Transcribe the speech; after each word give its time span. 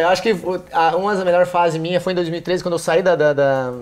Eu 0.00 0.08
acho 0.08 0.22
que 0.24 0.32
uma 0.98 1.14
das 1.14 1.24
melhores 1.24 1.48
fases 1.48 1.80
minha 1.80 2.00
foi 2.00 2.12
em 2.12 2.16
2013, 2.16 2.64
quando 2.64 2.72
eu 2.72 2.78
saí 2.80 3.00
da, 3.00 3.14
da- 3.14 3.32
da- 3.32 3.72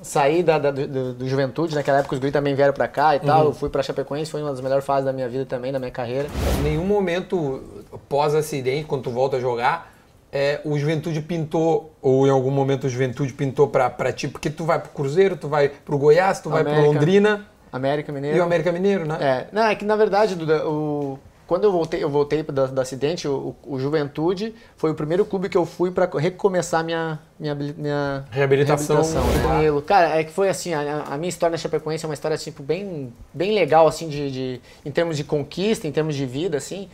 saí 0.00 0.40
da, 0.40 0.60
da- 0.60 0.70
do, 0.70 1.14
do- 1.14 1.28
Juventude. 1.28 1.74
Naquela 1.74 1.98
época 1.98 2.14
os 2.14 2.20
guris 2.20 2.32
também 2.32 2.54
vieram 2.54 2.72
pra 2.72 2.86
cá 2.86 3.16
e 3.16 3.18
tal. 3.18 3.46
Eu 3.46 3.52
fui 3.52 3.68
pra 3.68 3.82
Chapecoense, 3.82 4.30
foi 4.30 4.42
uma 4.42 4.52
das 4.52 4.60
melhores 4.60 4.84
fases 4.84 5.04
da 5.04 5.12
minha 5.12 5.28
vida 5.28 5.44
também, 5.44 5.72
da 5.72 5.80
minha 5.80 5.90
carreira. 5.90 6.28
Em 6.60 6.62
nenhum 6.62 6.84
momento 6.84 7.64
pós-acidente, 8.08 8.84
quando 8.84 9.02
tu 9.02 9.10
volta 9.10 9.38
a 9.38 9.40
jogar, 9.40 9.92
é, 10.30 10.60
o 10.64 10.78
Juventude 10.78 11.20
pintou, 11.20 11.92
ou 12.00 12.28
em 12.28 12.30
algum 12.30 12.52
momento 12.52 12.84
o 12.84 12.88
Juventude 12.88 13.32
pintou 13.32 13.66
pra, 13.66 13.90
pra 13.90 14.12
ti, 14.12 14.28
porque 14.28 14.48
tu 14.48 14.64
vai 14.64 14.78
pro 14.78 14.90
Cruzeiro, 14.90 15.36
tu 15.36 15.48
vai 15.48 15.68
pro 15.68 15.98
Goiás, 15.98 16.38
tu 16.38 16.48
vai 16.48 16.62
pro 16.62 16.70
América. 16.74 16.92
Londrina 16.94 17.46
América 17.72 18.12
Mineiro. 18.12 18.36
e 18.36 18.40
o 18.40 18.44
América 18.44 18.70
Mineiro, 18.70 19.04
né? 19.04 19.18
É, 19.20 19.46
não, 19.52 19.64
é 19.66 19.74
que 19.74 19.84
na 19.84 19.96
verdade, 19.96 20.36
Duda, 20.36 20.64
o, 20.64 21.18
quando 21.46 21.64
eu 21.64 21.70
voltei, 21.72 22.02
eu 22.02 22.10
voltei 22.10 22.42
do, 22.42 22.68
do 22.68 22.80
acidente, 22.80 23.28
o, 23.28 23.54
o 23.64 23.78
Juventude 23.78 24.54
foi 24.76 24.90
o 24.90 24.94
primeiro 24.94 25.24
clube 25.24 25.48
que 25.48 25.56
eu 25.56 25.64
fui 25.64 25.90
pra 25.90 26.08
recomeçar 26.16 26.82
minha, 26.84 27.18
minha, 27.38 27.54
minha 27.54 28.24
Reabilitação, 28.30 28.96
né, 29.02 29.02
claro. 29.42 29.48
Danilo. 29.56 29.82
Cara, 29.82 30.18
é 30.18 30.24
que 30.24 30.32
foi 30.32 30.48
assim, 30.48 30.74
a, 30.74 31.04
a 31.10 31.16
minha 31.16 31.28
história 31.28 31.52
na 31.52 31.56
Chapecoense 31.58 32.04
é 32.04 32.08
uma 32.08 32.14
história 32.14 32.36
tipo, 32.36 32.62
bem, 32.62 33.12
bem 33.32 33.54
legal, 33.54 33.86
assim, 33.86 34.08
de, 34.08 34.30
de- 34.30 34.60
em 34.84 34.90
termos 34.90 35.16
de 35.16 35.22
conquista, 35.24 35.86
em 35.86 35.92
termos 35.92 36.14
de 36.16 36.26
vida, 36.26 36.56
assim, 36.56 36.88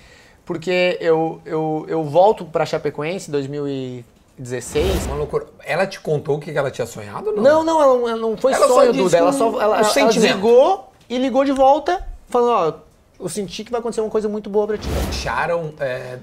porque 0.44 0.98
eu, 1.00 1.40
eu, 1.46 1.86
eu 1.88 2.04
volto 2.04 2.44
pra 2.44 2.66
Chapecoense 2.66 3.30
em 3.30 3.32
2016. 3.32 5.06
Uma 5.06 5.16
loucura. 5.16 5.46
Ela 5.64 5.86
te 5.86 6.00
contou 6.00 6.36
o 6.36 6.40
que 6.40 6.50
ela 6.50 6.70
tinha 6.70 6.86
sonhado 6.86 7.32
não? 7.32 7.42
Não, 7.42 7.64
não, 7.64 7.82
ela, 7.82 7.98
não- 7.98 8.08
ela 8.08 8.18
não 8.20 8.36
foi 8.36 8.52
Ela 8.52 8.66
só 8.66 8.74
sonho, 8.74 8.92
Duda. 8.92 9.16
Ela 9.16 9.32
só 9.32 9.46
ela, 9.60 9.78
ela 9.80 10.06
desligou 10.08 10.92
e 11.08 11.18
ligou 11.18 11.44
de 11.44 11.52
volta, 11.52 12.04
falando, 12.28 12.50
ó, 12.78 12.91
eu 13.22 13.28
senti 13.28 13.62
que 13.64 13.70
vai 13.70 13.78
acontecer 13.80 14.00
uma 14.00 14.10
coisa 14.10 14.28
muito 14.28 14.50
boa 14.50 14.66
pra 14.66 14.76
ti. 14.76 14.88
Acharam 15.08 15.72
é, 15.78 16.18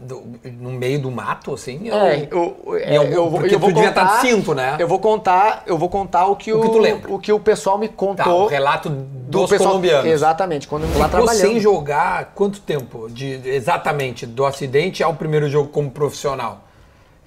do- 0.00 0.22
no 0.58 0.70
meio 0.72 1.00
do 1.00 1.10
mato, 1.10 1.52
assim? 1.54 1.88
É, 1.90 2.28
ou- 2.34 2.76
eu, 2.76 2.78
Em 2.78 2.96
algum- 2.96 3.12
eu, 3.12 3.30
porque 3.30 3.54
eu 3.54 3.58
vou 3.58 3.72
contar, 3.72 3.88
estar 3.90 4.04
de 4.16 4.20
cinto, 4.28 4.54
né? 4.54 4.76
Eu 4.78 4.88
vou 4.88 4.98
contar, 4.98 5.62
eu 5.66 5.76
vou 5.76 5.88
contar 5.88 6.26
o 6.26 6.36
que 6.36 6.52
o, 6.52 6.60
que 6.62 6.68
tu 6.70 6.78
lembra. 6.78 7.12
o 7.12 7.18
que 7.18 7.32
o 7.32 7.38
pessoal 7.38 7.76
me 7.78 7.88
Tá, 7.88 7.94
contou 7.96 8.44
o 8.44 8.46
relato 8.46 8.88
do 8.88 9.02
dos 9.40 9.50
pessoal, 9.50 9.70
colombianos. 9.70 10.06
Exatamente, 10.10 10.66
quando 10.66 10.84
eu 10.84 10.98
lá 10.98 11.08
trabalhando. 11.08 11.40
sem 11.40 11.60
jogar 11.60 12.32
quanto 12.34 12.60
tempo? 12.60 13.08
De, 13.10 13.40
exatamente, 13.48 14.24
do 14.26 14.44
acidente 14.46 15.02
ao 15.02 15.14
primeiro 15.14 15.48
jogo 15.48 15.68
como 15.68 15.90
profissional? 15.90 16.64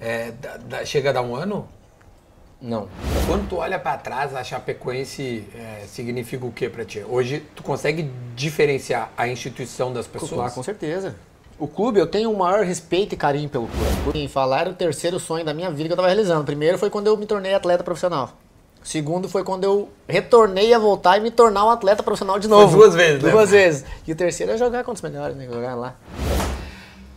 É, 0.01 0.31
da- 0.41 0.57
da- 0.57 0.85
chega 0.85 1.11
a 1.11 1.13
dar 1.13 1.21
um 1.21 1.35
ano? 1.35 1.67
Não. 2.61 2.87
Quando 3.27 3.47
tu 3.49 3.57
olha 3.57 3.77
pra 3.77 3.97
trás, 3.97 4.33
a 4.35 4.43
Chapecoense 4.43 5.47
é, 5.55 5.83
significa 5.87 6.45
o 6.45 6.51
que 6.51 6.69
pra 6.69 6.83
ti? 6.85 7.03
Hoje, 7.07 7.43
tu 7.55 7.61
consegue 7.61 8.09
diferenciar 8.35 9.11
a 9.17 9.27
instituição 9.27 9.91
das 9.93 10.05
Ah, 10.05 10.09
pessoas? 10.19 10.53
com 10.53 10.63
certeza. 10.63 11.15
O 11.59 11.67
clube, 11.67 11.99
eu 11.99 12.07
tenho 12.07 12.31
o 12.31 12.37
maior 12.37 12.63
respeito 12.65 13.13
e 13.13 13.17
carinho 13.17 13.47
pelo 13.49 13.67
clube. 13.67 14.17
Em 14.19 14.27
falar, 14.27 14.61
era 14.61 14.69
o 14.69 14.73
terceiro 14.73 15.19
sonho 15.19 15.45
da 15.45 15.53
minha 15.53 15.69
vida 15.69 15.87
que 15.87 15.93
eu 15.93 15.95
tava 15.95 16.07
realizando. 16.07 16.43
Primeiro 16.43 16.77
foi 16.77 16.89
quando 16.89 17.07
eu 17.07 17.15
me 17.15 17.25
tornei 17.25 17.53
atleta 17.53 17.83
profissional. 17.83 18.31
Segundo 18.83 19.27
foi 19.29 19.43
quando 19.43 19.63
eu 19.63 19.89
retornei 20.07 20.73
a 20.73 20.77
voltar 20.77 21.17
e 21.17 21.21
me 21.21 21.31
tornar 21.31 21.65
um 21.65 21.69
atleta 21.69 22.03
profissional 22.03 22.37
de 22.39 22.47
novo. 22.47 22.77
duas 22.77 22.93
vezes, 22.93 23.23
né? 23.23 23.31
Duas 23.31 23.49
vezes. 23.51 23.85
E 24.05 24.11
o 24.11 24.15
terceiro 24.15 24.51
é 24.51 24.57
jogar 24.57 24.83
contra 24.83 24.93
os 24.93 25.01
melhores, 25.11 25.35
né? 25.35 25.45
Jogar 25.51 25.75
lá. 25.75 25.95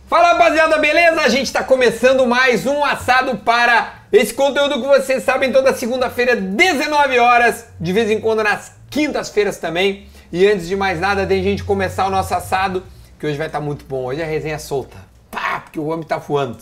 Fala 0.07 0.29
rapaziada, 0.33 0.77
beleza? 0.79 1.21
A 1.21 1.29
gente 1.29 1.43
está 1.45 1.63
começando 1.63 2.25
mais 2.25 2.65
um 2.65 2.83
assado 2.83 3.37
para 3.37 3.98
esse 4.11 4.33
conteúdo 4.33 4.81
que 4.81 4.87
vocês 4.87 5.23
sabem 5.23 5.51
toda 5.51 5.71
segunda-feira, 5.71 6.35
19 6.35 7.19
horas, 7.19 7.67
de 7.79 7.93
vez 7.93 8.09
em 8.09 8.19
quando 8.19 8.43
nas 8.43 8.71
quintas-feiras 8.89 9.57
também. 9.57 10.07
E 10.31 10.47
antes 10.47 10.67
de 10.67 10.75
mais 10.75 10.99
nada, 10.99 11.21
a 11.21 11.27
gente 11.27 11.63
começar 11.63 12.07
o 12.07 12.09
nosso 12.09 12.33
assado, 12.33 12.83
que 13.19 13.27
hoje 13.27 13.37
vai 13.37 13.45
estar 13.45 13.59
muito 13.59 13.85
bom. 13.85 14.05
Hoje 14.05 14.23
a 14.23 14.25
resenha 14.25 14.55
é 14.55 14.57
solta. 14.57 14.97
Pá, 15.29 15.59
porque 15.59 15.79
o 15.79 15.85
homem 15.85 16.07
tá 16.07 16.17
voando. 16.17 16.57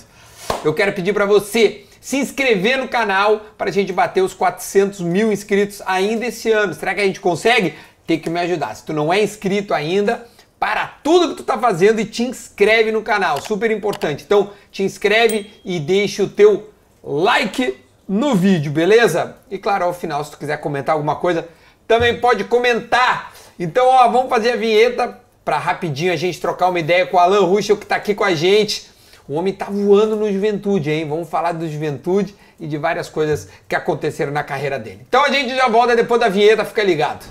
Eu 0.62 0.74
quero 0.74 0.92
pedir 0.92 1.14
para 1.14 1.26
você 1.26 1.86
se 2.02 2.18
inscrever 2.18 2.78
no 2.78 2.90
canal 2.90 3.40
para 3.58 3.70
a 3.70 3.74
gente 3.74 3.94
bater 3.94 4.22
os 4.22 4.34
400 4.34 5.00
mil 5.00 5.32
inscritos 5.32 5.82
ainda 5.86 6.26
esse 6.26 6.52
ano. 6.52 6.74
Será 6.74 6.94
que 6.94 7.00
a 7.00 7.06
gente 7.06 7.22
consegue? 7.22 7.76
Tem 8.06 8.20
que 8.20 8.30
me 8.30 8.42
ajudar. 8.42 8.76
Se 8.76 8.84
tu 8.84 8.92
não 8.92 9.14
é 9.14 9.24
inscrito 9.24 9.74
ainda, 9.74 10.28
para 10.60 10.86
tudo 11.02 11.30
que 11.30 11.36
tu 11.36 11.44
tá 11.44 11.58
fazendo 11.58 12.02
e 12.02 12.06
te 12.06 12.24
inscreve 12.24 12.92
no 12.92 13.04
canal, 13.04 13.42
super 13.42 13.72
importante. 13.72 14.26
Então, 14.26 14.52
te 14.70 14.84
inscreve 14.84 15.50
e 15.64 15.80
deixa 15.80 16.24
o 16.24 16.30
teu 16.30 16.72
like 17.08 17.78
no 18.08 18.36
vídeo, 18.36 18.72
beleza? 18.72 19.38
E 19.50 19.58
claro, 19.58 19.86
ao 19.86 19.94
final, 19.94 20.24
se 20.24 20.32
tu 20.32 20.38
quiser 20.38 20.58
comentar 20.58 20.94
alguma 20.94 21.16
coisa, 21.16 21.48
também 21.88 22.20
pode 22.20 22.44
comentar. 22.44 23.32
Então, 23.58 23.88
ó, 23.88 24.10
vamos 24.10 24.30
fazer 24.30 24.52
a 24.52 24.56
vinheta 24.58 25.18
para 25.44 25.58
rapidinho 25.58 26.12
a 26.12 26.18
gente 26.18 26.40
trocar 26.42 26.68
uma 26.68 26.80
ideia 26.80 27.08
com 27.08 27.16
o 27.16 27.20
Alan 27.20 27.46
Ruschel 27.46 27.78
que 27.78 27.86
tá 27.86 27.96
aqui 27.96 28.14
com 28.14 28.26
a 28.26 28.36
gente. 28.36 28.90
O 29.28 29.36
homem 29.36 29.54
tá 29.54 29.66
voando 29.66 30.16
no 30.16 30.32
Juventude, 30.32 30.92
hein? 30.92 31.08
Vamos 31.08 31.30
falar 31.30 31.54
do 31.54 31.68
Juventude 31.70 32.36
e 32.60 32.68
de 32.68 32.78
várias 32.78 33.10
coisas 33.10 33.48
que 33.68 33.76
aconteceram 33.76 34.32
na 34.32 34.44
carreira 34.44 34.78
dele. 34.78 35.00
Então 35.08 35.24
a 35.24 35.30
gente 35.30 35.56
já 35.56 35.68
volta 35.70 35.96
depois 35.96 36.20
da 36.20 36.28
vinheta, 36.28 36.66
fica 36.66 36.84
ligado. 36.84 37.26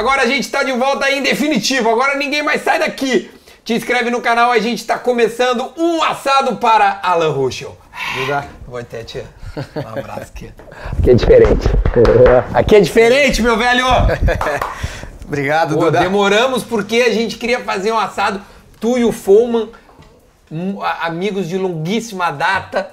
Agora 0.00 0.22
a 0.22 0.26
gente 0.26 0.44
está 0.44 0.62
de 0.62 0.72
volta 0.72 1.04
aí 1.04 1.18
em 1.18 1.22
definitivo. 1.22 1.90
Agora 1.90 2.16
ninguém 2.16 2.42
mais 2.42 2.64
sai 2.64 2.78
daqui. 2.78 3.30
Te 3.62 3.74
inscreve 3.74 4.08
no 4.08 4.22
canal, 4.22 4.50
a 4.50 4.58
gente 4.58 4.78
está 4.78 4.98
começando 4.98 5.74
um 5.76 6.02
assado 6.02 6.56
para 6.56 7.00
Alan 7.02 7.28
Ruschel. 7.32 7.76
Duda. 8.16 8.46
Vou 8.66 8.78
até 8.78 9.04
tia. 9.04 9.26
Um 9.76 9.98
abraço 9.98 10.32
aqui. 10.34 10.50
Aqui 10.98 11.10
é 11.10 11.12
diferente. 11.12 11.68
Aqui 12.54 12.76
é 12.76 12.80
diferente, 12.80 13.42
meu 13.42 13.58
velho. 13.58 13.84
Obrigado, 15.28 15.74
Pô, 15.74 15.84
Duda. 15.84 16.00
demoramos 16.00 16.64
porque 16.64 17.02
a 17.06 17.12
gente 17.12 17.36
queria 17.36 17.60
fazer 17.60 17.92
um 17.92 17.98
assado. 17.98 18.40
Tu 18.80 18.96
e 18.96 19.04
o 19.04 19.12
Foman, 19.12 19.68
amigos 21.02 21.46
de 21.46 21.58
longuíssima 21.58 22.30
data. 22.30 22.90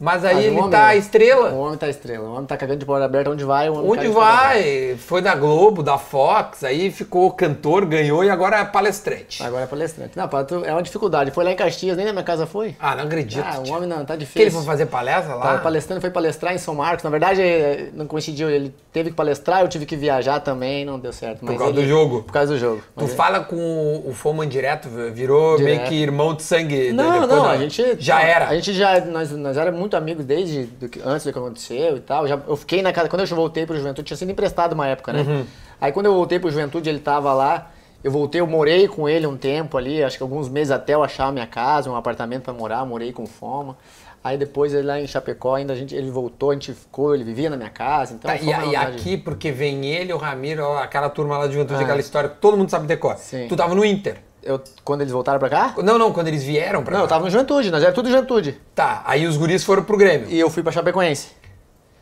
Mas 0.00 0.24
aí 0.24 0.34
Mas 0.34 0.44
o 0.44 0.48
ele 0.48 0.56
homem- 0.58 0.70
tá 0.70 0.96
estrela. 0.96 1.50
O 1.50 1.58
homem 1.60 1.78
tá 1.78 1.88
estrela. 1.88 2.28
O 2.28 2.32
homem 2.34 2.46
tá 2.46 2.56
cagando 2.56 2.78
de 2.80 2.84
porta 2.84 3.04
aberta. 3.04 3.30
Onde 3.30 3.44
vai, 3.44 3.68
Onde 3.70 4.08
vai? 4.08 4.96
Foi 4.98 5.22
da 5.22 5.34
Globo, 5.34 5.82
da 5.82 5.96
Fox, 5.98 6.64
aí 6.64 6.90
ficou 6.90 7.30
cantor, 7.30 7.84
ganhou 7.86 8.24
e 8.24 8.30
agora 8.30 8.58
é 8.58 8.64
palestrante. 8.64 9.42
Agora 9.42 9.64
é 9.64 9.66
palestrante. 9.66 10.16
Não, 10.16 10.28
tu- 10.44 10.64
é 10.64 10.72
uma 10.72 10.82
dificuldade. 10.82 11.30
Foi 11.30 11.44
lá 11.44 11.52
em 11.52 11.56
Caxias, 11.56 11.96
nem 11.96 12.04
na 12.06 12.12
minha 12.12 12.24
casa 12.24 12.46
foi. 12.46 12.74
Ah, 12.80 12.94
não 12.96 13.04
acredito. 13.04 13.44
Ah, 13.46 13.60
o 13.66 13.70
homem 13.72 13.88
não, 13.88 13.98
tá 13.98 14.06
que 14.06 14.12
ele 14.12 14.18
difícil. 14.26 14.50
foi 14.52 14.62
fazer 14.64 14.86
palestra 14.86 15.34
lá? 15.34 15.42
Tava 15.42 15.58
palestrando, 15.58 16.00
foi 16.00 16.10
palestrar 16.10 16.54
em 16.54 16.58
São 16.58 16.74
Marcos. 16.74 17.04
Na 17.04 17.10
verdade, 17.10 17.40
eh, 17.40 17.88
não 17.94 18.06
coincidiu. 18.06 18.50
Ele 18.50 18.74
teve 18.92 19.10
que 19.10 19.16
palestrar, 19.16 19.60
eu 19.62 19.68
tive 19.68 19.86
que 19.86 19.96
viajar 19.96 20.40
também, 20.40 20.84
não 20.84 20.98
deu 20.98 21.12
certo. 21.12 21.38
Mas 21.42 21.56
causa 21.56 21.72
ele- 21.72 21.82
do 21.82 21.88
jogo? 21.88 22.22
Por 22.24 22.32
causa 22.32 22.52
do 22.52 22.58
jogo. 22.58 22.78
Tu 22.78 22.84
Mas 22.96 23.06
ele- 23.08 23.16
fala 23.16 23.40
com 23.40 24.02
o- 24.06 24.12
Foman 24.14 24.48
direto, 24.48 24.88
virou 25.12 25.58
meio 25.58 25.72
Direto. 25.76 25.88
que 25.88 25.94
irmão 25.94 26.34
de 26.34 26.42
sangue. 26.42 26.92
Não, 26.92 27.26
não, 27.26 27.42
da- 27.42 27.50
a 27.50 27.56
gente. 27.58 27.96
Já 27.98 28.16
não, 28.16 28.22
era. 28.22 28.48
A 28.48 28.54
gente 28.54 28.72
já. 28.72 29.00
Nós, 29.04 29.30
nós 29.32 29.56
éramos 29.56 29.83
muito 29.84 29.96
amigos 29.96 30.24
desde 30.24 30.64
do 30.64 30.88
que- 30.88 31.00
antes 31.04 31.24
do 31.26 31.32
que 31.32 31.38
aconteceu 31.38 31.96
e 31.96 32.00
tal. 32.00 32.26
Já, 32.26 32.38
eu 32.48 32.56
fiquei 32.56 32.82
na 32.82 32.92
casa. 32.92 33.08
Quando 33.08 33.20
eu 33.20 33.36
voltei 33.36 33.64
pro 33.66 33.76
Juventude, 33.76 34.06
tinha 34.06 34.16
sido 34.16 34.30
emprestado 34.32 34.72
uma 34.72 34.86
época, 34.88 35.12
né? 35.12 35.20
Uhum. 35.22 35.44
Aí 35.80 35.92
quando 35.92 36.06
eu 36.06 36.14
voltei 36.14 36.38
pro 36.38 36.50
Juventude, 36.50 36.88
ele 36.88 36.98
tava 36.98 37.32
lá. 37.32 37.70
Eu 38.02 38.10
voltei, 38.10 38.40
eu 38.40 38.46
morei 38.46 38.86
com 38.86 39.08
ele 39.08 39.26
um 39.26 39.34
tempo 39.36 39.78
ali, 39.78 40.02
acho 40.04 40.18
que 40.18 40.22
alguns 40.22 40.46
meses 40.48 40.70
até 40.70 40.92
eu 40.94 41.02
achar 41.02 41.26
a 41.28 41.32
minha 41.32 41.46
casa, 41.46 41.90
um 41.90 41.96
apartamento 41.96 42.42
pra 42.42 42.52
morar, 42.52 42.84
morei 42.84 43.12
com 43.12 43.24
foma. 43.26 43.78
Aí 44.22 44.36
depois 44.38 44.72
ele 44.74 44.86
lá 44.86 45.00
em 45.00 45.06
Chapecó, 45.06 45.54
ainda 45.54 45.72
a 45.72 45.76
gente, 45.76 45.94
ele 45.94 46.10
voltou, 46.10 46.50
a 46.50 46.54
gente 46.54 46.72
ficou, 46.74 47.14
ele 47.14 47.24
vivia 47.24 47.48
na 47.50 47.56
minha 47.56 47.70
casa. 47.70 48.14
Então 48.14 48.30
Tá, 48.30 48.36
e, 48.36 48.46
e 48.70 48.76
aqui, 48.76 49.16
porque 49.18 49.50
vem 49.52 49.86
ele, 49.86 50.12
o 50.12 50.16
Ramiro, 50.18 50.64
ó, 50.64 50.78
aquela 50.82 51.08
turma 51.10 51.36
lá 51.38 51.46
de 51.46 51.52
juventude, 51.54 51.80
Ah. 51.80 51.82
aquela 51.84 52.00
história 52.00 52.28
todo 52.28 52.56
mundo 52.56 52.70
sabe 52.70 52.86
decor. 52.86 53.16
Sim. 53.16 53.46
Tu 53.48 53.56
tava 53.56 53.74
no 53.74 53.84
Inter. 53.84 54.18
Eu, 54.44 54.60
quando 54.84 55.00
eles 55.00 55.12
voltaram 55.12 55.38
pra 55.38 55.48
cá? 55.48 55.74
Não, 55.82 55.98
não, 55.98 56.12
quando 56.12 56.28
eles 56.28 56.42
vieram 56.42 56.82
pra 56.82 56.92
Não, 56.92 57.00
cá. 57.00 57.04
eu 57.04 57.08
tava 57.08 57.24
no 57.24 57.30
Juventude, 57.30 57.70
nós 57.70 57.82
era 57.82 57.92
tudo 57.92 58.10
Juventude. 58.10 58.60
Tá, 58.74 59.02
aí 59.06 59.26
os 59.26 59.36
guris 59.36 59.64
foram 59.64 59.82
pro 59.84 59.96
Grêmio. 59.96 60.28
E 60.28 60.38
eu 60.38 60.50
fui 60.50 60.62
pra 60.62 60.70
Chapecoense. 60.72 61.28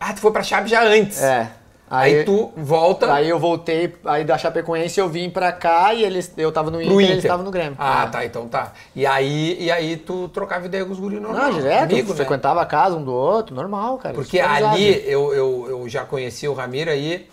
Ah, 0.00 0.12
tu 0.12 0.20
foi 0.20 0.32
pra 0.32 0.42
Chape 0.42 0.68
já 0.68 0.82
antes. 0.84 1.22
É. 1.22 1.50
Aí, 1.94 2.24
tu 2.24 2.50
volta 2.56 3.12
Aí 3.12 3.28
eu 3.28 3.38
voltei, 3.38 3.94
aí 4.06 4.24
da 4.24 4.38
Chapecoense 4.38 4.98
eu 4.98 5.10
vim 5.10 5.28
pra 5.28 5.52
cá 5.52 5.92
e 5.92 6.02
eles, 6.02 6.32
eu 6.38 6.50
tava 6.50 6.70
no 6.70 6.78
Inter, 6.80 6.90
pro 6.90 7.00
e 7.00 7.04
Inter. 7.04 7.12
eles 7.16 7.24
estavam 7.24 7.44
no 7.44 7.50
Grêmio. 7.50 7.74
Ah, 7.78 8.04
É. 8.04 8.10
tá, 8.10 8.24
então 8.24 8.48
tá. 8.48 8.72
E 8.96 9.04
aí, 9.04 9.58
e 9.62 9.70
aí 9.70 9.98
tu 9.98 10.26
trocava 10.30 10.64
ideia 10.64 10.86
com 10.86 10.92
os 10.92 10.98
guris 10.98 11.20
normal. 11.20 11.42
Não, 11.42 11.52
direto, 11.52 11.92
amigo, 11.92 12.08
né? 12.08 12.16
frequentava 12.16 12.62
a 12.62 12.66
casa 12.66 12.96
um 12.96 13.04
do 13.04 13.12
outro, 13.12 13.54
normal, 13.54 13.98
cara. 13.98 14.14
Porque 14.14 14.40
ali 14.40 15.04
eu, 15.06 15.34
eu, 15.34 15.66
eu 15.68 15.88
já 15.88 16.02
conheci 16.04 16.48
o 16.48 16.54
Ramiro 16.54 16.90
aí. 16.90 17.28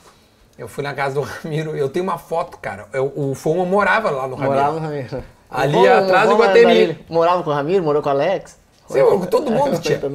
Eu 0.60 0.68
fui 0.68 0.84
na 0.84 0.94
casa 0.94 1.16
do 1.16 1.22
Ramiro, 1.44 1.76
eu 1.76 1.90
tenho 1.90 2.04
uma 2.04 2.18
foto, 2.18 2.58
cara. 2.58 2.86
Eu, 2.94 3.12
o 3.16 3.34
Foma 3.34 3.66
morava 3.66 4.10
lá 4.12 4.28
no 4.28 4.36
Ramiro. 4.36 4.54
Morava 4.56 4.74
no 4.80 4.86
Ramiro. 4.86 5.24
Ali 5.50 5.74
Vamos- 5.74 5.90
atrás 5.90 6.30
do 6.30 6.36
Guatemi. 6.38 7.00
Morava 7.10 7.42
com 7.44 7.50
o 7.50 7.54
Ramiro, 7.54 7.84
morou 7.84 8.02
com 8.02 8.10
o 8.10 8.12
Alex. 8.12 8.58
Morou 8.90 9.20
com 9.20 9.26
todo 9.26 9.50
mundo, 9.52 9.80
tia. 9.80 10.00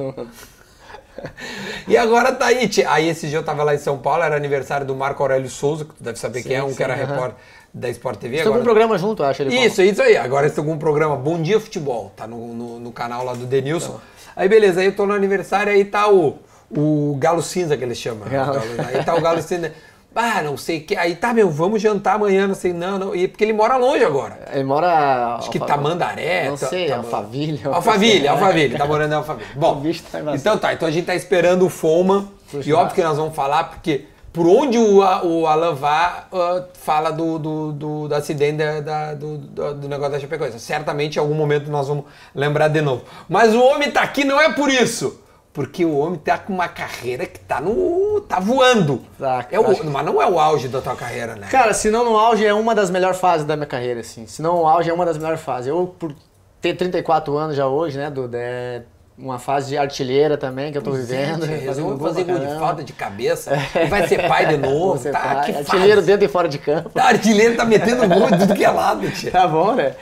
E 1.87 1.95
agora 1.97 2.31
tá 2.33 2.47
aí. 2.47 2.67
tia. 2.67 2.91
Aí 2.91 3.07
esse 3.07 3.27
dia 3.27 3.37
eu 3.37 3.43
tava 3.43 3.63
lá 3.63 3.73
em 3.73 3.77
São 3.77 3.97
Paulo, 3.97 4.23
era 4.23 4.35
aniversário 4.35 4.85
do 4.85 4.93
Marco 4.95 5.23
Aurélio 5.23 5.49
Souza, 5.49 5.85
que 5.85 5.93
tu 5.93 6.03
deve 6.03 6.19
saber 6.19 6.41
Sim, 6.41 6.49
quem 6.49 6.57
é, 6.57 6.63
um 6.63 6.69
sim, 6.69 6.75
que 6.75 6.83
era 6.83 6.93
aham. 6.93 7.05
repórter 7.05 7.35
da 7.73 7.89
Sport 7.89 8.19
TV. 8.19 8.37
Estou 8.37 8.51
com 8.51 8.59
um 8.59 8.61
agora- 8.61 8.73
programa 8.73 8.97
junto, 8.97 9.23
acho. 9.23 9.41
Ele 9.41 9.55
Isso, 9.57 9.81
isso 9.81 10.01
aí. 10.01 10.17
Agora 10.17 10.47
estou 10.47 10.63
com 10.63 10.71
um 10.73 10.77
programa 10.77 11.15
Bom 11.15 11.41
Dia 11.41 11.59
Futebol, 11.59 12.11
tá 12.15 12.27
no, 12.27 12.53
no, 12.53 12.79
no 12.79 12.91
canal 12.91 13.23
lá 13.23 13.33
do 13.33 13.45
Denilson. 13.45 13.99
Aí 14.35 14.47
beleza, 14.49 14.81
aí 14.81 14.87
eu 14.87 14.95
tô 14.95 15.05
no 15.05 15.13
aniversário, 15.13 15.71
aí 15.71 15.85
tá 15.85 16.09
o, 16.11 16.37
o 16.69 17.15
Galo 17.17 17.41
Cinza 17.41 17.77
que 17.77 17.83
eles 17.83 17.97
chamam. 17.97 18.25
né? 18.25 18.31
Galo- 18.37 18.61
aí 18.87 19.03
tá 19.03 19.15
o 19.15 19.21
Galo 19.21 19.41
Cinza. 19.43 19.71
Ah, 20.15 20.41
não 20.41 20.55
sei 20.55 20.77
o 20.77 20.83
que. 20.85 20.95
Aí 20.95 21.15
tá, 21.15 21.33
meu, 21.33 21.49
vamos 21.49 21.81
jantar 21.81 22.15
amanhã, 22.15 22.47
não 22.47 22.55
sei, 22.55 22.71
não, 22.71 22.97
não. 22.97 23.15
E 23.15 23.27
porque 23.27 23.43
ele 23.43 23.51
mora 23.53 23.75
longe 23.75 24.03
agora. 24.03 24.39
Ele 24.53 24.63
mora. 24.63 25.35
Acho 25.35 25.49
que 25.51 25.59
Tamandaré. 25.59 26.49
Não 26.49 26.57
tá- 26.57 26.67
sei, 26.67 26.87
tá- 26.87 26.97
Alphaville. 26.97 27.59
Alphaville, 27.65 28.27
Alphaville, 28.29 28.77
tá 28.77 28.85
morando 28.85 29.11
em 29.11 29.15
Alphaville. 29.15 29.47
Bom, 29.55 29.73
O 29.73 29.75
bicho 29.81 30.03
tá 30.11 30.19
então 30.33 30.57
tá, 30.57 30.73
então 30.73 30.87
a 30.87 30.91
gente 30.91 31.05
tá 31.05 31.13
esperando 31.15 31.65
o 31.65 31.69
Foma. 31.69 32.29
Puxa, 32.49 32.69
E 32.69 32.73
óbvio 32.73 32.95
que 32.95 33.03
nós 33.03 33.17
vamos 33.17 33.35
falar, 33.35 33.65
porque 33.65 34.05
por 34.31 34.47
onde 34.47 34.77
o, 34.77 34.99
o 34.99 35.47
Alan 35.47 35.73
vá, 35.75 36.25
ah, 36.31 36.63
fala 36.73 37.09
do, 37.11 37.37
do, 37.39 37.71
do, 37.73 38.07
do 38.07 38.15
acidente 38.15 38.57
da, 38.57 38.79
da- 38.81 39.13
do, 39.13 39.37
do, 39.37 39.73
do 39.75 39.87
negócio 39.89 40.13
da 40.13 40.19
Chapecoense. 40.19 40.59
Certamente 40.59 41.15
em 41.15 41.19
algum 41.19 41.33
momento 41.33 41.69
nós 41.71 41.87
vamos 41.87 42.05
lembrar 42.33 42.67
de 42.69 42.81
novo. 42.81 43.03
Mas 43.27 43.53
o 43.53 43.61
homem 43.61 43.91
tá 43.91 44.01
aqui 44.01 44.23
não 44.23 44.39
é 44.39 44.51
por 44.53 44.69
isso. 44.69 45.21
Porque 45.55 45.85
o 45.85 45.97
homem 45.97 46.19
tá 46.19 46.37
com 46.37 46.53
uma 46.53 46.67
carreira 46.67 47.25
que 47.25 47.39
tá 47.39 47.59
no. 47.61 48.19
tá 48.27 48.39
voando. 48.41 49.01
Tá, 49.17 49.45
é 49.49 49.57
o, 49.57 49.73
que- 49.73 49.83
Mas 49.87 50.05
não 50.05 50.21
é 50.21 50.27
o 50.29 50.37
auge 50.37 50.67
da 50.67 50.81
tua 50.81 50.95
carreira, 50.97 51.33
né? 51.35 51.47
Cara, 51.49 51.73
se 51.73 51.89
não 51.89 52.03
no 52.03 52.17
auge 52.17 52.45
é 52.45 52.53
uma 52.53 52.75
das 52.75 52.89
melhores 52.91 53.17
fases 53.17 53.47
da 53.47 53.55
minha 53.55 53.65
carreira, 53.65 54.01
assim. 54.01 54.27
Se 54.27 54.41
não 54.41 54.57
no 54.57 54.67
auge 54.67 54.89
é 54.89 54.93
uma 54.93 55.05
das 55.05 55.17
melhores 55.17 55.39
fases. 55.39 55.67
Eu, 55.69 55.95
por 55.97 56.13
ter 56.61 56.73
34 56.75 57.35
anos 57.37 57.55
já 57.55 57.65
hoje, 57.67 57.97
né, 57.97 58.09
Duda, 58.09 58.37
é 58.37 58.81
uma 59.17 59.39
fase 59.39 59.69
de 59.69 59.77
artilheira 59.77 60.35
também 60.37 60.73
que 60.73 60.77
eu 60.77 60.81
tô 60.81 60.91
vivendo. 60.91 61.45
Gente, 61.45 61.65
fazendo 61.65 61.85
vamos 61.85 61.99
gol 61.99 62.07
fazer 62.09 62.23
gol 62.25 62.37
de 62.39 62.59
falta 62.59 62.83
de 62.83 62.91
cabeça. 62.91 63.53
E 63.81 63.85
vai 63.85 64.05
ser 64.09 64.27
pai 64.27 64.47
de 64.47 64.57
novo. 64.67 65.01
Tá, 65.09 65.19
tá, 65.21 65.41
que 65.43 65.51
artilheiro 65.53 66.01
dentro 66.01 66.25
e 66.25 66.27
fora 66.27 66.49
de 66.49 66.57
campo. 66.57 66.91
O 66.93 66.99
artilheiro 66.99 67.55
tá 67.55 67.63
metendo 67.63 68.05
gol 68.09 68.29
de 68.29 68.39
tudo 68.39 68.53
que 68.55 68.65
é 68.65 68.69
lado, 68.69 69.09
tia. 69.11 69.31
Tá 69.31 69.47
bom, 69.47 69.73
né? 69.73 69.95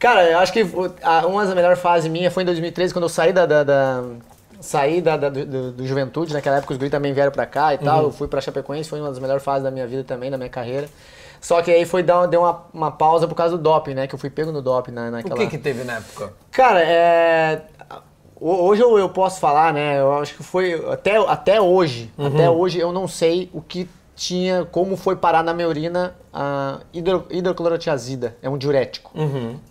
Cara, 0.00 0.24
eu 0.28 0.38
acho 0.40 0.52
que 0.52 0.64
o- 0.64 0.92
uma 1.28 1.44
das 1.44 1.54
melhores 1.54 1.78
fases 1.78 2.10
minha 2.10 2.28
foi 2.28 2.42
em 2.42 2.46
2013, 2.46 2.92
quando 2.92 3.04
eu 3.04 3.08
saí 3.08 3.32
da. 3.32 3.46
da- 3.46 3.62
da- 3.62 4.02
saí 4.66 5.00
da, 5.00 5.16
da- 5.16 5.28
do, 5.28 5.72
do- 5.72 5.86
Juventude, 5.86 6.32
naquela 6.32 6.56
época 6.58 6.72
os 6.72 6.78
Guri 6.78 6.90
também 6.90 7.12
vieram 7.12 7.32
pra 7.32 7.46
cá 7.46 7.72
e 7.74 7.78
tal. 7.78 8.02
Eu 8.04 8.10
fui 8.12 8.28
pra 8.28 8.40
Chapecoense, 8.40 8.88
foi 8.88 9.00
uma 9.00 9.08
das 9.08 9.18
melhores 9.18 9.42
fases 9.42 9.62
da 9.64 9.70
minha 9.70 9.86
vida 9.86 10.04
também, 10.04 10.30
da 10.30 10.36
minha 10.36 10.50
carreira. 10.50 10.88
Só 11.40 11.62
que 11.62 11.70
aí 11.70 11.84
foi 11.84 12.02
dar, 12.02 12.26
deu 12.26 12.40
uma, 12.40 12.64
uma 12.72 12.90
pausa 12.90 13.28
por 13.28 13.34
causa 13.34 13.56
do 13.56 13.62
doping, 13.62 13.94
né? 13.94 14.06
Que 14.06 14.14
eu 14.14 14.18
fui 14.18 14.30
pego 14.30 14.50
no 14.50 14.60
doping 14.62 14.90
na, 14.92 15.08
O 15.08 15.10
naquela. 15.10 15.36
que 15.36 15.46
que 15.48 15.58
teve 15.58 15.84
na 15.84 15.94
época? 15.96 16.32
Cara, 16.50 16.80
é. 16.82 17.62
ho- 18.40 18.64
Hoje 18.66 18.82
eu, 18.82 18.98
eu 18.98 19.08
posso 19.10 19.38
falar, 19.38 19.72
né? 19.72 20.00
Eu 20.00 20.14
acho 20.18 20.34
que 20.34 20.42
foi. 20.42 20.74
Até, 20.90 21.16
até 21.16 21.60
hoje. 21.60 22.10
Até 22.18 22.50
hoje 22.50 22.78
eu 22.80 22.90
não 22.92 23.06
sei 23.06 23.48
o 23.52 23.60
que 23.60 23.88
tinha. 24.16 24.64
Como 24.64 24.96
foi 24.96 25.14
parar 25.14 25.44
na 25.44 25.52
minha 25.54 25.68
urina 25.68 26.16
a 26.32 26.80
hidro, 26.92 27.26
hidroclorotiazida. 27.30 28.36
É 28.42 28.48
um 28.50 28.58
diurético. 28.58 29.12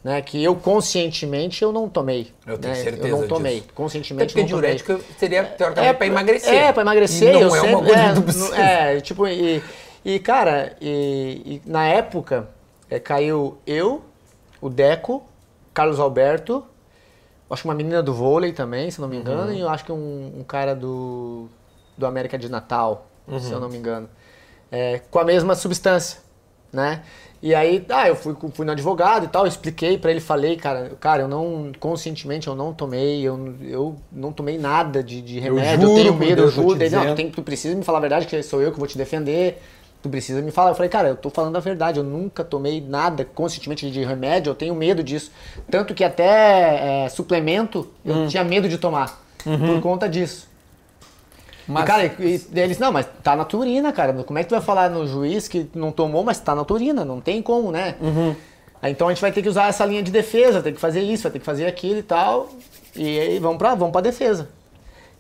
Né, 0.03 0.21
que 0.21 0.41
eu 0.41 0.55
conscientemente 0.55 1.61
eu 1.63 1.71
não 1.73 1.89
tomei. 1.89 2.31
Eu 2.47 2.57
tenho 2.57 2.73
né, 2.75 2.79
certeza 2.81 3.07
Eu 3.07 3.21
não 3.21 3.27
tomei. 3.27 3.55
disso. 3.61 3.73
Conscientemente 3.73 4.33
Porque 4.33 4.41
não 4.43 4.49
tomei. 4.61 4.75
diurético 4.75 5.13
seria, 5.19 5.43
teoricamente, 5.43 5.93
pra 5.97 6.07
emagrecer. 6.07 6.53
É, 6.53 6.71
pra 6.71 6.81
emagrecer. 6.83 7.29
E 7.29 7.33
não 7.33 7.41
eu 7.41 7.47
é 7.55 7.59
sempre, 7.59 7.75
uma 7.75 7.83
coisa 7.83 8.01
é, 8.01 8.21
precisa. 8.21 8.57
É, 8.57 9.01
tipo, 9.01 9.27
e, 9.27 9.63
e 10.05 10.19
cara, 10.19 10.75
e, 10.79 11.61
e 11.65 11.69
na 11.69 11.87
época 11.87 12.47
é, 12.89 12.99
caiu 12.99 13.57
eu, 13.65 14.03
o 14.61 14.69
Deco, 14.69 15.23
Carlos 15.73 15.99
Alberto, 15.99 16.63
acho 17.49 17.61
que 17.63 17.67
uma 17.67 17.75
menina 17.75 18.01
do 18.03 18.13
vôlei 18.13 18.53
também, 18.53 18.89
se 18.91 19.01
não 19.01 19.07
me 19.07 19.17
engano, 19.17 19.49
Uhum. 19.51 19.53
e 19.53 19.59
eu 19.59 19.69
acho 19.69 19.83
que 19.85 19.91
um, 19.91 20.31
um 20.39 20.43
cara 20.43 20.75
do, 20.75 21.47
do 21.97 22.05
América 22.05 22.37
de 22.37 22.49
Natal, 22.49 23.07
se 23.39 23.47
Uhum. 23.47 23.53
eu 23.53 23.59
não 23.59 23.69
me 23.69 23.77
engano. 23.77 24.07
É, 24.71 24.99
com 25.11 25.19
a 25.19 25.23
mesma 25.23 25.55
substância, 25.55 26.19
né? 26.73 27.01
E 27.41 27.53
aí, 27.53 27.85
ah, 27.89 28.07
eu 28.07 28.15
fui, 28.15 28.35
fui 28.53 28.65
no 28.65 28.71
advogado 28.71 29.25
e 29.25 29.27
tal, 29.27 29.45
expliquei 29.45 29.97
pra 29.99 30.09
ele, 30.09 30.19
falei, 30.19 30.55
cara, 30.55 30.91
cara, 30.99 31.21
eu 31.23 31.27
não, 31.27 31.71
conscientemente 31.79 32.47
eu 32.47 32.55
não 32.55 32.73
tomei, 32.73 33.21
eu, 33.21 33.53
eu 33.61 33.95
não 34.11 34.31
tomei 34.31 34.57
nada 34.57 35.03
de, 35.03 35.21
de 35.21 35.39
remédio, 35.39 35.83
eu, 35.85 35.89
juro 35.89 35.93
tenho 36.01 36.13
medo, 36.15 36.31
eu 36.31 36.35
Deus, 36.45 36.55
tô 36.55 36.61
juro. 36.63 36.81
Ele, 36.81 36.89
não, 36.95 37.05
tu, 37.07 37.15
tem, 37.15 37.29
tu 37.29 37.43
precisa 37.43 37.75
me 37.75 37.83
falar 37.83 37.99
a 37.99 38.01
verdade, 38.01 38.25
que 38.25 38.41
sou 38.41 38.61
eu 38.61 38.71
que 38.71 38.79
vou 38.79 38.87
te 38.87 38.97
defender, 38.97 39.61
tu 40.01 40.09
precisa 40.09 40.41
me 40.41 40.49
falar. 40.49 40.71
Eu 40.71 40.75
falei, 40.75 40.89
cara, 40.89 41.09
eu 41.09 41.15
tô 41.15 41.29
falando 41.29 41.55
a 41.55 41.59
verdade, 41.59 41.99
eu 41.99 42.03
nunca 42.03 42.43
tomei 42.43 42.81
nada 42.81 43.23
conscientemente 43.23 43.91
de 43.91 44.03
remédio, 44.03 44.49
eu 44.49 44.55
tenho 44.55 44.73
medo 44.73 45.03
disso. 45.03 45.31
Tanto 45.69 45.93
que 45.93 46.03
até 46.03 47.03
é, 47.05 47.09
suplemento 47.09 47.87
eu 48.03 48.15
Hum. 48.15 48.27
tinha 48.27 48.43
medo 48.43 48.67
de 48.67 48.79
tomar, 48.79 49.23
Uhum. 49.45 49.59
por 49.75 49.81
conta 49.81 50.09
disso. 50.09 50.47
Mas, 51.67 51.83
E, 51.83 51.87
cara, 51.87 52.05
e, 52.19 52.41
e 52.53 52.59
eles, 52.59 52.77
não, 52.77 52.91
mas 52.91 53.07
tá 53.23 53.35
na 53.35 53.43
tua 53.45 53.61
urina, 53.61 53.91
cara. 53.91 54.13
Como 54.23 54.37
é 54.37 54.43
que 54.43 54.49
tu 54.49 54.55
vai 54.55 54.61
falar 54.61 54.89
no 54.89 55.07
juiz 55.07 55.47
que 55.47 55.67
não 55.73 55.91
tomou, 55.91 56.23
mas 56.23 56.39
tá 56.39 56.53
na 56.53 56.63
tua 56.63 56.75
urina? 56.75 57.03
Não 57.03 57.19
tem 57.19 57.41
como, 57.41 57.71
né? 57.71 57.95
Uhum. 57.99 58.35
Então 58.83 59.07
a 59.07 59.11
gente 59.13 59.21
vai 59.21 59.31
ter 59.31 59.41
que 59.41 59.49
usar 59.49 59.67
essa 59.67 59.83
linha 59.85 60.03
de 60.03 60.11
defesa, 60.11 60.61
tem 60.61 60.73
que 60.73 60.79
fazer 60.79 61.01
isso, 61.01 61.23
vai 61.23 61.31
ter 61.31 61.39
que 61.39 61.45
fazer 61.45 61.65
aquilo 61.65 61.99
e 61.99 62.03
tal. 62.03 62.49
E 62.95 63.19
aí 63.19 63.39
vamos 63.39 63.57
pra, 63.57 63.73
vamos 63.73 63.91
pra 63.91 64.01
defesa. 64.01 64.49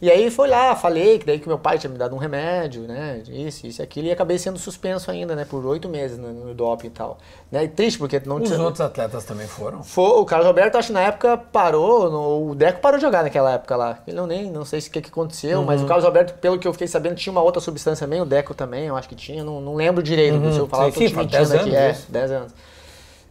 E 0.05 0.11
aí 0.11 0.29
foi 0.29 0.47
lá, 0.47 0.75
falei 0.75 1.17
que 1.17 1.25
daí 1.25 1.39
que 1.39 1.47
meu 1.47 1.57
pai 1.57 1.79
tinha 1.79 1.89
me 1.89 1.97
dado 1.97 2.13
um 2.13 2.19
remédio, 2.19 2.83
né? 2.83 3.23
Isso, 3.27 3.65
isso 3.65 3.81
e 3.81 3.83
aquilo, 3.83 4.05
e 4.05 4.11
acabei 4.11 4.37
sendo 4.37 4.59
suspenso 4.59 5.09
ainda, 5.09 5.35
né? 5.35 5.45
Por 5.45 5.65
oito 5.65 5.89
meses 5.89 6.15
no, 6.19 6.31
no 6.31 6.53
doping 6.53 6.85
e 6.85 6.89
tal. 6.91 7.17
Né? 7.51 7.63
E 7.63 7.67
triste, 7.67 7.97
porque 7.97 8.21
não 8.23 8.35
os 8.35 8.47
tinha. 8.47 8.61
outros 8.61 8.81
atletas 8.81 9.25
também 9.25 9.47
foram? 9.47 9.81
Foi, 9.83 10.19
o 10.19 10.23
Carlos 10.23 10.45
Alberto, 10.45 10.77
acho 10.77 10.89
que 10.89 10.93
na 10.93 11.01
época 11.01 11.35
parou, 11.37 12.11
no- 12.11 12.51
o 12.51 12.53
Deco 12.53 12.81
parou 12.81 12.99
de 12.99 13.01
jogar 13.03 13.23
naquela 13.23 13.53
época 13.53 13.75
lá. 13.75 13.97
Ele 14.05 14.15
não 14.15 14.27
nem, 14.27 14.51
não 14.51 14.63
sei 14.63 14.79
se 14.79 14.89
o 14.89 14.91
que, 14.91 15.01
que 15.01 15.09
aconteceu, 15.09 15.63
mas 15.63 15.79
Uhum. 15.79 15.85
o 15.85 15.89
Carlos 15.89 16.05
Alberto, 16.05 16.35
pelo 16.35 16.59
que 16.59 16.67
eu 16.67 16.73
fiquei 16.73 16.87
sabendo, 16.87 17.15
tinha 17.15 17.31
uma 17.31 17.41
outra 17.41 17.59
substância 17.59 18.05
também, 18.05 18.21
o 18.21 18.25
Deco 18.25 18.53
também, 18.53 18.85
eu 18.85 18.95
acho 18.95 19.09
que 19.09 19.15
tinha, 19.15 19.43
não, 19.43 19.59
não 19.59 19.73
lembro 19.73 20.03
direito, 20.03 20.37
se 20.51 20.59
eu 20.59 20.67
falar, 20.67 20.83
Sim, 20.83 20.89
eu 20.89 20.93
tô 20.93 20.99
te 20.99 21.15
mentindo 21.15 21.31
10 21.49 21.51
aqui. 21.55 21.75
É, 21.75 21.89
isso. 21.91 22.11
10 22.11 22.31
anos. 22.31 22.53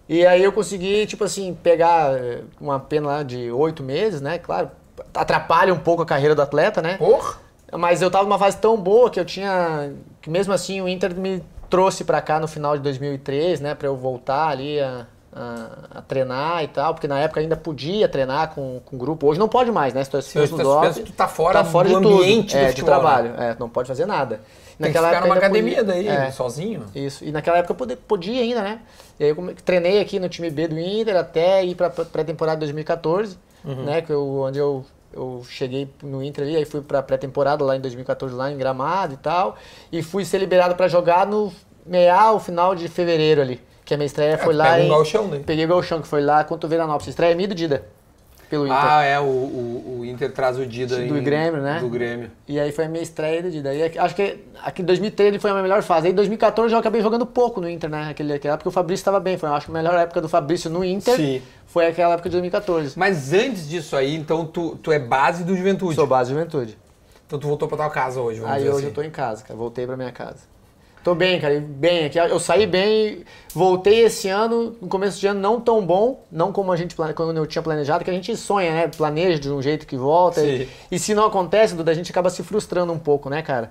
E 0.08 0.26
aí 0.26 0.42
eu 0.42 0.52
consegui, 0.52 1.06
tipo 1.06 1.22
assim, 1.22 1.54
pegar 1.62 2.14
eh, 2.18 2.42
uma 2.60 2.80
pena 2.80 3.06
lá 3.06 3.22
de 3.22 3.50
oito 3.52 3.82
meses, 3.82 4.20
né? 4.20 4.38
Claro, 4.38 4.70
atrapalha 5.14 5.72
um 5.72 5.78
pouco 5.78 6.02
a 6.02 6.06
carreira 6.06 6.34
do 6.34 6.42
atleta, 6.42 6.82
né? 6.82 6.96
Porra! 6.96 7.36
Mas 7.72 8.02
eu 8.02 8.10
tava 8.10 8.24
numa 8.24 8.38
fase 8.38 8.56
tão 8.58 8.76
boa 8.76 9.10
que 9.10 9.18
eu 9.18 9.24
tinha. 9.24 9.92
que 10.22 10.30
mesmo 10.30 10.52
assim 10.52 10.80
o 10.80 10.88
Inter 10.88 11.14
me 11.14 11.42
trouxe 11.68 12.04
pra 12.04 12.20
cá 12.20 12.38
no 12.38 12.46
final 12.46 12.76
de 12.76 12.82
2003, 12.84 13.60
né? 13.60 13.74
Pra 13.74 13.88
eu 13.88 13.96
voltar 13.96 14.48
ali 14.48 14.78
a, 14.80 15.06
a, 15.34 15.98
a 15.98 16.02
treinar 16.02 16.62
e 16.62 16.68
tal, 16.68 16.94
porque 16.94 17.08
na 17.08 17.18
época 17.18 17.40
ainda 17.40 17.56
podia 17.56 18.08
treinar 18.08 18.54
com, 18.54 18.80
com 18.84 18.96
grupo. 18.96 19.26
Hoje 19.26 19.40
não 19.40 19.48
pode 19.48 19.72
mais, 19.72 19.92
né? 19.92 20.04
Se 20.04 20.10
tu 20.10 20.18
é 20.18 20.22
suspenso 20.22 20.60
é 20.60 20.62
doping, 20.64 21.02
tu 21.02 21.12
tá 21.12 21.26
fora 21.26 21.62
do 21.64 21.68
de 21.84 21.92
tudo. 21.94 22.08
ambiente 22.18 22.54
do 22.54 22.58
é, 22.60 22.64
de 22.66 22.68
futebol, 22.80 22.94
né? 22.94 23.00
trabalho. 23.00 23.34
É, 23.38 23.56
não 23.58 23.68
pode 23.68 23.88
fazer 23.88 24.06
nada. 24.06 24.40
Tem 24.78 24.92
que 24.92 24.98
ficar 24.98 25.20
numa 25.22 25.34
academia 25.36 25.76
podia- 25.78 25.94
daí, 25.94 26.06
é, 26.08 26.30
sozinho. 26.30 26.84
isso. 26.94 27.24
E 27.24 27.32
naquela 27.32 27.58
época 27.58 27.72
eu 27.72 27.76
podia, 27.76 27.96
podia 27.96 28.40
ainda, 28.42 28.62
né? 28.62 28.80
E 29.18 29.24
aí 29.24 29.30
eu 29.30 29.54
treinei 29.64 30.00
aqui 30.00 30.20
no 30.20 30.28
time 30.28 30.50
B 30.50 30.68
do 30.68 30.78
Inter 30.78 31.16
até 31.16 31.64
ir 31.64 31.74
pra 31.74 31.90
pra 31.90 32.04
pré-temporada 32.04 32.58
2014, 32.60 33.36
Uhum. 33.64 33.84
né? 33.84 34.02
Que 34.02 34.12
eu, 34.12 34.28
onde 34.40 34.58
eu, 34.58 34.84
eu 35.14 35.44
cheguei 35.48 35.88
no 36.02 36.22
Inter 36.22 36.44
ali, 36.44 36.56
aí 36.56 36.64
fui 36.64 36.80
pra 36.80 37.02
pré-temporada 37.02 37.64
lá 37.64 37.76
em 37.76 37.80
2014, 37.80 38.34
lá 38.34 38.50
em 38.50 38.56
Gramado 38.56 39.14
e 39.14 39.16
tal. 39.16 39.56
E 39.92 40.02
fui 40.02 40.24
ser 40.24 40.38
liberado 40.38 40.74
pra 40.74 40.88
jogar 40.88 41.26
no 41.26 41.52
meia, 41.86 42.38
final 42.40 42.74
de 42.74 42.88
fevereiro 42.88 43.40
ali. 43.40 43.60
Que 43.84 43.94
a 43.94 43.96
minha 43.96 44.06
estreia 44.06 44.38
foi 44.38 44.54
lá 44.54 44.64
pega 44.64 44.82
um 44.82 44.86
em... 44.86 44.88
gauchão, 44.88 45.28
né? 45.28 45.42
Peguei 45.44 45.64
o 45.66 45.68
Galchão, 45.68 46.00
que 46.00 46.08
foi 46.08 46.22
lá 46.22 46.42
contra 46.42 46.66
o 46.66 46.70
Veranópolis. 46.70 47.08
Estreia 47.08 47.34
minha 47.34 47.44
e 47.44 47.48
do 47.48 47.54
Dida, 47.54 47.86
pelo 48.54 48.66
Inter. 48.66 48.78
Ah, 48.78 49.02
é, 49.02 49.18
o, 49.20 49.24
o, 49.24 49.96
o 50.00 50.04
Inter 50.04 50.32
traz 50.32 50.58
o 50.58 50.64
Dida 50.66 50.96
Do 50.96 51.18
em- 51.18 51.22
Grêmio, 51.22 51.60
né? 51.60 51.78
Do 51.80 51.88
Grêmio. 51.88 52.30
E 52.46 52.58
aí 52.60 52.70
foi 52.72 52.84
a 52.84 52.88
minha 52.88 53.02
estreia 53.02 53.42
do 53.42 53.50
Dida. 53.50 53.74
E 53.74 53.82
aqui- 53.82 53.98
acho 53.98 54.14
que 54.14 54.38
aqui 54.62 54.82
em 54.82 54.84
2013 54.84 55.28
ele 55.28 55.38
foi 55.38 55.50
a 55.50 55.54
minha 55.54 55.62
melhor 55.62 55.82
fase. 55.82 56.06
Aí 56.06 56.12
em 56.12 56.16
2014 56.16 56.72
eu 56.72 56.78
acabei 56.78 57.00
jogando 57.02 57.26
pouco 57.26 57.60
no 57.60 57.68
Inter, 57.68 57.90
né? 57.90 58.08
Aquele, 58.10 58.32
aquela 58.34 58.54
época 58.54 58.68
o 58.68 58.72
Fabrício 58.72 59.02
estava 59.02 59.18
bem. 59.20 59.36
Foi, 59.36 59.48
acho 59.48 59.66
que 59.66 59.72
a 59.72 59.74
melhor 59.74 59.94
época 59.98 60.20
do 60.20 60.28
Fabrício 60.28 60.70
no 60.70 60.84
Inter 60.84 61.16
Sim. 61.16 61.42
foi 61.66 61.86
aquela 61.86 62.14
época 62.14 62.28
de 62.28 62.32
2014. 62.34 62.98
Mas 62.98 63.32
antes 63.32 63.68
disso 63.68 63.96
aí, 63.96 64.14
então 64.14 64.44
tu, 64.46 64.76
tu 64.76 64.92
é 64.92 64.98
base 64.98 65.44
do 65.44 65.56
Juventude. 65.56 65.94
Sou 65.94 66.06
base 66.06 66.30
de 66.32 66.36
juventude. 66.38 66.78
Então 67.26 67.38
tu 67.38 67.48
voltou 67.48 67.66
pra 67.66 67.76
tua 67.78 67.90
casa 67.90 68.20
hoje, 68.20 68.38
vamos 68.40 68.54
Aí 68.54 68.60
dizer 68.62 68.70
hoje 68.70 68.78
assim. 68.80 68.86
eu 68.88 68.94
tô 68.94 69.02
em 69.02 69.10
casa, 69.10 69.42
cara. 69.42 69.58
Voltei 69.58 69.86
pra 69.86 69.96
minha 69.96 70.12
casa. 70.12 70.53
Tô 71.04 71.14
bem, 71.14 71.38
cara. 71.38 71.60
Bem 71.60 72.06
aqui. 72.06 72.18
Eu 72.18 72.40
saí 72.40 72.66
bem, 72.66 73.24
voltei 73.54 74.04
esse 74.04 74.30
ano, 74.30 74.74
no 74.80 74.88
começo 74.88 75.20
de 75.20 75.26
ano 75.26 75.38
não 75.38 75.60
tão 75.60 75.84
bom, 75.84 76.24
não 76.32 76.50
como 76.50 76.72
a 76.72 76.76
gente 76.76 76.96
quando 76.96 77.36
eu 77.36 77.46
tinha 77.46 77.60
planejado, 77.60 78.02
que 78.02 78.10
a 78.10 78.14
gente 78.14 78.34
sonha, 78.34 78.72
né? 78.72 78.88
Planeja 78.88 79.38
de 79.38 79.50
um 79.50 79.60
jeito 79.60 79.86
que 79.86 79.98
volta. 79.98 80.40
E, 80.40 80.66
e 80.90 80.98
se 80.98 81.14
não 81.14 81.26
acontece, 81.26 81.74
Duda, 81.74 81.90
a 81.90 81.94
gente 81.94 82.10
acaba 82.10 82.30
se 82.30 82.42
frustrando 82.42 82.90
um 82.90 82.98
pouco, 82.98 83.28
né, 83.28 83.42
cara? 83.42 83.70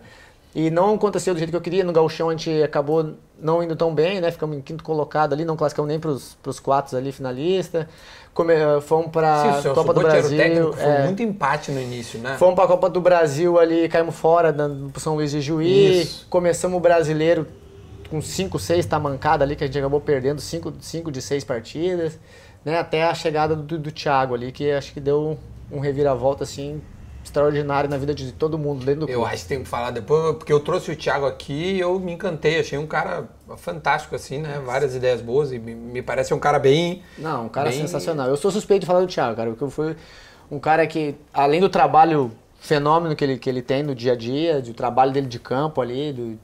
E 0.54 0.70
não 0.70 0.94
aconteceu 0.94 1.34
do 1.34 1.40
jeito 1.40 1.50
que 1.50 1.56
eu 1.56 1.62
queria. 1.62 1.84
No 1.84 1.92
Gauchão 1.92 2.30
a 2.30 2.34
gente 2.34 2.62
acabou 2.62 3.16
não 3.40 3.64
indo 3.64 3.76
tão 3.76 3.96
bem, 3.96 4.22
né? 4.22 4.30
Ficamos 4.30 4.56
em 4.56 4.62
quinto 4.62 4.84
colocado 4.84 5.34
ali, 5.34 5.44
não 5.44 5.58
classificamos 5.58 5.90
nem 5.90 6.00
pros, 6.00 6.38
pros 6.44 6.60
quatro 6.60 6.96
ali 6.96 7.12
finalistas. 7.12 7.88
Come, 8.34 8.54
eh, 8.54 8.82
fomos 8.82 9.06
Sim, 9.06 9.12
pra 9.12 9.62
Celso 9.62 9.74
Copa 9.74 9.94
do 9.94 10.02
Brasil. 10.02 10.38
técnico, 10.38 10.74
foi 10.74 10.92
é. 10.92 11.04
muito 11.04 11.22
empate 11.22 11.72
no 11.72 11.80
início, 11.80 12.20
né? 12.20 12.36
Fomos 12.38 12.56
pra 12.56 12.66
Copa 12.66 12.90
do 12.90 13.00
Brasil 13.00 13.60
ali, 13.60 13.88
caímos 13.88 14.16
fora 14.16 14.52
do 14.52 15.00
São 15.00 15.16
Luís 15.16 15.30
de 15.32 15.40
Juí. 15.40 16.02
Isso. 16.02 16.26
Começamos 16.30 16.78
o 16.78 16.80
brasileiro 16.80 17.48
com 18.10 18.22
5, 18.22 18.58
6, 18.58 18.86
tá 18.86 19.00
mancada 19.00 19.44
ali, 19.44 19.56
que 19.56 19.64
a 19.64 19.68
gente 19.68 19.78
acabou 19.78 20.02
perdendo 20.02 20.42
5 20.42 20.72
de 21.12 21.22
6 21.22 21.44
partidas. 21.44 22.20
Né, 22.66 22.80
até 22.80 23.04
a 23.04 23.14
chegada 23.14 23.56
do, 23.58 23.78
do 23.78 23.92
Thiago 23.92 24.34
ali, 24.34 24.52
que 24.52 24.72
acho 24.72 24.94
que 24.94 25.00
deu 25.02 25.38
um 25.70 25.80
reviravolta 25.80 26.44
assim 26.46 26.82
extraordinário 27.24 27.90
na 27.90 27.98
vida 27.98 28.14
de 28.14 28.32
todo 28.32 28.58
mundo 28.58 28.86
dentro 28.86 29.02
do 29.06 29.10
Eu 29.12 29.20
clube. 29.20 29.34
acho 29.34 29.44
que 29.44 29.50
tem 29.50 29.64
que 29.64 29.70
falar 29.70 29.92
depois, 29.92 30.36
porque 30.36 30.52
eu 30.52 30.60
trouxe 30.60 30.92
o 30.92 30.96
Thiago 30.96 31.26
aqui 31.26 31.54
e 31.76 31.80
eu 31.80 32.00
me 32.00 32.12
encantei. 32.12 32.60
Achei 32.60 32.78
um 32.78 32.86
cara 32.88 33.28
fantástico, 33.58 34.16
assim, 34.16 34.40
né? 34.40 34.62
Várias 34.66 34.94
ideias 34.96 35.22
boas 35.22 35.52
e 35.52 35.60
me, 35.60 36.02
parece 36.02 36.34
um 36.34 36.40
cara 36.40 36.60
bem. 36.60 37.02
Não, 37.18 37.46
um 37.46 37.50
cara 37.50 37.70
Bem- 37.70 37.80
sensacional. 37.80 38.28
Eu 38.28 38.38
sou 38.38 38.52
suspeito 38.52 38.82
de 38.82 38.88
falar 38.88 39.02
do 39.02 39.08
Thiago, 39.08 39.36
cara, 39.36 39.50
porque 39.52 39.72
foi 39.72 39.96
um 40.52 40.60
cara 40.60 40.86
que, 40.86 41.16
além 41.34 41.60
do 41.62 41.70
trabalho 41.70 42.32
fenômeno 42.60 43.16
que 43.16 43.24
ele, 43.24 43.38
que 43.38 43.50
ele 43.50 43.62
tem 43.62 43.84
no 43.84 43.94
dia 43.96 44.14
a 44.14 44.16
dia, 44.16 44.62
do 44.62 44.74
trabalho 44.74 45.12
dele 45.12 45.28
de 45.28 45.40
campo 45.40 45.82
ali, 45.82 46.14
do, 46.14 46.40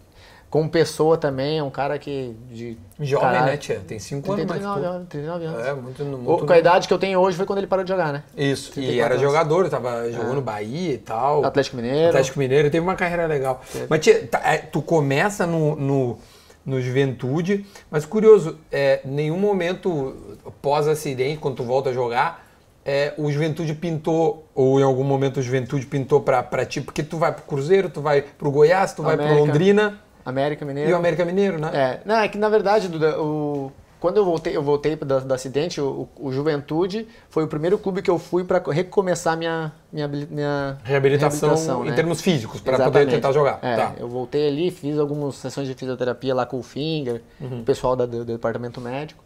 como 0.49 0.67
pessoa 0.69 1.15
também, 1.17 1.59
é 1.59 1.63
um 1.63 1.69
cara 1.69 1.99
que. 1.99 2.35
De, 2.49 2.77
Jovem, 2.99 3.27
caralho, 3.29 3.45
né, 3.51 3.57
Tia? 3.57 3.79
Tem 3.87 3.99
5 3.99 4.31
anos 4.31 4.37
Tem 4.37 4.45
mais 4.47 4.59
que 4.61 4.65
39 4.67 4.81
tu. 4.81 4.95
anos, 4.95 5.07
39 5.09 5.45
anos. 5.45 5.67
É, 5.67 5.73
muito, 5.73 6.03
O- 6.03 6.17
muito 6.17 6.45
com 6.47 6.53
a 6.53 6.57
idade 6.57 6.87
que 6.87 6.93
eu 6.93 6.97
tenho 6.97 7.19
hoje 7.19 7.37
foi 7.37 7.45
quando 7.45 7.59
ele 7.59 7.67
parou 7.67 7.83
de 7.85 7.89
jogar, 7.91 8.11
né? 8.11 8.23
Isso, 8.35 8.71
e 8.71 8.73
34 8.73 9.05
era 9.05 9.13
anos. 9.13 9.21
jogador, 9.21 9.69
tava 9.69 10.11
jogando 10.11 10.41
Bahia 10.41 10.93
e 10.93 10.97
tal. 10.97 11.45
Atlético 11.45 11.75
Mineiro. 11.77 12.07
Atlético 12.09 12.39
Mineiro, 12.39 12.69
teve 12.71 12.83
uma 12.83 12.95
carreira 12.95 13.27
legal. 13.27 13.61
Mas 13.87 13.99
tia, 14.01 14.27
tá, 14.27 14.41
é, 14.43 14.57
tu 14.57 14.81
começa 14.81 15.45
no, 15.45 15.75
no, 15.75 16.17
no 16.65 16.81
Juventude, 16.81 17.65
mas 17.91 18.05
curioso, 18.05 18.57
é, 18.71 19.01
nenhum 19.05 19.37
momento 19.37 20.15
pós-acidente, 20.63 21.37
quando 21.39 21.55
tu 21.57 21.63
volta 21.63 21.89
a 21.91 21.93
jogar, 21.93 22.45
é, 22.85 23.13
o 23.17 23.31
Juventude 23.31 23.73
pintou, 23.75 24.47
ou 24.55 24.79
em 24.79 24.83
algum 24.83 25.03
momento 25.03 25.37
o 25.37 25.41
Juventude 25.43 25.85
pintou 25.85 26.21
pra, 26.21 26.41
pra 26.41 26.65
ti, 26.65 26.81
porque 26.81 27.03
tu 27.03 27.17
vai 27.17 27.31
pro 27.31 27.43
Cruzeiro, 27.43 27.89
tu 27.89 28.01
vai 28.01 28.21
pro 28.23 28.49
Goiás, 28.51 28.93
tu 28.93 29.03
vai 29.03 29.15
pro 29.15 29.25
América. 29.25 29.45
Londrina 29.45 29.99
América 30.29 30.65
Mineiro. 30.65 30.89
e 30.89 30.93
o 30.93 30.97
América 30.97 31.25
Mineiro, 31.25 31.59
né? 31.59 31.69
É, 31.73 31.99
não, 32.05 32.15
é 32.15 32.27
que 32.27 32.37
na 32.37 32.47
verdade, 32.49 32.87
Duda, 32.87 33.19
o, 33.21 33.71
quando 33.99 34.17
eu 34.17 34.23
voltei, 34.25 34.55
eu 34.55 34.63
voltei 34.63 34.95
do, 34.95 35.21
do 35.21 35.33
acidente, 35.33 35.81
o, 35.81 36.07
o 36.17 36.31
Juventude 36.31 37.05
foi 37.29 37.43
o 37.43 37.47
primeiro 37.47 37.77
clube 37.77 38.01
que 38.01 38.09
eu 38.09 38.17
fui 38.17 38.43
para 38.45 38.61
recomeçar 38.71 39.35
minha, 39.37 39.71
minha, 39.91 40.07
minha 40.07 40.77
Reabilitação, 40.83 41.85
em 41.85 41.89
né? 41.89 41.95
termos 41.95 42.21
físicos, 42.21 42.61
pra 42.61 42.77
poder 42.79 43.07
tentar 43.09 43.31
jogar. 43.33 43.59
É, 43.61 43.75
Tá. 43.75 43.93
Eu 43.97 44.07
voltei 44.07 44.47
ali, 44.47 44.71
fiz 44.71 44.97
algumas 44.97 45.35
sessões 45.35 45.67
de 45.67 45.73
fisioterapia 45.73 46.33
lá 46.33 46.45
com 46.45 46.59
o 46.59 46.63
Finger, 46.63 47.21
Uhum. 47.41 47.59
o 47.59 47.63
pessoal 47.63 47.95
da- 47.95 48.05
do, 48.05 48.19
do 48.19 48.25
departamento 48.25 48.79
médico. 48.79 49.23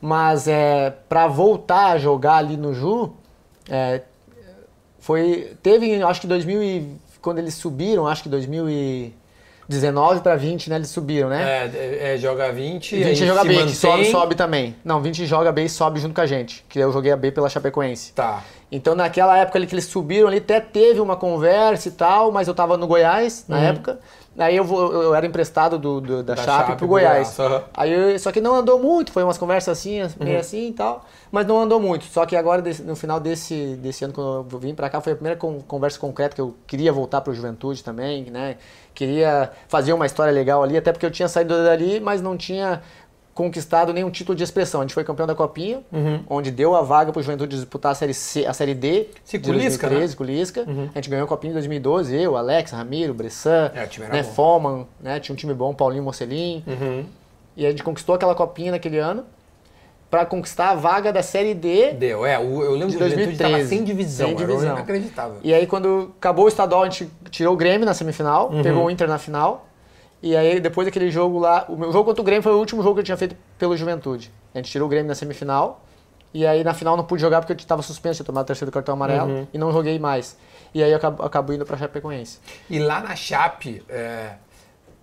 Mas 0.00 0.46
é, 0.46 0.90
para 1.08 1.26
voltar 1.26 1.92
a 1.92 1.98
jogar 1.98 2.36
ali 2.36 2.56
no 2.56 2.72
Ju, 2.74 3.12
é, 3.68 4.02
foi 4.98 5.56
teve 5.62 6.02
acho 6.02 6.20
que 6.20 6.26
2000 6.26 6.62
e, 6.62 6.96
quando 7.22 7.38
eles 7.38 7.54
subiram, 7.54 8.06
acho 8.06 8.22
que 8.22 8.28
2019 9.68 10.20
para 10.20 10.36
20, 10.36 10.70
né? 10.70 10.76
Eles 10.76 10.88
subiram, 10.88 11.28
né? 11.28 11.70
É, 11.74 12.14
é, 12.14 12.18
joga 12.18 12.52
20, 12.52 12.96
20 12.96 13.06
aí 13.06 13.14
joga 13.16 13.40
se 13.42 13.48
B, 13.48 13.52
que 13.54 13.58
mantém. 13.60 13.74
sobe, 13.74 14.04
sobe 14.06 14.34
também. 14.34 14.76
Não, 14.84 15.02
20 15.02 15.26
joga 15.26 15.50
B 15.52 15.64
e 15.64 15.68
sobe 15.68 16.00
junto 16.00 16.14
com 16.14 16.20
a 16.20 16.26
gente. 16.26 16.64
Que 16.68 16.78
eu 16.78 16.92
joguei 16.92 17.12
a 17.12 17.16
B 17.16 17.30
pela 17.32 17.48
Chapecoense. 17.48 18.12
Tá. 18.12 18.42
Então 18.70 18.94
naquela 18.94 19.36
época 19.38 19.58
ali 19.58 19.66
que 19.66 19.74
eles 19.74 19.84
subiram 19.86 20.28
ali, 20.28 20.38
até 20.38 20.60
teve 20.60 21.00
uma 21.00 21.16
conversa 21.16 21.88
e 21.88 21.92
tal, 21.92 22.32
mas 22.32 22.48
eu 22.48 22.54
tava 22.54 22.76
no 22.76 22.86
Goiás 22.86 23.44
na 23.48 23.58
época. 23.60 23.98
Aí 24.38 24.54
eu, 24.54 24.64
vou, 24.64 24.92
eu 24.92 25.14
era 25.14 25.24
emprestado 25.24 25.78
do, 25.78 25.98
do- 25.98 26.22
da, 26.22 26.34
Da 26.34 26.42
Chape, 26.44 26.66
Chape 26.66 26.76
pro 26.78 26.86
Goiás. 26.86 27.34
Goiás, 27.36 27.40
aham. 27.40 27.64
Aí 27.74 27.90
eu- 27.92 28.18
só 28.18 28.30
que 28.30 28.38
não 28.40 28.54
andou 28.54 28.78
muito, 28.78 29.10
foi 29.10 29.22
umas 29.22 29.38
conversas 29.38 29.78
assim, 29.78 30.00
meio 30.20 30.38
assim 30.38 30.68
e 30.68 30.72
tal, 30.72 31.06
mas 31.32 31.46
não 31.46 31.58
andou 31.58 31.80
muito. 31.80 32.04
Só 32.04 32.26
que 32.26 32.36
agora, 32.36 32.62
no 32.84 32.94
final 32.94 33.18
desse, 33.18 33.76
desse 33.80 34.04
ano, 34.04 34.12
quando 34.12 34.46
eu 34.52 34.58
vim 34.58 34.74
pra 34.74 34.90
cá, 34.90 35.00
foi 35.00 35.12
a 35.14 35.16
primeira 35.16 35.38
con- 35.38 35.60
conversa 35.66 35.98
concreta 35.98 36.34
que 36.34 36.40
eu 36.42 36.54
queria 36.66 36.92
voltar 36.92 37.22
pro 37.22 37.32
Juventude 37.32 37.82
também, 37.82 38.24
né? 38.24 38.56
Queria 38.96 39.50
fazer 39.68 39.92
uma 39.92 40.06
história 40.06 40.32
legal 40.32 40.62
ali, 40.62 40.76
até 40.76 40.90
porque 40.90 41.04
eu 41.04 41.10
tinha 41.10 41.28
saído 41.28 41.54
dali, 41.62 42.00
mas 42.00 42.22
não 42.22 42.34
tinha 42.36 42.80
conquistado 43.34 43.92
nenhum 43.92 44.10
título 44.10 44.34
de 44.34 44.42
expressão. 44.42 44.80
A 44.80 44.84
gente 44.84 44.94
foi 44.94 45.04
campeão 45.04 45.26
da 45.26 45.34
Copinha, 45.34 45.80
Uhum. 45.92 46.20
onde 46.30 46.50
deu 46.50 46.74
a 46.74 46.80
vaga 46.80 47.12
pro 47.12 47.22
Juventude 47.22 47.54
disputar 47.54 47.92
a 47.92 47.94
Série, 47.94 48.14
C, 48.14 48.46
a 48.46 48.54
série 48.54 48.74
D 48.74 49.08
Sim, 49.22 49.38
de 49.38 49.44
com 49.44 49.50
o 49.50 49.52
Lisca, 49.58 49.86
2013, 49.88 50.16
com 50.16 50.24
o 50.24 50.26
Lisca. 50.26 50.62
A 50.94 50.98
gente 50.98 51.10
ganhou 51.10 51.26
a 51.26 51.28
Copinha 51.28 51.50
em 51.50 51.54
2012, 51.54 52.16
eu, 52.16 52.34
Alex, 52.34 52.70
Ramiro, 52.72 53.12
Bressan, 53.12 53.70
É, 53.74 53.84
o 53.84 54.08
né. 54.10 54.22
Foman, 54.22 54.86
né, 54.98 55.20
tinha 55.20 55.34
um 55.34 55.36
time 55.36 55.52
bom, 55.52 55.74
Paulinho 55.74 56.02
Mocelin. 56.02 56.64
Uhum. 56.66 57.04
E 57.54 57.66
a 57.66 57.70
gente 57.70 57.82
conquistou 57.82 58.14
aquela 58.14 58.34
copinha 58.34 58.70
naquele 58.72 58.98
ano 58.98 59.24
para 60.10 60.24
conquistar 60.24 60.70
a 60.70 60.74
vaga 60.74 61.12
da 61.12 61.22
Série 61.22 61.52
D. 61.54 61.92
Deu, 61.92 62.24
é. 62.24 62.36
Eu 62.36 62.72
lembro 62.72 62.88
De 62.90 62.96
que 62.96 63.02
o 63.02 63.08
Juventude 63.10 63.32
estava 63.32 63.50
2013, 63.54 63.68
sem 63.68 63.84
divisão, 63.84 64.26
sem 64.28 64.36
era 64.36 64.46
divisão. 64.46 64.72
inacreditável. 64.76 65.36
E 65.42 65.52
aí 65.52 65.66
quando 65.66 66.12
acabou 66.18 66.44
o 66.44 66.48
estadual, 66.48 66.82
a 66.82 66.88
gente 66.88 67.10
tirou 67.30 67.54
o 67.54 67.56
Grêmio 67.56 67.84
na 67.84 67.92
semifinal, 67.94 68.50
Uhum. 68.50 68.62
pegou 68.62 68.84
o 68.86 68.90
Inter 68.90 69.08
na 69.08 69.18
final. 69.18 69.66
E 70.22 70.34
aí 70.36 70.58
depois 70.60 70.86
daquele 70.86 71.10
jogo 71.10 71.38
lá, 71.38 71.66
o 71.68 71.76
meu 71.76 71.92
jogo 71.92 72.04
contra 72.04 72.22
o 72.22 72.24
Grêmio 72.24 72.42
foi 72.42 72.52
o 72.52 72.58
último 72.58 72.82
jogo 72.82 72.94
que 72.94 73.00
eu 73.00 73.04
tinha 73.04 73.16
feito 73.16 73.36
pelo 73.58 73.76
Juventude. 73.76 74.32
A 74.54 74.58
gente 74.58 74.70
tirou 74.70 74.86
o 74.86 74.88
Grêmio 74.88 75.08
na 75.08 75.14
semifinal. 75.14 75.82
E 76.34 76.46
aí 76.46 76.62
na 76.62 76.74
final 76.74 76.96
não 76.96 77.04
pude 77.04 77.22
jogar 77.22 77.40
porque 77.40 77.52
eu 77.52 77.56
estava 77.56 77.80
suspenso, 77.82 78.16
tinha 78.16 78.26
tomado 78.26 78.44
o 78.44 78.46
terceiro 78.46 78.70
cartão 78.70 78.92
amarelo 78.94 79.28
Uhum. 79.30 79.46
e 79.54 79.58
não 79.58 79.72
joguei 79.72 79.98
mais. 79.98 80.36
E 80.74 80.82
aí 80.82 80.90
eu 80.90 80.96
acabo, 80.98 81.22
acabo 81.22 81.52
indo 81.52 81.64
para 81.64 81.76
Chapecoense. 81.78 82.38
E 82.68 82.78
lá 82.78 83.00
na 83.00 83.16
Chape, 83.16 83.82
é, 83.88 84.32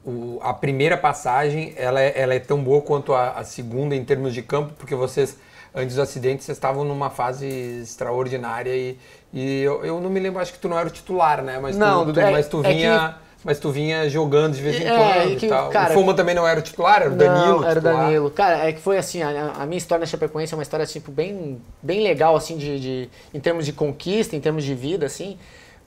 o- 0.05 0.39
a 0.41 0.53
primeira 0.53 0.97
passagem, 0.97 1.73
ela 1.77 2.01
é, 2.01 2.13
ela 2.19 2.33
é 2.33 2.39
tão 2.39 2.61
boa 2.63 2.81
quanto 2.81 3.13
a, 3.13 3.31
a 3.31 3.43
segunda 3.43 3.95
em 3.95 4.03
termos 4.03 4.33
de 4.33 4.41
campo, 4.41 4.73
porque 4.77 4.95
vocês, 4.95 5.37
antes 5.73 5.95
do 5.95 6.01
acidente, 6.01 6.43
vocês 6.43 6.57
estavam 6.57 6.83
numa 6.83 7.09
fase 7.09 7.47
extraordinária 7.81 8.75
e, 8.75 8.97
e 9.33 9.61
eu, 9.61 9.83
eu 9.85 10.01
não 10.01 10.09
me 10.09 10.19
lembro, 10.19 10.41
acho 10.41 10.53
que 10.53 10.59
tu 10.59 10.67
não 10.69 10.77
era 10.77 10.87
o 10.87 10.91
titular, 10.91 11.41
né? 11.43 11.59
Mas 11.61 11.77
Não, 11.77 12.05
tu, 12.05 12.13
tu- 12.13 12.19
é- 12.19 12.31
mas 12.31 12.47
tu 12.47 12.61
é 12.65 12.73
vinha... 12.73 13.15
Mas 13.45 13.59
tu 13.59 13.71
vinha 13.71 14.09
jogando 14.09 14.53
de 14.55 14.61
vez 14.61 14.79
em 14.79 14.85
É, 14.85 14.97
quando 14.97 15.33
é 15.33 15.35
que, 15.35 15.45
e 15.47 15.49
tal. 15.49 15.69
cara, 15.69 15.91
o 15.91 15.93
Foma 15.93 16.13
também 16.13 16.33
não 16.33 16.47
era 16.47 16.61
o 16.61 16.63
titular, 16.63 17.01
era 17.01 17.11
o 17.11 17.15
Danilo. 17.17 17.59
Não, 17.59 17.67
era 17.67 17.77
o. 17.77 17.83
Danilo. 17.83 18.31
Cara, 18.31 18.69
é 18.69 18.71
que 18.71 18.79
foi 18.79 18.97
assim, 18.97 19.21
a, 19.21 19.51
a 19.59 19.65
minha 19.65 19.77
história 19.77 19.99
na 19.99 20.05
Chapecoense 20.05 20.53
é 20.53 20.55
uma 20.55 20.63
história 20.63 20.85
tipo 20.85 21.11
bem, 21.11 21.61
bem 21.81 22.01
legal 22.01 22.37
assim 22.37 22.55
de, 22.55 22.79
de- 22.79 23.09
em 23.33 23.41
termos 23.41 23.65
de 23.65 23.73
conquista, 23.73 24.33
em 24.33 24.39
termos 24.39 24.63
de 24.63 24.73
vida 24.73 25.05
assim, 25.05 25.37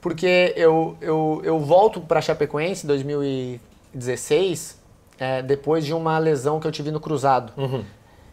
porque 0.03 0.53
eu, 0.55 0.99
eu, 1.01 1.41
eu 1.45 1.59
volto 1.59 1.99
para 2.03 2.21
Chapecoense 2.21 2.87
em 2.87 3.59
2016, 3.97 4.77
é, 5.19 5.43
depois 5.43 5.85
de 5.85 5.93
uma 5.95 6.19
lesão 6.19 6.61
que 6.61 6.67
eu 6.67 6.73
tive 6.73 6.91
no 6.91 7.01
cruzado. 7.01 7.53
Uhum. 7.57 7.85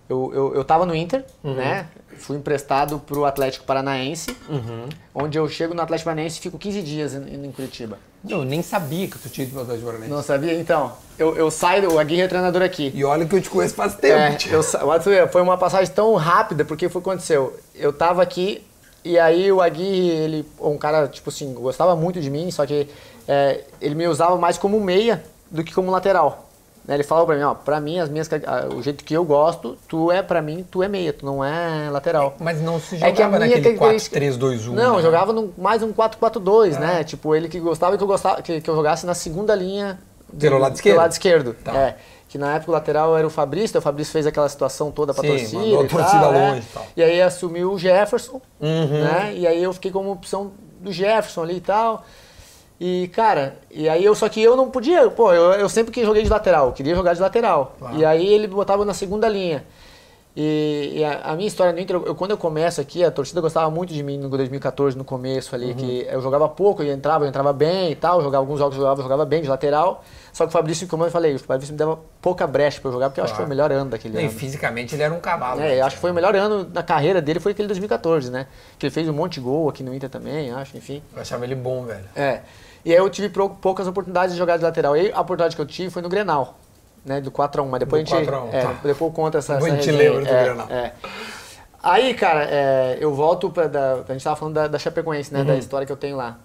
Eu, 0.10 0.32
eu, 0.34 0.56
eu 0.56 0.66
tava 0.66 0.86
no 0.86 0.94
Inter, 0.94 1.24
né? 1.44 1.88
Fui 2.18 2.38
emprestado 2.38 3.00
pro 3.00 3.26
Atlético 3.26 3.66
Paranaense, 3.66 4.36
Uhum. 4.50 4.86
onde 5.16 5.38
eu 5.38 5.48
chego 5.48 5.74
no 5.74 5.82
Atlético 5.82 6.06
Paranaense 6.10 6.38
e 6.40 6.42
fico 6.42 6.58
15 6.60 6.82
dias 6.82 7.14
em, 7.16 7.46
em 7.46 7.52
Curitiba. 7.52 7.98
Não, 8.24 8.40
eu 8.40 8.46
nem 8.46 8.62
sabia 8.62 9.08
que 9.08 9.18
tu 9.18 9.30
tinha 9.30 9.46
ido 9.46 9.52
para 9.54 9.60
o 9.60 9.64
Atlético 9.64 9.86
Paranaense. 9.88 10.14
Não 10.14 10.22
sabia? 10.22 10.54
Então, 10.54 10.92
eu, 11.18 11.36
eu 11.36 11.50
saio, 11.50 11.92
o 11.94 12.00
Aguirre 12.00 12.22
é 12.22 12.28
treinador 12.28 12.62
aqui. 12.62 12.92
E 12.94 13.04
olha 13.04 13.26
que 13.26 13.36
eu 13.36 13.42
te 13.42 13.50
conheço 13.50 13.74
faz 13.76 13.96
tempo. 13.96 14.16
É, 14.16 14.38
eu, 14.52 15.28
foi 15.30 15.42
uma 15.42 15.58
passagem 15.58 15.92
tão 15.94 16.14
rápida, 16.16 16.64
porque 16.64 16.88
foi 16.90 17.00
o 17.00 17.04
que 17.04 17.10
aconteceu. 17.10 17.58
Eu 17.74 17.92
tava 17.92 18.22
aqui 18.22 18.64
e 19.04 19.18
aí 19.18 19.52
o 19.52 19.62
Aguirre, 19.62 20.10
ele, 20.10 20.46
um 20.60 20.78
cara, 20.78 21.08
tipo 21.08 21.30
assim, 21.30 21.54
gostava 21.54 21.96
muito 21.96 22.22
de 22.22 22.30
mim, 22.30 22.52
só 22.52 22.66
que 22.66 22.88
é, 23.28 23.62
ele 23.82 23.96
me 23.96 24.08
usava 24.08 24.38
mais 24.38 24.58
como 24.58 24.80
meia 24.80 25.24
do 25.54 25.64
que 25.64 25.74
como 25.74 25.90
lateral. 25.92 26.50
Né, 26.86 26.96
Ele 26.96 27.04
falava 27.04 27.26
pra 27.28 27.36
mim, 27.38 27.44
ó, 27.44 27.54
pra 27.54 27.80
mim, 27.80 27.98
as 28.00 28.10
minhas, 28.10 28.30
ah, 28.46 28.68
o 28.76 28.82
jeito 28.84 29.06
que 29.06 29.14
eu 29.14 29.24
gosto, 29.24 29.78
tu 29.88 30.12
é, 30.12 30.22
pra 30.22 30.42
mim, 30.42 30.66
tu 30.70 30.84
é 30.84 30.90
meia, 30.90 31.14
tu 31.14 31.26
não 31.26 31.42
é 31.42 31.90
lateral. 31.90 32.36
Mas 32.42 32.60
não 32.62 32.78
se 32.78 32.96
É 32.98 33.00
que 33.00 33.06
a 33.06 33.10
jogava 33.28 33.38
minha 33.38 33.56
naquele 33.56 33.78
característica- 33.78 34.20
4-3-2-1. 34.20 34.74
Não, 34.74 34.98
né? 34.98 35.02
jogava 35.02 35.32
no, 35.32 35.54
mais 35.58 35.82
um 35.82 35.94
4-4-2, 35.94 36.78
né? 36.78 37.06
Tipo, 37.06 37.34
ele 37.36 37.48
que 37.48 37.58
gostava 37.60 37.96
que 37.98 38.04
eu, 38.04 38.08
gostava, 38.08 38.42
que, 38.42 38.60
que 38.60 38.70
eu 38.70 38.76
jogasse 38.76 39.06
na 39.06 39.14
segunda 39.14 39.56
linha. 39.56 39.98
do- 40.32 40.40
Pelo 40.42 40.58
lado 40.58 40.74
esquerdo? 40.76 40.94
Pelo 40.96 41.02
lado 41.04 41.12
esquerdo, 41.14 41.54
Tá. 41.64 41.72
é. 41.78 41.96
Que 42.28 42.38
na 42.40 42.56
época 42.56 42.72
o 42.72 42.74
lateral 42.74 43.16
era 43.18 43.28
o 43.28 43.30
Fabrício, 43.30 43.78
o 43.78 43.82
Fabrício 43.82 44.12
fez 44.12 44.26
aquela 44.28 44.50
situação 44.50 44.92
toda 44.92 45.14
pra 45.14 45.22
Sim, 45.22 45.30
torcida. 45.30 45.60
mandou 45.62 45.82
a 45.82 45.84
e 45.84 45.88
torcida 45.88 46.20
tal, 46.20 46.32
né? 46.34 46.50
longe 46.50 46.62
e 46.62 46.74
tal. 46.74 46.86
E 46.98 47.04
aí 47.04 47.22
assumiu 47.22 47.72
o 47.72 47.78
Jefferson, 47.80 48.42
Uhum. 48.60 49.04
né? 49.04 49.34
E 49.38 49.46
aí 49.48 49.64
eu 49.64 49.72
fiquei 49.72 49.92
como 49.92 50.12
opção 50.12 50.52
do 50.82 50.92
Jefferson 50.92 51.44
ali 51.44 51.58
e 51.58 51.62
tal. 51.62 52.04
E, 52.80 53.10
cara, 53.14 53.58
e 53.72 53.88
aí 53.88 54.04
eu 54.04 54.16
só 54.16 54.28
que 54.28 54.42
eu 54.42 54.58
não 54.58 54.70
podia, 54.70 55.10
pô, 55.10 55.32
eu, 55.32 55.54
eu 55.54 55.70
sempre 55.70 55.92
que 55.92 56.04
joguei 56.04 56.24
de 56.24 56.30
lateral, 56.30 56.74
queria 56.74 56.96
jogar 56.96 57.14
de 57.14 57.22
lateral. 57.22 57.76
Claro. 57.80 57.98
E 57.98 58.04
aí 58.04 58.28
ele 58.28 58.48
botava 58.48 58.84
na 58.84 58.94
segunda 58.94 59.30
linha. 59.30 59.64
E, 60.36 60.94
e 60.96 61.04
a, 61.06 61.22
a 61.32 61.36
minha 61.36 61.48
história 61.48 61.72
no 61.72 61.80
Inter, 61.80 61.96
eu, 62.08 62.16
quando 62.16 62.32
eu 62.32 62.38
começo 62.38 62.82
aqui, 62.82 63.04
a 63.04 63.12
torcida 63.12 63.40
gostava 63.40 63.70
muito 63.70 63.94
de 63.94 64.02
mim 64.02 64.18
no 64.18 64.28
2014, 64.30 64.98
no 64.98 65.04
começo 65.04 65.54
ali, 65.54 65.76
que 65.76 66.08
eu 66.10 66.20
jogava 66.22 66.50
pouco, 66.50 66.82
eu 66.82 66.92
entrava, 66.92 67.24
eu 67.26 67.30
entrava 67.30 67.54
bem 67.54 67.92
e 67.92 67.96
tal, 67.96 68.20
jogava 68.20 68.42
alguns 68.44 68.58
jogos, 68.58 68.76
jogava, 68.76 69.02
jogava 69.04 69.26
bem 69.26 69.44
de 69.44 69.48
lateral. 69.48 70.04
Só 70.32 70.46
que 70.46 70.50
o 70.50 70.52
Fabrício, 70.52 70.88
como 70.88 71.06
eu 71.06 71.12
falei, 71.12 71.36
o 71.36 71.40
Fabrício 71.40 71.72
me 71.72 71.78
dava 71.78 72.00
pouca 72.20 72.48
brecha 72.48 72.82
pra 72.82 72.90
eu 72.90 72.94
jogar, 72.94 73.10
porque 73.10 73.20
eu 73.20 73.24
acho 73.26 73.34
que 73.34 73.38
foi 73.38 73.46
o 73.46 73.50
melhor 73.50 73.72
ano 73.72 73.92
daquele 73.92 74.16
Não, 74.16 74.22
e 74.22 74.26
ano. 74.26 74.34
fisicamente 74.34 74.96
ele 74.96 75.04
era 75.04 75.14
um 75.14 75.20
cavalo. 75.20 75.62
É, 75.62 75.80
eu 75.80 75.86
acho 75.86 75.98
que 75.98 76.02
foi 76.02 76.10
o 76.10 76.14
melhor 76.16 76.36
ano 76.36 76.68
na 76.74 76.82
carreira 76.82 77.22
dele, 77.22 77.40
foi 77.40 77.52
aquele 77.52 77.68
2014, 77.68 78.32
né? 78.32 78.48
Que 78.80 78.88
ele 78.88 78.92
fez 78.94 79.08
um 79.08 79.14
monte 79.14 79.34
de 79.36 79.42
gol 79.42 79.70
aqui 79.70 79.84
no 79.84 79.94
Inter 79.94 80.10
também, 80.10 80.50
acho, 80.52 80.76
enfim. 80.76 81.04
Eu 81.16 81.22
achava 81.22 81.44
ele 81.46 81.54
bom, 81.54 81.84
velho. 81.86 82.06
É. 82.16 82.40
E 82.84 82.92
aí 82.92 82.98
eu 82.98 83.08
tive 83.10 83.30
pou- 83.30 83.52
poucas 83.52 83.88
oportunidades 83.88 84.34
de 84.34 84.40
jogar 84.40 84.58
de 84.58 84.64
lateral. 84.64 84.98
E 84.98 85.12
a 85.12 85.22
oportunidade 85.22 85.56
que 85.56 85.62
eu 85.62 85.66
tive 85.68 85.92
foi 85.92 86.02
no 86.02 86.10
Grenal, 86.10 86.58
né? 87.06 87.22
Do 87.22 87.32
4x1. 87.32 87.68
Mas 87.70 87.80
depois 87.80 88.04
Do 88.04 88.14
a 88.14 88.18
gente. 88.20 88.28
4 88.30 88.36
a 88.36 88.44
1, 88.46 88.54
é, 88.54 88.62
tá. 88.62 88.74
Depois 88.84 89.02
eu 89.02 89.12
conto 89.12 89.38
essa, 89.38 89.54
Depois 89.54 89.74
essa 89.74 89.82
a 89.82 89.84
gente 89.86 89.96
resenha. 89.96 90.20
lembra 90.20 90.66
do 90.66 90.74
é, 90.74 90.76
é. 90.76 90.94
Aí, 91.82 92.14
cara, 92.14 92.48
é, 92.50 92.98
eu 93.00 93.14
volto 93.14 93.50
pra. 93.50 93.68
Da, 93.68 94.04
a 94.08 94.14
gente 94.14 94.24
tava 94.24 94.36
falando 94.36 94.56
da, 94.56 94.68
da 94.68 94.80
Chapecoense, 94.80 95.34
né? 95.34 95.42
Uhum. 95.42 95.46
Da 95.46 95.56
história 95.56 95.86
que 95.86 95.92
eu 95.92 95.98
tenho 95.98 96.16
lá. 96.16 96.40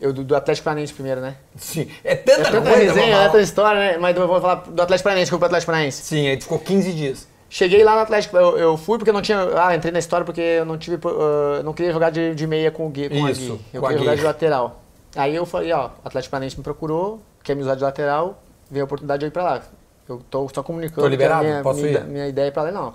Eu, 0.00 0.14
do, 0.14 0.24
do 0.24 0.34
Atlético 0.34 0.64
Paranaense 0.64 0.94
primeiro, 0.94 1.20
né? 1.20 1.36
Sim. 1.56 1.90
É 2.02 2.14
tanta, 2.16 2.40
É 2.40 2.44
tanta 2.44 2.62
coisa, 2.62 2.94
resenha, 2.94 3.16
é 3.16 3.26
tanta 3.26 3.40
história, 3.40 3.78
né? 3.78 3.98
Mas 3.98 4.16
eu 4.16 4.26
vou 4.26 4.40
falar 4.40 4.54
do 4.54 4.80
Atlético 4.80 5.04
Paranaense, 5.04 5.30
pro 5.30 5.44
Atlético 5.44 5.66
Paranaense. 5.66 6.02
Sim, 6.02 6.26
aí 6.26 6.40
ficou 6.40 6.58
15 6.58 6.92
dias. 6.94 7.28
Cheguei 7.50 7.84
lá 7.84 7.96
no 7.96 8.00
Atlético, 8.00 8.36
eu, 8.36 8.56
eu 8.56 8.76
fui 8.78 8.96
porque 8.96 9.12
não 9.12 9.20
tinha. 9.20 9.38
Ah, 9.62 9.76
entrei 9.76 9.92
na 9.92 9.98
história 9.98 10.24
porque 10.24 10.40
eu 10.40 10.64
não 10.64 10.78
tive. 10.78 10.96
Uh, 10.96 11.62
não 11.62 11.74
queria 11.74 11.92
jogar 11.92 12.08
de, 12.08 12.34
de 12.34 12.46
meia 12.46 12.70
com 12.70 12.86
o 12.86 12.88
Gui. 12.88 13.10
Com 13.10 13.28
Isso, 13.28 13.52
a 13.52 13.56
Gui. 13.56 13.60
Eu 13.74 13.82
queria 13.82 13.98
jogar 13.98 14.12
Gui. 14.12 14.20
de 14.20 14.24
lateral. 14.24 14.80
Aí 15.14 15.34
eu 15.36 15.44
falei, 15.44 15.72
ó, 15.72 15.88
o 15.88 15.90
Atlético 16.04 16.30
Paranaense 16.30 16.56
me 16.56 16.62
procurou, 16.62 17.20
quer 17.42 17.54
me 17.54 17.62
usar 17.62 17.74
de 17.74 17.82
lateral, 17.82 18.40
veio 18.70 18.84
a 18.84 18.86
oportunidade 18.86 19.18
de 19.18 19.26
eu 19.26 19.28
ir 19.28 19.32
pra 19.32 19.42
lá. 19.42 19.62
Eu 20.10 20.22
tô 20.30 20.48
só 20.52 20.62
comunicando 20.62 21.02
Tô 21.02 21.08
liberado, 21.08 21.44
minha, 21.44 21.62
posso 21.62 21.80
minha, 21.80 21.98
ir? 22.00 22.04
minha 22.04 22.28
ideia 22.28 22.48
é 22.48 22.50
pra 22.50 22.64
lá, 22.64 22.72
não. 22.72 22.94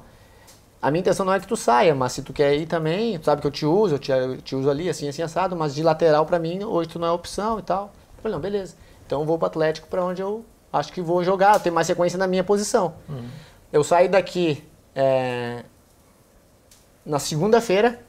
A 0.81 0.91
minha 0.91 0.99
intenção 0.99 1.25
não 1.25 1.33
é 1.33 1.39
que 1.39 1.47
tu 1.47 1.55
saia, 1.55 1.95
mas 1.95 2.11
se 2.11 2.21
tu 2.21 2.31
quer 2.31 2.53
ir 2.55 2.67
também, 2.67 3.17
tu 3.17 3.25
sabe 3.25 3.41
que 3.41 3.47
eu 3.47 3.51
te 3.51 3.65
uso, 3.65 3.95
eu 3.95 3.99
te, 3.99 4.11
eu 4.11 4.37
te 4.41 4.55
uso 4.55 4.69
ali, 4.69 4.89
assim, 4.89 5.07
assim, 5.07 5.21
assado, 5.21 5.55
mas 5.55 5.73
de 5.73 5.81
lateral 5.81 6.25
pra 6.25 6.37
mim, 6.37 6.63
hoje 6.63 6.89
tu 6.89 6.99
não 6.99 7.07
é 7.07 7.11
opção 7.11 7.57
e 7.57 7.61
tal. 7.61 7.91
Eu 8.17 8.21
falei, 8.21 8.35
não, 8.35 8.41
beleza. 8.41 8.75
Então 9.05 9.21
eu 9.21 9.25
vou 9.25 9.37
pro 9.37 9.47
Atlético 9.47 9.87
pra 9.87 10.03
onde 10.03 10.21
eu 10.21 10.45
acho 10.71 10.91
que 10.91 11.01
vou 11.01 11.23
jogar, 11.23 11.59
ter 11.59 11.71
mais 11.71 11.87
sequência 11.87 12.19
na 12.19 12.27
minha 12.27 12.43
posição. 12.43 12.95
Eu 13.71 13.83
saí 13.83 14.07
daqui 14.07 14.63
é, 14.93 15.63
na 17.05 17.19
segunda-feira, 17.19 17.99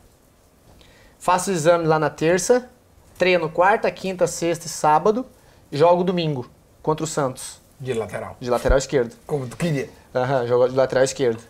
faço 1.18 1.50
o 1.50 1.52
exame 1.52 1.86
lá 1.86 1.98
na 1.98 2.10
terça, 2.10 2.68
treino 3.16 3.48
quarta, 3.48 3.90
quinta, 3.90 4.26
sexta 4.26 4.66
e 4.66 4.68
sábado, 4.68 5.24
jogo 5.70 6.04
domingo 6.04 6.50
contra 6.82 7.04
o 7.04 7.06
Santos, 7.06 7.60
De 7.78 7.92
lateral. 7.94 8.36
de 8.40 8.48
lateral 8.50 8.78
esquerdo. 8.78 9.14
Como 9.26 9.46
tu 9.46 9.56
queria. 9.56 9.88
Aham, 10.14 10.46
jogo 10.46 10.68
de 10.68 10.74
lateral 10.74 11.04
esquerdo. 11.04 11.42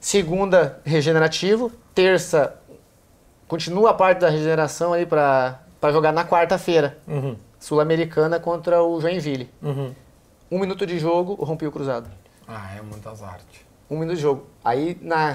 Segunda, 0.00 0.80
regenerativo. 0.84 1.70
Terça, 1.94 2.54
continua 3.46 3.90
a 3.90 3.94
parte 3.94 4.20
da 4.20 4.28
regeneração 4.28 4.92
aí 4.92 5.06
pra, 5.06 5.60
pra 5.80 5.90
jogar 5.92 6.12
na 6.12 6.24
quarta-feira. 6.24 6.98
Uhum. 7.06 7.36
Sul-Americana 7.58 8.38
contra 8.38 8.82
o 8.82 9.00
Joinville. 9.00 9.50
Uhum. 9.62 9.92
Um 10.50 10.58
minuto 10.58 10.86
de 10.86 10.98
jogo, 10.98 11.34
rompi 11.34 11.66
o 11.66 11.72
cruzado. 11.72 12.08
Ah, 12.46 12.74
é 12.76 12.80
muitas 12.82 13.22
artes. 13.22 13.60
Um 13.90 13.98
minuto 13.98 14.16
de 14.16 14.22
jogo. 14.22 14.46
Aí 14.64 14.96
na 15.00 15.34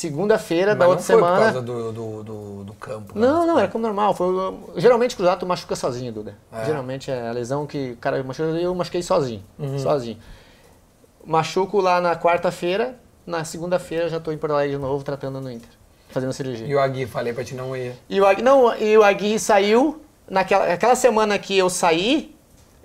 segunda-feira 0.00 0.74
da 0.74 0.86
Mas 0.86 0.96
outra 0.96 1.14
não 1.16 1.22
foi 1.22 1.28
semana. 1.30 1.36
por 1.36 1.52
causa 1.52 1.62
do, 1.62 1.92
do, 1.92 2.22
do, 2.22 2.64
do 2.64 2.72
campo. 2.74 3.18
né? 3.18 3.26
Não, 3.26 3.46
não, 3.46 3.58
era 3.58 3.68
como 3.68 3.82
normal. 3.82 4.14
Foi, 4.14 4.28
geralmente 4.76 5.14
cruzado 5.14 5.40
tu 5.40 5.46
machuca 5.46 5.76
sozinho, 5.76 6.10
Duda. 6.10 6.34
É. 6.50 6.64
Geralmente 6.64 7.10
é 7.10 7.28
a 7.28 7.32
lesão 7.32 7.66
que 7.66 7.92
o 7.92 7.96
cara 7.96 8.22
machuca, 8.24 8.48
eu 8.48 8.74
machuquei 8.74 9.02
sozinho. 9.02 9.42
Uhum. 9.58 9.78
Sozinho. 9.78 10.16
Machuco 11.24 11.80
lá 11.80 12.00
na 12.00 12.16
quarta-feira, 12.16 12.96
na 13.26 13.44
segunda-feira 13.44 14.08
já 14.08 14.18
tô 14.18 14.32
em 14.32 14.38
Porto 14.38 14.54
Alegre 14.54 14.76
de 14.76 14.82
novo, 14.82 15.04
tratando 15.04 15.38
no 15.40 15.50
Inter. 15.50 15.68
Fazendo 16.08 16.32
cirurgia. 16.32 16.66
E 16.66 16.74
o 16.74 16.80
Agui, 16.80 17.06
falei 17.06 17.32
pra 17.32 17.44
te 17.44 17.54
não 17.54 17.76
ir. 17.76 17.92
E 18.08 18.20
o 18.20 18.26
Agui, 18.26 18.42
não, 18.42 18.74
e 18.76 18.96
o 18.96 19.04
Agui 19.04 19.38
saiu, 19.38 20.00
naquela 20.28 20.72
aquela 20.72 20.94
semana 20.96 21.38
que 21.38 21.56
eu 21.56 21.68
saí, 21.68 22.34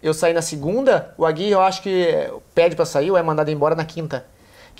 eu 0.03 0.13
saí 0.13 0.33
na 0.33 0.41
segunda, 0.41 1.13
o 1.17 1.25
Agui 1.25 1.49
eu 1.49 1.61
acho 1.61 1.81
que 1.81 2.29
pede 2.53 2.75
pra 2.75 2.85
sair 2.85 3.09
ou 3.09 3.17
é 3.17 3.23
mandado 3.23 3.49
embora 3.49 3.73
na 3.73 3.85
quinta. 3.85 4.25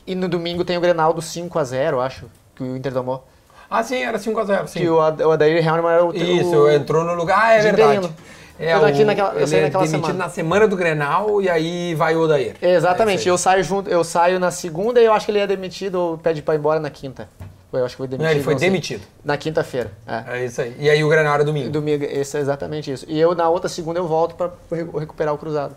E 0.06 0.14
no 0.16 0.28
domingo 0.28 0.64
tem 0.64 0.78
o 0.78 0.82
Grenal 0.82 1.14
do 1.14 1.22
5 1.22 1.58
a 1.60 1.64
0 1.64 1.98
eu 1.98 2.02
acho, 2.02 2.26
que 2.56 2.64
o 2.64 2.76
Inter 2.78 2.94
tomou. 2.94 3.26
Ah, 3.70 3.84
sim, 3.84 3.98
era 4.04 4.20
5x0, 4.20 4.68
sim. 4.68 4.80
Que 4.82 4.90
o, 4.90 5.02
Ad- 5.02 5.24
o 5.24 5.32
Adair 5.32 5.66
Helman 5.68 5.92
era 5.92 6.06
o... 6.06 6.16
Isso, 6.16 6.56
o, 6.56 6.70
entrou 6.70 7.04
no 7.04 7.16
lugar. 7.16 7.40
Ah, 7.42 7.54
é 7.54 7.62
verdade. 7.62 8.12
É, 8.60 8.74
Eu 8.74 8.80
daqui 8.82 9.02
o- 9.02 9.06
naquela- 9.06 9.34
eu 9.34 9.38
ele 9.40 9.48
saí 9.48 9.60
é 9.60 9.64
naquela 9.64 9.84
demitido 9.84 10.06
semana. 10.06 10.24
na 10.24 10.30
semana 10.30 10.68
do 10.68 10.76
Grenal 10.78 11.42
e 11.42 11.50
aí 11.50 11.96
vai 11.96 12.16
o 12.16 12.22
Odair. 12.22 12.56
Exatamente, 12.62 13.18
É 13.18 13.20
isso 13.22 13.30
eu 13.30 13.38
saio 13.38 13.64
junto, 13.64 13.90
eu 13.90 14.04
saio 14.04 14.40
na 14.40 14.52
segunda 14.52 15.02
e 15.02 15.06
eu 15.06 15.12
acho 15.14 15.26
que 15.26 15.32
ele 15.32 15.40
é 15.40 15.48
demitido 15.48 15.96
ou 15.96 16.18
pede 16.18 16.42
pra 16.42 16.54
ir 16.54 16.60
embora 16.60 16.80
na 16.80 16.90
quinta. 16.90 17.28
Eu 17.74 17.84
acho 17.84 17.96
que 17.96 17.98
foi 17.98 18.08
demitido. 18.08 18.26
Não, 18.28 18.32
ele 18.34 18.44
foi 18.44 18.54
não 18.54 18.60
sei. 18.60 18.70
demitido. 18.70 19.04
Na 19.26 19.36
quinta-feira. 19.36 19.92
É. 20.08 20.38
É 20.40 20.46
isso 20.46 20.62
aí. 20.62 20.74
E 20.80 20.90
aí 20.90 21.04
o 21.04 21.10
Grenal 21.10 21.34
era 21.34 21.44
domingo. 21.44 21.70
Domingo, 21.70 22.06
esse 22.06 22.38
é 22.38 22.40
exatamente 22.40 22.90
isso. 22.90 23.06
E 23.10 23.20
eu 23.20 23.36
na 23.36 23.50
outra 23.50 23.68
segunda 23.68 24.00
eu 24.00 24.08
volto 24.08 24.36
pra 24.36 24.52
re- 24.72 24.88
recuperar 25.00 25.34
o 25.34 25.38
cruzado. 25.38 25.76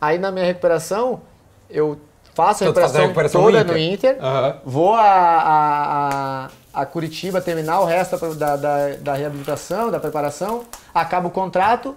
Aí 0.00 0.16
na 0.18 0.30
minha 0.30 0.44
recuperação, 0.44 1.20
eu 1.68 1.98
faço 2.44 2.64
a 2.64 2.66
recuperação, 2.66 3.00
recuperação 3.02 3.42
toda 3.42 3.64
no 3.64 3.72
no 3.72 3.78
Inter. 3.78 4.12
Inter, 4.12 4.24
Aham. 4.24 4.56
vou 4.64 4.94
a, 4.94 5.00
a, 5.02 6.48
a, 6.74 6.82
a 6.82 6.86
Curitiba 6.86 7.40
terminar 7.40 7.80
o 7.80 7.84
resto 7.84 8.16
da, 8.34 8.56
da, 8.56 8.88
da 8.96 9.14
reabilitação, 9.14 9.90
da 9.90 10.00
preparação, 10.00 10.64
acaba 10.94 11.28
o 11.28 11.30
contrato, 11.30 11.94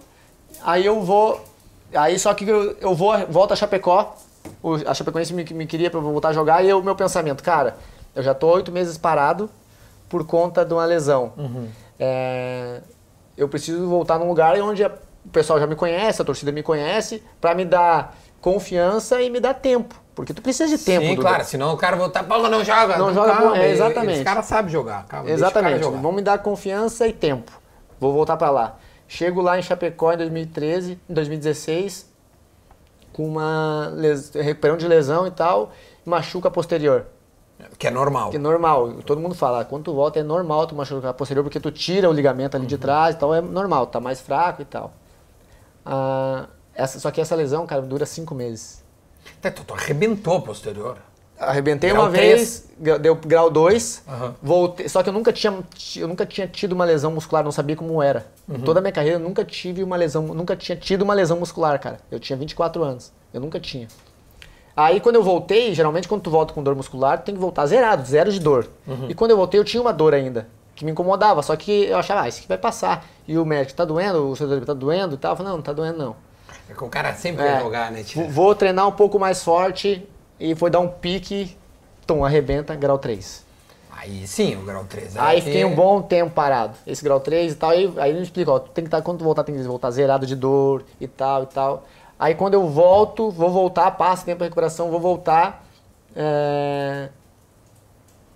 aí 0.63 0.85
eu 0.85 1.01
vou. 1.01 1.39
Aí 1.93 2.17
só 2.17 2.33
que 2.33 2.47
eu, 2.47 2.75
eu 2.81 2.95
vou, 2.95 3.15
volto 3.29 3.53
a 3.53 3.55
Chapecó, 3.55 4.15
o, 4.61 4.75
a 4.85 4.93
Chapecoense 4.93 5.33
me, 5.33 5.43
me 5.43 5.65
queria 5.67 5.89
eu 5.93 6.01
voltar 6.01 6.29
a 6.29 6.33
jogar, 6.33 6.65
e 6.65 6.73
o 6.73 6.81
meu 6.81 6.95
pensamento, 6.95 7.43
cara, 7.43 7.75
eu 8.15 8.23
já 8.23 8.33
tô 8.33 8.47
oito 8.51 8.71
meses 8.71 8.97
parado 8.97 9.49
por 10.09 10.25
conta 10.25 10.65
de 10.65 10.73
uma 10.73 10.85
lesão. 10.85 11.33
É, 11.99 12.81
eu 13.37 13.47
preciso 13.47 13.87
voltar 13.87 14.17
num 14.19 14.27
lugar 14.27 14.59
onde 14.59 14.83
a- 14.83 14.91
o 15.25 15.29
pessoal 15.29 15.59
já 15.59 15.65
me 15.67 15.75
conhece, 15.75 16.21
a 16.21 16.25
torcida 16.25 16.51
me 16.51 16.61
conhece, 16.63 17.23
pra 17.39 17.55
me 17.55 17.63
dar 17.63 18.15
confiança 18.43 19.21
e 19.21 19.29
me 19.29 19.39
dar 19.39 19.53
tempo. 19.53 19.95
Porque 20.13 20.33
tu 20.33 20.41
precisa 20.41 20.77
de 20.77 20.83
tempo, 20.83 21.07
Sim, 21.07 21.15
claro, 21.15 21.43
senão 21.45 21.73
o 21.73 21.77
cara 21.77 21.95
voltar, 21.95 22.23
pô, 22.23 22.37
não 22.37 22.63
joga. 22.63 22.97
Não 22.97 23.11
joga, 23.11 23.31
calma, 23.31 23.57
é, 23.57 23.71
exatamente. 23.71 24.15
Esse 24.15 24.23
cara 24.23 24.43
sabe 24.43 24.71
jogar, 24.71 25.07
calma. 25.07 25.27
Exatamente. 25.29 25.81
jogar. 25.81 25.99
Vão 25.99 26.11
me 26.11 26.21
dar 26.21 26.37
confiança 26.37 27.07
e 27.07 27.13
tempo. 27.13 27.51
Vou 27.99 28.13
voltar 28.13 28.37
pra 28.37 28.51
lá. 28.51 28.75
Chego 29.07 29.41
lá 29.41 29.57
em 29.57 29.61
Chapecó 29.63 30.11
em 30.11 30.17
2013, 30.17 30.99
em 31.09 31.13
2016, 31.13 32.13
com 33.13 33.25
uma 33.25 33.91
les... 33.95 34.31
recuperando 34.31 34.79
de 34.79 34.87
lesão 34.87 35.25
e 35.25 35.31
tal, 35.31 35.71
machuca 36.05 36.51
posterior. 36.51 37.05
Que 37.79 37.87
é 37.87 37.91
normal. 37.91 38.29
Que 38.29 38.35
é 38.35 38.39
normal, 38.39 38.93
todo 39.05 39.21
mundo 39.21 39.33
fala, 39.33 39.63
quando 39.63 39.85
tu 39.85 39.93
volta 39.93 40.19
é 40.19 40.23
normal 40.23 40.67
tu 40.67 40.75
machucar 40.75 41.11
a 41.11 41.13
posterior, 41.13 41.43
porque 41.43 41.61
tu 41.61 41.71
tira 41.71 42.09
o 42.09 42.13
ligamento 42.13 42.57
ali 42.57 42.65
de 42.65 42.77
trás, 42.77 43.15
então 43.15 43.33
é 43.33 43.41
normal, 43.41 43.87
tá 43.87 44.01
mais 44.01 44.19
fraco 44.19 44.61
e 44.61 44.65
tal. 44.65 44.93
Ah, 45.85 46.47
essa, 46.75 46.99
só 46.99 47.11
que 47.11 47.21
essa 47.21 47.35
lesão, 47.35 47.65
cara, 47.65 47.81
dura 47.81 48.05
cinco 48.05 48.33
meses. 48.35 48.83
Tá, 49.41 49.51
Tu, 49.51 49.63
tu 49.63 49.73
arrebentou 49.73 50.41
posterior. 50.41 50.97
Arrebentei 51.39 51.89
Grau 51.89 52.03
uma 52.03 52.11
três. 52.11 52.67
vez, 52.77 52.99
deu 52.99 53.15
grau 53.15 53.49
2, 53.49 54.03
Aham. 54.07 54.35
voltei. 54.41 54.87
Só 54.87 55.01
que 55.03 55.09
eu 55.09 55.13
nunca 55.13 55.33
tinha, 55.33 55.53
eu 55.97 56.07
nunca 56.07 56.25
tinha 56.25 56.47
tido 56.47 56.73
uma 56.73 56.85
lesão 56.85 57.11
muscular, 57.11 57.43
não 57.43 57.51
sabia 57.51 57.75
como 57.75 58.01
era. 58.01 58.25
Uhum. 58.47 58.57
Em 58.57 58.59
toda 58.61 58.79
a 58.79 58.81
minha 58.81 58.91
carreira 58.91 59.17
eu 59.17 59.19
nunca 59.19 59.43
tive 59.43 59.83
uma 59.83 59.95
lesão, 59.95 60.21
nunca 60.27 60.55
tinha 60.55 60.75
tido 60.75 61.01
uma 61.01 61.13
lesão 61.13 61.39
muscular, 61.39 61.79
cara. 61.79 61.99
Eu 62.11 62.19
tinha 62.19 62.37
24 62.37 62.83
anos, 62.83 63.11
eu 63.33 63.41
nunca 63.41 63.59
tinha. 63.59 63.87
Aí 64.75 64.99
quando 64.99 65.15
eu 65.15 65.23
voltei, 65.23 65.73
geralmente 65.73 66.07
quando 66.07 66.21
tu 66.21 66.29
volta 66.29 66.53
com 66.53 66.63
dor 66.63 66.75
muscular, 66.75 67.19
tu 67.19 67.25
tem 67.25 67.35
que 67.35 67.41
voltar 67.41 67.65
zerado, 67.65 68.05
zero 68.07 68.31
de 68.31 68.39
dor. 68.39 68.67
Uhum. 68.87 69.07
E 69.09 69.13
quando 69.13 69.31
eu 69.31 69.37
voltei 69.37 69.59
eu 69.59 69.63
tinha 69.65 69.81
uma 69.81 69.91
dor 69.91 70.13
ainda, 70.13 70.47
que 70.75 70.85
me 70.85 70.91
incomodava, 70.91 71.41
só 71.41 71.55
que 71.55 71.85
eu 71.85 71.97
achava, 71.97 72.21
ah, 72.21 72.27
isso 72.27 72.39
aqui 72.39 72.47
vai 72.47 72.57
passar. 72.57 73.05
E 73.27 73.37
o 73.37 73.45
médico, 73.45 73.75
tá 73.75 73.85
doendo? 73.85 74.29
O 74.29 74.35
seu 74.35 74.65
tá 74.65 74.73
doendo 74.73 75.15
e 75.15 75.17
tal? 75.17 75.33
Eu 75.33 75.37
falei, 75.37 75.49
não, 75.51 75.57
não 75.57 75.63
tá 75.63 75.73
doendo 75.73 75.97
não. 75.97 76.15
É 76.69 76.73
que 76.73 76.83
o 76.83 76.89
cara 76.89 77.13
sempre 77.13 77.43
É. 77.45 77.53
vai 77.53 77.61
jogar, 77.61 77.91
né, 77.91 78.03
Vou- 78.29 78.55
treinar 78.55 78.87
um 78.87 78.91
pouco 78.91 79.19
mais 79.19 79.43
forte 79.43 80.07
e 80.39 80.55
foi 80.55 80.69
dar 80.69 80.79
um 80.79 80.87
pique, 80.87 81.57
tom, 82.07 82.23
arrebenta, 82.25 82.75
grau 82.75 82.97
3. 82.97 83.43
Aí 83.95 84.25
sim, 84.27 84.55
o 84.55 84.61
grau 84.65 84.83
3. 84.85 85.15
Aí 85.17 85.39
fiquei 85.41 85.63
um 85.63 85.75
bom 85.75 86.01
tempo 86.01 86.31
parado, 86.31 86.73
esse 86.85 87.03
grau 87.03 87.19
3 87.19 87.53
e 87.53 87.55
tal, 87.55 87.69
aí, 87.69 87.93
aí 87.97 88.09
ele 88.09 88.19
me 88.19 88.23
explica, 88.25 88.51
ó, 88.51 88.59
tem 88.59 88.83
que 88.83 88.87
estar, 88.87 89.01
quando 89.01 89.19
tu 89.19 89.23
voltar, 89.23 89.43
tem 89.43 89.55
que 89.55 89.61
voltar 89.63 89.91
zerado 89.91 90.25
de 90.25 90.35
dor 90.35 90.83
e 90.99 91.07
tal 91.07 91.43
e 91.43 91.45
tal. 91.47 91.85
Aí 92.19 92.35
quando 92.35 92.53
eu 92.55 92.67
volto, 92.67 93.29
vou 93.31 93.49
voltar, 93.49 93.91
passa 93.91 94.25
tempo 94.25 94.39
de 94.39 94.45
recuperação, 94.45 94.89
vou 94.89 94.99
voltar, 94.99 95.65
é, 96.15 97.09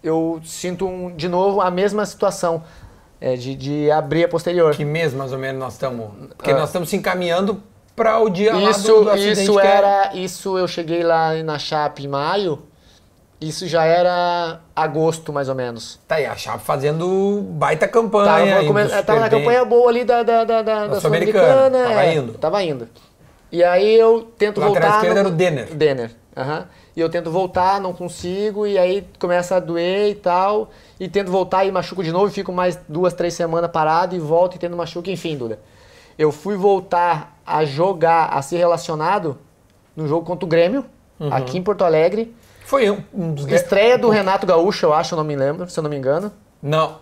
eu 0.03 0.39
sinto 0.43 0.85
um- 0.87 1.13
de 1.15 1.27
novo 1.27 1.59
a 1.61 1.69
mesma 1.71 2.05
situação, 2.05 2.63
é, 3.19 3.35
de, 3.35 3.55
de 3.55 3.91
abrir 3.91 4.25
a 4.25 4.27
posterior. 4.29 4.73
Que 4.75 4.85
mês 4.85 5.13
mais 5.13 5.31
ou 5.33 5.39
menos 5.39 5.59
nós 5.59 5.73
estamos? 5.73 6.09
Porque 6.37 6.51
Ah. 6.51 6.57
nós 6.57 6.69
estamos 6.69 6.89
se 6.89 6.95
encaminhando 6.95 7.61
para 7.97 8.19
o 8.19 8.29
dia 8.29 8.53
lá 8.53 8.59
do, 8.59 8.69
Isso, 8.69 9.03
do 9.03 9.15
isso 9.17 9.53
que 9.53 9.59
é- 9.59 9.65
era, 9.65 10.11
isso 10.15 10.55
eu 10.57 10.67
cheguei 10.67 11.01
lá 11.01 11.33
na 11.43 11.57
Chape 11.57 12.05
em 12.05 12.07
maio, 12.07 12.59
isso 13.41 13.65
já 13.67 13.83
era 13.85 14.59
agosto 14.75 15.33
mais 15.33 15.49
ou 15.49 15.55
menos. 15.55 15.99
Tá 16.07 16.15
aí, 16.15 16.25
a 16.27 16.35
Chape 16.35 16.63
fazendo 16.63 17.41
baita 17.49 17.87
campanha. 17.87 18.53
Tava, 18.55 18.67
come- 18.67 18.83
super 18.83 19.03
tava 19.03 19.19
na 19.19 19.29
campanha 19.29 19.65
boa 19.65 19.89
ali 19.89 20.03
da, 20.05 20.21
da, 20.21 20.43
da, 20.43 20.61
da, 20.61 20.87
da 20.87 21.01
Sul-Americana, 21.01 21.87
tava 21.87 22.03
é, 22.05 22.15
indo. 22.15 22.33
Tava 22.33 22.63
indo. 22.63 22.87
E 23.51 23.63
aí 23.63 23.95
eu 23.99 24.27
tento 24.37 24.59
lateral 24.59 24.81
voltar. 24.91 24.95
esquerdo 24.97 25.13
não- 25.15 25.19
era 25.21 25.29
o 25.29 25.31
Denner. 25.31 25.73
Denner, 25.73 26.11
aham. 26.35 26.67
E 26.95 26.99
eu 26.99 27.09
tento 27.09 27.31
voltar, 27.31 27.81
não 27.81 27.93
consigo, 27.93 28.65
e 28.67 28.77
aí 28.77 29.07
começa 29.19 29.55
a 29.55 29.59
doer 29.59 30.09
e 30.11 30.15
tal. 30.15 30.69
E 30.99 31.07
tento 31.07 31.31
voltar 31.31 31.65
e 31.65 31.71
machuco 31.71 32.03
de 32.03 32.11
novo, 32.11 32.27
e 32.27 32.31
fico 32.31 32.51
mais 32.51 32.77
duas, 32.87 33.13
três 33.13 33.33
semanas 33.33 33.71
parado 33.71 34.15
e 34.15 34.19
volto 34.19 34.55
e 34.55 34.59
tendo 34.59 34.75
machuco, 34.77 35.09
enfim, 35.09 35.35
Duda. 35.35 35.59
Eu 36.17 36.31
fui 36.31 36.55
voltar 36.55 37.36
a 37.47 37.63
jogar, 37.65 38.25
a 38.27 38.41
ser 38.41 38.57
relacionado 38.57 39.37
no 39.95 40.07
jogo 40.07 40.25
contra 40.25 40.45
o 40.45 40.47
Grêmio, 40.47 40.85
Uhum. 41.19 41.33
aqui 41.33 41.57
em 41.57 41.63
Porto 41.63 41.83
Alegre. 41.83 42.35
Foi 42.65 42.91
um, 42.91 43.01
um 43.13 43.33
dos... 43.33 43.47
Estreia 43.47 43.97
do 43.97 44.09
Renato 44.09 44.45
Gaúcho, 44.45 44.85
eu 44.85 44.93
acho, 44.93 45.15
eu 45.15 45.17
não 45.17 45.23
me 45.23 45.35
lembro, 45.35 45.67
se 45.69 45.79
eu 45.79 45.81
não 45.81 45.89
me 45.89 45.95
engano. 45.97 46.31
Não. 46.61 46.97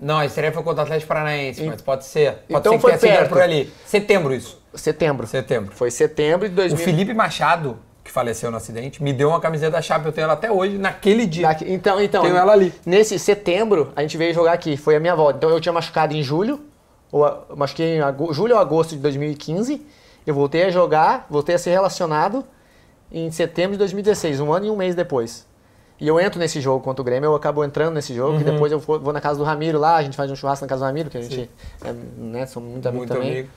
Não, 0.00 0.18
a 0.18 0.26
estreia 0.26 0.52
foi 0.52 0.62
contra 0.62 0.82
o 0.82 0.84
Atlético 0.84 1.08
Paranaense, 1.08 1.64
mas 1.64 1.82
pode 1.82 2.04
ser. 2.04 2.34
Pode 2.48 2.60
Então 2.60 2.72
ser 2.74 2.78
que 2.78 2.82
foi 2.82 2.96
perto. 3.10 3.28
por 3.30 3.40
ali. 3.40 3.72
Setembro 3.84 4.32
isso. 4.32 4.62
Setembro. 4.74 5.26
Setembro. 5.26 5.74
Foi 5.74 5.90
setembro 5.90 6.46
de 6.48 6.52
O 6.52 6.56
2000. 6.56 6.84
Felipe 6.84 7.12
Machado, 7.14 7.78
que 8.04 8.12
faleceu 8.12 8.48
no 8.48 8.56
acidente, 8.58 9.02
me 9.02 9.12
deu 9.12 9.30
uma 9.30 9.40
camiseta 9.40 9.72
da 9.72 9.82
Chape. 9.82 10.06
Eu 10.06 10.12
tenho 10.12 10.26
ela 10.26 10.34
até 10.34 10.52
hoje, 10.52 10.78
naquele 10.78 11.26
dia. 11.26 11.48
Daqui- 11.48 11.64
então, 11.68 12.00
então. 12.00 12.22
Tenho 12.22 12.36
ela 12.36 12.52
ali. 12.52 12.72
Nesse 12.86 13.18
setembro, 13.18 13.92
a 13.96 14.02
gente 14.02 14.16
veio 14.16 14.32
jogar 14.32 14.52
aqui. 14.52 14.76
Foi 14.76 14.94
a 14.94 15.00
minha 15.00 15.16
volta. 15.16 15.38
Então 15.38 15.50
eu 15.50 15.60
tinha 15.60 15.72
machucado 15.72 16.14
em 16.14 16.22
julho. 16.22 16.60
Ou 17.10 17.24
a- 17.24 17.44
eu 17.48 17.56
machuquei 17.56 17.96
em 17.96 18.00
ago- 18.00 18.32
julho 18.32 18.54
ou 18.54 18.60
agosto 18.60 18.90
de 18.90 18.98
2015. 19.00 19.84
Eu 20.26 20.34
voltei 20.34 20.64
a 20.64 20.70
jogar, 20.70 21.26
voltei 21.30 21.54
a 21.54 21.58
ser 21.58 21.70
relacionado 21.70 22.44
em 23.10 23.30
setembro 23.30 23.72
de 23.72 23.78
2016, 23.78 24.40
um 24.40 24.52
ano 24.52 24.66
e 24.66 24.70
um 24.70 24.76
mês 24.76 24.94
depois. 24.94 25.46
E 26.00 26.06
eu 26.06 26.20
entro 26.20 26.38
nesse 26.38 26.60
jogo 26.60 26.84
contra 26.84 27.00
o 27.00 27.04
Grêmio, 27.04 27.26
eu 27.28 27.34
acabo 27.34 27.64
entrando 27.64 27.94
nesse 27.94 28.14
jogo, 28.14 28.34
Uhum. 28.34 28.40
e 28.40 28.44
depois 28.44 28.70
eu 28.70 28.78
vou, 28.78 29.00
vou 29.00 29.12
na 29.12 29.20
casa 29.20 29.38
do 29.38 29.44
Ramiro 29.44 29.78
lá, 29.78 29.96
a 29.96 30.02
gente 30.02 30.16
faz 30.16 30.30
um 30.30 30.36
churrasco 30.36 30.64
na 30.64 30.68
casa 30.68 30.80
do 30.84 30.86
Ramiro, 30.86 31.10
que 31.10 31.18
a 31.18 31.22
gente 31.22 31.50
é, 31.84 31.92
né, 32.18 32.46
somos 32.46 32.70
muito 32.70 32.86
amigos 32.86 33.06
Muito 33.08 33.18
também. 33.18 33.32
amigo. 33.38 33.48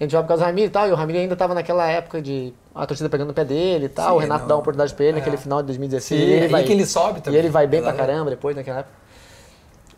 A 0.00 0.02
gente 0.04 0.12
vai 0.12 0.22
por 0.22 0.28
causa 0.28 0.42
do 0.42 0.46
Ramiro 0.46 0.66
e 0.68 0.70
tal, 0.70 0.88
e 0.88 0.92
o 0.92 0.94
Ramiro 0.94 1.18
ainda 1.18 1.36
tava 1.36 1.52
naquela 1.54 1.86
época 1.86 2.22
de 2.22 2.54
a 2.74 2.86
torcida 2.86 3.08
pegando 3.10 3.28
no 3.28 3.34
pé 3.34 3.44
dele 3.44 3.86
e 3.86 3.88
tal, 3.88 4.10
Sim, 4.12 4.16
o 4.16 4.18
Renato 4.20 4.40
não. 4.42 4.48
dá 4.48 4.54
uma 4.54 4.60
oportunidade 4.60 4.94
pra 4.94 5.04
ele 5.04 5.16
É. 5.16 5.20
naquele 5.20 5.36
final 5.36 5.60
de 5.60 5.66
2016. 5.66 6.20
Sim, 6.20 6.26
e 6.26 6.32
ele 6.32 6.44
e 6.46 6.48
vai, 6.48 6.64
que 6.64 6.72
ele 6.72 6.86
sobe 6.86 7.20
também. 7.20 7.38
E 7.38 7.42
ele 7.42 7.50
vai 7.50 7.66
bem 7.66 7.80
pra 7.82 7.90
Exatamente. 7.90 8.10
caramba 8.14 8.30
depois 8.30 8.56
naquela 8.56 8.78
época. 8.80 8.94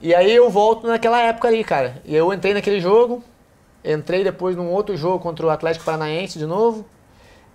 E 0.05 0.15
aí 0.15 0.37
eu 0.37 0.51
volto 0.51 0.87
naquela 0.87 1.19
época 1.19 1.49
ali, 1.49 1.65
cara. 1.65 1.97
E 2.05 2.15
eu 2.15 2.31
entrei 2.31 2.53
naquele 2.53 2.79
jogo, 2.79 3.25
entrei 3.83 4.23
depois 4.23 4.55
num 4.55 4.71
outro 4.71 4.95
jogo 4.99 5.19
contra 5.19 5.47
o 5.47 5.49
Atlético 5.49 5.83
Paranaense 5.83 6.39
de 6.39 6.45
novo. 6.45 6.85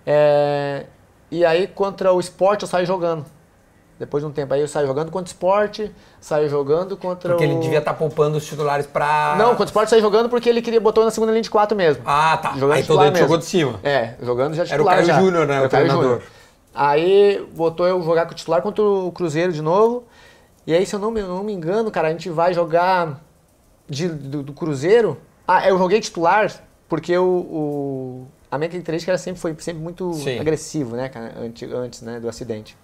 É, 0.04 0.86
e 1.30 1.44
aí 1.44 1.68
contra 1.68 2.12
o 2.12 2.18
Sport 2.18 2.62
eu 2.62 2.66
saio 2.66 2.84
jogando. 2.84 3.24
Depois 4.00 4.24
de 4.24 4.28
um 4.28 4.32
tempo 4.32 4.52
aí 4.52 4.60
eu 4.60 4.66
saio 4.66 4.88
jogando 4.88 5.12
contra 5.12 5.26
o 5.26 5.32
Sport, 5.32 5.90
saio 6.20 6.48
jogando 6.48 6.96
contra 6.96 7.30
Porque 7.30 7.46
o... 7.46 7.48
ele 7.52 7.60
devia 7.60 7.78
estar 7.78 7.94
poupando 7.94 8.36
os 8.36 8.44
titulares 8.44 8.84
pra. 8.84 9.36
Não, 9.38 9.50
contra 9.50 9.66
o 9.66 9.68
Sport 9.68 9.84
eu 9.84 9.90
saí 9.90 10.00
jogando 10.00 10.28
porque 10.28 10.48
ele 10.48 10.60
queria 10.60 10.80
botar 10.80 11.04
na 11.04 11.12
segunda 11.12 11.30
linha 11.30 11.42
de 11.42 11.50
quatro 11.50 11.76
mesmo. 11.76 12.02
Ah, 12.04 12.36
tá. 12.36 12.54
Jogando 12.54 12.72
Aí 12.72 12.82
todo 12.82 12.96
titular 12.96 13.06
ele 13.06 13.18
jogou 13.18 13.38
de 13.38 13.44
cima. 13.44 13.78
É, 13.84 14.14
jogando 14.20 14.54
já 14.54 14.64
Era 14.64 14.82
o 14.82 14.86
titular 14.86 15.06
Caio. 15.06 15.24
Júnior, 15.24 15.46
né, 15.46 15.54
Era 15.54 15.66
o 15.66 15.68
treinador. 15.68 16.02
Júnior. 16.02 16.22
Aí 16.74 17.48
botou 17.54 17.86
eu 17.86 18.02
jogar 18.02 18.26
com 18.26 18.32
o 18.32 18.34
titular 18.34 18.60
contra 18.60 18.82
o 18.82 19.12
Cruzeiro 19.12 19.52
de 19.52 19.62
novo. 19.62 20.04
E 20.70 20.74
aí, 20.74 20.86
se 20.86 20.94
eu 20.94 21.00
não 21.00 21.10
me, 21.10 21.20
não 21.20 21.42
me 21.42 21.52
engano, 21.52 21.90
cara, 21.90 22.06
a 22.06 22.10
gente 22.12 22.30
vai 22.30 22.54
jogar 22.54 23.20
de- 23.88 24.06
do, 24.08 24.40
do 24.40 24.52
Cruzeiro. 24.52 25.18
Ah, 25.44 25.68
eu 25.68 25.76
joguei 25.76 25.98
titular 26.00 26.48
porque 26.88 27.18
o, 27.18 27.24
o- 27.26 28.26
a 28.48 28.56
minha 28.56 28.70
característica 28.70 29.10
era 29.10 29.18
sempre, 29.18 29.40
foi 29.40 29.52
sempre 29.58 29.82
muito 29.82 30.14
Sim. 30.14 30.38
agressivo, 30.38 30.94
né, 30.94 31.08
cara, 31.08 31.34
antes, 31.40 31.68
antes 31.72 32.02
né, 32.02 32.20
do 32.20 32.28
acidente. 32.28 32.76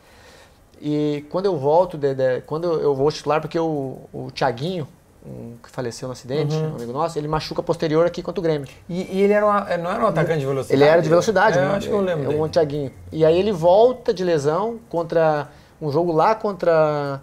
E 0.83 1.25
quando 1.31 1.47
eu 1.47 1.57
volto, 1.57 1.97
de- 1.97 2.13
de- 2.13 2.41
quando 2.41 2.65
eu, 2.65 2.81
eu 2.81 2.93
vou 2.97 3.09
titular, 3.13 3.41
porque 3.41 3.57
o, 3.61 3.99
o 4.13 4.33
Thiaguinho, 4.35 4.89
um 5.25 5.55
que 5.63 5.71
faleceu 5.71 6.09
no 6.09 6.13
acidente, 6.13 6.57
Uhum. 6.57 6.73
um 6.73 6.75
amigo 6.75 6.93
nosso, 6.93 7.17
ele 7.17 7.29
machuca 7.29 7.63
posterior 7.63 8.05
aqui 8.05 8.21
contra 8.21 8.41
o 8.41 8.43
Grêmio. 8.43 8.67
E, 8.89 9.17
e 9.17 9.23
ele 9.23 9.33
era 9.33 9.47
uma- 9.47 9.77
não 9.77 9.93
era 9.93 10.05
um 10.05 10.09
atacante 10.09 10.41
de 10.41 10.47
velocidade? 10.47 10.83
Ele 10.83 10.91
era 10.91 11.01
de 11.01 11.09
velocidade, 11.09 11.57
É, 11.57 11.63
eu 11.63 11.69
né? 11.69 11.75
acho 11.77 11.87
que 11.87 11.95
eu 11.95 12.01
lembro. 12.01 12.25
É 12.25 12.29
dele. 12.31 12.41
um 12.43 12.49
Thiaguinho. 12.49 12.91
E 13.13 13.25
aí 13.25 13.39
ele 13.39 13.53
volta 13.53 14.13
de 14.13 14.25
lesão 14.25 14.81
contra 14.89 15.49
um 15.81 15.89
jogo 15.93 16.11
lá 16.11 16.35
contra. 16.35 17.21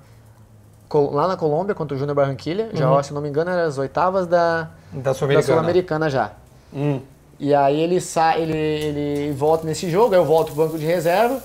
Lá 1.00 1.28
na 1.28 1.38
Colômbia, 1.38 1.74
contra 1.76 1.96
o 1.96 1.98
Júnior 2.00 2.16
Barranquilha. 2.16 2.70
Já, 2.74 2.90
Uhum. 2.92 3.04
se 3.04 3.14
não 3.14 3.22
me 3.22 3.30
engano, 3.30 3.50
era 3.52 3.66
as 3.66 3.78
oitavas 3.78 4.28
da, 4.28 4.70
Da 4.92 5.14
Sul-Americana. 5.14 5.44
Sul-Americana 5.58 6.10
já. 6.10 6.32
Hum. 6.74 7.00
E 7.40 7.54
aí 7.54 7.80
ele 7.80 8.00
sai, 8.00 8.42
ele, 8.42 8.58
ele 8.58 9.32
volta 9.34 9.66
nesse 9.66 9.90
jogo, 9.90 10.14
aí 10.14 10.20
eu 10.20 10.26
volto 10.26 10.54
pro 10.54 10.64
banco 10.66 10.78
de 10.78 10.86
reserva. 10.86 11.42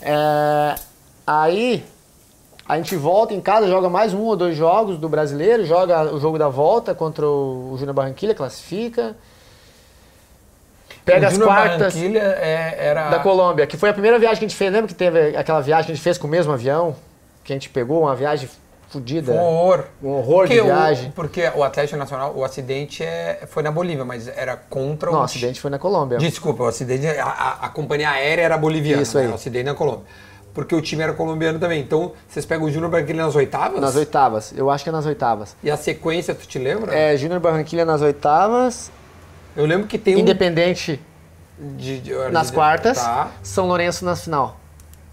É, 0.00 0.74
aí 1.26 1.84
a 2.66 2.76
gente 2.76 2.94
volta 2.96 3.34
em 3.34 3.40
casa, 3.40 3.66
joga 3.66 3.88
mais 3.88 4.14
um 4.14 4.22
ou 4.22 4.36
dois 4.36 4.56
jogos 4.56 4.98
do 4.98 5.08
brasileiro, 5.08 5.64
joga 5.64 6.14
o 6.14 6.20
jogo 6.20 6.38
da 6.38 6.48
volta 6.48 6.94
contra 6.94 7.26
o, 7.26 7.74
Júnior 7.76 7.94
Barranquilha, 7.94 8.34
classifica. 8.34 9.16
Pega 11.04 11.26
O 11.26 11.30
as 11.30 11.38
quartas 11.38 11.94
Barranquilla 11.94 12.18
é, 12.20 12.76
era... 12.78 13.08
da 13.08 13.18
Colômbia, 13.20 13.66
que 13.66 13.76
foi 13.76 13.88
a 13.88 13.92
primeira 13.92 14.18
viagem 14.18 14.38
que 14.38 14.44
a 14.44 14.48
gente 14.48 14.56
fez. 14.56 14.70
Lembra 14.72 14.88
que 14.88 14.94
teve 14.94 15.36
aquela 15.36 15.60
viagem 15.60 15.86
que 15.86 15.92
a 15.92 15.94
gente 15.94 16.04
fez 16.04 16.18
com 16.18 16.26
o 16.26 16.30
mesmo 16.30 16.52
avião? 16.52 16.94
Que 17.48 17.54
a 17.54 17.56
gente 17.56 17.70
pegou 17.70 18.02
uma 18.02 18.14
viagem 18.14 18.46
fodida. 18.90 19.32
Um 19.32 19.38
horror. 19.40 19.84
Um 20.02 20.08
horror 20.10 20.40
porque 20.46 20.56
de 20.60 20.60
viagem. 20.66 21.08
O, 21.08 21.12
porque 21.12 21.50
o 21.54 21.64
Atlético 21.64 21.96
Nacional, 21.98 22.34
o 22.36 22.44
acidente 22.44 23.02
é, 23.02 23.44
foi 23.48 23.62
na 23.62 23.70
Bolívia, 23.72 24.04
mas 24.04 24.28
era 24.28 24.54
contra 24.54 25.10
Não, 25.10 25.16
o... 25.16 25.22
o 25.22 25.24
acidente 25.24 25.58
foi 25.58 25.70
na 25.70 25.78
Colômbia. 25.78 26.18
Desculpa, 26.18 26.64
o 26.64 26.66
acidente, 26.66 27.06
a, 27.06 27.24
a- 27.24 27.58
a 27.62 27.68
companhia 27.70 28.10
aérea 28.10 28.42
era 28.42 28.58
boliviana, 28.58 29.00
Isso 29.00 29.16
aí. 29.16 29.24
né? 29.24 29.32
o 29.32 29.36
acidente 29.36 29.64
na 29.64 29.74
Colômbia. 29.74 30.04
Porque 30.52 30.74
o 30.74 30.82
time 30.82 31.02
era 31.02 31.14
colombiano 31.14 31.58
também. 31.58 31.80
Então, 31.80 32.12
vocês 32.28 32.44
pegam 32.44 32.66
o 32.66 32.70
Júnior 32.70 32.90
Barranquilla 32.90 33.24
nas 33.24 33.34
oitavas? 33.34 33.80
Nas 33.80 33.96
oitavas, 33.96 34.52
eu 34.54 34.68
acho 34.68 34.84
que 34.84 34.90
é 34.90 34.92
nas 34.92 35.06
oitavas. 35.06 35.56
E 35.62 35.70
a 35.70 35.76
sequência, 35.78 36.34
tu 36.34 36.46
te 36.46 36.58
lembra? 36.58 36.94
É, 36.94 37.16
Júnior 37.16 37.40
Barranquilha 37.40 37.86
nas 37.86 38.02
oitavas, 38.02 38.90
Eu 39.56 39.64
lembro 39.64 39.86
que 39.86 39.96
tem 39.96 40.16
um... 40.16 40.18
Independente 40.18 41.00
De, 41.58 41.98
de- 42.00 42.14
nas 42.30 42.48
de- 42.48 42.52
quartas, 42.52 42.98
Tá. 42.98 43.30
São 43.42 43.66
Lourenço 43.66 44.04
na 44.04 44.14
final, 44.14 44.60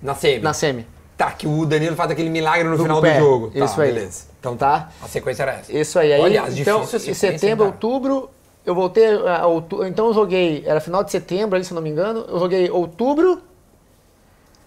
Na 0.01 0.13
semi. 0.15 0.39
na 0.43 0.53
semi. 0.53 0.87
Tá, 1.17 1.31
que 1.31 1.47
o 1.47 1.65
Danilo 1.65 1.95
faz 1.95 2.11
aquele 2.11 2.29
milagre 2.29 2.67
no 2.67 2.77
final 2.77 3.01
pé. 3.01 3.13
do 3.13 3.19
jogo. 3.19 3.51
Tá, 3.51 3.63
Isso 3.65 3.79
aí. 3.81 3.93
beleza. 3.93 4.25
Então 4.39 4.57
Tá? 4.57 4.89
A 5.01 5.07
sequência 5.07 5.43
era 5.43 5.53
essa. 5.53 5.71
Isso 5.71 5.97
aí. 5.97 6.11
aí 6.13 6.21
Olha, 6.21 6.43
então, 6.55 6.81
em 6.83 7.13
setembro, 7.13 7.65
outubro, 7.67 8.29
eu 8.65 8.75
voltei. 8.75 9.05
a 9.27 9.45
outu- 9.47 9.85
Então 9.85 10.07
eu 10.07 10.13
joguei, 10.13 10.63
era 10.65 10.81
final 10.81 11.03
de 11.03 11.11
setembro, 11.11 11.55
ali, 11.55 11.63
se 11.63 11.73
não 11.73 11.81
me 11.81 11.89
engano, 11.89 12.25
eu 12.27 12.37
joguei 12.39 12.69
outubro 12.69 13.41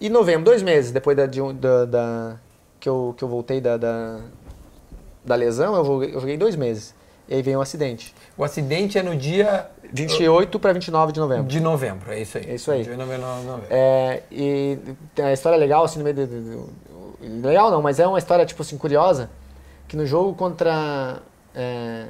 e 0.01 0.09
novembro, 0.09 0.45
dois 0.45 0.63
meses 0.63 0.91
depois 0.91 1.15
da, 1.15 1.25
de 1.25 1.39
da, 1.53 1.85
da- 1.85 2.35
que, 2.79 2.87
eu, 2.89 3.13
que 3.17 3.23
eu 3.23 3.27
voltei 3.27 3.59
da, 3.61 3.77
da, 3.77 4.19
da 5.23 5.35
lesão, 5.35 5.75
eu 5.75 5.85
joguei, 5.85 6.15
eu 6.15 6.19
joguei 6.19 6.37
dois 6.37 6.55
meses. 6.55 6.95
E 7.29 7.35
aí 7.35 7.41
veio 7.43 7.59
um 7.59 7.61
acidente. 7.61 8.13
O 8.35 8.43
acidente 8.43 8.97
é 8.97 9.03
no 9.03 9.15
dia 9.15 9.67
28 9.93 10.59
para 10.59 10.73
29 10.73 11.11
de 11.13 11.19
novembro. 11.19 11.43
de 11.47 11.59
novembro, 11.59 12.11
é 12.11 12.19
isso 12.21 12.37
aí. 12.39 12.45
É 12.49 12.55
isso 12.55 12.71
aí. 12.71 12.83
De 12.83 12.95
novembro, 12.95 13.21
novembro. 13.45 13.67
É, 13.69 14.23
e 14.31 14.79
tem 15.13 15.25
a 15.25 15.31
história 15.33 15.57
legal, 15.57 15.83
assim, 15.83 15.99
no 15.99 16.03
meio 16.05 16.15
do, 16.15 16.27
do- 16.27 16.41
do- 16.41 16.89
Legal 17.47 17.69
não, 17.69 17.81
mas 17.81 17.99
é 17.99 18.07
uma 18.07 18.17
história, 18.17 18.45
tipo 18.45 18.61
assim, 18.61 18.77
curiosa, 18.77 19.29
que 19.87 19.95
no 19.97 20.05
jogo 20.05 20.33
contra 20.33 21.17
é, 21.53 22.05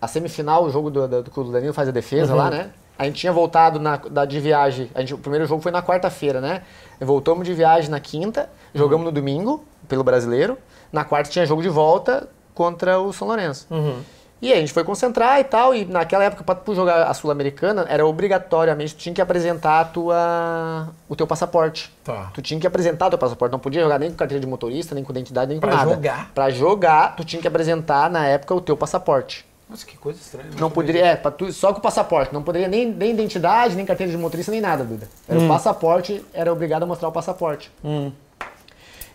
a 0.00 0.08
semifinal, 0.08 0.64
o 0.64 0.70
jogo 0.70 0.90
do, 0.90 1.06
do, 1.06 1.22
do 1.22 1.30
que 1.30 1.38
o 1.38 1.44
Danilo 1.44 1.72
faz 1.74 1.86
a 1.88 1.92
defesa 1.92 2.32
Uhum. 2.32 2.38
lá, 2.38 2.50
né? 2.50 2.70
A 2.98 3.04
gente 3.04 3.16
tinha 3.20 3.32
voltado 3.32 3.78
na, 3.78 3.96
da, 3.96 4.24
de 4.24 4.40
viagem, 4.40 4.90
a 4.94 5.00
gente, 5.00 5.14
o 5.14 5.18
primeiro 5.18 5.46
jogo 5.46 5.62
foi 5.62 5.70
na 5.70 5.82
quarta-feira, 5.82 6.40
né? 6.40 6.62
Voltamos 7.00 7.46
de 7.46 7.54
viagem 7.54 7.90
na 7.90 8.00
quinta, 8.00 8.50
jogamos 8.74 9.04
no 9.04 9.12
domingo, 9.12 9.64
pelo 9.86 10.02
brasileiro. 10.02 10.58
Na 10.90 11.04
quarta 11.04 11.30
tinha 11.30 11.46
jogo 11.46 11.62
de 11.62 11.68
volta 11.68 12.28
contra 12.54 12.98
o 12.98 13.12
São 13.12 13.28
Lourenço. 13.28 13.66
Uhum. 13.70 14.00
E 14.40 14.52
aí 14.52 14.58
a 14.58 14.60
gente 14.60 14.72
foi 14.72 14.84
concentrar 14.84 15.40
e 15.40 15.44
tal, 15.44 15.74
e 15.74 15.84
naquela 15.84 16.22
época, 16.22 16.44
para 16.44 16.54
tu 16.54 16.72
jogar 16.72 17.02
a 17.08 17.12
Sul-Americana, 17.14 17.84
era 17.88 18.06
obrigatoriamente, 18.06 18.94
tu 18.94 18.98
tinha 18.98 19.12
que 19.14 19.20
apresentar 19.20 19.80
a 19.80 19.84
tua, 19.84 20.88
o 21.08 21.16
teu 21.16 21.26
passaporte. 21.26 21.92
Tá. 22.04 22.30
Tu 22.32 22.40
tinha 22.40 22.60
que 22.60 22.66
apresentar 22.66 23.06
o 23.06 23.10
teu 23.10 23.18
passaporte, 23.18 23.50
não 23.50 23.58
podia 23.58 23.82
jogar 23.82 23.98
nem 23.98 24.10
com 24.10 24.16
carteira 24.16 24.40
de 24.40 24.46
motorista, 24.46 24.94
nem 24.94 25.02
com 25.02 25.10
identidade, 25.10 25.48
nem 25.50 25.58
com 25.60 25.66
Pra 25.66 25.76
nada. 25.76 25.90
jogar? 25.94 26.30
Pra 26.32 26.50
jogar, 26.50 27.16
tu 27.16 27.24
tinha 27.24 27.42
que 27.42 27.48
apresentar, 27.48 28.08
na 28.08 28.26
época, 28.26 28.54
o 28.54 28.60
teu 28.60 28.76
passaporte. 28.76 29.44
Nossa, 29.68 29.84
que 29.84 29.96
coisa 29.98 30.18
estranha. 30.20 30.48
Não 30.58 30.70
poderia, 30.70 31.04
é, 31.04 31.16
pra 31.16 31.30
tu, 31.32 31.52
só 31.52 31.72
com 31.72 31.80
o 31.80 31.82
passaporte, 31.82 32.32
não 32.32 32.42
poderia 32.42 32.68
nem, 32.68 32.86
nem 32.86 33.10
identidade, 33.10 33.74
nem 33.74 33.84
carteira 33.84 34.10
de 34.12 34.16
motorista, 34.16 34.52
nem 34.52 34.60
nada, 34.60 34.84
Duda. 34.84 35.08
Era 35.28 35.38
Hum. 35.40 35.46
o 35.46 35.48
passaporte, 35.48 36.24
era 36.32 36.52
obrigado 36.52 36.84
a 36.84 36.86
mostrar 36.86 37.08
o 37.08 37.12
passaporte. 37.12 37.70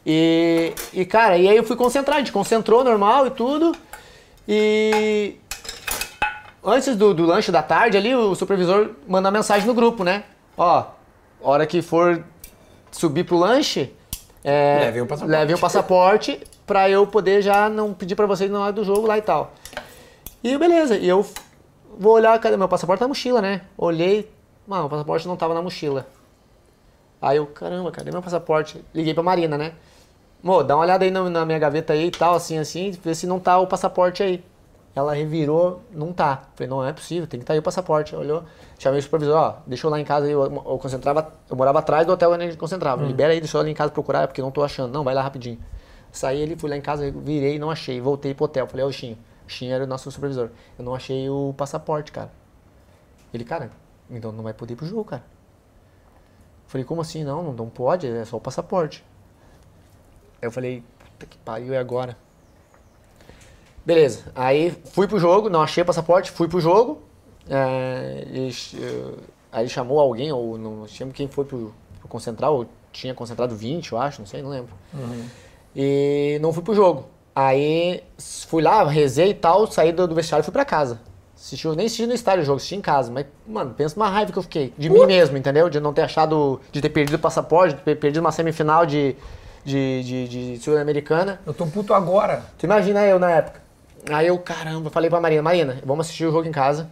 E, 0.06 0.74
e, 0.92 1.06
cara, 1.06 1.38
e 1.38 1.48
aí 1.48 1.56
eu 1.56 1.64
fui 1.64 1.76
concentrar, 1.78 2.18
a 2.18 2.20
gente 2.20 2.32
concentrou 2.32 2.84
normal 2.84 3.26
e 3.28 3.30
tudo. 3.32 3.74
E 4.48 5.36
antes 6.64 6.96
do, 6.96 7.14
do 7.14 7.26
lanche 7.26 7.52
da 7.52 7.64
tarde 7.64 7.98
ali, 7.98 8.14
o 8.16 8.36
supervisor 8.36 8.92
manda 9.08 9.32
mensagem 9.32 9.68
no 9.68 9.74
grupo, 9.74 10.04
né? 10.04 10.24
Ó, 10.58 10.86
hora 11.42 11.66
que 11.66 11.82
for 11.82 12.24
subir 12.92 13.24
pro 13.24 13.38
lanche, 13.38 13.94
é, 14.44 14.80
Levem 14.86 15.02
o 15.02 15.08
passaporte. 15.08 15.32
levem 15.40 15.56
o 15.56 15.60
passaporte 15.60 16.40
pra 16.66 16.90
eu 16.90 17.08
poder 17.08 17.42
já 17.42 17.70
não 17.70 17.94
pedir 17.94 18.16
pra 18.16 18.26
vocês 18.26 18.52
na 18.52 18.60
hora 18.60 18.74
do 18.74 18.84
jogo 18.84 19.08
lá 19.08 19.18
e 19.18 19.22
tal. 19.22 19.54
E 20.44 20.58
beleza, 20.58 20.98
e 20.98 21.08
eu 21.08 21.26
vou 21.98 22.14
olhar, 22.14 22.38
cadê 22.40 22.58
meu 22.58 22.68
passaporte 22.68 23.00
tá 23.00 23.06
na 23.06 23.10
mochila, 23.10 23.42
né? 23.42 23.62
Olhei, 23.78 24.30
mano, 24.68 24.86
o 24.86 24.90
passaporte 24.90 25.28
não 25.28 25.38
tava 25.38 25.54
na 25.54 25.62
mochila. 25.62 26.06
Aí 27.22 27.38
eu, 27.38 27.46
caramba, 27.48 27.90
cadê 27.92 28.12
meu 28.12 28.22
passaporte? 28.22 28.84
Liguei 28.94 29.14
pra 29.14 29.24
Marina, 29.24 29.58
né? 29.58 29.72
Mô, 30.44 30.62
dá 30.62 30.76
uma 30.76 30.84
olhada 30.84 31.06
aí 31.06 31.10
na, 31.10 31.30
na 31.30 31.46
minha 31.46 31.58
gaveta 31.58 31.94
aí 31.94 32.08
e 32.08 32.12
tal, 32.12 32.36
assim, 32.36 32.58
assim, 32.58 32.92
vê 32.92 33.16
se 33.16 33.26
não 33.26 33.40
tá 33.40 33.58
o 33.60 33.66
passaporte 33.66 34.22
aí. 34.22 34.44
Ela 34.94 35.14
revirou, 35.14 35.82
não 35.90 36.12
tá. 36.12 36.44
Falei, 36.54 36.70
não, 36.70 36.78
não 36.80 36.86
é 36.86 36.92
possível, 36.92 37.26
tem 37.26 37.40
que 37.40 37.44
estar 37.46 37.54
aí 37.54 37.60
o 37.60 37.64
passaporte. 37.64 38.14
Olhou, 38.14 38.44
chamei 38.78 39.00
o 39.00 39.02
supervisor, 39.02 39.38
ó, 39.38 39.56
deixa 39.66 39.88
eu 39.88 39.92
lá 39.92 40.02
em 40.02 40.04
casa, 40.04 40.26
aí, 40.26 40.34
eu, 40.34 40.44
eu 40.44 40.78
concentrava, 40.78 41.32
eu 41.50 41.56
morava 41.56 41.80
atrás 41.80 42.06
do 42.06 42.12
hotel 42.12 42.30
onde 42.34 42.44
a 42.44 42.48
gente 42.48 42.58
concentrava. 42.58 43.06
Libera 43.06 43.32
aí, 43.32 43.40
deixa 43.40 43.58
eu 43.58 43.64
lá 43.64 43.70
em 43.70 43.74
casa 43.74 43.90
procurar, 43.94 44.28
porque 44.28 44.42
eu 44.42 44.44
não 44.44 44.52
tô 44.52 44.62
achando. 44.62 44.92
Não, 44.92 45.02
vai 45.02 45.16
lá 45.16 45.22
rapidinho. 45.22 45.58
Saí 46.12 46.42
ele, 46.42 46.58
fui 46.58 46.70
lá 46.70 46.76
em 46.76 46.82
casa, 46.82 47.10
virei, 47.10 47.58
não 47.58 47.72
achei. 47.72 48.02
Voltei 48.02 48.34
pro 48.34 48.44
hotel, 48.44 48.68
falei, 48.68 48.86
ó, 48.86 48.90
o 48.90 48.92
Xinho. 48.92 49.18
O 49.48 49.50
Xinho 49.50 49.74
era 49.74 49.86
o 49.86 49.88
nosso 49.88 50.12
supervisor. 50.12 50.50
Eu 50.78 50.84
não 50.84 50.94
achei 50.94 51.30
o 51.30 51.54
passaporte, 51.58 52.12
cara. 52.12 52.30
Ele, 53.34 53.46
cara, 53.46 53.72
então 54.10 54.34
não 54.34 54.44
vai 54.44 54.54
poder 54.54 54.74
ir 54.74 54.76
pro 54.76 54.86
jogo, 54.86 55.06
cara. 55.06 55.24
Falei, 56.68 56.84
como 56.84 57.00
assim? 57.00 57.24
Não, 57.24 57.42
não, 57.42 57.54
não 57.54 57.70
pode, 57.70 58.08
é 58.08 58.26
só 58.26 58.36
o 58.36 58.42
passaporte. 58.42 59.04
Aí 60.44 60.48
eu 60.48 60.52
falei, 60.52 60.84
puta 61.00 61.26
que 61.26 61.38
pariu, 61.38 61.74
e 61.74 61.78
agora? 61.78 62.18
Beleza, 63.86 64.26
aí 64.36 64.76
fui 64.92 65.08
pro 65.08 65.18
jogo, 65.18 65.50
não 65.50 65.62
achei 65.62 65.84
o 65.84 65.86
passaporte, 65.86 66.32
fui 66.32 66.50
pro 66.50 66.60
jogo. 66.60 67.02
é, 67.50 68.28
e, 68.30 68.50
eh, 68.50 69.14
aí 69.54 69.70
chamou 69.70 70.02
alguém, 70.02 70.34
ou 70.34 70.58
não 70.58 70.86
lembro 71.00 71.14
quem 71.14 71.30
foi 71.30 71.46
pro, 71.46 71.74
pro 71.98 72.10
concentrar, 72.10 72.52
ou 72.52 72.66
tinha 72.92 73.14
concentrado 73.14 73.56
20, 73.56 73.94
eu 73.94 73.98
acho, 73.98 74.20
não 74.20 74.26
sei, 74.26 74.42
não 74.42 74.50
lembro. 74.50 74.74
E 75.74 76.38
não 76.42 76.52
fui 76.52 76.62
pro 76.62 76.76
jogo. 76.76 77.06
Aí 77.34 78.04
fui 78.50 78.62
lá, 78.62 78.84
rezei 78.84 79.30
e 79.30 79.34
tal, 79.34 79.66
saí 79.72 79.94
do, 79.94 80.06
do 80.06 80.14
vestiário 80.14 80.44
e 80.44 80.46
fui 80.46 80.52
pra 80.52 80.66
casa. 80.66 81.00
Assisti, 81.38 81.68
nem 81.70 81.86
assisti 81.86 82.06
no 82.06 82.14
estádio 82.14 82.44
o 82.44 82.46
jogo, 82.46 82.58
assisti 82.58 82.76
em 82.76 82.82
casa. 82.82 83.10
Mas, 83.10 83.26
mano, 83.48 83.74
pensa 83.74 83.96
numa 83.98 84.10
raiva 84.10 84.34
que 84.34 84.38
eu 84.38 84.44
fiquei. 84.44 84.74
De 84.78 84.90
mim 84.90 85.06
mesmo, 85.06 85.38
entendeu? 85.38 85.70
De 85.70 85.80
não 85.80 85.94
ter 85.94 86.02
achado, 86.02 86.60
de 86.70 86.82
ter 86.82 86.90
perdido 86.90 87.16
o 87.16 87.20
passaporte, 87.20 87.76
de 87.76 87.82
ter 87.82 87.96
perdido 87.96 88.22
uma 88.22 88.32
semifinal 88.32 88.86
de, 88.86 89.16
de, 89.64 90.04
de, 90.04 90.28
de 90.56 90.64
Sul-Americana. 90.64 91.40
Eu 91.46 91.54
tô 91.54 91.66
puto 91.66 91.94
agora. 91.94 92.44
Tu 92.58 92.66
imagina 92.66 93.06
eu 93.06 93.20
na 93.20 93.32
época. 93.32 93.62
Aí 94.10 94.28
eu, 94.28 94.38
caramba, 94.38 94.90
falei 94.90 95.10
pra 95.10 95.22
Marina, 95.22 95.42
Marina, 95.42 95.78
vamos 95.86 96.06
assistir 96.06 96.26
o 96.26 96.32
jogo 96.32 96.48
em 96.48 96.52
casa. 96.52 96.90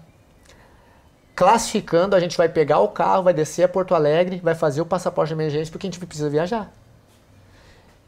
Classificando, 1.36 2.16
a 2.16 2.20
gente 2.20 2.38
vai 2.38 2.48
pegar 2.48 2.80
o 2.80 2.88
carro, 2.88 3.24
vai 3.24 3.34
descer 3.34 3.64
a 3.64 3.68
Porto 3.68 3.94
Alegre, 3.94 4.40
vai 4.42 4.56
fazer 4.56 4.80
o 4.82 4.86
passaporte 4.86 5.30
de 5.30 5.34
emergência, 5.34 5.72
porque 5.72 5.88
a 5.88 5.90
gente 5.90 6.00
precisa 6.00 6.30
viajar. 6.30 6.72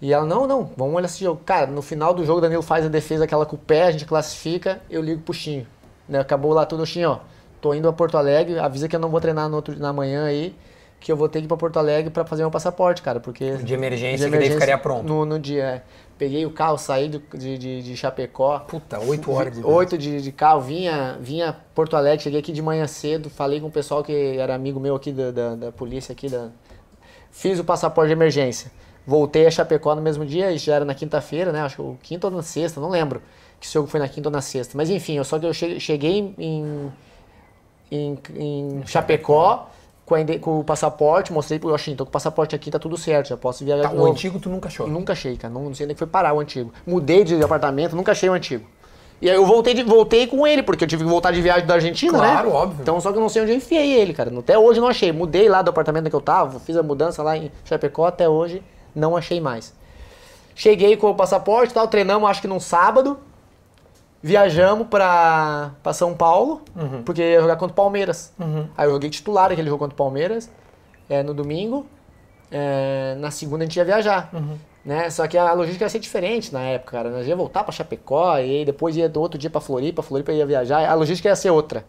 E 0.02 0.14
ela, 0.14 0.26
não, 0.26 0.48
não, 0.48 0.70
vamos 0.78 0.96
olhar 0.96 1.06
esse 1.06 1.24
jogo. 1.24 1.42
Cara, 1.46 1.68
no 1.68 1.82
final 1.82 2.14
do 2.14 2.26
jogo, 2.26 2.40
o 2.40 2.42
Danilo 2.42 2.62
faz 2.62 2.86
a 2.86 2.90
defesa 2.90 3.24
aquela 3.24 3.46
com 3.46 3.56
o 3.56 3.60
pé, 3.60 3.84
a 3.84 3.92
gente 3.92 4.06
classifica, 4.06 4.82
eu 4.90 5.02
ligo 5.02 5.22
pro 5.22 5.34
Chinho. 5.34 5.68
Né? 6.08 6.20
Acabou 6.20 6.54
lá 6.54 6.66
tudo, 6.66 6.86
Chinho, 6.86 7.12
ó, 7.12 7.20
tô 7.62 7.74
indo 7.74 7.88
a 7.90 7.94
Porto 7.94 8.18
Alegre, 8.18 8.60
avisa 8.60 8.88
que 8.88 8.96
eu 8.96 9.00
não 9.00 9.10
vou 9.10 9.20
treinar 9.20 9.50
no 9.50 9.56
outro, 9.56 9.78
na 9.78 9.92
manhã 9.92 10.26
aí, 10.26 10.56
que 11.04 11.12
eu 11.12 11.18
vou 11.18 11.28
ter 11.28 11.40
que 11.40 11.46
ir 11.46 11.48
pra 11.50 11.58
Porto 11.58 11.78
Alegre 11.78 12.10
pra 12.10 12.24
fazer 12.24 12.44
meu 12.44 12.50
passaporte, 12.50 13.02
cara, 13.02 13.20
porque... 13.20 13.58
De 13.58 13.74
emergência, 13.74 14.30
que 14.30 14.38
daí 14.38 14.50
ficaria 14.50 14.78
pronto. 14.78 15.04
No, 15.06 15.26
no 15.26 15.38
dia, 15.38 15.64
é. 15.64 15.82
Peguei 16.18 16.46
o 16.46 16.52
carro, 16.52 16.78
saí 16.78 17.10
do- 17.10 17.22
de, 17.38 17.58
de, 17.58 17.82
de 17.84 17.98
Chapecó. 17.98 18.60
Puta, 18.60 19.00
oito 19.02 19.30
horas 19.30 19.54
de 19.54 19.66
Oito 19.66 19.98
de, 19.98 20.22
de 20.22 20.32
carro, 20.32 20.62
vinha, 20.62 21.18
vinha 21.20 21.54
Porto 21.76 21.98
Alegre, 21.98 22.24
cheguei 22.24 22.40
aqui 22.40 22.54
de 22.54 22.62
manhã 22.62 22.88
cedo, 22.88 23.30
falei 23.30 23.60
com 23.60 23.68
o 23.68 23.72
pessoal 23.72 24.02
que 24.02 24.38
era 24.38 24.56
amigo 24.56 24.80
meu 24.80 24.96
aqui 24.96 25.12
da, 25.12 25.32
da, 25.32 25.56
da 25.56 25.72
polícia 25.74 26.14
aqui, 26.14 26.30
da... 26.30 26.48
fiz 27.32 27.60
o 27.60 27.66
passaporte 27.66 28.08
de 28.08 28.14
emergência. 28.14 28.72
Voltei 29.06 29.46
a 29.46 29.52
Chapecó 29.52 29.94
no 29.96 30.02
mesmo 30.02 30.26
dia, 30.26 30.54
isso 30.54 30.68
já 30.68 30.76
era 30.76 30.86
na 30.86 30.94
quinta-feira, 30.96 31.52
né? 31.52 31.60
Acho 31.64 31.76
que 31.76 31.82
o 31.82 31.98
quinta 32.02 32.28
ou 32.28 32.32
na 32.34 32.42
sexta, 32.42 32.80
não 32.80 32.90
lembro. 32.90 33.22
Que 33.60 33.66
esse 33.66 33.74
jogo 33.74 33.90
foi 33.90 34.00
na 34.00 34.08
quinta 34.08 34.30
ou 34.30 34.32
na 34.32 34.40
sexta. 34.42 34.78
Mas 34.78 34.90
enfim, 34.90 35.18
eu, 35.18 35.26
só 35.26 35.38
que 35.38 35.46
eu 35.46 35.54
che- 35.54 35.78
cheguei 35.82 36.34
em, 36.38 36.90
em, 37.92 38.18
em 38.38 38.84
Chapecó 38.86 39.70
com, 40.06 40.16
a 40.16 40.20
com 40.40 40.60
o 40.60 40.64
passaporte, 40.64 41.32
mostrei 41.32 41.60
pro 41.60 41.70
Washington, 41.70 41.98
tô 41.98 42.06
com 42.06 42.10
o 42.10 42.12
passaporte 42.12 42.56
aqui, 42.56 42.70
tá 42.70 42.78
tudo 42.80 42.98
certo, 42.98 43.30
já 43.30 43.38
posso 43.38 43.64
viajar 43.64 43.84
Tá, 43.84 43.90
de 43.90 43.96
o 43.96 43.98
novo. 44.00 44.12
antigo 44.12 44.40
tu 44.40 44.50
nunca 44.50 44.68
achou. 44.68 44.88
Nunca 44.88 45.14
achei, 45.14 45.38
cara. 45.38 45.54
Não, 45.54 45.64
não 45.64 45.74
sei 45.76 45.86
nem 45.88 45.96
que 45.96 46.00
foi 46.00 46.08
parar 46.08 46.34
o 46.34 46.40
antigo. 46.40 46.72
Mudei 46.86 47.24
de 47.24 47.42
apartamento, 47.44 47.96
nunca 47.96 48.12
achei 48.12 48.30
o 48.30 48.34
antigo. 48.34 48.66
E 49.22 49.30
aí 49.30 49.36
eu 49.38 49.46
voltei, 49.46 49.74
de- 49.74 49.84
voltei 49.84 50.28
com 50.28 50.46
ele, 50.46 50.62
porque 50.62 50.84
eu 50.84 50.88
tive 50.88 51.06
que 51.06 51.10
voltar 51.10 51.32
de 51.32 51.42
viagem 51.42 51.66
da 51.66 51.76
Argentina, 51.76 52.12
né? 52.18 52.32
Claro, 52.32 52.52
óbvio. 52.52 52.80
Então 52.82 53.00
só 53.00 53.10
que 53.12 53.18
eu 53.18 53.22
não 53.22 53.30
sei 53.30 53.42
onde 53.44 53.52
eu 53.52 53.56
enfiei 53.58 53.94
ele, 53.94 54.14
cara. 54.14 54.38
Até 54.38 54.60
hoje 54.60 54.82
não 54.82 54.88
achei. 54.90 55.14
Mudei 55.14 55.48
lá 55.48 55.62
do 55.62 55.70
apartamento 55.70 56.10
que 56.10 56.16
eu 56.16 56.20
tava, 56.22 56.60
fiz 56.60 56.76
a 56.76 56.84
mudança 56.84 57.24
lá 57.24 57.38
em 57.38 57.50
Chapecó, 57.64 58.06
até 58.06 58.28
hoje 58.28 58.62
não 58.94 59.16
achei 59.16 59.40
mais. 59.40 59.74
Cheguei 60.56 60.98
com 60.98 61.10
o 61.10 61.16
passaporte 61.16 61.72
e 61.72 61.74
tal, 61.74 61.88
treinamos 61.88 62.30
acho 62.30 62.42
que 62.42 62.48
num 62.48 62.60
sábado. 62.60 63.18
Viajamos 64.26 64.88
pra, 64.88 65.72
pra 65.84 65.92
São 65.92 66.14
Paulo, 66.16 66.62
Uhum. 66.74 67.04
porque 67.04 67.22
ia 67.22 67.42
jogar 67.42 67.58
contra 67.58 67.74
o 67.74 67.76
Palmeiras. 67.76 68.34
Aí 68.78 68.88
eu 68.88 68.92
joguei 68.92 69.10
titular 69.10 69.52
aquele 69.52 69.68
jogo 69.68 69.80
contra 69.80 69.94
o 69.94 69.98
Palmeiras, 69.98 70.50
é, 71.10 71.22
no 71.22 71.34
domingo. 71.34 71.86
É, 72.50 73.16
na 73.20 73.32
segunda 73.32 73.64
a 73.64 73.68
gente 73.68 73.76
ia 73.76 73.84
viajar. 73.84 74.30
Uhum. 74.34 74.58
Né? 74.86 75.10
Só 75.10 75.28
que 75.28 75.38
a 75.38 75.52
logística 75.54 75.84
ia 75.84 75.90
ser 75.90 76.00
diferente 76.00 76.54
na 76.54 76.62
época, 76.62 76.92
cara. 76.92 77.10
Nós 77.10 77.28
ia 77.28 77.36
voltar 77.36 77.64
pra 77.64 77.74
Chapecó, 77.74 78.38
e 78.38 78.42
aí 78.60 78.66
depois 78.66 78.96
ia 78.96 79.10
do 79.10 79.20
outro 79.20 79.38
dia 79.38 79.50
pra 79.50 79.60
Floripa, 79.60 80.02
Floripa 80.02 80.32
ia 80.32 80.46
viajar. 80.46 80.90
A 80.90 80.94
logística 80.94 81.28
ia 81.28 81.36
ser 81.36 81.50
outra. 81.50 81.84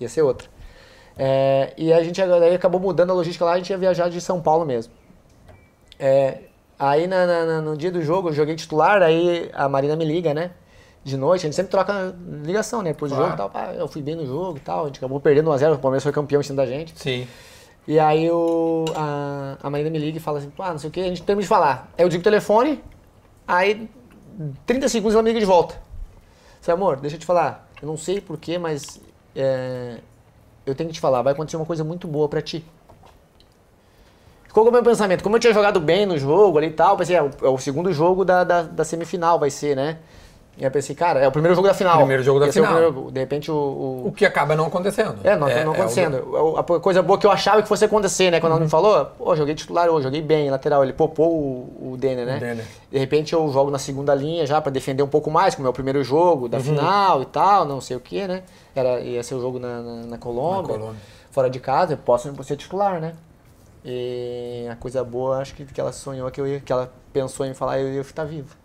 Ia 0.00 0.08
ser 0.08 0.22
outra. 0.22 0.48
É, 1.16 1.74
e 1.76 1.92
a 1.92 2.02
gente 2.02 2.20
aí 2.20 2.54
acabou 2.54 2.80
mudando 2.80 3.10
a 3.10 3.14
logística 3.14 3.44
lá, 3.44 3.52
a 3.52 3.56
gente 3.58 3.70
ia 3.70 3.78
viajar 3.78 4.08
de 4.08 4.20
São 4.20 4.40
Paulo 4.40 4.64
mesmo. 4.64 4.92
É, 5.98 6.38
aí 6.78 7.06
na- 7.06 7.26
na- 7.26 7.60
no 7.60 7.76
dia 7.76 7.90
do 7.90 8.00
jogo 8.02 8.28
eu 8.28 8.32
joguei 8.32 8.54
titular, 8.56 9.02
aí 9.02 9.50
a 9.52 9.68
Marina 9.68 9.94
me 9.96 10.04
liga, 10.04 10.32
né? 10.32 10.50
De 11.04 11.16
noite, 11.16 11.42
a 11.42 11.44
gente 11.48 11.54
sempre 11.56 11.70
troca 11.70 12.14
ligação, 12.42 12.82
né? 12.82 12.92
Depois 12.92 13.10
do 13.10 13.16
Claro. 13.16 13.30
jogo 13.30 13.36
e 13.36 13.38
tal. 13.38 13.50
Pá, 13.50 13.72
eu 13.72 13.88
fui 13.88 14.02
bem 14.02 14.14
no 14.16 14.26
jogo 14.26 14.58
e 14.58 14.60
tal, 14.60 14.84
a 14.84 14.86
gente 14.88 14.98
acabou 14.98 15.20
perdendo 15.20 15.50
1x0, 15.50 15.74
o 15.74 15.78
Palmeiras 15.78 16.02
foi 16.02 16.12
campeão 16.12 16.40
em 16.40 16.44
cima 16.44 16.56
da 16.56 16.66
gente. 16.66 16.92
Sim. 16.98 17.26
E 17.86 17.98
aí 17.98 18.30
o, 18.30 18.84
a, 18.94 19.56
a 19.62 19.70
Marina 19.70 19.88
me 19.88 19.98
liga 19.98 20.18
e 20.18 20.20
fala 20.20 20.38
assim, 20.38 20.52
ah, 20.58 20.72
não 20.72 20.78
sei 20.78 20.88
o 20.90 20.92
que, 20.92 21.00
a 21.00 21.04
gente 21.04 21.22
termina 21.22 21.42
de 21.42 21.48
falar. 21.48 21.90
Aí 21.96 22.04
eu 22.04 22.08
digo 22.10 22.20
o 22.20 22.24
telefone, 22.24 22.82
aí 23.46 23.88
30 24.66 24.88
segundos 24.90 25.14
ela 25.14 25.22
me 25.22 25.30
liga 25.30 25.40
de 25.40 25.46
volta. 25.46 25.76
Falei, 26.60 26.78
amor, 26.82 26.96
deixa 27.00 27.16
eu 27.16 27.20
te 27.20 27.24
falar, 27.24 27.66
eu 27.80 27.88
não 27.88 27.96
sei 27.96 28.20
porquê, 28.20 28.58
mas 28.58 29.00
é, 29.34 29.98
eu 30.66 30.74
tenho 30.74 30.88
que 30.90 30.94
te 30.94 31.00
falar, 31.00 31.22
vai 31.22 31.32
acontecer 31.32 31.56
uma 31.56 31.64
coisa 31.64 31.82
muito 31.82 32.06
boa 32.06 32.28
pra 32.28 32.42
ti. 32.42 32.62
Qual 34.52 34.64
que 34.64 34.68
é 34.68 34.70
o 34.70 34.74
meu 34.74 34.82
pensamento? 34.82 35.22
Como 35.22 35.36
eu 35.36 35.40
tinha 35.40 35.54
jogado 35.54 35.78
bem 35.80 36.04
no 36.04 36.18
jogo 36.18 36.58
ali 36.58 36.66
e 36.68 36.72
tal, 36.72 36.96
pensei, 36.96 37.16
é 37.16 37.22
o, 37.22 37.30
é 37.42 37.48
o 37.48 37.56
segundo 37.58 37.90
jogo 37.92 38.24
da, 38.24 38.44
da, 38.44 38.62
da 38.62 38.84
semifinal 38.84 39.38
vai 39.38 39.50
ser, 39.50 39.74
né? 39.76 39.98
E 40.60 40.64
eu 40.64 40.70
pensei, 40.72 40.92
cara, 40.96 41.20
é 41.20 41.28
o 41.28 41.30
primeiro 41.30 41.54
jogo 41.54 41.68
da 41.68 41.72
final. 41.74 41.98
Primeiro 41.98 42.20
jogo 42.24 42.40
da 42.40 42.46
o 42.46 42.52
final. 42.52 42.72
primeiro- 42.74 43.10
de 43.12 43.20
repente 43.20 43.48
o- 43.48 43.54
o, 43.54 44.08
O 44.08 44.12
que 44.12 44.26
acaba 44.26 44.56
não 44.56 44.66
acontecendo. 44.66 45.14
é, 45.22 45.36
não, 45.36 45.46
não 45.48 45.70
o- 45.70 45.74
acontecendo. 45.74 46.56
A 46.58 46.80
coisa 46.80 47.00
boa 47.00 47.16
que 47.16 47.24
eu 47.24 47.30
achava 47.30 47.62
que 47.62 47.68
fosse 47.68 47.84
acontecer, 47.84 48.32
né? 48.32 48.40
Quando 48.40 48.52
ela 48.54 48.60
me 48.60 48.68
falou, 48.68 49.04
pô, 49.04 49.36
joguei 49.36 49.54
titular 49.54 49.88
hoje, 49.88 50.02
joguei 50.02 50.20
bem, 50.20 50.50
lateral. 50.50 50.82
Ele 50.82 50.92
popou 50.92 51.30
o, 51.32 51.92
o 51.92 51.96
Denner, 51.96 52.26
né? 52.26 52.36
O 52.38 52.40
Denner. 52.40 52.64
De 52.90 52.98
repente 52.98 53.32
eu 53.34 53.48
jogo 53.52 53.70
na 53.70 53.78
segunda 53.78 54.12
linha 54.16 54.44
já 54.46 54.60
pra 54.60 54.72
defender 54.72 55.00
um 55.04 55.08
pouco 55.08 55.30
mais, 55.30 55.54
como 55.54 55.68
é 55.68 55.70
o 55.70 55.72
primeiro 55.72 56.02
jogo 56.02 56.48
da 56.48 56.58
final 56.58 57.22
e 57.22 57.26
tal, 57.26 57.64
não 57.64 57.80
sei 57.80 57.96
o 57.96 58.00
que, 58.00 58.26
né? 58.26 58.42
Era, 58.74 58.98
ia 58.98 59.22
ser 59.22 59.36
o 59.36 59.40
jogo 59.40 59.60
na, 59.60 59.80
na, 59.80 59.94
na 60.06 60.18
Colômbia, 60.18 60.72
Na 60.74 60.78
Colômbia. 60.80 61.00
fora 61.30 61.48
de 61.48 61.60
casa, 61.60 61.92
eu 61.92 61.98
posso 61.98 62.34
ser 62.42 62.56
titular, 62.56 63.00
né? 63.00 63.14
E 63.84 64.66
a 64.70 64.74
coisa 64.76 65.04
boa, 65.04 65.38
acho 65.38 65.54
que, 65.54 65.64
que 65.64 65.80
ela 65.80 65.92
sonhou, 65.92 66.28
que, 66.30 66.40
eu 66.40 66.46
ia, 66.46 66.60
que 66.60 66.72
ela 66.72 66.92
pensou 67.12 67.46
em 67.46 67.54
falar, 67.54 67.78
eu 67.78 67.92
ia 67.92 68.00
estar 68.00 68.24
vivo. 68.24 68.56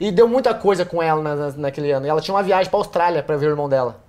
E 0.00 0.10
deu 0.10 0.26
muita 0.26 0.54
coisa 0.54 0.84
com 0.84 1.02
ela 1.02 1.22
na- 1.22 1.36
na- 1.36 1.50
naquele 1.52 1.92
ano. 1.92 2.06
E 2.06 2.08
ela 2.08 2.20
tinha 2.20 2.34
uma 2.34 2.42
viagem 2.42 2.70
pra 2.70 2.78
Austrália 2.80 3.22
pra 3.22 3.36
ver 3.36 3.46
o 3.46 3.50
irmão 3.50 3.68
dela. 3.68 4.00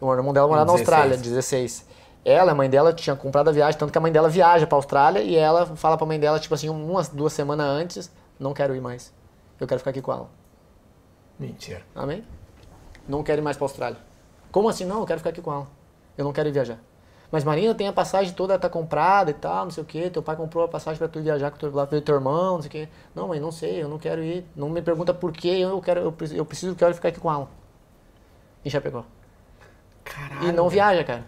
O 0.00 0.12
irmão 0.12 0.32
dela 0.34 0.46
morava 0.46 0.66
na 0.66 0.72
16. 0.72 0.88
Austrália, 0.98 1.16
16. 1.16 1.86
Ela, 2.24 2.52
a 2.52 2.54
mãe 2.54 2.68
dela, 2.68 2.92
tinha 2.92 3.16
comprado 3.16 3.48
a 3.48 3.52
viagem, 3.52 3.78
tanto 3.78 3.90
que 3.90 3.96
a 3.96 4.00
mãe 4.00 4.12
dela 4.12 4.28
viaja 4.28 4.66
pra 4.66 4.76
Austrália 4.76 5.20
e 5.20 5.34
ela 5.36 5.64
fala 5.76 5.96
pra 5.96 6.06
mãe 6.06 6.20
dela, 6.20 6.38
tipo 6.38 6.54
assim, 6.54 6.68
umas 6.68 7.08
duas 7.08 7.32
semanas 7.32 7.66
antes, 7.66 8.12
não 8.38 8.52
quero 8.52 8.74
ir 8.76 8.80
mais. 8.80 9.12
Eu 9.58 9.66
quero 9.66 9.78
ficar 9.78 9.90
aqui 9.90 10.02
com 10.02 10.12
ela. 10.12 10.28
Mentira. 11.38 11.82
Amém? 11.94 12.22
Não 13.08 13.22
quero 13.22 13.40
ir 13.40 13.44
mais 13.44 13.56
pra 13.56 13.64
Austrália. 13.64 13.96
Como 14.52 14.68
assim? 14.68 14.84
Não, 14.84 15.00
eu 15.00 15.06
quero 15.06 15.18
ficar 15.20 15.30
aqui 15.30 15.40
com 15.40 15.52
ela. 15.52 15.66
Eu 16.18 16.24
não 16.24 16.32
quero 16.32 16.48
ir 16.48 16.52
viajar. 16.52 16.78
Mas 17.30 17.44
Marina, 17.44 17.74
tem 17.74 17.86
a 17.86 17.92
passagem 17.92 18.32
toda, 18.32 18.58
tá 18.58 18.68
comprada 18.68 19.30
e 19.30 19.34
tal, 19.34 19.64
não 19.64 19.70
sei 19.70 19.82
o 19.82 19.86
que. 19.86 20.10
Teu 20.10 20.22
pai 20.22 20.34
comprou 20.34 20.64
a 20.64 20.68
passagem 20.68 20.98
pra 20.98 21.06
tu 21.06 21.20
viajar 21.20 21.50
com 21.50 21.58
teu, 21.58 21.72
lá 21.72 21.86
teu 21.86 22.14
irmão, 22.14 22.54
não 22.54 22.62
sei 22.62 22.68
o 22.68 22.72
que. 22.72 22.88
Não, 23.14 23.28
mãe, 23.28 23.38
não 23.38 23.52
sei, 23.52 23.82
eu 23.82 23.88
não 23.88 23.98
quero 23.98 24.22
ir. 24.22 24.44
Não 24.56 24.68
me 24.68 24.82
pergunta 24.82 25.14
por 25.14 25.32
quê, 25.32 25.48
eu 25.48 25.80
quero, 25.80 26.00
eu 26.00 26.12
preciso, 26.12 26.40
eu 26.40 26.44
preciso, 26.44 26.74
quero 26.74 26.92
ficar 26.94 27.08
aqui 27.08 27.20
com 27.20 27.30
ela. 27.30 27.48
Em 28.64 28.70
Chapecó. 28.70 29.04
Caralho. 30.04 30.48
E 30.48 30.52
não 30.52 30.68
viaja, 30.68 31.04
cara. 31.04 31.24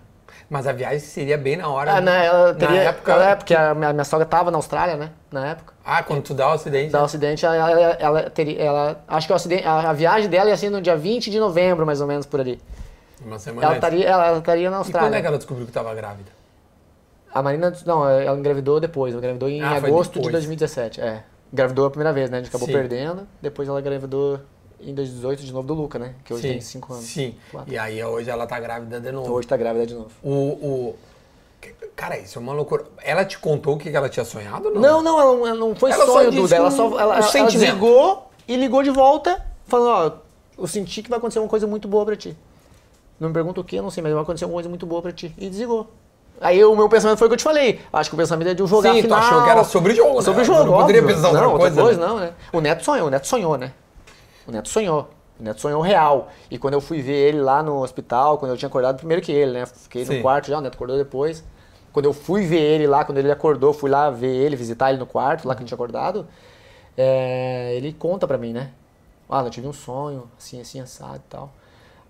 Mas 0.50 0.66
a 0.66 0.72
viagem 0.72 0.98
seria 0.98 1.38
bem 1.38 1.56
na 1.56 1.68
hora. 1.68 1.92
Ah, 1.92 2.00
né? 2.00 2.12
na, 2.12 2.24
ela 2.24 2.54
teria, 2.54 2.76
na 2.76 2.82
época. 2.82 3.12
ela 3.12 3.30
é, 3.30 3.34
porque 3.36 3.54
a 3.54 3.74
minha, 3.74 3.92
minha 3.92 4.04
sogra 4.04 4.26
tava 4.26 4.50
na 4.50 4.58
Austrália, 4.58 4.96
né? 4.96 5.10
Na 5.30 5.46
época. 5.46 5.72
Ah, 5.84 6.02
quando 6.02 6.22
tu 6.22 6.34
dá 6.34 6.48
o 6.48 6.52
acidente. 6.52 6.92
Da 6.92 7.02
acidente, 7.02 7.46
ela, 7.46 7.56
ela, 7.56 7.96
ela 7.98 8.30
teria. 8.30 8.60
Ela, 8.60 9.04
acho 9.08 9.26
que 9.26 9.32
o 9.32 9.36
acidente, 9.36 9.66
a, 9.66 9.90
a 9.90 9.92
viagem 9.92 10.28
dela 10.28 10.50
ia 10.50 10.56
ser 10.56 10.68
no 10.68 10.82
dia 10.82 10.96
20 10.96 11.30
de 11.30 11.38
novembro, 11.38 11.86
mais 11.86 12.00
ou 12.00 12.06
menos, 12.06 12.26
por 12.26 12.40
ali. 12.40 12.60
Uma 13.24 13.38
semana 13.38 13.66
Ela 13.66 13.74
estaria, 13.76 14.04
ela, 14.06 14.26
ela 14.26 14.38
estaria 14.38 14.70
na 14.70 14.76
E 14.76 14.78
Austrália. 14.78 15.08
quando 15.08 15.14
é 15.14 15.20
que 15.20 15.26
ela 15.26 15.36
descobriu 15.36 15.66
que 15.66 15.72
tava 15.72 15.94
grávida? 15.94 16.30
A 17.32 17.42
Marina, 17.42 17.72
não, 17.86 18.08
ela 18.08 18.36
engravidou 18.38 18.78
depois. 18.80 19.12
Ela 19.14 19.20
engravidou 19.22 19.48
em 19.48 19.62
Ah, 19.62 19.76
agosto 19.76 20.12
de 20.12 20.18
depois. 20.18 20.32
2017. 20.32 21.00
É. 21.00 21.24
Engravidou 21.52 21.86
a 21.86 21.90
primeira 21.90 22.12
vez, 22.12 22.28
né? 22.30 22.38
A 22.38 22.40
gente 22.40 22.48
acabou 22.48 22.66
Sim. 22.66 22.72
perdendo. 22.74 23.26
Depois 23.40 23.68
ela 23.68 23.80
engravidou 23.80 24.40
em 24.80 24.94
2018 24.94 25.42
de 25.42 25.52
novo 25.52 25.66
do 25.66 25.74
Luca, 25.74 25.98
né? 25.98 26.14
Que 26.24 26.34
hoje 26.34 26.42
tem 26.42 26.60
5 26.60 26.92
anos. 26.92 27.04
Sim. 27.06 27.34
Quatro. 27.50 27.72
E 27.72 27.78
aí 27.78 28.02
hoje 28.04 28.28
ela 28.28 28.46
tá 28.46 28.58
grávida 28.60 29.00
de 29.00 29.12
novo. 29.12 29.32
Hoje 29.32 29.46
tá 29.48 29.56
grávida 29.56 29.86
de 29.86 29.94
novo. 29.94 30.10
O, 30.22 30.30
o... 30.32 30.96
Cara, 31.94 32.18
isso 32.18 32.38
é 32.38 32.42
uma 32.42 32.52
loucura. 32.52 32.84
Ela 33.02 33.24
te 33.24 33.38
contou 33.38 33.76
o 33.76 33.78
que 33.78 33.88
ela 33.90 34.08
tinha 34.08 34.24
sonhado 34.24 34.70
não? 34.70 34.80
Não, 34.80 35.02
não, 35.02 35.20
ela, 35.20 35.48
ela 35.50 35.54
não 35.58 35.74
foi 35.74 35.90
Ela 35.92 36.04
sonho, 36.06 36.30
Duda. 36.32 36.56
Ela 36.56 36.68
um- 36.68 36.70
só 36.70 36.88
um 36.88 36.98
ela, 37.00 37.14
ela 37.16 37.22
sentimento. 37.22 37.52
desligou 37.52 38.30
e 38.48 38.56
ligou 38.56 38.82
de 38.82 38.90
volta, 38.90 39.40
falando, 39.66 39.88
ó, 40.58 40.60
eu 40.62 40.66
senti 40.66 41.02
que 41.02 41.08
vai 41.08 41.18
acontecer 41.18 41.38
uma 41.38 41.48
coisa 41.48 41.66
muito 41.66 41.86
boa 41.86 42.04
pra 42.04 42.16
ti. 42.16 42.36
Não 43.18 43.28
me 43.28 43.34
pergunta 43.34 43.60
o 43.60 43.64
que, 43.64 43.76
eu 43.76 43.82
não 43.82 43.90
sei, 43.90 44.02
mas 44.02 44.12
vai 44.12 44.22
acontecer 44.22 44.44
uma 44.44 44.54
coisa 44.54 44.68
muito 44.68 44.86
boa 44.86 45.00
pra 45.00 45.12
ti. 45.12 45.34
E 45.38 45.48
desligou. 45.48 45.88
Aí 46.40 46.64
o 46.64 46.74
meu 46.74 46.88
pensamento 46.88 47.18
foi 47.18 47.28
o 47.28 47.30
que 47.30 47.34
eu 47.34 47.38
te 47.38 47.44
falei. 47.44 47.80
Acho 47.92 48.10
que 48.10 48.14
o 48.14 48.18
pensamento 48.18 48.48
é 48.48 48.54
de 48.54 48.62
um 48.62 48.66
jogar 48.66 48.92
Sim, 48.92 48.98
a 48.98 49.02
tu 49.02 49.04
final. 49.04 49.18
achou 49.20 49.42
que 49.44 49.50
era 49.50 49.64
sobre 49.64 49.94
jogo, 49.94 50.16
né? 50.16 50.22
Sobre 50.22 50.42
o 50.42 50.46
Não 50.46 50.56
jogo, 50.56 50.72
poderia 50.72 51.02
pensar 51.02 51.28
outra 51.28 51.42
não, 51.42 51.50
coisa, 51.56 51.66
outra 51.66 51.82
coisa 51.82 52.00
né? 52.00 52.06
não, 52.06 52.18
né? 52.18 52.32
O 52.52 52.60
Neto 52.60 52.84
sonhou, 52.84 53.06
o 53.06 53.10
Neto 53.10 53.26
sonhou, 53.28 53.56
né? 53.56 53.72
O 54.46 54.50
Neto 54.50 54.68
sonhou. 54.68 55.08
O 55.38 55.42
Neto 55.42 55.60
sonhou 55.60 55.80
real. 55.80 56.28
E 56.50 56.58
quando 56.58 56.74
eu 56.74 56.80
fui 56.80 57.00
ver 57.00 57.28
ele 57.28 57.40
lá 57.40 57.62
no 57.62 57.82
hospital, 57.82 58.38
quando 58.38 58.50
eu 58.50 58.56
tinha 58.56 58.68
acordado 58.68 58.96
primeiro 58.96 59.22
que 59.22 59.30
ele, 59.30 59.52
né? 59.52 59.66
Fiquei 59.66 60.04
Sim. 60.04 60.16
no 60.16 60.22
quarto 60.22 60.48
já, 60.48 60.58
o 60.58 60.60
Neto 60.60 60.74
acordou 60.74 60.96
depois. 60.96 61.44
Quando 61.92 62.06
eu 62.06 62.12
fui 62.12 62.44
ver 62.44 62.60
ele 62.60 62.86
lá, 62.86 63.04
quando 63.04 63.18
ele 63.18 63.30
acordou, 63.30 63.72
fui 63.72 63.90
lá 63.90 64.10
ver 64.10 64.34
ele, 64.34 64.56
visitar 64.56 64.90
ele 64.90 64.98
no 64.98 65.06
quarto, 65.06 65.46
lá 65.46 65.54
que 65.54 65.58
a 65.58 65.62
gente 65.62 65.68
tinha 65.68 65.76
acordado, 65.76 66.26
é, 66.96 67.74
ele 67.76 67.92
conta 67.92 68.26
pra 68.26 68.38
mim, 68.38 68.52
né? 68.52 68.70
Ah, 69.28 69.42
eu 69.42 69.50
tive 69.50 69.68
um 69.68 69.72
sonho, 69.72 70.28
assim, 70.38 70.60
assim, 70.60 70.80
assado 70.80 71.16
e 71.16 71.30
tal. 71.30 71.52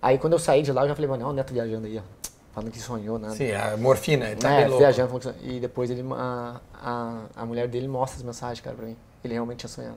Aí 0.03 0.17
quando 0.17 0.33
eu 0.33 0.39
saí 0.39 0.61
de 0.61 0.71
lá, 0.73 0.83
eu 0.83 0.89
já 0.89 0.95
falei, 0.95 1.09
mano, 1.09 1.23
olha 1.23 1.31
o 1.31 1.33
Neto 1.33 1.53
viajando 1.53 1.87
aí, 1.87 1.97
ó. 1.97 2.01
Falando 2.53 2.71
que 2.71 2.79
sonhou, 2.79 3.17
nada. 3.17 3.33
Sim, 3.33 3.51
a 3.53 3.77
morfina. 3.77 4.25
Ele 4.27 4.35
tá 4.35 4.51
É, 4.51 4.67
viajando. 4.67 5.07
falando 5.17 5.33
que- 5.39 5.49
E 5.49 5.59
depois 5.61 5.89
ele, 5.89 6.03
a, 6.11 6.59
a, 6.83 7.21
a 7.37 7.45
mulher 7.45 7.67
dele 7.69 7.87
mostra 7.87 8.17
as 8.17 8.23
mensagens, 8.23 8.59
cara, 8.59 8.75
pra 8.75 8.85
mim. 8.85 8.97
Ele 9.23 9.33
realmente 9.33 9.59
tinha 9.59 9.69
sonhado. 9.69 9.95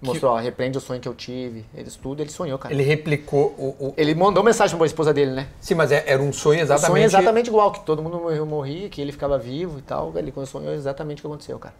Mostrou, 0.00 0.32
ó, 0.32 0.38
repreende 0.38 0.76
o 0.78 0.80
sonho 0.80 1.00
que 1.00 1.06
eu 1.06 1.14
tive. 1.14 1.64
Eles 1.74 1.94
tudo, 1.94 2.20
ele 2.22 2.30
sonhou, 2.30 2.58
cara. 2.58 2.74
Ele, 2.74 2.82
Ele 2.82 2.88
replicou 2.90 3.54
o... 3.56 3.94
o- 3.96 4.16
mandou 4.16 4.42
mensagem 4.42 4.76
pra 4.76 4.84
esposa 4.86 5.12
dele, 5.14 5.30
né? 5.32 5.48
Sim, 5.60 5.74
mas 5.74 5.92
é- 5.92 6.02
era 6.06 6.20
um 6.20 6.32
sonho 6.32 6.58
exatamente... 6.60 6.90
sonho 6.90 7.02
é 7.02 7.04
exatamente 7.04 7.46
igual, 7.48 7.70
que 7.70 7.84
todo 7.84 8.02
mundo 8.02 8.18
morreu, 8.18 8.44
morria, 8.44 8.88
que 8.88 9.00
ele 9.00 9.12
ficava 9.12 9.38
vivo 9.38 9.78
e 9.78 9.82
tal. 9.82 10.12
Ele 10.16 10.32
quando 10.32 10.46
sonhou 10.46 10.72
exatamente 10.72 11.18
o 11.18 11.20
que 11.20 11.26
aconteceu, 11.28 11.56
cara. 11.58 11.74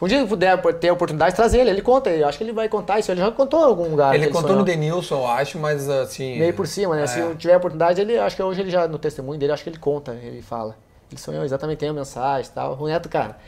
Um 0.00 0.08
dia 0.08 0.20
que 0.22 0.28
puder 0.28 0.60
ter 0.74 0.88
a 0.88 0.92
oportunidade 0.92 1.30
de 1.30 1.36
trazer 1.36 1.60
ele, 1.60 1.70
ele 1.70 1.82
conta, 1.82 2.10
eu 2.10 2.28
acho 2.28 2.36
que 2.36 2.44
ele 2.44 2.52
vai 2.52 2.68
contar 2.68 2.98
isso, 2.98 3.10
ele 3.12 3.20
já 3.20 3.30
contou 3.30 3.60
em 3.60 3.64
algum 3.64 3.88
lugar. 3.88 4.14
Ele 4.14 4.26
contou 4.26 4.42
sonhou. 4.42 4.58
no 4.58 4.64
Denilson, 4.64 5.14
eu 5.20 5.26
acho, 5.26 5.58
mas 5.58 5.88
assim. 5.88 6.38
Meio 6.38 6.52
por 6.52 6.66
cima, 6.66 6.96
né? 6.96 7.04
É. 7.04 7.06
Se 7.06 7.20
eu 7.20 7.34
tiver 7.36 7.54
a 7.54 7.58
oportunidade, 7.58 8.00
ele 8.00 8.18
acho 8.18 8.34
que 8.34 8.42
hoje 8.42 8.60
ele 8.60 8.70
já, 8.70 8.88
no 8.88 8.98
testemunho 8.98 9.38
dele, 9.38 9.52
acho 9.52 9.62
que 9.62 9.70
ele 9.70 9.78
conta, 9.78 10.12
ele 10.14 10.42
fala. 10.42 10.76
Ele 11.10 11.20
sonhou 11.20 11.44
exatamente, 11.44 11.78
tem 11.78 11.88
a 11.88 11.92
mensagem 11.92 12.50
e 12.50 12.54
tal. 12.54 12.76
O 12.78 12.86
Neto, 12.86 13.08
cara. 13.08 13.38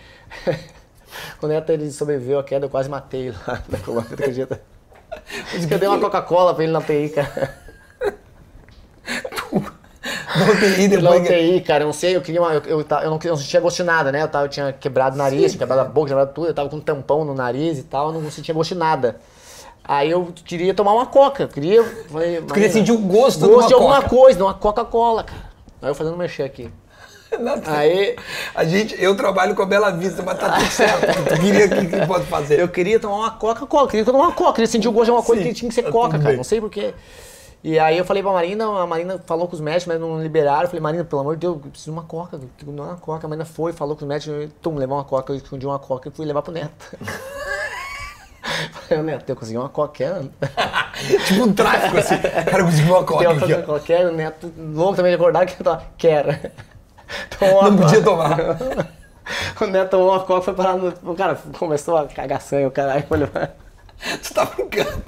o 1.43 1.47
Neto 1.47 1.71
ele 1.71 1.91
sobreviveu 1.91 2.39
à 2.39 2.45
queda, 2.45 2.67
eu 2.67 2.71
quase 2.71 2.89
matei 2.89 3.33
lá 3.33 3.63
na 3.69 3.79
Colômbia, 3.79 4.15
acredita? 4.15 4.61
Acho 5.55 5.67
que 5.67 5.75
eu 5.75 5.79
dei 5.79 5.89
uma 5.89 5.99
Coca-Cola 5.99 6.55
pra 6.55 6.63
ele 6.63 6.73
na 6.73 6.79
UTI, 6.79 7.09
cara. 7.09 7.67
Não 10.37 10.57
tem 10.57 10.89
Na 10.89 10.97
depois. 10.97 11.29
que- 11.29 11.33
UTI, 11.35 11.61
cara, 11.61 11.85
eu 11.85 11.87
não 11.87 11.93
sei, 11.93 12.17
eu 12.17 12.21
queria 12.21 12.41
uma. 12.43 12.53
Eu, 12.53 12.63
eu, 12.67 12.81
eu 12.81 12.85
não, 13.11 13.19
eu 13.23 13.37
não 13.37 13.43
tinha 13.43 13.61
gosto 13.63 13.77
de 13.77 13.83
nada, 13.85 14.11
né? 14.11 14.23
Eu, 14.23 14.29
tava, 14.29 14.45
eu 14.47 14.49
tinha 14.49 14.73
quebrado 14.73 15.15
o 15.15 15.19
nariz, 15.19 15.53
tinha 15.53 15.59
quebrado 15.61 15.83
a 15.83 15.85
boca, 15.85 16.09
quebrado 16.09 16.33
tudo, 16.35 16.49
eu 16.49 16.55
tava 16.55 16.69
com 16.69 16.77
um 16.77 16.81
tampão 16.81 17.25
no 17.25 17.33
nariz 17.35 17.79
e 17.79 17.83
tal, 17.85 18.13
eu 18.13 18.21
não 18.21 18.31
sentia 18.31 18.53
gosto 18.55 18.75
de 18.75 18.81
nada. 18.81 19.17
Aí 19.85 20.11
eu 20.11 20.33
queria 20.45 20.75
tomar 20.75 20.93
uma 20.95 21.07
coca, 21.07 21.45
eu 21.45 21.49
queria. 21.49 21.85
Falei, 22.11 22.37
Tu 22.41 22.53
queria 22.55 22.69
"Marina, 22.69 22.73
sentir 22.73 22.93
o 22.93 22.99
gosto, 22.99 23.39
de 23.41 23.47
gosto 23.47 23.59
uma 23.61 23.69
de 23.69 23.75
alguma 23.75 23.97
Coca. 24.03 24.09
coisa, 24.09 24.37
de 24.37 24.43
uma 24.43 24.55
Coca-Cola, 24.55 25.23
cara. 25.23 25.43
Aí 25.81 25.89
eu 25.91 25.95
fazendo 25.95 26.17
mexer 26.17 26.43
aqui. 26.43 26.71
Não, 27.39 27.61
Aí 27.67 28.17
A 28.55 28.65
gente, 28.65 29.01
eu 29.01 29.17
trabalho 29.17 29.55
com 29.55 29.63
a 29.63 29.67
Bela 29.67 29.91
Vista, 29.93 30.23
mas 30.25 30.39
tá 30.41 30.51
tudo 30.59 30.71
certo. 30.71 31.07
Tu 31.37 31.41
queria 31.41 31.69
que, 31.69 31.87
que 31.87 32.07
pode 32.07 32.25
fazer? 32.27 32.59
eu 32.59 32.69
queria 32.69 32.99
tomar 32.99 33.17
uma 33.17 33.31
Coca-Cola, 33.31 33.87
queria 33.89 34.05
tomar 34.05 34.19
uma 34.19 34.33
Coca, 34.33 34.55
queria 34.55 34.67
sentir 34.67 34.89
o 34.89 34.93
gosto 34.93 35.07
de 35.07 35.11
uma 35.13 35.23
coisa 35.23 35.43
Sim, 35.43 35.49
que 35.51 35.55
tinha 35.55 35.69
que 35.69 35.75
ser 35.75 35.85
Coca, 35.85 36.13
cara. 36.19 36.25
bem. 36.25 36.37
Não 36.37 36.45
sei 36.45 36.61
porquê. 36.61 36.93
E 37.65 37.79
aí 37.79 37.99
eu 37.99 38.05
falei 38.05 38.23
pra 38.23 38.33
Marina, 38.33 38.65
a 38.81 38.87
Marina 38.87 39.19
falou 39.27 39.49
com 39.49 39.55
os 39.55 39.61
médicos, 39.61 39.87
mas 39.87 40.01
não 40.01 40.23
liberaram. 40.23 40.63
Eu 40.63 40.69
falei, 40.69 40.81
Marina, 40.81 41.05
pelo 41.05 41.21
amor 41.23 41.35
de 41.35 41.41
Deus, 41.41 41.55
eu 41.57 41.71
preciso 41.71 41.91
de 41.91 41.99
uma 41.99 42.05
Coca, 42.05 42.37
eu 42.37 42.41
preciso 42.41 42.73
de 42.73 42.81
uma 42.81 42.97
Coca. 42.97 43.27
A 43.27 43.29
Marina 43.29 43.45
foi, 43.45 43.73
falou 43.73 43.97
com 43.97 44.03
os 44.03 44.09
médicos, 44.09 44.43
eu, 44.43 44.49
tum, 44.63 44.77
levar 44.77 44.95
uma 44.95 45.05
Coca, 45.05 45.33
eu 45.33 45.37
escondi 45.37 45.67
uma 45.67 45.79
Coca 45.79 46.09
e 46.09 46.13
fui 46.13 46.25
levar 46.25 46.43
pro 46.43 46.53
Neto. 46.53 46.97
falei, 48.89 49.03
Neto, 49.03 49.29
eu 49.29 49.35
consegui 49.37 49.59
uma 49.59 49.69
Coca, 49.69 49.95
quer? 49.95 50.23
tipo 51.27 51.43
um 51.43 51.53
tráfico, 51.53 51.99
assim. 51.99 52.19
Cara, 52.19 52.59
eu 52.59 52.65
consegui 52.67 52.89
uma 52.91 53.05
coca 53.05 53.25
Quer 53.25 53.31
aqui, 53.31 53.41
fazer 53.41 53.59
ó. 53.59 53.63
qualquer, 53.63 54.07
o 54.07 54.13
Neto 54.13 54.53
louco 54.57 54.95
também 54.97 55.11
de 55.11 55.17
acordar 55.17 55.47
que 55.47 55.61
eu 55.61 55.65
tava, 55.65 55.83
quero. 55.99 56.29
Uma 57.41 57.71
Não 57.71 57.77
podia 57.77 58.03
Coca. 58.03 58.45
tomar. 58.55 58.89
O 59.61 59.67
Neto 59.67 59.91
tomou 59.91 60.11
uma 60.11 60.21
Coca, 60.21 60.43
foi 60.43 60.55
parar 60.55 60.77
no... 60.77 60.93
O 61.03 61.17
cara 61.17 61.37
começou 61.59 61.97
a 61.97 62.07
cagar 62.07 62.41
sangue, 62.41 62.67
o 62.67 62.71
caralho, 62.71 63.05
falei, 63.07 63.29
Tu 64.23 64.35
tá 64.35 64.45
brincando. 64.45 65.03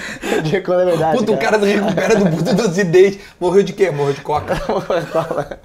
dia 0.44 0.62
quando 0.62 0.80
é 0.80 0.84
verdade, 0.86 1.18
Puta, 1.18 1.32
o 1.32 1.38
cara 1.38 1.58
se 1.58 1.66
recupera 1.66 2.16
do 2.16 2.30
puto 2.30 2.54
do 2.54 2.62
acidente. 2.62 3.20
Morreu 3.38 3.62
de 3.62 3.72
quê? 3.72 3.90
Morreu 3.90 4.14
de 4.14 4.20
coca. 4.20 4.54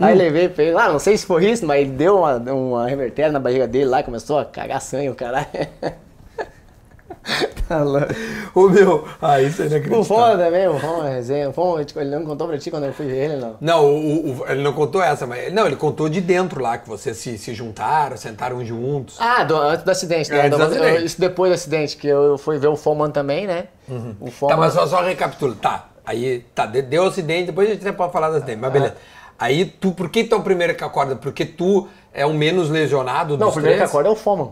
Aí 0.00 0.14
levei 0.14 0.48
pra 0.48 0.64
ele, 0.64 0.76
ah, 0.76 0.88
não 0.88 0.98
sei 0.98 1.16
se 1.16 1.24
foi 1.24 1.50
isso, 1.50 1.64
mas 1.64 1.88
deu 1.88 2.18
uma, 2.18 2.36
uma 2.36 2.88
revertéria 2.88 3.30
na 3.30 3.38
barriga 3.38 3.66
dele 3.68 3.84
lá, 3.84 4.02
começou 4.02 4.38
a 4.38 4.44
cagar 4.44 4.80
sangue, 4.80 5.10
o 5.10 5.14
caralho. 5.14 5.46
louco. 7.78 8.06
Ô 8.54 8.68
meu, 8.68 9.04
ah, 9.20 9.40
isso 9.40 9.62
é 9.62 9.64
O 9.64 9.68
inacreditável. 9.68 10.04
Foma 10.04 10.36
também, 10.36 10.68
o 10.68 11.04
é 11.06 11.14
resenha. 11.14 11.50
O 11.50 11.84
tipo, 11.84 12.00
ele 12.00 12.10
não 12.10 12.24
contou 12.24 12.46
pra 12.48 12.58
ti 12.58 12.70
quando 12.70 12.84
eu 12.84 12.92
fui 12.92 13.06
ver 13.06 13.30
ele, 13.30 13.36
não. 13.36 13.56
Não, 13.60 13.84
o- 13.86 14.40
o- 14.40 14.46
ele 14.48 14.62
não 14.62 14.72
contou 14.72 15.02
essa, 15.02 15.26
mas. 15.26 15.52
Não, 15.52 15.66
ele 15.66 15.76
contou 15.76 16.08
de 16.08 16.20
dentro 16.20 16.60
lá, 16.60 16.78
que 16.78 16.88
vocês 16.88 17.16
se, 17.16 17.38
se 17.38 17.54
juntaram, 17.54 18.16
sentaram 18.16 18.64
juntos. 18.64 19.16
Ah, 19.20 19.44
do- 19.44 19.56
antes 19.56 19.84
do 19.84 19.90
acidente, 19.90 20.30
né? 20.30 20.46
É, 20.46 20.50
do 20.50 20.62
acidente. 20.62 21.04
Isso 21.04 21.20
depois 21.20 21.50
do 21.50 21.54
acidente, 21.54 21.96
que 21.96 22.06
eu 22.08 22.36
fui 22.38 22.58
ver 22.58 22.68
o 22.68 22.76
Foman 22.76 23.10
também, 23.10 23.46
né? 23.46 23.64
O 24.20 24.30
Foman... 24.30 24.54
Tá, 24.54 24.60
mas 24.60 24.72
só, 24.74 24.86
só 24.86 25.02
recapitula. 25.02 25.54
Tá, 25.60 25.88
aí, 26.04 26.44
tá, 26.54 26.66
de- 26.66 26.82
deu 26.82 27.04
acidente, 27.06 27.46
depois 27.46 27.68
a 27.68 27.72
gente 27.72 27.82
até 27.82 27.92
pode 27.92 28.12
falar 28.12 28.30
do 28.30 28.36
acidente, 28.36 28.58
mas 28.60 28.72
beleza. 28.72 28.94
Aí 29.38 29.64
tu, 29.64 29.90
por 29.92 30.08
que 30.08 30.22
tu 30.24 30.34
é 30.36 30.38
o 30.38 30.42
primeiro 30.42 30.74
que 30.74 30.84
acorda? 30.84 31.16
Porque 31.16 31.44
tu 31.44 31.88
é 32.14 32.24
o 32.24 32.32
menos 32.32 32.70
lesionado 32.70 33.36
Não, 33.36 33.46
o 33.46 33.50
dos 33.50 33.54
primeiro 33.54 33.74
que 33.76 33.80
três? 33.80 33.90
acorda 33.90 34.08
é 34.08 34.12
o 34.12 34.14
Foman. 34.16 34.50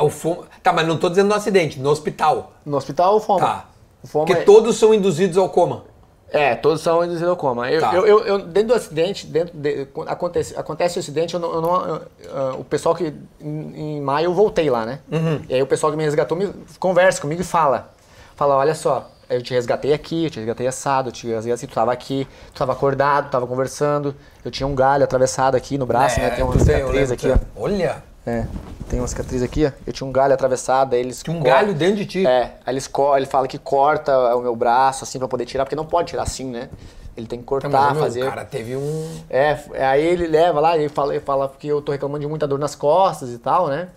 O 0.00 0.08
fom... 0.10 0.44
Tá, 0.62 0.72
mas 0.72 0.86
não 0.86 0.96
tô 0.96 1.08
dizendo 1.08 1.28
no 1.28 1.34
acidente, 1.34 1.78
no 1.80 1.90
hospital. 1.90 2.52
No 2.64 2.76
hospital, 2.76 3.16
o 3.16 3.20
Foman. 3.20 3.40
Tá. 3.40 3.64
O 4.02 4.06
Foman 4.06 4.26
Porque 4.26 4.40
é- 4.42 4.44
todos 4.44 4.76
são 4.78 4.94
induzidos 4.94 5.36
ao 5.36 5.48
coma. 5.48 5.84
É, 6.30 6.54
todos 6.54 6.82
são 6.82 7.02
induzidos 7.04 7.28
ao 7.30 7.36
coma. 7.36 7.70
Eu, 7.70 7.80
Tá. 7.80 7.94
eu, 7.94 8.06
eu, 8.06 8.26
eu- 8.26 8.38
dentro 8.38 8.68
do 8.68 8.74
acidente, 8.74 9.26
dentro 9.26 9.56
de, 9.56 9.88
acontece, 10.06 10.54
acontece 10.56 10.98
o 10.98 11.00
acidente, 11.00 11.34
eu 11.34 11.40
não, 11.40 11.52
eu 11.54 11.60
não- 11.62 12.00
ah, 12.32 12.54
o 12.58 12.64
pessoal 12.64 12.94
que 12.94 13.12
em, 13.40 13.96
em 13.96 14.00
maio 14.00 14.26
eu 14.26 14.34
voltei 14.34 14.68
lá, 14.70 14.84
né? 14.86 15.00
Uhum. 15.10 15.40
E 15.48 15.54
aí 15.54 15.62
o 15.62 15.66
pessoal 15.66 15.90
que 15.90 15.96
me 15.96 16.04
resgatou 16.04 16.36
me 16.36 16.52
conversa 16.78 17.20
comigo 17.20 17.40
e 17.40 17.44
fala, 17.44 17.90
fala, 18.36 18.56
olha 18.56 18.74
só, 18.74 19.10
eu 19.30 19.42
te 19.42 19.52
resgatei 19.54 19.92
aqui, 19.94 20.24
eu 20.24 20.30
te 20.30 20.38
resgatei 20.38 20.66
assado, 20.66 21.08
eu 21.08 21.12
te 21.12 21.26
resgatei 21.26 21.52
assim, 21.52 21.66
tu 21.66 21.74
tava 21.74 21.92
aqui, 21.92 22.28
tu 22.52 22.58
tava 22.58 22.72
acordado, 22.72 23.28
tu 23.28 23.30
tava 23.30 23.46
conversando, 23.46 24.14
eu 24.44 24.50
tinha 24.50 24.66
um 24.66 24.74
galho 24.74 25.04
atravessado 25.04 25.54
aqui 25.54 25.76
no 25.78 25.86
braço, 25.86 26.20
né? 26.20 26.28
Tem 26.30 26.44
uma 26.44 26.54
É, 26.54 26.58
tu 26.58 26.64
tem, 26.66 26.74
eu 26.74 26.80
cicatriz 26.88 27.10
aqui, 27.10 27.30
ó. 27.30 27.38
Olha, 27.60 28.02
É, 28.28 28.46
tem 28.88 28.98
uma 29.00 29.06
cicatriz 29.08 29.42
aqui, 29.42 29.64
ó. 29.66 29.70
Eu 29.86 29.92
tinha 29.92 30.06
um 30.06 30.12
galho 30.12 30.34
atravessado, 30.34 30.94
aí 30.94 31.00
eles 31.00 31.22
tinha 31.22 31.34
um 31.36 31.42
galho 31.42 31.72
dentro 31.74 31.96
de 31.96 32.06
ti. 32.06 32.26
é, 32.26 32.54
aí 32.66 32.74
eles 32.74 32.90
ele 33.16 33.26
fala 33.26 33.46
que 33.48 33.58
corta 33.58 34.16
o 34.36 34.40
meu 34.42 34.54
braço, 34.56 35.04
assim, 35.04 35.18
pra 35.18 35.28
poder 35.28 35.44
tirar, 35.46 35.64
porque 35.64 35.76
não 35.76 35.86
pode 35.86 36.08
tirar 36.08 36.22
assim, 36.24 36.44
né? 36.50 36.68
Ele 37.16 37.26
tem 37.26 37.38
que 37.40 37.44
Tá, 37.44 37.48
cortar, 37.48 37.70
mas, 37.70 37.92
meu, 37.94 38.02
fazer. 38.02 38.22
O 38.22 38.28
cara 38.28 38.44
teve 38.44 38.76
um. 38.76 39.20
É, 39.28 39.58
aí 39.90 40.04
ele 40.04 40.26
leva 40.26 40.60
lá, 40.60 40.76
ele 40.76 40.88
fala, 40.88 41.14
ele 41.14 41.24
fala 41.24 41.52
que 41.58 41.66
eu 41.66 41.82
tô 41.82 41.90
reclamando 41.90 42.20
de 42.20 42.26
muita 42.28 42.46
dor 42.46 42.58
nas 42.58 42.74
costas 42.76 43.30
e 43.30 43.38
tal, 43.38 43.66
né? 43.68 43.88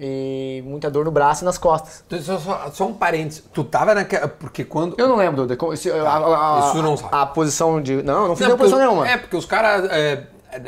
E 0.00 0.62
muita 0.66 0.90
dor 0.90 1.04
no 1.04 1.10
braço 1.10 1.44
e 1.44 1.44
nas 1.44 1.58
costas. 1.58 2.02
Só, 2.22 2.38
só- 2.38 2.70
só 2.72 2.86
um 2.86 2.94
parênteses. 2.94 3.44
Tu 3.52 3.62
tava 3.62 3.94
naquela. 3.94 4.26
Porque 4.26 4.64
quando. 4.64 4.94
Eu 4.98 5.06
não 5.06 5.16
lembro, 5.16 5.42
Duda, 5.42 5.54
como- 5.54 5.76
se- 5.76 5.90
a, 5.90 6.60
Isso 6.70 6.82
não 6.82 6.96
sabe. 6.96 7.10
a 7.12 7.26
posição 7.26 7.80
de. 7.82 8.02
Não, 8.02 8.28
não 8.28 8.34
fiz 8.36 8.40
Não, 8.40 8.56
nenhuma 8.56 8.58
posição 8.58 8.78
nenhuma. 8.78 9.06
É, 9.06 9.18
porque 9.18 9.36
os 9.36 9.44
caras 9.44 9.84
é, 9.90 10.22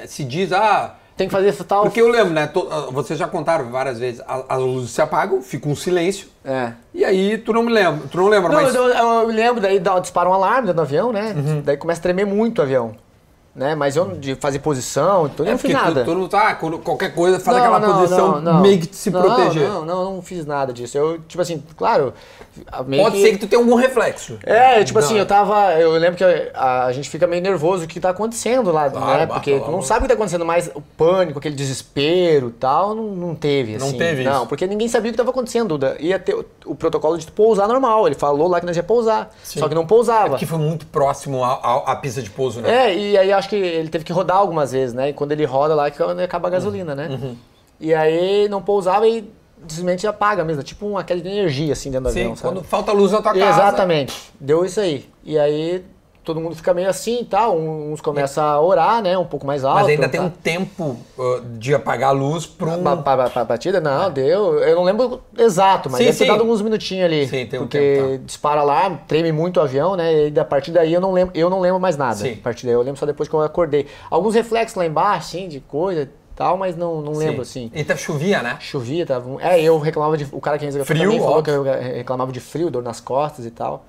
se 0.07 0.24
diz, 0.24 0.53
ah. 0.53 0.96
Tem 1.16 1.29
que 1.29 1.33
fazer 1.33 1.48
essa 1.48 1.62
tal. 1.62 1.83
Porque 1.85 2.00
eu 2.03 2.09
lembro, 2.09 2.33
né? 2.35 2.50
ah, 2.70 2.87
vocês 2.90 3.16
já 3.18 3.29
contaram 3.29 3.70
várias 3.70 3.98
vezes, 4.00 4.20
as 4.27 4.59
luzes 4.61 4.90
se 4.90 5.00
apagam, 5.00 5.40
fica 5.42 5.68
um 5.68 5.77
silêncio. 5.77 6.27
É. 6.44 6.72
E 6.92 7.05
aí 7.05 7.38
tu 7.38 7.53
não 7.53 7.62
me 7.62 7.72
lembra, 7.72 8.07
tu 8.11 8.16
não 8.16 8.27
lembra, 8.29 8.50
Não, 8.50 8.62
mas. 8.62 8.74
eu, 8.74 8.83
eu- 8.88 9.20
eu 9.20 9.29
me 9.29 9.33
lembro, 9.33 9.61
daí 9.61 9.79
dá, 9.79 9.98
dispara 10.00 10.29
um 10.29 10.35
alarme 10.35 10.62
dentro 10.62 10.74
do 10.77 10.83
avião, 10.83 11.12
né? 11.12 11.33
Uhum. 11.37 11.62
Daí 11.64 11.77
começa 11.77 12.00
a 12.00 12.03
tremer 12.03 12.27
muito 12.27 12.59
o 12.59 12.62
avião. 12.62 12.96
Né? 13.55 13.73
Mas 13.77 13.95
eu 13.95 14.17
de 14.17 14.35
fazer 14.35 14.59
posição, 14.59 15.27
então 15.27 15.47
é 15.47 15.51
não 15.53 15.59
fiz 15.59 15.71
porque 15.71 15.85
tu, 15.85 15.95
nada. 15.95 16.05
tu 16.05 16.12
não 16.14 16.27
tá. 16.27 16.57
qualquer 16.57 17.14
coisa 17.14 17.38
faz 17.38 17.57
Não, 17.57 17.64
aquela 17.64 17.79
não, 17.79 18.01
posição 18.01 18.33
não, 18.40 18.55
não. 18.55 18.61
meio 18.61 18.81
que 18.81 18.97
se 18.97 19.11
Não, 19.12 19.21
proteger. 19.23 19.69
Não, 19.69 19.85
não, 19.85 20.14
não 20.17 20.23
fiz 20.23 20.45
nada 20.45 20.73
disso. 20.73 20.99
Eu, 20.99 21.21
tipo 21.21 21.40
assim, 21.40 21.62
claro. 21.77 22.12
a- 22.67 22.83
Pode 22.83 23.21
ser 23.21 23.31
que 23.31 23.38
tu 23.38 23.47
tenha 23.47 23.62
algum 23.62 23.77
reflexo. 23.77 24.40
É, 24.43 24.83
tipo 24.83 24.99
assim, 24.99 25.12
Não. 25.14 25.21
eu 25.21 25.27
tava. 25.27 25.73
Eu 25.75 25.93
lembro 25.93 26.17
que 26.17 26.25
a, 26.53 26.87
a 26.87 26.93
gente 26.93 27.09
fica 27.09 27.29
meio 27.29 27.40
nervoso 27.40 27.85
o 27.85 27.87
que 27.87 28.01
tá 28.01 28.11
acontecendo 28.11 28.73
lá, 28.73 28.90
Claro, 28.90 29.19
né? 29.21 29.27
Porque 29.27 29.61
tu 29.61 29.71
não 29.71 29.83
sabe 29.83 30.01
o 30.01 30.03
que 30.03 30.09
tá 30.09 30.14
acontecendo, 30.14 30.45
mas 30.45 30.69
o 30.75 30.81
pânico, 30.81 31.38
aquele 31.38 31.55
desespero 31.55 32.49
e 32.49 32.53
tal, 32.53 32.93
não, 32.93 33.05
não 33.05 33.35
teve, 33.37 33.79
Não 33.79 33.87
assim. 33.87 33.99
teve 33.99 34.25
Não, 34.25 34.38
isso. 34.38 34.47
porque 34.47 34.67
ninguém 34.67 34.88
sabia 34.88 35.11
o 35.11 35.12
que 35.12 35.19
tava 35.19 35.31
acontecendo. 35.31 35.79
Da- 35.79 35.95
Ia 36.01 36.19
ter 36.19 36.35
o, 36.35 36.45
o 36.67 36.75
protocolo 36.75 37.17
de 37.17 37.27
tu 37.27 37.33
pousar 37.33 37.69
normal. 37.69 38.07
Ele 38.09 38.17
falou 38.17 38.49
lá 38.49 38.59
que 38.59 38.67
nós 38.67 38.77
ia 38.77 38.83
pousar. 38.83 39.31
Só 39.45 39.69
que 39.69 39.77
não 39.77 39.87
pousava. 39.87 40.31
Porque 40.31 40.45
foi 40.47 40.59
muito 40.59 40.87
próximo 40.87 41.45
à, 41.45 41.53
à- 41.62 41.93
à 41.93 41.97
pista 41.97 42.21
de 42.21 42.31
pouso, 42.31 42.61
né? 42.61 42.88
É, 42.90 42.97
e 42.97 43.17
aí 43.17 43.33
acho 43.44 43.48
que 43.50 43.57
ele 43.57 43.88
teve 43.88 44.04
que 44.04 44.12
rodar 44.12 44.38
algumas 44.38 44.72
vezes, 44.72 44.94
né? 44.94 45.11
E 45.11 45.12
quando 45.12 45.33
ele 45.33 45.44
roda 45.44 45.74
lá, 45.74 45.90
que 45.90 46.02
é 46.02 46.24
acaba 46.24 46.48
a 46.48 46.50
gasolina, 46.50 46.94
né? 46.94 47.09
Uhum. 47.09 47.37
E 47.78 47.94
aí 47.94 48.48
não 48.48 48.62
pousava 48.62 49.07
e 49.07 49.30
simplesmente 49.68 50.07
apaga 50.07 50.44
mesmo. 50.44 50.62
Tipo 50.62 50.87
uma 50.87 51.04
queda 51.04 51.20
de 51.20 51.28
energia 51.28 51.72
assim 51.72 51.90
dentro 51.90 52.09
do 52.09 52.12
Sim, 52.12 52.20
avião, 52.20 52.37
sabe? 52.37 52.54
quando 52.54 52.64
falta 52.64 52.92
luz 52.92 53.12
na 53.12 53.22
tua 53.22 53.35
casa. 53.35 53.61
Exatamente. 53.62 54.33
Deu 54.40 54.64
isso 54.64 54.80
aí. 54.80 55.09
E 55.22 55.38
aí 55.38 55.85
todo 56.24 56.40
mundo 56.40 56.56
fica 56.56 56.72
meio 56.72 56.88
assim 56.88 57.20
e 57.20 57.24
tal. 57.24 57.56
Uns 57.56 58.00
começam 58.00 58.42
a 58.42 58.60
orar, 58.60 59.02
né? 59.02 59.16
Um 59.16 59.26
pouco 59.26 59.46
mais 59.46 59.64
alto. 59.64 59.80
Mas 59.80 59.88
ainda 59.88 60.08
tem 60.08 60.20
um 60.20 60.30
tempo 60.30 60.96
uh, 61.18 61.40
de 61.58 61.74
apagar 61.74 62.08
a 62.10 62.12
luz 62.12 62.46
para 62.46 62.70
um. 62.70 62.82
Ba- 62.82 62.96
ba- 62.96 63.28
ba- 63.28 63.44
batida? 63.44 63.80
Não, 63.80 64.10
deu. 64.10 64.58
Eu 64.60 64.76
não 64.76 64.84
lembro 64.84 65.20
exato, 65.38 65.90
mas 65.90 65.98
Sim, 65.98 66.04
deve 66.06 66.18
ter 66.18 66.24
sim. 66.24 66.30
dado 66.30 66.40
alguns 66.40 66.62
minutinhos 66.62 67.04
ali. 67.04 67.26
Sim, 67.26 67.46
tem 67.46 67.60
um 67.60 67.62
porque 67.64 67.78
tempo, 67.78 68.18
tá. 68.18 68.24
dispara 68.24 68.62
lá, 68.62 68.90
treme 69.06 69.30
muito 69.30 69.58
o 69.58 69.62
avião, 69.62 69.94
né? 69.96 70.28
E 70.28 70.38
a 70.40 70.44
partir 70.44 70.72
daí 70.72 70.92
eu 70.92 71.00
não 71.00 71.12
lembro, 71.12 71.37
eu 71.37 71.50
não 71.50 71.60
lembro 71.60 71.78
mais 71.78 71.96
nada. 71.96 72.16
Sim. 72.16 72.32
A 72.32 72.42
partir 72.42 72.64
daí 72.66 72.74
eu 72.74 72.82
lembro 72.82 72.98
só 72.98 73.06
depois 73.06 73.28
que 73.28 73.34
eu 73.34 73.42
acordei. 73.42 73.87
Alguns 74.10 74.34
reflexos 74.34 74.76
lá 74.76 74.87
embaixo, 74.87 75.28
assim, 75.37 75.46
de 75.48 75.60
coisa 75.60 76.02
e 76.02 76.08
tal, 76.34 76.56
mas 76.56 76.74
não, 76.76 77.00
não 77.02 77.12
lembro 77.12 77.42
assim. 77.42 77.70
E 77.74 77.84
tá 77.84 77.96
chovia, 77.96 78.42
né? 78.42 78.56
Chovia, 78.60 79.04
tava. 79.04 79.40
É, 79.42 79.60
eu 79.62 79.78
reclamava 79.78 80.16
de. 80.16 80.26
O 80.32 80.40
cara 80.40 80.58
que 80.58 80.70
Frio, 80.84 81.12
falou 81.12 81.38
óbvio. 81.38 81.42
que 81.42 81.50
eu 81.50 81.62
reclamava 81.96 82.32
de 82.32 82.40
frio, 82.40 82.70
dor 82.70 82.82
nas 82.82 83.00
costas 83.00 83.44
e 83.44 83.50
tal. 83.50 83.84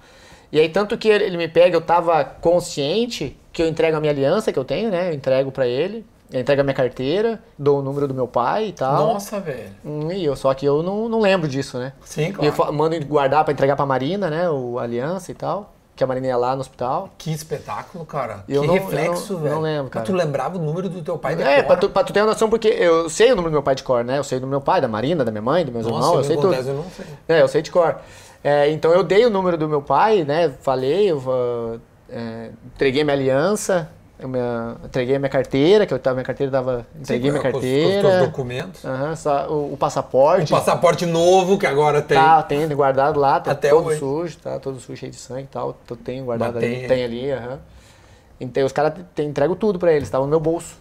E 0.51 0.59
aí, 0.59 0.69
tanto 0.69 0.97
que 0.97 1.07
ele 1.07 1.37
me 1.37 1.47
pega, 1.47 1.75
eu 1.75 1.81
tava 1.81 2.23
consciente 2.23 3.37
que 3.51 3.61
eu 3.61 3.67
entrego 3.67 3.97
a 3.97 3.99
minha 3.99 4.11
aliança 4.11 4.51
que 4.51 4.59
eu 4.59 4.65
tenho, 4.65 4.89
né? 4.89 5.09
Eu 5.09 5.13
entrego 5.13 5.51
pra 5.51 5.67
ele. 5.67 6.05
Eu 6.31 6.41
entrego 6.41 6.61
a 6.61 6.63
minha 6.63 6.73
carteira, 6.73 7.39
dou 7.57 7.79
o 7.79 7.81
número 7.83 8.07
do 8.07 8.13
meu 8.13 8.27
pai 8.27 8.67
e 8.69 8.71
tal. 8.73 9.13
Nossa, 9.13 9.39
velho. 9.39 9.69
Hum, 9.85 10.11
E 10.11 10.25
eu, 10.25 10.35
só 10.35 10.53
que 10.53 10.65
eu 10.65 10.81
não, 10.81 11.07
não 11.07 11.19
lembro 11.21 11.47
disso, 11.47 11.77
né? 11.77 11.93
Sim, 12.03 12.29
E 12.29 12.33
claro. 12.33 12.45
eu 12.49 12.53
fa- 12.53 12.71
mando 12.71 12.99
guardar 13.05 13.43
pra 13.43 13.53
entregar 13.53 13.75
pra 13.75 13.85
Marina, 13.85 14.29
né? 14.29 14.49
O 14.49 14.79
a 14.79 14.83
aliança 14.83 15.31
e 15.31 15.35
tal. 15.35 15.71
Que 15.95 16.03
a 16.03 16.07
Marina 16.07 16.27
ia 16.27 16.35
lá 16.35 16.53
no 16.55 16.59
hospital. 16.61 17.09
Que 17.17 17.31
espetáculo, 17.31 18.03
cara. 18.05 18.43
Eu 18.49 18.61
que 18.63 18.67
não- 18.67 18.73
reflexo, 18.73 19.33
eu 19.33 19.37
não- 19.37 19.43
velho. 19.43 19.55
não 19.55 19.61
lembro, 19.61 19.83
Mas 19.83 19.91
cara. 19.93 20.05
tu 20.05 20.11
lembrava 20.13 20.57
o 20.57 20.61
número 20.61 20.89
do 20.89 21.01
teu 21.01 21.17
pai 21.17 21.35
de 21.37 21.43
É, 21.43 21.57
cor? 21.57 21.65
pra 21.67 21.75
tu, 21.77 21.89
pra 21.89 22.03
tu 22.03 22.11
ter 22.11 22.19
uma 22.19 22.27
noção, 22.31 22.49
porque 22.49 22.67
eu 22.67 23.07
sei 23.09 23.27
o 23.27 23.35
número 23.35 23.51
do 23.51 23.53
meu 23.53 23.63
pai 23.63 23.75
de 23.75 23.83
cor, 23.83 24.03
né? 24.03 24.17
Eu 24.17 24.23
sei 24.23 24.39
do 24.39 24.47
meu 24.47 24.59
pai, 24.59 24.81
da 24.81 24.89
Marina, 24.89 25.23
da 25.23 25.31
minha 25.31 25.41
mãe, 25.43 25.63
dos 25.63 25.73
meus 25.73 25.85
Nossa, 25.85 25.97
irmãos, 25.99 26.13
eu 26.15 26.19
me 26.19 26.25
sei 26.25 26.35
tudo. 26.35 26.53
eu 26.69 26.75
não 26.75 26.85
sei. 26.89 27.05
É, 27.29 27.41
eu 27.41 27.47
sei 27.47 27.61
de 27.61 27.71
cor. 27.71 27.95
É, 28.47 28.69
então 28.69 28.91
eu 28.91 29.03
dei 29.03 29.25
o 29.25 29.29
número 29.29 29.57
do 29.57 29.67
meu 29.67 29.81
pai, 29.81 30.23
né? 30.23 30.49
Falei, 30.61 31.09
eu 31.09 31.81
é, 32.09 32.51
entreguei 32.75 33.03
minha 33.03 33.15
aliança 33.15 33.89
me- 34.19 34.39
entreguei 34.85 35.15
a 35.15 35.19
minha 35.19 35.29
carteira, 35.29 35.85
que 35.85 35.93
eu 35.93 35.99
tava, 35.99 36.15
minha 36.15 36.23
carteira 36.25 36.51
tava. 36.51 36.87
Entreguei 36.97 37.31
minha 37.31 37.41
com 37.41 37.49
os- 37.49 37.55
os 37.55 37.61
carteira. 37.61 38.19
documentos. 38.25 38.85
Aham, 38.85 39.15
só 39.15 39.47
o, 39.49 39.73
o 39.73 39.77
passaporte. 39.77 40.53
O 40.53 40.55
passaporte 40.55 41.05
novo 41.05 41.57
que 41.57 41.65
agora 41.65 42.01
tem. 42.01 42.17
Tá, 42.17 42.41
tem 42.43 42.67
guardado 42.69 43.19
lá, 43.19 43.39
tá 43.39 43.51
Até 43.51 43.69
todo 43.71 43.87
hoje. 43.87 43.99
sujo, 43.99 44.37
tá 44.37 44.59
todo 44.59 44.79
sujo, 44.79 44.95
cheio 44.97 45.11
de 45.11 45.17
sangue 45.17 45.43
e 45.43 45.47
tal. 45.47 45.75
Eu 45.89 45.95
tenho 45.97 46.23
guardado 46.23 46.57
ali, 46.57 46.67
tem- 46.67 46.87
tem 46.87 47.03
ali, 47.03 47.31
aham. 47.31 47.59
Então 48.39 48.65
os 48.65 48.71
caras 48.71 48.93
entrego 49.17 49.55
tudo 49.55 49.77
pra 49.79 49.91
eles, 49.91 50.09
tava 50.09 50.23
no 50.23 50.29
meu 50.29 50.39
bolso. 50.39 50.77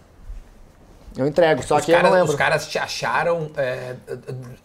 Eu 1.16 1.28
entrego, 1.28 1.62
só 1.62 1.76
os, 1.76 1.84
que 1.84 1.92
eu 1.92 1.96
caras, 1.96 2.10
não 2.10 2.18
lembro. 2.18 2.32
os 2.32 2.36
caras 2.38 2.66
te 2.66 2.76
acharam 2.76 3.48
é, 3.56 3.94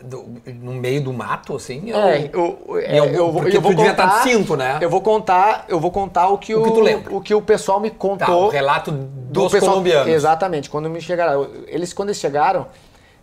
do- 0.03 0.41
no 0.55 0.73
meio 0.73 1.03
do 1.03 1.13
mato, 1.13 1.55
assim? 1.55 1.91
É, 1.91 2.31
ou- 2.35 2.67
eu, 2.71 2.79
é, 2.79 2.97
eu 2.99 3.31
vou, 3.31 3.41
porque 3.43 3.57
eu 3.57 3.61
vou 3.61 3.71
tu 3.71 3.75
devia 3.77 3.91
estar 3.91 4.07
contar, 4.07 4.23
de 4.23 4.29
cinto, 4.31 4.57
né? 4.57 4.77
Eu 4.81 4.89
vou 4.89 5.01
contar, 5.01 5.65
eu 5.67 5.79
vou 5.79 5.91
contar 5.91 6.27
o 6.29 6.37
que 6.39 6.55
o, 6.55 6.63
que 6.63 6.71
tu 6.71 6.79
lembra. 6.81 7.13
o 7.15 7.21
que 7.21 7.35
o 7.35 7.41
pessoal 7.41 7.79
me 7.79 7.91
Tá, 7.91 7.97
contou 7.99 8.45
o 8.47 8.49
relato 8.49 8.89
do 8.91 9.05
dos 9.43 9.51
pessoal. 9.51 9.73
colombianos. 9.73 10.07
Exatamente, 10.11 10.69
quando 10.71 10.89
me 10.89 10.99
chegaram, 10.99 11.47
eles 11.67 11.93
quando 11.93 12.09
eles 12.09 12.19
chegaram, 12.19 12.65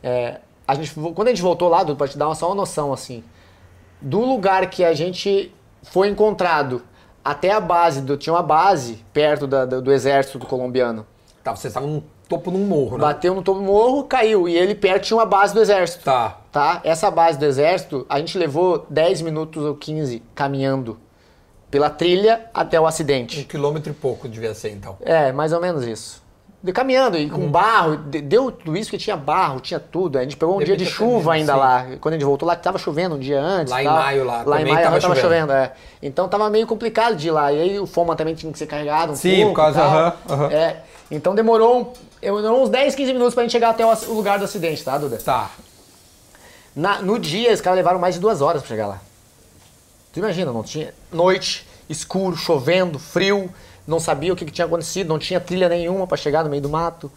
é, 0.04 0.36
a 0.66 0.74
gente, 0.76 0.94
quando 1.14 1.26
a 1.26 1.30
gente 1.30 1.42
voltou 1.42 1.68
lá, 1.68 1.84
para 1.84 2.06
te 2.06 2.16
dar 2.16 2.32
só 2.36 2.46
uma 2.46 2.54
noção 2.54 2.92
assim, 2.92 3.24
do 4.00 4.20
lugar 4.20 4.70
que 4.70 4.84
a 4.84 4.94
gente 4.94 5.52
foi 5.82 6.08
encontrado 6.08 6.82
até 7.24 7.50
a 7.50 7.58
base, 7.58 8.02
do, 8.02 8.16
tinha 8.16 8.32
uma 8.32 8.42
base 8.42 9.04
perto 9.12 9.48
da- 9.48 9.64
do, 9.64 9.82
do 9.82 9.92
exército 9.92 10.38
do 10.38 10.46
colombiano. 10.46 11.04
Tá, 11.42 11.54
vocês 11.56 11.70
estavam 11.72 12.02
topo 12.28 12.50
de 12.50 12.56
um 12.56 12.66
morro, 12.66 12.96
né? 12.98 13.04
Bateu 13.04 13.34
no 13.34 13.42
topo 13.42 13.60
do 13.60 13.64
morro, 13.64 14.04
caiu. 14.04 14.48
E 14.48 14.56
ele 14.56 14.74
perto 14.74 15.04
tinha 15.04 15.16
uma 15.16 15.26
base 15.26 15.54
do 15.54 15.60
exército. 15.60 16.04
Tá. 16.04 16.36
Tá? 16.50 16.80
Essa 16.84 17.10
base 17.10 17.38
do 17.38 17.44
exército, 17.44 18.04
a 18.08 18.18
gente 18.18 18.36
levou 18.38 18.84
10 18.90 19.20
minutos 19.22 19.62
ou 19.64 19.74
15 19.74 20.22
caminhando 20.34 20.98
pela 21.70 21.90
trilha 21.90 22.46
até 22.54 22.80
o 22.80 22.84
Um 22.84 22.86
acidente. 22.86 23.44
quilômetro 23.44 23.90
e 23.90 23.94
pouco 23.94 24.28
devia 24.28 24.54
ser, 24.54 24.70
então. 24.70 24.96
É, 25.02 25.32
mais 25.32 25.52
ou 25.52 25.60
menos 25.60 25.84
isso. 25.86 26.24
De 26.62 26.72
caminhando 26.72 27.16
e 27.18 27.28
com 27.28 27.42
Uhum. 27.42 27.50
barro, 27.50 27.96
de- 27.96 28.20
deu 28.22 28.50
tudo 28.50 28.76
isso 28.76 28.90
que 28.90 28.96
tinha 28.98 29.16
barro, 29.16 29.60
tinha 29.60 29.78
tudo. 29.78 30.18
A 30.18 30.22
gente 30.22 30.36
pegou 30.36 30.56
um 30.56 30.58
De 30.58 30.64
dia 30.64 30.76
de 30.76 30.86
chuva 30.86 31.34
ainda 31.34 31.52
sim. 31.52 31.58
lá. 31.58 31.86
Quando 32.00 32.14
a 32.14 32.16
gente 32.16 32.24
voltou 32.26 32.48
lá, 32.48 32.56
tava 32.56 32.78
chovendo 32.78 33.14
um 33.14 33.18
dia 33.18 33.40
antes. 33.40 33.70
Lá 33.70 33.82
em 33.82 33.86
maio, 33.86 34.24
lá, 34.24 34.42
Lá 34.44 34.60
em 34.60 34.64
maio 34.64 34.76
tava 34.84 34.98
tava, 35.00 35.14
chovendo. 35.14 35.20
chovendo. 35.20 35.52
é. 35.52 35.72
Então 36.02 36.26
tava 36.28 36.48
meio 36.50 36.66
complicado 36.66 37.14
de 37.14 37.28
ir 37.28 37.30
lá. 37.30 37.52
E 37.52 37.60
aí 37.60 37.78
o 37.78 37.86
Foma 37.86 38.16
também 38.16 38.34
tinha 38.34 38.50
que 38.50 38.58
ser 38.58 38.66
carregado 38.66 39.12
um 39.12 39.16
Sim, 39.16 39.36
pouco. 39.42 39.50
por 39.50 39.56
causa- 39.56 39.78
e 39.78 39.82
tal. 39.82 39.90
aham, 39.92 40.12
aham. 40.30 40.52
É. 40.52 40.76
Então 41.08 41.34
demorou, 41.36 41.92
um- 42.22 42.36
demorou 42.42 42.62
uns 42.64 42.68
10, 42.70 42.94
15 42.94 43.12
minutos 43.12 43.34
pra 43.34 43.42
gente 43.42 43.52
chegar 43.52 43.70
até 43.70 43.84
o 43.84 43.90
o 44.08 44.14
lugar 44.14 44.38
do 44.38 44.44
acidente, 44.44 44.82
tá, 44.84 44.96
Duda? 44.98 45.18
Tá. 45.18 45.50
Na- 46.74 47.00
no 47.00 47.18
dia, 47.18 47.52
os 47.52 47.60
caras 47.60 47.76
levaram 47.76 47.98
mais 47.98 48.14
de 48.14 48.20
duas 48.20 48.40
horas 48.40 48.62
pra 48.62 48.68
chegar 48.68 48.86
lá. 48.86 49.00
Tu 50.12 50.18
imagina, 50.18 50.52
não 50.52 50.62
tinha. 50.62 50.92
Noite, 51.12 51.66
escuro, 51.88 52.36
chovendo, 52.36 52.98
frio, 52.98 53.50
não 53.86 54.00
sabia 54.00 54.32
o 54.32 54.36
que, 54.36 54.44
que 54.44 54.50
tinha 54.52 54.66
acontecido, 54.66 55.08
não 55.08 55.18
tinha 55.18 55.40
trilha 55.40 55.68
nenhuma 55.68 56.06
pra 56.06 56.16
chegar 56.16 56.42
no 56.44 56.50
meio 56.50 56.62
do 56.62 56.68
mato. 56.68 57.10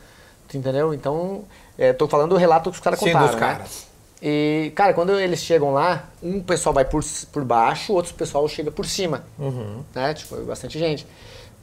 Tu 0.48 0.58
entendeu? 0.58 0.94
Então, 0.94 1.44
é, 1.78 1.94
tô 1.94 2.08
falando 2.08 2.30
do 2.32 2.38
relato 2.38 2.70
que 2.70 2.76
os 2.78 2.82
caras 2.82 3.00
Sim, 3.00 3.08
contaram. 3.08 3.26
dos 3.28 3.36
né? 3.36 3.40
caras. 3.40 3.88
E, 4.22 4.72
cara, 4.76 4.94
quando 4.94 5.18
eles 5.18 5.40
chegam 5.40 5.72
lá, 5.74 6.10
um 6.22 6.42
pessoal 6.42 6.74
vai 6.74 6.84
por, 6.84 7.02
por 7.32 7.44
baixo, 7.46 7.94
outro 7.94 8.14
pessoal 8.14 8.48
chega 8.50 8.70
por 8.72 8.86
cima. 8.86 9.24
Uhum. 9.38 9.82
Né? 9.96 10.14
Tipo, 10.14 10.36
bastante 10.44 10.78
gente. 10.78 11.08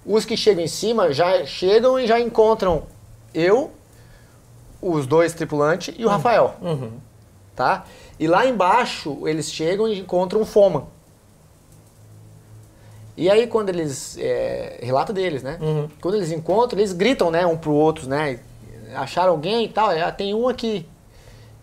Os 0.06 0.24
que 0.24 0.36
chegam 0.36 0.64
em 0.64 0.68
cima 0.68 1.12
já 1.12 1.44
chegam 1.44 1.98
e 1.98 2.06
já 2.06 2.18
encontram 2.20 2.84
eu, 3.36 3.70
os 4.80 5.06
dois 5.06 5.34
tripulantes 5.34 5.94
e 5.96 6.04
o 6.04 6.08
Rafael. 6.08 6.56
Uhum. 6.62 6.92
Tá? 7.54 7.84
E 8.18 8.26
lá 8.26 8.46
embaixo 8.46 9.28
eles 9.28 9.50
chegam 9.52 9.86
e 9.86 10.00
encontram 10.00 10.40
um 10.40 10.44
Foman. 10.46 10.84
E 13.16 13.30
aí 13.30 13.46
quando 13.46 13.68
eles. 13.68 14.16
É, 14.18 14.78
relato 14.82 15.12
deles, 15.12 15.42
né? 15.42 15.58
Uhum. 15.60 15.88
Quando 16.00 16.16
eles 16.16 16.32
encontram, 16.32 16.78
eles 16.78 16.92
gritam, 16.92 17.30
né, 17.30 17.46
um 17.46 17.56
pro 17.56 17.72
outro, 17.72 18.08
né? 18.08 18.40
Acharam 18.94 19.32
alguém 19.32 19.64
e 19.64 19.68
tal, 19.68 19.90
é, 19.90 20.10
tem 20.10 20.34
um 20.34 20.48
aqui. 20.48 20.86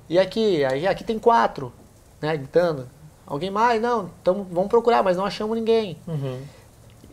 E 0.09 0.19
aqui, 0.19 0.63
aí 0.65 0.87
aqui 0.87 1.03
tem 1.03 1.17
quatro, 1.17 1.71
né? 2.21 2.35
Gritando. 2.37 2.89
Alguém 3.25 3.49
mais? 3.49 3.81
Não, 3.81 4.09
tamo, 4.23 4.45
vamos 4.51 4.69
procurar, 4.69 5.01
mas 5.01 5.17
não 5.17 5.25
achamos 5.25 5.57
ninguém. 5.57 5.97
Uhum. 6.07 6.41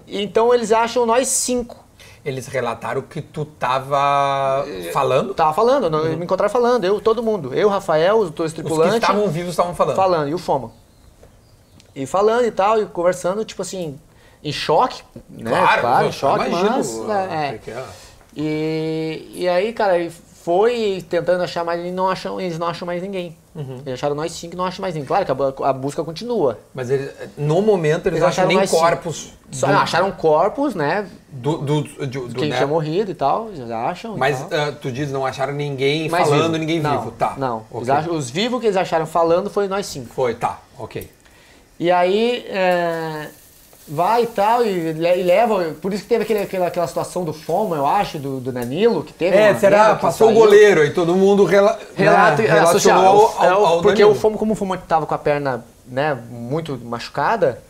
Então 0.06 0.52
eles 0.52 0.72
acham 0.72 1.06
nós 1.06 1.28
cinco. 1.28 1.80
Eles 2.24 2.46
relataram 2.46 3.00
que 3.02 3.22
tu 3.22 3.44
tava 3.44 4.64
falando? 4.92 5.32
Tava 5.32 5.54
falando, 5.54 5.88
não, 5.88 6.04
me 6.04 6.24
encontraram 6.24 6.52
falando, 6.52 6.84
eu, 6.84 7.00
todo 7.00 7.22
mundo. 7.22 7.54
Eu, 7.54 7.68
Rafael, 7.68 8.18
os 8.18 8.30
dois 8.30 8.52
Os 8.52 8.56
que 8.56 8.62
tripulantes. 8.62 8.96
estavam 8.96 9.26
vivos 9.28 9.50
estavam 9.50 9.74
falando. 9.74 9.96
falando, 9.96 10.28
e 10.28 10.34
o 10.34 10.38
Foma. 10.38 10.70
E 11.94 12.04
falando 12.06 12.44
e 12.44 12.50
tal, 12.50 12.80
e 12.80 12.86
conversando, 12.86 13.42
tipo 13.44 13.62
assim, 13.62 13.98
em 14.44 14.52
choque, 14.52 15.02
né? 15.30 15.50
Claro, 15.80 16.04
em 16.04 16.06
eu 16.08 16.12
choque, 16.12 16.46
imagino, 16.46 16.70
mas... 16.76 17.10
ah, 17.10 17.22
é, 17.34 17.52
porque, 17.52 17.70
ah, 17.70 17.86
E, 18.36 19.30
e 19.34 19.48
aí, 19.48 19.72
cara, 19.72 19.94
foi 20.10 21.04
tentando 21.08 21.42
achar 21.42 21.64
mais, 21.64 21.84
e 21.84 21.90
não 21.90 22.08
acham, 22.08 22.40
eles 22.40 22.58
não 22.58 22.66
acham 22.66 22.86
mais 22.86 23.02
ninguém. 23.02 23.36
Uhum. 23.55 23.78
Eles 23.84 23.94
acharam 23.94 24.14
nós 24.14 24.30
cinco 24.32 24.55
e 24.55 24.57
não 24.57 24.64
acham 24.64 24.80
mais 24.80 24.94
ninguém. 24.94 25.09
Claro 25.09 25.24
que 25.26 25.62
a, 25.64 25.68
a 25.68 25.72
busca 25.72 26.05
continua. 26.05 26.59
Mas 26.72 26.88
eles, 26.88 27.11
no 27.36 27.61
momento 27.61 28.07
eles, 28.07 28.20
Eles 28.20 28.28
acham 28.28 28.44
acharam 28.44 28.61
nem 28.61 28.68
corpos 28.68 29.32
Só, 29.51 29.66
do, 29.66 29.72
não, 29.72 29.80
acharam 29.80 30.12
corpos, 30.12 30.74
né? 30.74 31.09
do, 31.30 31.59
do, 31.59 31.82
do, 31.82 32.07
do- 32.28 32.34
Quem 32.34 32.51
né? 32.51 32.57
tinha 32.57 32.66
morrido 32.68 33.11
e 33.11 33.14
tal, 33.14 33.48
eles 33.48 33.68
acham. 33.70 34.16
Mas 34.16 34.40
ah, 34.53 34.72
tu 34.80 34.90
diz 34.92 35.11
não 35.11 35.26
acharam 35.26 35.53
ninguém 35.53 36.09
Mais 36.09 36.28
falando, 36.28 36.44
vivo. 36.53 36.59
ninguém 36.59 36.80
não, 36.80 36.98
vivo. 37.01 37.11
Tá. 37.12 37.34
Não, 37.36 37.57
ok. 37.70 37.78
Eles 37.78 37.88
acham- 37.90 38.14
os 38.14 38.30
vivos 38.30 38.61
que 38.61 38.66
eles 38.66 38.76
acharam 38.76 39.07
falando 39.07 39.51
foi 39.51 39.66
nós 39.66 39.86
cinco. 39.86 40.14
Foi, 40.14 40.34
tá, 40.34 40.61
ok. 40.78 41.11
E 41.78 41.90
aí 41.90 42.44
é, 42.48 43.28
vai 43.91 44.22
e 44.22 44.26
tal, 44.28 44.64
e, 44.64 44.91
e 44.91 45.22
leva. 45.22 45.74
Por 45.82 45.93
isso 45.93 46.05
que 46.05 46.09
teve 46.09 46.22
aquele, 46.22 46.41
aquela, 46.41 46.66
aquela 46.68 46.86
situação 46.86 47.24
do 47.24 47.32
Foma, 47.32 47.76
eu 47.76 47.86
acho, 47.86 48.18
do, 48.18 48.38
do 48.38 48.53
Danilo, 48.53 49.03
que 49.03 49.12
teve. 49.12 49.36
É, 49.36 49.51
uma 49.51 49.59
será? 49.59 49.97
Passou 49.97 50.30
o 50.30 50.34
goleiro 50.34 50.80
aí, 50.82 50.91
todo 50.95 51.14
mundo 51.14 51.45
rela, 51.45 51.78
Relato, 51.97 52.41
né, 52.43 52.49
relacionou 52.49 53.32
ao, 53.36 53.45
é, 53.45 53.49
ao, 53.49 53.66
ao 53.66 53.82
Porque 53.82 54.03
Danilo. 54.03 54.12
o 54.12 54.14
Foma, 54.14 54.38
como 54.38 54.53
o 54.53 54.57
Foma 54.57 54.78
tava 54.78 55.05
com 55.07 55.14
a 55.14 55.18
perna 55.18 55.64
né, 55.86 56.16
muito 56.30 56.78
machucada, 56.84 57.61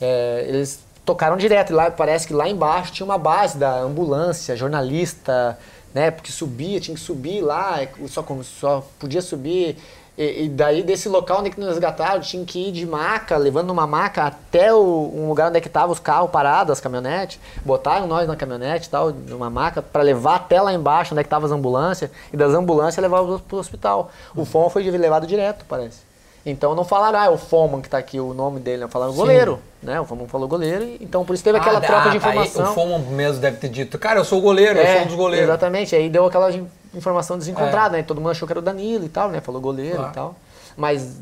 é, 0.00 0.46
eles 0.48 0.80
tocaram 1.04 1.36
direto. 1.36 1.70
E 1.70 1.74
lá, 1.74 1.90
parece 1.90 2.26
que 2.26 2.32
lá 2.32 2.48
embaixo 2.48 2.92
tinha 2.92 3.04
uma 3.04 3.18
base 3.18 3.58
da 3.58 3.78
ambulância, 3.80 4.56
jornalista, 4.56 5.58
né? 5.94 6.10
Porque 6.10 6.32
subia, 6.32 6.80
tinha 6.80 6.94
que 6.94 7.00
subir 7.00 7.42
lá, 7.42 7.80
só, 8.08 8.22
como- 8.22 8.42
só 8.42 8.84
podia 8.98 9.20
subir. 9.22 9.76
E, 10.16 10.44
e 10.44 10.48
daí 10.48 10.82
desse 10.82 11.08
local 11.08 11.40
onde 11.40 11.50
que 11.50 11.60
nos 11.60 11.68
resgataram, 11.68 12.20
tinha 12.20 12.44
que 12.44 12.68
ir 12.68 12.72
de 12.72 12.86
maca, 12.86 13.36
levando 13.36 13.70
uma 13.70 13.86
maca 13.86 14.24
até 14.24 14.72
o, 14.72 15.12
um 15.14 15.28
lugar 15.28 15.48
onde 15.48 15.58
é 15.58 15.60
que 15.60 15.68
estavam 15.68 15.92
os 15.92 15.98
carros 15.98 16.30
parados, 16.30 16.72
as 16.72 16.80
caminhonetes. 16.80 17.38
Botaram 17.64 18.06
nós 18.06 18.26
na 18.26 18.36
caminhonete 18.36 18.88
e 18.88 18.90
tal, 18.90 19.10
numa 19.10 19.50
maca, 19.50 19.82
para 19.82 20.02
levar 20.02 20.36
até 20.36 20.60
lá 20.60 20.72
embaixo 20.72 21.12
onde 21.12 21.20
é 21.20 21.22
que 21.22 21.28
estavam 21.28 21.46
as 21.46 21.52
ambulâncias. 21.52 22.10
E 22.32 22.36
das 22.36 22.52
ambulâncias 22.54 23.02
levar 23.02 23.22
para 23.22 23.56
o 23.56 23.58
hospital. 23.58 24.10
O 24.34 24.44
Foma 24.44 24.70
foi 24.70 24.82
levado 24.90 25.26
direto, 25.26 25.64
parece. 25.68 26.06
Então 26.46 26.76
não 26.76 26.84
falaram, 26.84 27.18
ah, 27.18 27.24
é 27.24 27.28
o 27.28 27.36
Foman 27.36 27.80
que 27.80 27.88
tá 27.88 27.98
aqui, 27.98 28.20
o 28.20 28.32
nome 28.32 28.60
dele, 28.60 28.82
não 28.82 28.88
falaram 28.88 29.12
goleiro, 29.12 29.58
né? 29.82 30.00
O 30.00 30.04
Foman 30.04 30.28
falou 30.28 30.46
goleiro, 30.46 30.84
então 31.00 31.24
por 31.24 31.34
isso 31.34 31.42
teve 31.42 31.58
aquela 31.58 31.78
Ah, 31.78 31.80
troca 31.80 32.08
ah, 32.08 32.12
de 32.12 32.20
tá, 32.20 32.28
aí 32.30 32.38
informação. 32.38 32.70
o 32.70 32.74
Foman 32.74 32.98
mesmo 33.10 33.40
deve 33.40 33.56
ter 33.56 33.68
dito, 33.68 33.98
cara, 33.98 34.20
eu 34.20 34.24
sou 34.24 34.38
o 34.38 34.42
goleiro, 34.42 34.78
eu 34.78 34.86
sou 34.86 35.02
um 35.02 35.06
dos 35.06 35.16
goleiros. 35.16 35.48
É, 35.48 35.50
Exatamente, 35.50 35.96
aí 35.96 36.08
deu 36.08 36.24
aquela 36.24 36.52
informação 36.96 37.38
desencontrada, 37.38 37.96
né? 37.96 38.02
Todo 38.02 38.18
mundo 38.20 38.30
achou 38.30 38.46
que 38.46 38.52
era 38.52 38.60
o 38.60 38.62
Danilo 38.62 39.04
e 39.04 39.08
tal, 39.08 39.30
né? 39.30 39.40
Falou 39.40 39.60
goleiro 39.60 39.96
Claro. 39.96 40.10
e 40.10 40.14
tal. 40.14 40.36
Mas 40.76 41.16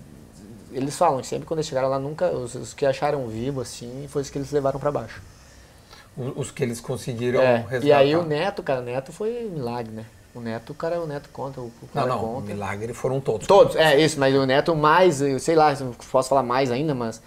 eles 0.72 0.96
falam 0.96 1.20
que 1.20 1.26
sempre 1.26 1.46
quando 1.46 1.58
eles 1.58 1.68
chegaram 1.68 1.88
lá, 1.88 1.98
nunca, 1.98 2.30
os, 2.30 2.54
os 2.54 2.74
que 2.74 2.84
acharam 2.84 3.26
vivo, 3.28 3.60
assim, 3.60 4.06
foi 4.08 4.22
os 4.22 4.30
que 4.30 4.38
eles 4.38 4.50
levaram 4.50 4.78
pra 4.80 4.90
baixo. 4.90 5.20
Os 6.16 6.50
que 6.50 6.62
eles 6.62 6.80
conseguiram 6.80 7.40
É, 7.42 7.56
resgatar. 7.56 7.86
e 7.86 7.92
aí 7.92 8.14
o 8.16 8.22
Neto, 8.22 8.62
cara, 8.62 8.80
o 8.80 8.84
Neto 8.84 9.12
foi 9.12 9.50
milagre, 9.52 9.92
né? 9.92 10.04
O 10.34 10.40
Neto, 10.40 10.70
o 10.70 10.74
cara, 10.74 11.00
o 11.00 11.06
Neto 11.06 11.28
conta, 11.32 11.60
o, 11.60 11.64
o 11.66 11.72
Não, 11.82 11.88
cara 12.02 12.06
não, 12.08 12.18
conta. 12.18 12.46
milagre 12.46 12.92
foram 12.92 13.20
todos. 13.20 13.46
Todos, 13.46 13.76
é 13.76 14.00
isso, 14.00 14.18
mas 14.18 14.34
o 14.34 14.44
Neto 14.46 14.74
mais, 14.76 15.20
eu 15.20 15.38
sei 15.38 15.54
lá, 15.56 15.72
posso 16.10 16.28
falar 16.28 16.42
mais 16.42 16.70
ainda, 16.72 16.94
mas 16.94 17.20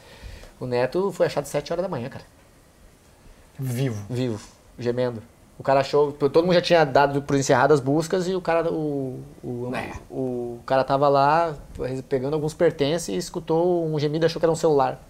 o 0.60 0.66
Neto 0.66 1.12
foi 1.12 1.26
achado 1.26 1.44
às 1.44 1.50
7 1.50 1.72
horas 1.74 1.84
da 1.84 1.90
manhã, 1.90 2.10
cara. 2.10 2.26
Vivo. 3.60 4.06
Vivo, 4.10 4.40
gemendo. 4.78 5.22
O 5.60 5.64
cara 5.64 5.80
achou, 5.80 6.12
todo 6.12 6.44
mundo 6.44 6.54
já 6.54 6.62
tinha 6.62 6.86
dado 6.86 7.22
por 7.24 7.36
encerradas 7.36 7.80
as 7.80 7.84
buscas 7.84 8.28
e 8.28 8.36
o 8.36 8.42
cara, 8.42 8.72
o, 8.72 9.20
o, 9.44 9.72
É. 9.76 9.92
o 10.10 10.60
cara 10.66 10.84
tava 10.84 11.10
lá 11.10 11.56
pegando 12.08 12.36
alguns 12.36 12.54
pertences 12.54 13.08
e 13.10 13.18
escutou 13.18 13.86
um 13.86 13.98
gemido 14.00 14.26
e 14.26 14.28
achou 14.28 14.40
que 14.40 14.46
era 14.46 14.52
um 14.52 14.56
celular. 14.56 15.02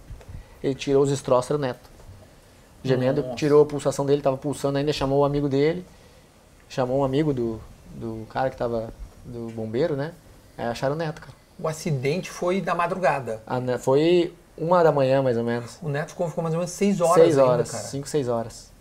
Ele 0.63 0.73
tirou 0.73 1.03
os 1.03 1.09
destroços, 1.09 1.51
era 1.51 1.57
o 1.57 1.61
Neto. 1.61 1.89
Gemendo, 2.83 3.21
Nossa. 3.21 3.35
tirou 3.35 3.63
a 3.63 3.65
pulsação 3.65 4.05
dele, 4.05 4.21
tava 4.21 4.37
pulsando 4.37 4.77
ainda, 4.77 4.93
chamou 4.93 5.19
o 5.19 5.25
amigo 5.25 5.49
dele, 5.49 5.85
chamou 6.69 6.99
um 6.99 7.03
amigo 7.03 7.33
do, 7.33 7.59
do 7.95 8.25
cara 8.29 8.49
que 8.49 8.55
tava, 8.55 8.93
do 9.25 9.51
bombeiro, 9.51 9.95
né? 9.97 10.13
Aí 10.57 10.65
acharam 10.65 10.95
o 10.95 10.97
Neto, 10.97 11.19
cara. 11.21 11.33
O 11.59 11.67
acidente 11.67 12.29
foi 12.31 12.61
da 12.61 12.73
madrugada. 12.73 13.41
Né, 13.61 13.77
foi 13.77 14.33
uma 14.57 14.81
da 14.83 14.91
manhã, 14.91 15.21
mais 15.21 15.37
ou 15.37 15.43
menos. 15.43 15.77
O 15.81 15.89
Neto 15.89 16.09
ficou, 16.11 16.29
ficou 16.29 16.41
mais 16.41 16.53
ou 16.53 16.59
menos 16.59 16.71
seis 16.71 17.01
horas 17.01 17.15
seis 17.15 17.37
ainda, 17.37 17.51
horas, 17.51 17.71
cara. 17.71 17.83
cinco, 17.83 18.07
seis 18.07 18.29
horas. 18.29 18.71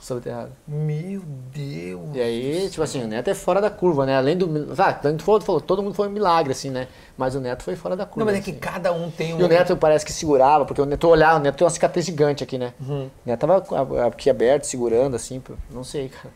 Sobreenterrado. 0.00 0.52
Meu 0.66 1.22
Deus. 1.52 2.14
E 2.14 2.20
aí, 2.20 2.68
tipo 2.70 2.82
assim, 2.82 3.04
o 3.04 3.06
Neto 3.06 3.28
é 3.28 3.34
fora 3.34 3.60
da 3.60 3.70
curva, 3.70 4.06
né? 4.06 4.16
Além 4.16 4.36
do. 4.36 4.72
Ah, 4.78 4.92
tanto 4.92 5.22
falou, 5.22 5.40
falou, 5.40 5.60
todo 5.60 5.82
mundo 5.82 5.94
foi 5.94 6.08
um 6.08 6.10
milagre, 6.10 6.52
assim, 6.52 6.70
né? 6.70 6.88
Mas 7.18 7.34
o 7.34 7.40
Neto 7.40 7.62
foi 7.62 7.76
fora 7.76 7.94
da 7.94 8.06
curva. 8.06 8.20
Não, 8.20 8.26
mas 8.26 8.40
é 8.40 8.44
que 8.44 8.50
assim. 8.50 8.58
cada 8.58 8.92
um 8.92 9.10
tem 9.10 9.34
um... 9.34 9.40
E 9.40 9.44
o 9.44 9.48
Neto 9.48 9.76
parece 9.76 10.04
que 10.04 10.12
segurava, 10.12 10.64
porque 10.64 10.80
o 10.80 10.86
Neto 10.86 11.06
olhava, 11.06 11.38
o 11.38 11.42
Neto 11.42 11.56
tem 11.56 11.64
uma 11.64 11.70
cicatriz 11.70 12.06
gigante 12.06 12.42
aqui, 12.42 12.56
né? 12.56 12.72
Uhum. 12.80 13.06
O 13.06 13.28
Neto 13.28 13.40
tava 13.40 14.06
aqui 14.06 14.30
aberto, 14.30 14.64
segurando, 14.64 15.16
assim, 15.16 15.42
não 15.70 15.84
sei, 15.84 16.08
cara. 16.08 16.32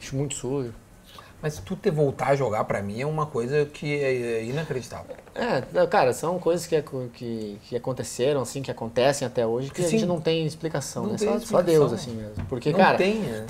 Acho 0.00 0.16
muito 0.16 0.34
sujo. 0.34 0.74
Mas 1.42 1.58
tu 1.58 1.74
ter 1.74 1.90
voltar 1.90 2.28
a 2.28 2.36
jogar 2.36 2.64
pra 2.64 2.82
mim 2.82 3.00
é 3.00 3.06
uma 3.06 3.24
coisa 3.26 3.64
que 3.64 3.98
é 4.02 4.44
inacreditável. 4.44 5.16
É, 5.34 5.86
cara, 5.86 6.12
são 6.12 6.38
coisas 6.38 6.66
que, 6.66 6.82
que, 7.14 7.58
que 7.68 7.76
aconteceram, 7.76 8.42
assim, 8.42 8.60
que 8.62 8.70
acontecem 8.70 9.26
até 9.26 9.46
hoje, 9.46 9.70
que 9.70 9.80
a 9.80 9.84
Sim. 9.84 9.90
gente 9.92 10.06
não 10.06 10.20
tem 10.20 10.44
explicação, 10.44 11.04
Não 11.04 11.12
né? 11.12 11.18
tem 11.18 11.28
Só, 11.28 11.32
só 11.34 11.38
explicação. 11.40 11.64
Deus, 11.88 11.92
assim 11.94 12.10
mesmo. 12.10 12.44
Porque, 12.48 12.70
Não 12.72 12.78
cara, 12.78 12.98
tem. 12.98 13.22
é. 13.24 13.46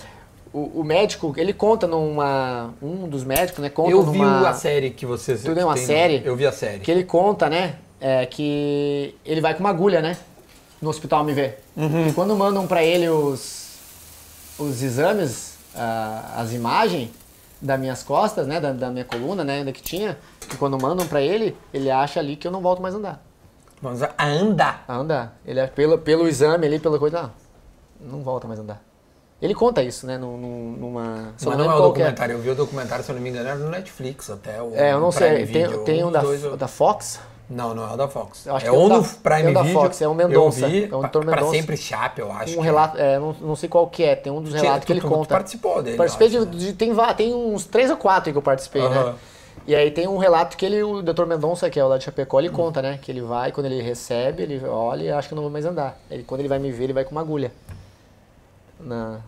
o, 0.53 0.81
o 0.81 0.85
médico, 0.85 1.35
ele 1.37 1.53
conta 1.53 1.87
numa. 1.89 2.73
Um 2.81 3.09
dos 3.09 3.25
médicos, 3.25 3.61
né? 3.61 3.69
Conta 3.71 3.91
Eu 3.91 4.03
vi 4.05 4.19
numa, 4.19 4.49
a 4.51 4.55
série 4.55 4.91
que 4.91 5.05
vocês. 5.05 5.43
Tu 5.43 5.53
viu 5.53 5.67
uma 5.67 5.75
tem- 5.75 5.87
série? 5.87 6.23
Eu 6.25 6.37
vi 6.37 6.47
a 6.47 6.53
série. 6.53 6.81
Que 6.81 6.91
ele 6.93 7.03
conta, 7.05 7.49
né? 7.51 7.77
É, 8.01 8.25
que 8.25 9.15
ele 9.25 9.41
vai 9.41 9.53
com 9.55 9.61
uma 9.61 9.71
agulha, 9.71 10.01
né? 10.01 10.17
No 10.81 10.89
hospital 10.91 11.25
me 11.25 11.33
ver. 11.33 11.63
Uhum. 11.77 12.09
E 12.09 12.13
quando 12.13 12.35
mandam 12.37 12.67
pra 12.67 12.83
ele 12.85 13.09
os, 13.09 13.75
os 14.59 14.81
exames, 14.83 15.55
ah, 15.75 16.35
as 16.37 16.53
imagens 16.53 17.11
das 17.61 17.79
minhas 17.79 18.03
costas, 18.03 18.47
né? 18.47 18.61
Da, 18.61 18.73
da 18.73 18.91
minha 18.91 19.05
coluna, 19.05 19.45
né? 19.45 19.59
Ainda 19.59 19.73
que 19.73 19.83
tinha. 19.83 20.17
E 20.53 20.57
quando 20.57 20.81
mandam 20.81 21.07
pra 21.07 21.21
ele, 21.21 21.57
ele 21.73 21.91
acha 21.91 22.19
ali 22.21 22.37
que 22.37 22.47
eu 22.47 22.51
não 22.51 22.61
volto 22.61 22.81
mais 22.81 22.95
a 22.95 22.99
andar. 22.99 23.23
Vamos 23.83 24.03
a 24.03 24.13
andar. 24.27 24.85
A 24.87 24.95
andar. 24.97 25.39
Ele 25.47 25.61
é 25.61 25.67
pelo, 25.67 25.99
pelo 25.99 26.29
exame 26.29 26.67
ali, 26.67 26.79
pela 26.79 26.99
coisa, 26.99 27.21
ah, 27.21 27.31
não 28.01 28.23
volta 28.23 28.47
mais 28.47 28.61
a 28.61 28.63
andar. 28.63 28.83
Ele 29.41 29.55
conta 29.55 29.83
isso, 29.83 30.07
né? 30.07 30.19
Num- 30.19 30.37
num- 30.37 30.73
numa. 30.79 31.33
Mas 31.33 31.43
não 31.57 31.65
é 31.65 31.69
o 31.69 31.71
qual 31.79 31.93
que 31.93 31.99
documentário. 32.01 32.35
Eu 32.35 32.41
vi 32.41 32.51
o 32.51 32.55
documentário, 32.55 33.03
se 33.03 33.11
eu 33.11 33.15
não 33.15 33.23
me 33.23 33.31
engano, 33.31 33.49
era 33.49 33.59
no 33.59 33.71
Netflix 33.71 34.29
até. 34.29 34.61
O 34.61 34.75
É, 34.75 34.93
eu 34.93 35.01
não 35.01 35.11
sei. 35.11 35.47
Tem, 35.47 35.85
tem 35.85 36.05
um 36.05 36.13
da, 36.13 36.21
dois, 36.21 36.43
da 36.43 36.69
Fox. 36.69 37.19
Não, 37.51 37.75
não 37.75 37.91
é 37.91 37.93
o 37.93 37.97
da 37.97 38.07
Fox. 38.07 38.47
Eu 38.47 38.55
acho 38.55 38.65
é 38.67 38.71
que 38.71 38.75
é 38.77 38.79
o 38.79 38.89
da- 38.89 38.97
no 38.99 39.05
Prime 39.05 39.43
é 39.43 39.51
o 39.51 39.55
da 39.55 39.63
Video. 39.63 39.81
Fox, 39.81 40.01
é 40.01 40.07
o 40.07 40.15
Mendonça, 40.15 40.61
Eu 40.67 40.69
vi, 40.71 40.85
é 40.85 40.87
o 40.97 41.01
pra, 41.01 41.09
Dr. 41.09 41.19
pra 41.25 41.35
Mendonça. 41.37 41.51
sempre 41.57 41.77
chape, 41.77 42.21
eu 42.21 42.31
acho. 42.31 42.57
um 42.57 42.63
relato, 42.63 42.97
é, 42.97 43.19
não, 43.19 43.33
não 43.41 43.57
sei 43.57 43.69
qual 43.69 43.89
que 43.89 44.05
é, 44.05 44.15
tem 44.15 44.33
um 44.33 44.41
dos 44.41 44.55
relatos 44.55 44.81
que 44.83 44.87
tu- 44.87 44.93
ele 44.93 45.01
tu- 45.01 45.09
tu 45.09 45.13
conta. 45.15 45.35
participou 45.35 45.83
dele, 45.83 45.97
Participei 45.97 46.29
eu 46.29 46.31
de, 46.31 46.37
acho, 46.39 46.47
de- 46.67 46.73
tem, 46.75 46.95
tem 47.17 47.35
uns 47.35 47.65
três 47.67 47.91
ou 47.91 47.97
quatro 47.97 48.31
que 48.31 48.39
eu 48.39 48.43
participei, 48.43 48.89
né? 48.89 49.15
E 49.67 49.75
aí 49.75 49.91
tem 49.91 50.07
um 50.07 50.17
relato 50.17 50.57
que 50.57 50.65
ele, 50.65 50.81
o 50.83 51.03
Dr. 51.03 51.27
Mendonça, 51.27 51.69
que 51.69 51.79
é 51.81 51.85
o 51.85 51.89
lá 51.89 51.99
de 51.99 52.05
Chapecó, 52.05 52.39
ele 52.39 52.51
conta, 52.51 52.81
né? 52.81 52.99
Que 53.03 53.11
ele 53.11 53.21
vai, 53.21 53.51
quando 53.51 53.67
ele 53.67 53.83
recebe, 53.83 54.43
ele 54.45 54.65
olha 54.67 55.03
e 55.03 55.11
acha 55.11 55.27
que 55.29 55.35
eu 55.35 55.37
não 55.37 55.43
vou 55.43 55.51
mais 55.51 55.65
andar. 55.67 55.99
Ele, 56.09 56.23
quando 56.23 56.41
ele 56.41 56.49
vai 56.49 56.59
me 56.61 56.71
ver, 56.71 56.85
ele 56.85 56.93
vai 56.93 57.05
com 57.05 57.11
uma 57.11 57.21
agulha. 57.21 57.53
Na, 58.79 59.19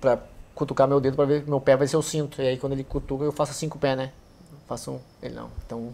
pra 0.00 0.18
cutucar 0.54 0.86
meu 0.86 1.00
dedo 1.00 1.16
pra 1.16 1.24
ver 1.24 1.44
meu 1.46 1.60
pé 1.60 1.76
vai 1.76 1.86
ser 1.88 1.96
o 1.96 2.02
cinto. 2.02 2.40
E 2.40 2.46
aí 2.46 2.56
quando 2.58 2.72
ele 2.74 2.84
cutuca, 2.84 3.24
eu 3.24 3.32
faço 3.32 3.50
assim 3.52 3.68
com 3.68 3.76
o 3.78 3.80
pé, 3.80 3.96
né? 3.96 4.10
Faço 4.68 4.92
um. 4.92 4.98
Ele 5.22 5.34
não. 5.34 5.48
Então 5.66 5.88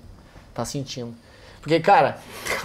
tá 0.55 0.65
sentindo. 0.65 1.15
Porque, 1.61 1.81
cara, 1.81 2.19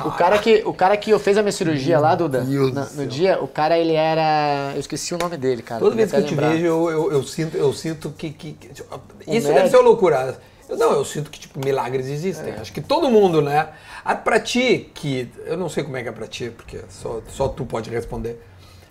o 0.05 0.11
cara 0.11 0.37
que, 0.37 0.61
o 0.65 0.73
cara 0.73 0.95
que 0.95 1.17
fez 1.19 1.37
a 1.37 1.41
minha 1.41 1.51
cirurgia 1.51 1.99
lá, 1.99 2.15
Duda, 2.15 2.41
na- 2.73 2.85
no 2.85 3.07
dia, 3.07 3.41
o 3.43 3.47
cara 3.47 3.77
ele 3.77 3.93
era. 3.93 4.71
Eu 4.73 4.79
esqueci 4.79 5.13
o 5.13 5.17
nome 5.17 5.35
dele, 5.35 5.61
cara. 5.61 5.79
Toda 5.81 5.95
vez 5.95 6.11
que 6.11 6.17
eu 6.17 6.25
te 6.25 6.35
vejo, 6.53 6.65
eu, 6.65 6.89
eu, 6.91 7.11
eu 7.11 7.23
sinto, 7.23 7.57
eu 7.57 7.73
sinto 7.73 8.09
que. 8.11 8.29
que- 8.31 8.53
que- 8.53 8.67
isso 8.71 8.83
médico- 9.27 9.53
deve 9.53 9.69
ser 9.69 9.77
uma 9.77 9.83
loucura. 9.83 10.37
Eu, 10.69 10.77
não, 10.77 10.91
eu 10.93 11.03
sinto 11.03 11.29
que, 11.29 11.39
tipo, 11.39 11.59
milagres 11.63 12.07
existem. 12.07 12.53
Acho 12.53 12.71
que 12.71 12.81
todo 12.81 13.09
mundo, 13.09 13.41
né? 13.41 13.67
Ah, 14.05 14.15
pra 14.15 14.39
ti, 14.39 14.89
que. 14.93 15.29
Eu 15.45 15.57
não 15.57 15.67
sei 15.69 15.83
como 15.83 15.97
é 15.97 16.03
que 16.03 16.09
é 16.09 16.11
pra 16.11 16.27
ti, 16.27 16.49
porque 16.55 16.79
só, 16.89 17.19
só 17.29 17.47
tu 17.47 17.65
pode 17.65 17.89
responder. 17.89 18.41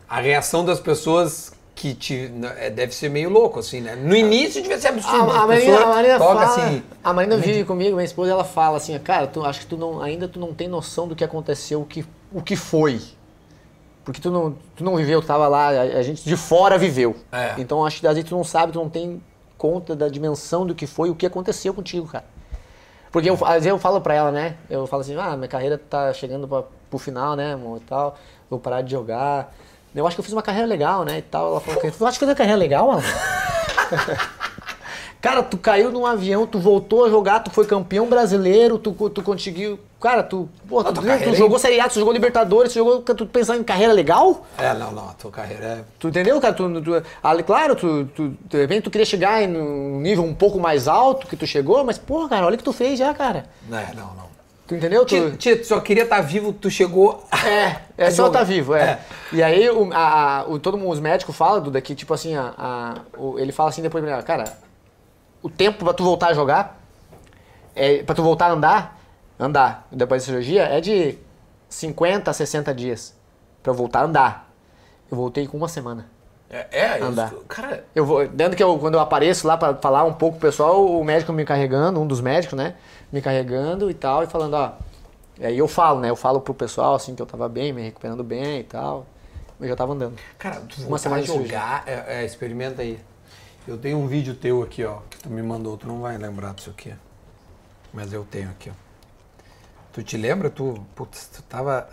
A 0.08 0.20
reação 0.20 0.64
das 0.64 0.78
pessoas 0.80 1.52
que 1.74 1.94
te. 1.94 2.28
né, 2.28 2.54
é, 2.58 2.70
deve 2.70 2.94
ser 2.94 3.08
meio 3.08 3.30
louco, 3.30 3.58
assim, 3.58 3.80
né? 3.80 3.96
No 3.96 4.14
início 4.14 4.62
devia 4.62 4.78
ser 4.78 4.88
absurdo. 4.88 5.30
A, 5.30 5.34
a 5.34 5.42
as 5.42 5.48
Marina, 5.48 5.78
a 5.78 5.86
Marina 5.86 6.18
toca 6.18 6.46
fala, 6.46 6.66
assim. 6.66 6.82
a 7.02 7.12
Marina 7.12 7.36
vive 7.36 7.64
comigo, 7.64 7.96
minha 7.96 8.04
esposa, 8.04 8.30
ela 8.30 8.44
fala 8.44 8.76
assim, 8.76 8.98
cara, 8.98 9.26
tu, 9.26 9.44
acho 9.44 9.60
que 9.60 9.66
tu 9.66 9.76
não, 9.76 10.02
ainda 10.02 10.28
tu 10.28 10.38
não 10.38 10.52
tem 10.52 10.68
noção 10.68 11.08
do 11.08 11.16
que 11.16 11.24
aconteceu, 11.24 11.80
o 11.80 11.86
que, 11.86 12.04
o 12.32 12.42
que 12.42 12.56
foi. 12.56 13.00
Porque 14.04 14.20
tu 14.20 14.30
não, 14.30 14.56
tu 14.74 14.82
não 14.84 14.96
viveu, 14.96 15.20
tu 15.20 15.26
tava 15.26 15.46
lá, 15.48 15.68
a, 15.68 15.80
a 15.80 16.02
gente 16.02 16.24
de 16.24 16.36
fora 16.36 16.76
viveu. 16.76 17.16
É. 17.30 17.54
Então 17.58 17.84
acho 17.84 18.00
que 18.00 18.06
às 18.06 18.14
vezes 18.14 18.28
tu 18.28 18.36
não 18.36 18.44
sabe, 18.44 18.72
tu 18.72 18.78
não 18.78 18.88
tem 18.88 19.22
conta 19.56 19.94
da 19.94 20.08
dimensão 20.08 20.66
do 20.66 20.74
que 20.74 20.86
foi, 20.86 21.08
o 21.08 21.14
que 21.14 21.24
aconteceu 21.24 21.72
contigo, 21.72 22.06
cara. 22.06 22.24
Porque 23.12 23.28
eu, 23.28 23.34
às 23.34 23.54
vezes 23.54 23.66
eu 23.66 23.78
falo 23.78 24.00
pra 24.00 24.14
ela, 24.14 24.32
né? 24.32 24.56
Eu 24.68 24.86
falo 24.86 25.02
assim, 25.02 25.14
ah, 25.16 25.36
minha 25.36 25.46
carreira 25.48 25.78
tá 25.78 26.12
chegando 26.12 26.48
pra, 26.48 26.64
pro 26.88 26.98
final, 26.98 27.36
né, 27.36 27.52
amor, 27.52 27.78
e 27.78 27.84
tal. 27.84 28.16
Vou 28.48 28.58
parar 28.58 28.82
de 28.82 28.90
jogar. 28.90 29.54
Eu 29.94 30.06
acho 30.06 30.16
que 30.16 30.20
eu 30.20 30.24
fiz 30.24 30.32
uma 30.32 30.42
carreira 30.42 30.66
legal, 30.66 31.04
né, 31.04 31.18
e 31.18 31.22
tal. 31.22 31.48
Ela 31.50 31.60
falou, 31.60 31.80
tu 31.80 32.06
acha 32.06 32.18
que 32.18 32.24
eu 32.24 32.28
fiz 32.28 32.28
uma 32.28 32.34
carreira 32.34 32.58
legal, 32.58 32.90
Alan? 32.90 33.02
Cara, 35.22 35.40
tu 35.40 35.56
caiu 35.56 35.92
num 35.92 36.04
avião, 36.04 36.48
tu 36.48 36.58
voltou 36.58 37.04
a 37.04 37.08
jogar, 37.08 37.38
tu 37.40 37.50
foi 37.50 37.64
campeão 37.64 38.08
brasileiro, 38.08 38.76
tu, 38.76 38.90
tu 39.08 39.22
conseguiu. 39.22 39.78
Cara, 40.00 40.20
tu, 40.24 40.48
pô, 40.68 40.82
tu, 40.82 40.92
tua 40.92 41.00
tu 41.00 41.06
carreira 41.06 41.32
jogou 41.36 41.58
é- 41.58 41.60
Série 41.60 41.78
A, 41.78 41.88
tu 41.88 41.94
jogou 41.94 42.12
Libertadores, 42.12 42.72
tu 42.72 42.78
jogou. 42.78 43.00
Tu 43.02 43.24
pensando 43.26 43.60
em 43.60 43.62
carreira 43.62 43.92
legal? 43.92 44.44
É, 44.58 44.74
não, 44.74 44.90
não, 44.90 45.10
a 45.10 45.12
tua 45.12 45.30
carreira 45.30 45.64
é. 45.64 45.84
Tu 46.00 46.08
entendeu, 46.08 46.40
cara? 46.40 46.52
Tu, 46.52 46.82
tu, 46.82 47.02
ali, 47.22 47.44
claro, 47.44 47.76
tu, 47.76 48.04
tu, 48.06 48.36
de 48.50 48.58
repente 48.62 48.82
tu 48.82 48.90
queria 48.90 49.04
chegar 49.04 49.40
em 49.40 49.56
um 49.56 50.00
nível 50.00 50.24
um 50.24 50.34
pouco 50.34 50.58
mais 50.58 50.88
alto 50.88 51.28
que 51.28 51.36
tu 51.36 51.46
chegou, 51.46 51.84
mas, 51.84 51.98
porra, 51.98 52.28
cara, 52.30 52.44
olha 52.46 52.56
o 52.56 52.58
que 52.58 52.64
tu 52.64 52.72
fez 52.72 52.98
já, 52.98 53.14
cara. 53.14 53.44
É, 53.70 53.94
não, 53.94 54.06
não. 54.16 54.31
Tu 54.66 54.76
entendeu? 54.76 55.04
Tu, 55.04 55.14
Tito, 55.32 55.36
Tito, 55.36 55.66
só 55.66 55.80
queria 55.80 56.04
estar 56.04 56.20
vivo, 56.20 56.52
tu 56.52 56.70
chegou. 56.70 57.24
é, 57.44 57.76
é 57.98 58.06
a 58.06 58.10
só 58.10 58.26
jogar. 58.26 58.38
tá 58.40 58.44
vivo, 58.44 58.74
é. 58.74 59.00
E 59.32 59.42
aí 59.42 59.68
o, 59.68 59.92
a, 59.92 60.38
a- 60.40 60.44
o, 60.48 60.58
todo 60.58 60.78
mundo, 60.78 60.90
os 60.92 61.00
médicos 61.00 61.34
falam, 61.36 61.60
Duda, 61.62 61.80
que 61.80 61.94
tipo 61.94 62.14
assim, 62.14 62.34
a, 62.36 62.54
a- 62.56 62.94
o- 63.18 63.38
ele 63.38 63.52
fala 63.52 63.70
assim 63.70 63.82
depois, 63.82 64.04
cara, 64.24 64.44
o 65.42 65.50
tempo 65.50 65.84
pra 65.84 65.92
tu 65.92 66.04
voltar 66.04 66.28
a 66.28 66.34
jogar, 66.34 66.80
é, 67.74 68.02
pra 68.02 68.14
tu 68.14 68.22
voltar 68.22 68.46
a 68.46 68.52
andar, 68.52 69.00
andar 69.38 69.86
depois 69.90 70.22
da 70.22 70.26
cirurgia, 70.26 70.62
é 70.64 70.80
de 70.80 71.18
50 71.68 72.30
a 72.30 72.34
60 72.34 72.72
dias 72.74 73.14
pra 73.62 73.72
eu 73.72 73.76
voltar 73.76 74.00
a 74.00 74.04
andar. 74.04 74.48
Eu 75.10 75.16
voltei 75.16 75.46
com 75.46 75.56
uma 75.58 75.68
semana. 75.68 76.06
É, 76.52 76.66
é 76.70 76.96
isso. 76.96 77.04
Andar. 77.06 77.32
Cara, 77.48 77.84
Eu 77.94 78.04
vou, 78.04 78.28
dentro 78.28 78.54
que 78.54 78.62
eu, 78.62 78.78
quando 78.78 78.94
eu 78.94 79.00
apareço 79.00 79.46
lá 79.46 79.56
pra 79.56 79.74
falar 79.74 80.04
um 80.04 80.12
pouco 80.12 80.38
pro 80.38 80.48
pessoal, 80.48 80.84
o 80.86 81.02
médico 81.02 81.32
me 81.32 81.46
carregando, 81.46 81.98
um 81.98 82.06
dos 82.06 82.20
médicos, 82.20 82.58
né? 82.58 82.74
Me 83.10 83.22
carregando 83.22 83.90
e 83.90 83.94
tal, 83.94 84.22
e 84.22 84.26
falando, 84.26 84.54
ó. 84.54 84.72
E 85.40 85.46
aí 85.46 85.56
eu 85.56 85.66
falo, 85.66 85.98
né? 86.00 86.10
Eu 86.10 86.16
falo 86.16 86.42
pro 86.42 86.52
pessoal 86.52 86.94
assim 86.94 87.14
que 87.14 87.22
eu 87.22 87.26
tava 87.26 87.48
bem, 87.48 87.72
me 87.72 87.80
recuperando 87.82 88.22
bem 88.22 88.60
e 88.60 88.64
tal. 88.64 89.06
Eu 89.58 89.66
já 89.66 89.74
tava 89.74 89.94
andando. 89.94 90.14
Cara, 90.38 90.60
tu 90.60 90.82
Uma 90.86 90.98
semana 90.98 91.22
jogar, 91.22 91.84
é, 91.86 92.20
é, 92.20 92.24
experimenta 92.24 92.82
aí. 92.82 93.00
Eu 93.66 93.78
tenho 93.78 93.96
um 93.96 94.06
vídeo 94.06 94.34
teu 94.34 94.62
aqui, 94.62 94.84
ó, 94.84 94.98
que 95.08 95.18
tu 95.18 95.30
me 95.30 95.42
mandou, 95.42 95.78
tu 95.78 95.86
não 95.86 96.00
vai 96.00 96.18
lembrar 96.18 96.52
disso 96.52 96.68
aqui. 96.68 96.92
Mas 97.94 98.12
eu 98.12 98.26
tenho 98.30 98.50
aqui, 98.50 98.70
ó. 98.70 98.74
Tu 99.92 100.02
te 100.02 100.16
lembra? 100.16 100.50
Tu, 100.50 100.84
putz, 100.94 101.28
tu 101.28 101.42
tava 101.42 101.88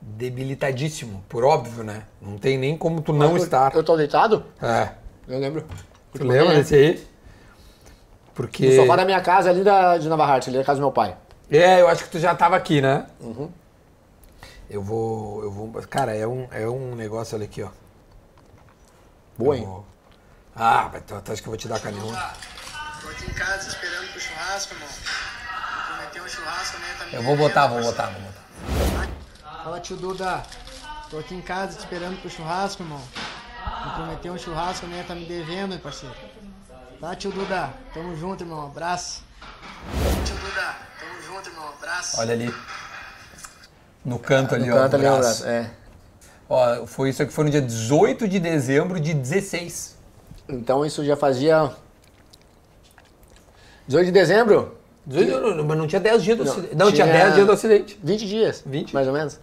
debilitadíssimo, 0.00 1.24
por 1.28 1.44
óbvio, 1.44 1.82
né? 1.84 2.04
Não 2.20 2.38
tem 2.38 2.56
nem 2.58 2.76
como 2.76 3.00
tu 3.00 3.12
não 3.12 3.36
eu, 3.36 3.36
estar. 3.36 3.74
Eu 3.74 3.82
tô 3.84 3.96
deitado? 3.96 4.44
É. 4.62 4.90
Eu 5.26 5.38
lembro. 5.38 5.66
Tu 6.14 6.24
lembra 6.24 6.54
desse 6.56 6.74
aí? 6.74 7.06
Porque. 8.34 8.66
No 8.66 8.76
sofá 8.82 8.96
da 8.96 9.04
minha 9.04 9.20
casa 9.20 9.50
ali 9.50 9.62
da, 9.62 9.98
de 9.98 10.08
Nova 10.08 10.24
Hart, 10.24 10.48
ali 10.48 10.58
da 10.58 10.64
casa 10.64 10.78
do 10.78 10.82
meu 10.84 10.92
pai. 10.92 11.16
É, 11.50 11.80
eu 11.80 11.88
acho 11.88 12.04
que 12.04 12.10
tu 12.10 12.18
já 12.18 12.34
tava 12.34 12.56
aqui, 12.56 12.80
né? 12.80 13.06
Uhum. 13.20 13.50
Eu 14.70 14.82
vou. 14.82 15.42
Eu 15.42 15.50
vou. 15.50 15.70
Cara, 15.88 16.14
é 16.14 16.26
um, 16.26 16.46
é 16.50 16.68
um 16.68 16.94
negócio 16.94 17.36
olha 17.36 17.44
aqui, 17.44 17.62
ó. 17.62 17.68
Boa, 19.36 19.56
hein? 19.56 19.64
vou- 19.64 19.86
Ah, 20.54 20.90
mas 20.92 21.02
tu, 21.06 21.20
tu 21.20 21.32
acha 21.32 21.40
que 21.42 21.48
eu 21.48 21.50
vou 21.52 21.56
te 21.58 21.68
dar 21.68 21.80
canhão? 21.80 22.06
Tô 22.06 23.08
aqui 23.08 23.30
em 23.30 23.34
casa 23.34 23.68
esperando 23.68 24.10
pro 24.10 24.20
churrasco, 24.20 24.74
irmão. 24.74 24.88
Me 24.88 25.94
prometeu 25.96 26.24
um 26.24 26.28
churrasco, 26.28 26.78
né? 26.80 26.86
Tá 26.98 27.16
Eu 27.16 27.22
vou 27.22 27.36
botar, 27.36 27.66
vou 27.68 27.80
botar, 27.82 28.06
vou 28.06 28.20
botar. 28.22 28.47
Fala, 29.62 29.80
tio 29.80 29.96
Duda. 29.96 30.42
Tô 31.10 31.18
aqui 31.18 31.34
em 31.34 31.40
casa 31.40 31.74
te 31.74 31.78
esperando 31.80 32.20
pro 32.20 32.30
churrasco, 32.30 32.82
irmão. 32.82 33.00
Me 33.84 33.92
prometeu 33.94 34.32
um 34.32 34.38
churrasco, 34.38 34.86
né? 34.86 35.04
Tá 35.06 35.14
me 35.14 35.24
devendo, 35.24 35.72
hein, 35.74 35.80
parceiro. 35.82 36.14
Tá, 37.00 37.14
tio 37.14 37.30
Duda. 37.30 37.70
Tamo 37.94 38.16
junto, 38.16 38.44
irmão. 38.44 38.66
Abraço. 38.66 39.22
Tio 40.24 40.36
Duda. 40.36 40.76
Tamo 41.00 41.22
junto, 41.22 41.48
irmão. 41.48 41.68
Abraço. 41.68 42.20
Olha 42.20 42.32
ali. 42.34 42.54
No 44.04 44.18
canto 44.18 44.54
ali, 44.54 44.66
No 44.68 44.76
ó. 44.76 44.78
canto 44.78 44.96
no 44.98 44.98
ali, 44.98 45.06
o 45.06 45.18
braço. 45.20 45.42
braço. 45.42 45.46
É. 45.46 45.70
Ó, 46.48 46.86
foi 46.86 47.10
isso 47.10 47.22
aqui, 47.22 47.32
foi 47.32 47.44
no 47.44 47.50
dia 47.50 47.60
18 47.60 48.26
de 48.26 48.38
dezembro 48.40 48.98
de 48.98 49.12
16. 49.12 49.96
Então 50.48 50.84
isso 50.84 51.04
já 51.04 51.16
fazia. 51.16 51.70
18 53.86 54.06
de 54.06 54.12
dezembro? 54.12 54.76
18, 55.06 55.54
não, 55.54 55.64
mas 55.64 55.78
não 55.78 55.86
tinha 55.86 56.00
10 56.00 56.22
dias 56.22 56.36
do 56.38 56.44
Não, 56.44 56.52
acidente. 56.52 56.74
Não, 56.76 56.92
tinha... 56.92 57.04
tinha 57.06 57.18
10 57.24 57.34
dias 57.34 57.46
do 57.46 57.52
acidente. 57.52 58.00
20 58.02 58.26
dias. 58.26 58.62
20? 58.64 58.92
Mais 58.94 59.06
ou 59.06 59.12
menos. 59.12 59.38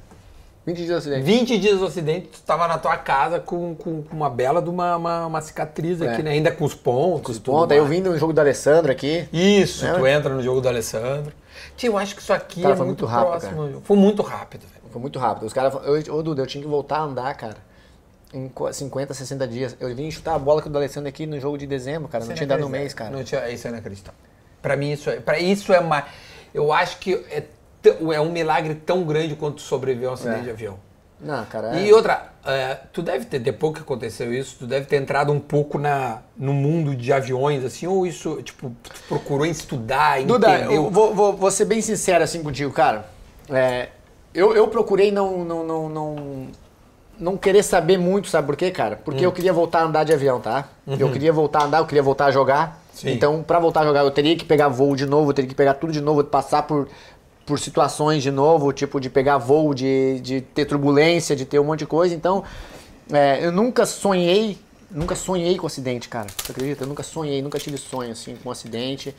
20 0.65 0.77
dias 0.77 0.87
do 0.89 0.95
acidente. 0.97 1.21
20 1.23 1.57
dias 1.59 1.79
do 1.79 1.85
acidente, 1.85 2.27
tu 2.27 2.41
tava 2.41 2.67
na 2.67 2.77
tua 2.77 2.97
casa 2.97 3.39
com, 3.39 3.75
com, 3.75 4.01
com 4.01 4.15
uma 4.15 4.29
bela 4.29 4.61
de 4.61 4.69
uma, 4.69 4.95
uma, 4.97 5.25
uma 5.27 5.41
cicatriz 5.41 6.01
É. 6.01 6.11
aqui, 6.13 6.23
né? 6.23 6.31
Ainda 6.31 6.51
com 6.51 6.65
os 6.65 6.73
pontos. 6.73 7.21
Com 7.21 7.31
os 7.31 7.37
tudo 7.37 7.55
pontos. 7.57 7.71
Aí 7.71 7.77
eu 7.77 7.85
vim 7.85 8.01
no 8.01 8.17
jogo 8.17 8.33
do 8.33 8.39
Alessandro 8.39 8.91
aqui. 8.91 9.27
Isso, 9.31 9.85
Lembra? 9.85 9.99
tu 9.99 10.07
entra 10.07 10.33
no 10.33 10.41
jogo 10.41 10.61
do 10.61 10.67
Alessandro. 10.67 11.31
Tio, 11.77 11.91
eu 11.93 11.97
acho 11.97 12.15
que 12.15 12.21
isso 12.21 12.33
aqui 12.33 12.61
Cara, 12.61 12.73
é 12.73 12.77
foi 12.77 12.85
muito, 12.85 13.05
muito 13.05 13.11
rápido, 13.13 13.39
próximo. 13.51 13.81
Foi 13.83 13.97
muito 13.97 14.21
rápido, 14.23 14.61
velho. 14.61 14.83
Foi 14.91 15.01
muito 15.01 15.19
rápido. 15.19 15.45
Os 15.45 15.53
caras 15.53 15.73
ô 16.09 16.23
Duda, 16.23 16.41
eu 16.41 16.47
tinha 16.47 16.63
que 16.63 16.67
voltar 16.69 16.97
a 16.97 17.01
andar, 17.03 17.33
cara. 17.35 17.57
Em 18.33 18.49
qu- 18.49 18.71
50, 18.73 19.13
60 19.13 19.47
dias. 19.47 19.75
Eu 19.79 19.93
vim 19.95 20.09
chutar 20.09 20.35
a 20.35 20.39
bola 20.39 20.61
com 20.61 20.67
o 20.69 20.71
do 20.71 20.77
Alessandro 20.77 21.07
aqui 21.09 21.25
no 21.27 21.39
jogo 21.39 21.57
de 21.57 21.67
dezembro, 21.67 22.07
cara. 22.09 22.23
Não 22.25 22.31
Isso 22.31 22.37
tinha 22.37 22.45
é 22.45 22.47
dado 22.47 22.61
no 22.61 22.67
inacreditável. 22.67 22.81
mês, 22.81 22.93
cara. 22.93 23.09
Não 23.11 23.23
tinha, 23.23 23.53
isso 23.53 23.67
é 23.67 23.69
inacreditável. 23.69 24.19
Pra 24.61 24.75
mim, 24.75 24.91
isso 24.91 25.09
é, 25.09 25.19
pra 25.19 25.39
isso 25.39 25.71
é 25.71 25.79
mais. 25.79 26.05
Eu 26.53 26.73
acho 26.73 26.97
que 26.97 27.13
é, 27.29 27.43
é 27.89 28.19
um 28.21 28.31
milagre 28.31 28.75
tão 28.75 29.03
grande 29.03 29.35
quanto 29.35 29.61
sobreviver 29.61 30.07
a 30.09 30.11
um 30.11 30.13
acidente 30.15 30.39
É. 30.39 30.43
de 30.43 30.49
avião. 30.51 30.79
Não, 31.19 31.45
cara. 31.45 31.75
E 31.77 31.89
é- 31.89 31.93
outra, 31.93 32.29
é, 32.45 32.77
tu 32.91 33.01
deve 33.01 33.25
ter, 33.25 33.39
depois 33.39 33.73
que 33.73 33.79
aconteceu 33.79 34.33
isso, 34.33 34.57
tu 34.59 34.67
deve 34.67 34.85
ter 34.85 34.97
entrado 34.97 35.31
um 35.31 35.39
pouco 35.39 35.79
na, 35.79 36.19
no 36.37 36.53
mundo 36.53 36.93
de 36.95 37.11
aviões, 37.13 37.63
assim, 37.63 37.87
ou 37.87 38.05
isso, 38.05 38.41
tipo, 38.43 38.71
tu 38.83 38.91
procurou 39.07 39.45
estudar, 39.45 40.21
Duda, 40.23 40.49
entendeu? 40.51 40.71
eu 40.73 40.89
vou, 40.89 41.15
vou- 41.15 41.33
vou 41.33 41.49
ser 41.51 41.65
bem 41.65 41.81
sincero 41.81 42.23
assim 42.23 42.43
contigo, 42.43 42.71
cara. 42.71 43.05
É, 43.49 43.89
eu, 44.33 44.53
eu 44.55 44.67
procurei 44.67 45.09
não, 45.11 45.45
não, 45.45 45.63
não, 45.63 45.89
não, 45.89 46.47
não 47.17 47.37
querer 47.37 47.63
saber 47.63 47.97
muito, 47.97 48.27
sabe 48.27 48.45
por 48.47 48.57
quê, 48.57 48.69
cara? 48.69 48.97
Porque 49.03 49.21
Hum. 49.21 49.29
eu 49.29 49.31
queria 49.31 49.53
voltar 49.53 49.79
a 49.79 49.83
andar 49.85 50.03
de 50.03 50.13
avião, 50.13 50.41
tá? 50.41 50.67
Eu 50.85 51.11
queria 51.11 51.31
voltar 51.31 51.59
a 51.61 51.63
andar, 51.63 51.77
eu 51.79 51.85
queria 51.85 52.03
voltar 52.03 52.25
a 52.25 52.31
jogar. 52.31 52.67
Uhum. 52.67 52.73
Sim. 52.93 53.11
Então, 53.11 53.43
pra 53.43 53.59
voltar 53.59 53.81
a 53.81 53.85
jogar, 53.85 54.01
eu 54.03 54.11
teria 54.11 54.35
que 54.37 54.45
pegar 54.45 54.67
voo 54.69 54.95
de 54.95 55.05
novo, 55.05 55.29
eu 55.29 55.33
teria 55.33 55.49
que 55.49 55.55
pegar 55.55 55.73
tudo 55.75 55.91
de 55.93 55.99
novo, 56.01 56.23
passar 56.23 56.63
por, 56.63 56.87
por 57.45 57.59
situações 57.59 58.23
de 58.23 58.31
novo, 58.31 58.71
tipo, 58.73 58.99
de 58.99 59.09
pegar 59.09 59.37
voo, 59.37 59.73
de, 59.73 60.19
de 60.21 60.41
ter 60.41 60.65
turbulência, 60.65 61.35
de 61.35 61.45
ter 61.45 61.59
um 61.59 61.63
monte 61.63 61.79
de 61.79 61.85
coisa. 61.85 62.15
Então, 62.15 62.43
é, 63.11 63.45
eu 63.45 63.51
nunca 63.51 63.85
sonhei, 63.85 64.57
nunca 64.89 65.15
sonhei 65.15 65.57
com 65.57 65.67
acidente, 65.67 66.09
cara. 66.09 66.27
Você 66.43 66.51
acredita? 66.51 66.83
Eu 66.83 66.87
nunca 66.87 67.03
sonhei, 67.03 67.41
nunca 67.41 67.59
tive 67.59 67.77
sonho, 67.77 68.11
assim, 68.11 68.35
com 68.43 68.49
acidente. 68.49 69.15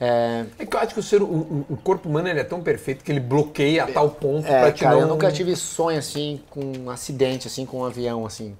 É, 0.00 0.44
É 0.58 0.66
que 0.66 0.74
eu 0.76 0.80
acho 0.80 0.94
que 0.94 1.00
o, 1.00 1.02
ser, 1.02 1.22
o, 1.22 1.26
o- 1.68 1.76
corpo 1.82 2.08
humano 2.08 2.28
é 2.28 2.42
tão 2.44 2.60
perfeito 2.60 3.04
que 3.04 3.12
ele 3.12 3.20
bloqueia 3.20 3.84
a 3.84 3.86
tal 3.86 4.10
ponto 4.10 4.46
É, 4.46 4.60
pra 4.60 4.72
te 4.72 4.82
cara, 4.82 4.94
não... 4.96 5.02
eu 5.02 5.06
nunca 5.08 5.30
tive 5.30 5.54
sonho 5.56 5.98
assim 5.98 6.40
com 6.50 6.60
um 6.84 6.90
acidente, 6.90 7.46
assim, 7.46 7.64
com 7.64 7.78
um 7.80 7.84
avião, 7.84 8.26
assim. 8.26 8.56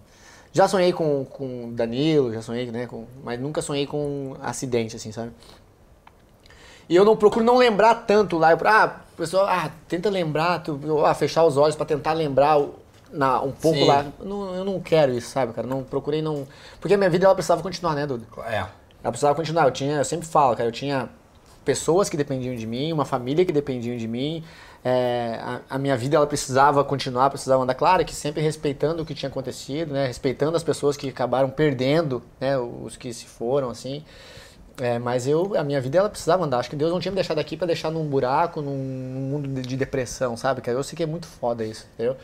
Já 0.52 0.68
sonhei 0.68 0.92
com, 0.92 1.24
com 1.24 1.72
Danilo, 1.72 2.32
já 2.32 2.40
sonhei, 2.40 2.70
né? 2.70 2.86
Com, 2.86 3.04
mas 3.24 3.40
nunca 3.40 3.60
sonhei 3.60 3.86
com 3.86 3.98
um 3.98 4.36
acidente, 4.42 4.94
assim, 4.94 5.10
sabe? 5.10 5.32
E 6.89 6.95
eu 6.97 7.05
não 7.05 7.16
procuro 7.16 7.45
não 7.45 7.57
lembrar 7.57 7.95
tanto 8.07 8.37
lá. 8.39 8.53
Eu, 8.53 8.59
ah, 8.64 8.97
o 9.14 9.16
pessoal, 9.16 9.47
ah, 9.49 9.70
tenta 9.89 10.11
lembrar, 10.11 10.62
tu, 10.62 10.78
ah, 11.05 11.14
fechar 11.14 11.45
os 11.45 11.57
olhos 11.57 11.76
pra 11.76 11.87
tentar 11.87 12.12
lembrar 12.12 12.59
o- 12.59 12.74
na, 13.12 13.41
um 13.41 13.53
pouco 13.53 13.78
Sim. 13.78 13.87
lá. 13.87 14.05
Não, 14.22 14.55
eu 14.55 14.64
não 14.64 14.80
quero 14.80 15.12
isso, 15.12 15.30
sabe, 15.30 15.53
cara? 15.53 15.66
Não 15.66 15.82
procurei 15.82 16.20
não. 16.20 16.47
Porque 16.80 16.95
a 16.95 16.97
minha 16.99 17.09
vida 17.11 17.24
ela 17.26 17.35
precisava 17.35 17.62
continuar, 17.62 17.95
né, 17.95 18.07
Duda? 18.07 18.24
É. 18.49 18.57
Ela 19.03 19.11
precisava 19.12 19.35
continuar. 19.35 19.64
Eu 19.64 19.70
tinha, 19.70 19.97
eu 19.97 20.05
sempre 20.05 20.26
falo, 20.26 20.57
cara, 20.57 20.68
eu 20.68 20.72
tinha 20.72 21.09
pessoas 21.64 22.09
que 22.11 22.16
dependiam 22.16 22.55
de 22.57 22.66
mim, 22.66 22.93
uma 22.93 23.05
família 23.05 23.45
que 23.45 23.53
dependia 23.53 23.97
de 23.97 24.07
mim. 24.09 24.45
É, 24.87 25.39
a, 25.43 25.61
a 25.76 25.78
minha 25.78 25.97
vida 25.97 26.16
ela 26.16 26.26
precisava 26.26 26.85
continuar, 26.85 27.30
precisava 27.30 27.62
andar. 27.62 27.74
Claro 27.74 28.05
que 28.05 28.14
sempre 28.14 28.43
respeitando 28.43 29.03
o 29.03 29.07
que 29.07 29.14
tinha 29.14 29.30
acontecido, 29.30 29.95
né? 29.95 30.07
Respeitando 30.07 30.57
as 30.57 30.62
pessoas 30.62 30.95
que 30.97 31.09
acabaram 31.09 31.49
perdendo, 31.49 32.22
né? 32.39 32.59
Os 32.59 32.95
que 32.97 33.12
se 33.14 33.24
foram, 33.24 33.70
assim. 33.70 34.05
É, 34.80 34.98
mas 34.98 35.26
eu, 35.26 35.56
a 35.56 35.62
minha 35.62 35.80
vida 35.80 35.98
ela 35.98 36.08
precisava 36.08 36.44
andar. 36.44 36.58
Acho 36.58 36.70
que 36.70 36.76
Deus 36.76 36.90
não 36.90 36.98
tinha 36.98 37.12
me 37.12 37.16
deixado 37.16 37.38
aqui 37.38 37.56
pra 37.56 37.66
deixar 37.66 37.90
num 37.90 38.04
buraco, 38.04 38.60
num 38.60 38.76
mundo 38.76 39.48
de, 39.48 39.62
de 39.62 39.76
depressão, 39.76 40.36
sabe? 40.36 40.60
Cara, 40.60 40.76
eu 40.76 40.82
sei 40.82 40.96
que 40.96 41.02
é 41.02 41.06
muito 41.06 41.26
foda 41.26 41.64
isso, 41.64 41.86
entendeu? 41.94 42.16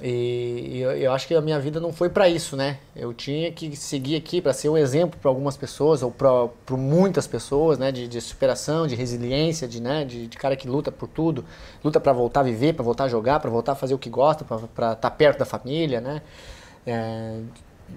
E, 0.00 0.76
e 0.76 0.80
eu, 0.80 0.92
eu 0.92 1.12
acho 1.12 1.26
que 1.26 1.34
a 1.34 1.40
minha 1.40 1.58
vida 1.58 1.80
não 1.80 1.92
foi 1.92 2.08
pra 2.08 2.28
isso, 2.28 2.56
né? 2.56 2.78
Eu 2.94 3.12
tinha 3.12 3.50
que 3.52 3.74
seguir 3.76 4.16
aqui 4.16 4.40
pra 4.40 4.52
ser 4.52 4.68
um 4.68 4.76
exemplo 4.76 5.18
pra 5.20 5.28
algumas 5.28 5.56
pessoas 5.56 6.02
ou 6.02 6.10
pra 6.10 6.48
muitas 6.70 7.26
pessoas, 7.26 7.78
né? 7.78 7.90
De, 7.90 8.06
de 8.06 8.20
superação, 8.20 8.86
de 8.86 8.94
resiliência, 8.94 9.66
de, 9.66 9.82
né? 9.82 10.04
de, 10.04 10.28
de 10.28 10.38
cara 10.38 10.56
que 10.56 10.68
luta 10.68 10.92
por 10.92 11.08
tudo, 11.08 11.44
luta 11.84 12.00
pra 12.00 12.12
voltar 12.12 12.40
a 12.40 12.44
viver, 12.44 12.74
pra 12.74 12.84
voltar 12.84 13.04
a 13.04 13.08
jogar, 13.08 13.40
pra 13.40 13.50
voltar 13.50 13.72
a 13.72 13.74
fazer 13.74 13.94
o 13.94 13.98
que 13.98 14.08
gosta, 14.08 14.44
pra 14.44 14.56
estar 14.56 14.94
tá 14.94 15.10
perto 15.10 15.40
da 15.40 15.44
família, 15.44 16.00
né? 16.00 16.22
É, 16.86 17.40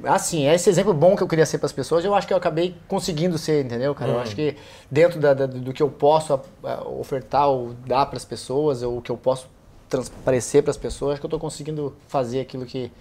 assim, 0.03 0.47
esse 0.47 0.69
exemplo 0.69 0.93
bom 0.93 1.15
que 1.15 1.23
eu 1.23 1.27
queria 1.27 1.45
ser 1.45 1.57
para 1.57 1.65
as 1.67 1.73
pessoas, 1.73 2.03
eu 2.03 2.13
acho 2.13 2.27
que 2.27 2.33
eu 2.33 2.37
acabei 2.37 2.75
conseguindo 2.87 3.37
ser, 3.37 3.65
entendeu, 3.65 3.93
cara? 3.95 4.11
Eu 4.11 4.19
acho 4.19 4.35
que 4.35 4.55
dentro 4.89 5.19
da- 5.19 5.33
da- 5.33 5.45
do 5.45 5.73
que 5.73 5.81
eu 5.81 5.89
posso 5.89 6.39
ofertar 6.99 7.47
ou 7.47 7.73
dar 7.85 8.05
para 8.05 8.17
as 8.17 8.25
pessoas, 8.25 8.81
ou 8.83 8.97
o 8.97 9.01
que 9.01 9.11
eu 9.11 9.17
posso 9.17 9.47
transparecer 9.89 10.63
para 10.63 10.71
as 10.71 10.77
pessoas, 10.77 11.13
acho 11.13 11.21
que 11.21 11.25
eu 11.25 11.29
estou 11.29 11.39
conseguindo 11.39 11.95
fazer 12.07 12.41
aquilo 12.41 12.65
que 12.65 12.91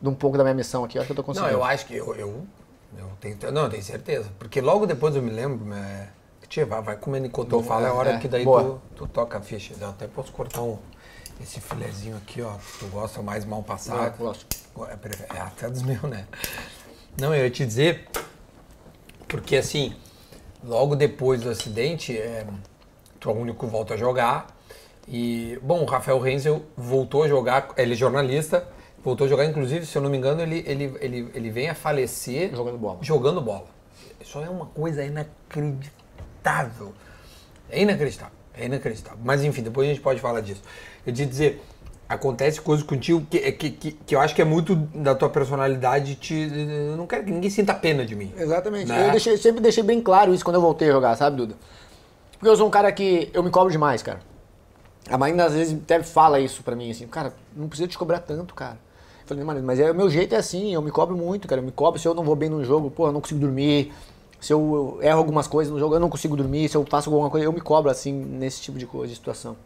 de 0.00 0.08
um 0.08 0.14
pouco 0.14 0.36
da 0.38 0.44
minha 0.44 0.54
missão 0.54 0.84
aqui, 0.84 0.96
eu 0.98 1.02
acho 1.02 1.12
que 1.12 1.18
eu 1.18 1.20
estou 1.22 1.34
Não, 1.34 1.42
conseguindo. 1.42 1.58
eu 1.60 1.64
acho 1.64 1.86
que 1.86 1.94
eu, 1.96 2.14
eu, 2.14 2.46
eu 2.96 3.10
tenho, 3.20 3.36
não, 3.52 3.64
eu 3.64 3.70
tenho 3.70 3.82
certeza. 3.82 4.30
Porque 4.38 4.60
logo 4.60 4.86
depois 4.86 5.16
eu 5.16 5.22
me 5.22 5.30
lembro, 5.30 5.72
é, 5.74 6.08
tia, 6.48 6.64
vai, 6.64 6.80
vai 6.82 6.96
comendo 6.96 7.26
enquanto 7.26 7.52
eu 7.52 7.62
falo, 7.62 7.84
é 7.86 7.88
a 7.88 7.92
hora 7.92 8.10
é, 8.12 8.18
que 8.18 8.28
daí 8.28 8.44
tu, 8.44 8.80
tu 8.94 9.06
toca 9.06 9.38
a 9.38 9.40
ficha. 9.40 9.74
Eu 9.80 9.88
até 9.88 10.06
posso 10.06 10.32
cortar 10.32 10.62
um, 10.62 10.78
esse 11.42 11.60
filezinho 11.60 12.16
aqui, 12.16 12.42
ó. 12.42 12.54
Tu 12.78 12.86
gosta 12.86 13.22
mais 13.22 13.44
mal 13.44 13.62
passado. 13.62 14.14
Eu 14.18 14.26
gosto. 14.26 14.46
É, 14.90 14.96
prefe- 14.96 15.24
é 15.34 15.40
até 15.40 15.68
dos 15.68 15.82
meus, 15.82 16.02
né? 16.02 16.26
Não, 17.20 17.34
eu 17.34 17.44
ia 17.44 17.50
te 17.50 17.64
dizer, 17.66 18.06
porque 19.26 19.56
assim, 19.56 19.94
logo 20.62 20.94
depois 20.94 21.40
do 21.40 21.50
acidente, 21.50 22.16
é, 22.16 22.46
tu 23.18 23.28
é 23.28 23.32
o 23.32 23.36
único 23.36 23.66
que 23.66 23.70
volta 23.72 23.94
a 23.94 23.96
jogar. 23.96 24.46
E, 25.06 25.58
bom, 25.62 25.82
o 25.82 25.84
Rafael 25.86 26.18
Renzel 26.20 26.62
voltou 26.76 27.22
a 27.24 27.28
jogar, 27.28 27.70
ele 27.76 27.94
é 27.94 27.96
jornalista, 27.96 28.68
voltou 29.02 29.26
a 29.26 29.28
jogar, 29.30 29.46
inclusive, 29.46 29.86
se 29.86 29.96
eu 29.96 30.02
não 30.02 30.10
me 30.10 30.18
engano, 30.18 30.42
ele, 30.42 30.62
ele, 30.66 30.94
ele, 31.00 31.30
ele 31.34 31.50
vem 31.50 31.68
a 31.70 31.74
falecer 31.74 32.50
Jogando 32.54 32.78
bola. 32.78 32.98
jogando 33.02 33.40
bola. 33.40 33.66
Isso 34.20 34.38
é 34.38 34.48
uma 34.50 34.66
coisa 34.66 35.02
inacreditável. 35.04 36.92
É 37.70 37.80
inacreditável. 37.82 38.34
É 38.54 38.66
inacreditável. 38.66 39.18
Mas 39.24 39.42
enfim, 39.44 39.62
depois 39.62 39.88
a 39.88 39.92
gente 39.92 40.02
pode 40.02 40.20
falar 40.20 40.40
disso. 40.40 40.62
Eu 41.08 41.14
te 41.14 41.24
dizer, 41.24 41.62
acontece 42.06 42.60
coisas 42.60 42.84
contigo 42.84 43.22
que, 43.30 43.38
que, 43.52 43.70
que, 43.70 43.92
que 43.92 44.14
eu 44.14 44.20
acho 44.20 44.34
que 44.34 44.42
é 44.42 44.44
muito 44.44 44.76
da 44.76 45.14
tua 45.14 45.30
personalidade. 45.30 46.16
Te, 46.16 46.34
eu 46.90 46.98
não 46.98 47.06
quero 47.06 47.24
que 47.24 47.30
ninguém 47.30 47.48
sinta 47.48 47.72
pena 47.72 48.04
de 48.04 48.14
mim. 48.14 48.30
Exatamente. 48.36 48.86
Né? 48.88 49.06
Eu 49.06 49.10
deixei- 49.12 49.38
sempre 49.38 49.62
deixei 49.62 49.82
bem 49.82 50.02
claro 50.02 50.34
isso 50.34 50.44
quando 50.44 50.56
eu 50.56 50.60
voltei 50.60 50.90
a 50.90 50.92
jogar, 50.92 51.16
sabe, 51.16 51.36
Duda? 51.38 51.54
Porque 52.32 52.46
eu 52.48 52.56
sou 52.56 52.66
um 52.66 52.70
cara 52.70 52.92
que 52.92 53.30
eu 53.32 53.42
me 53.42 53.50
cobro 53.50 53.72
demais, 53.72 54.02
cara. 54.02 54.20
A 55.08 55.16
Marina 55.16 55.46
às 55.46 55.54
vezes 55.54 55.72
até 55.82 56.02
fala 56.02 56.38
isso 56.38 56.62
pra 56.62 56.76
mim, 56.76 56.90
assim, 56.90 57.06
cara, 57.06 57.32
não 57.56 57.68
precisa 57.68 57.88
te 57.88 57.96
cobrar 57.96 58.18
tanto, 58.18 58.54
cara. 58.54 58.78
Eu 59.22 59.26
falei, 59.28 59.42
Marina, 59.44 59.64
mas 59.66 59.80
é, 59.80 59.90
o 59.90 59.94
meu 59.94 60.10
jeito 60.10 60.34
é 60.34 60.38
assim, 60.38 60.74
eu 60.74 60.82
me 60.82 60.90
cobro 60.90 61.16
muito, 61.16 61.48
cara. 61.48 61.62
Eu 61.62 61.64
me 61.64 61.72
cobro 61.72 61.98
se 61.98 62.06
eu 62.06 62.12
não 62.12 62.22
vou 62.22 62.36
bem 62.36 62.50
no 62.50 62.62
jogo, 62.62 62.90
pô, 62.90 63.06
eu 63.06 63.12
não 63.12 63.20
consigo 63.22 63.40
dormir. 63.40 63.92
Se 64.38 64.52
eu 64.52 64.98
erro 65.00 65.18
algumas 65.18 65.46
coisas 65.46 65.72
no 65.72 65.78
jogo, 65.78 65.94
eu 65.94 66.00
não 66.00 66.10
consigo 66.10 66.36
dormir. 66.36 66.68
Se 66.68 66.76
eu 66.76 66.84
faço 66.88 67.08
alguma 67.10 67.30
coisa, 67.30 67.46
eu 67.46 67.52
me 67.52 67.60
cobro, 67.62 67.90
assim, 67.90 68.12
nesse 68.12 68.60
tipo 68.60 68.78
de 68.78 68.84
coisa, 68.86 69.08
de 69.08 69.16
situação. 69.16 69.56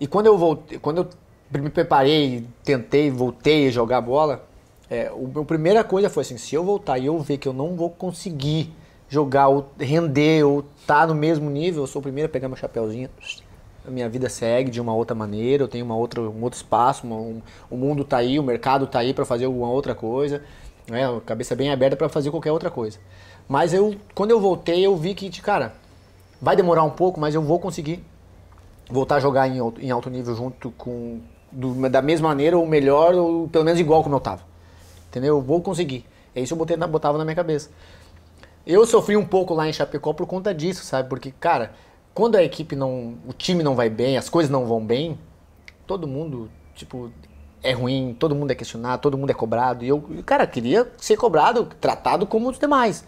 E 0.00 0.06
quando 0.06 0.26
eu 0.26 0.36
voltei, 0.36 0.78
quando 0.78 0.98
eu 0.98 1.60
me 1.60 1.70
preparei, 1.70 2.44
tentei, 2.64 3.10
voltei 3.10 3.68
a 3.68 3.70
jogar 3.70 4.00
bola, 4.00 4.46
é, 4.90 5.10
meu 5.10 5.44
primeira 5.44 5.82
coisa 5.82 6.08
foi 6.08 6.22
assim, 6.22 6.36
se 6.36 6.54
eu 6.54 6.64
voltar 6.64 6.98
e 6.98 7.06
eu 7.06 7.18
ver 7.18 7.38
que 7.38 7.48
eu 7.48 7.52
não 7.52 7.74
vou 7.74 7.90
conseguir 7.90 8.72
jogar 9.08 9.48
ou 9.48 9.68
render 9.78 10.44
ou 10.44 10.60
estar 10.80 11.00
tá 11.00 11.06
no 11.06 11.14
mesmo 11.14 11.48
nível, 11.50 11.82
eu 11.82 11.86
sou 11.86 12.00
o 12.00 12.02
primeiro 12.02 12.28
a 12.28 12.32
pegar 12.32 12.48
meu 12.48 12.56
chapéuzinho. 12.56 13.08
A 13.86 13.90
minha 13.90 14.08
vida 14.08 14.28
segue 14.28 14.70
de 14.70 14.80
uma 14.80 14.94
outra 14.94 15.14
maneira, 15.14 15.62
eu 15.62 15.68
tenho 15.68 15.84
uma 15.84 15.96
outra, 15.96 16.20
um 16.20 16.42
outro 16.42 16.56
espaço, 16.56 17.06
uma- 17.06 17.16
um- 17.16 17.42
o 17.70 17.76
mundo 17.76 18.04
tá 18.04 18.18
aí, 18.18 18.38
o 18.38 18.42
mercado 18.42 18.86
tá 18.86 18.98
aí 18.98 19.14
para 19.14 19.24
fazer 19.24 19.44
alguma 19.44 19.70
outra 19.70 19.94
coisa, 19.94 20.42
né? 20.88 21.08
A 21.08 21.20
cabeça 21.20 21.54
bem 21.54 21.70
aberta 21.70 21.96
para 21.96 22.08
fazer 22.08 22.30
qualquer 22.30 22.50
outra 22.50 22.70
coisa. 22.70 22.98
Mas 23.48 23.72
eu, 23.72 23.94
quando 24.12 24.32
eu 24.32 24.40
voltei, 24.40 24.84
eu 24.84 24.96
vi 24.96 25.14
que, 25.14 25.30
cara, 25.40 25.74
vai 26.42 26.56
demorar 26.56 26.82
um 26.82 26.90
pouco, 26.90 27.20
mas 27.20 27.34
eu 27.34 27.42
vou 27.42 27.60
conseguir 27.60 28.02
voltar 28.90 29.16
a 29.16 29.20
jogar 29.20 29.48
em 29.48 29.58
alto, 29.58 29.80
em 29.80 29.90
alto 29.90 30.10
nível 30.10 30.34
junto 30.34 30.70
com 30.72 31.20
do- 31.50 31.88
da 31.88 32.02
mesma 32.02 32.28
maneira 32.28 32.56
ou 32.58 32.66
melhor 32.66 33.14
ou 33.14 33.48
pelo 33.48 33.64
menos 33.64 33.80
igual 33.80 34.02
como 34.02 34.14
eu 34.16 34.20
tava. 34.20 34.42
Entendeu? 35.08 35.36
Eu 35.36 35.42
vou 35.42 35.60
conseguir. 35.60 36.04
É 36.34 36.40
isso 36.40 36.52
eu 36.54 36.58
botei, 36.58 36.76
botava 36.76 37.16
na 37.18 37.24
minha 37.24 37.34
cabeça. 37.36 37.70
Eu 38.66 38.84
sofri 38.84 39.16
um 39.16 39.24
pouco 39.24 39.54
lá 39.54 39.68
em 39.68 39.72
Chapecó 39.72 40.12
por 40.12 40.26
conta 40.26 40.52
disso, 40.52 40.84
sabe? 40.84 41.08
Porque, 41.08 41.30
cara, 41.30 41.72
quando 42.12 42.36
a 42.36 42.42
equipe 42.42 42.74
não. 42.74 43.14
O 43.26 43.32
time 43.32 43.62
não 43.62 43.74
vai 43.74 43.88
bem, 43.88 44.18
as 44.18 44.28
coisas 44.28 44.50
não 44.50 44.66
vão 44.66 44.84
bem, 44.84 45.18
todo 45.86 46.06
mundo, 46.06 46.50
tipo, 46.74 47.10
é 47.62 47.72
ruim, 47.72 48.14
todo 48.18 48.34
mundo 48.34 48.50
é 48.50 48.54
questionado, 48.54 49.00
todo 49.02 49.16
mundo 49.16 49.30
é 49.30 49.34
cobrado. 49.34 49.84
E 49.84 49.88
eu, 49.88 50.02
cara, 50.26 50.46
queria 50.46 50.90
ser 50.98 51.16
cobrado, 51.16 51.66
tratado 51.80 52.26
como 52.26 52.48
os 52.50 52.58
demais. 52.58 53.04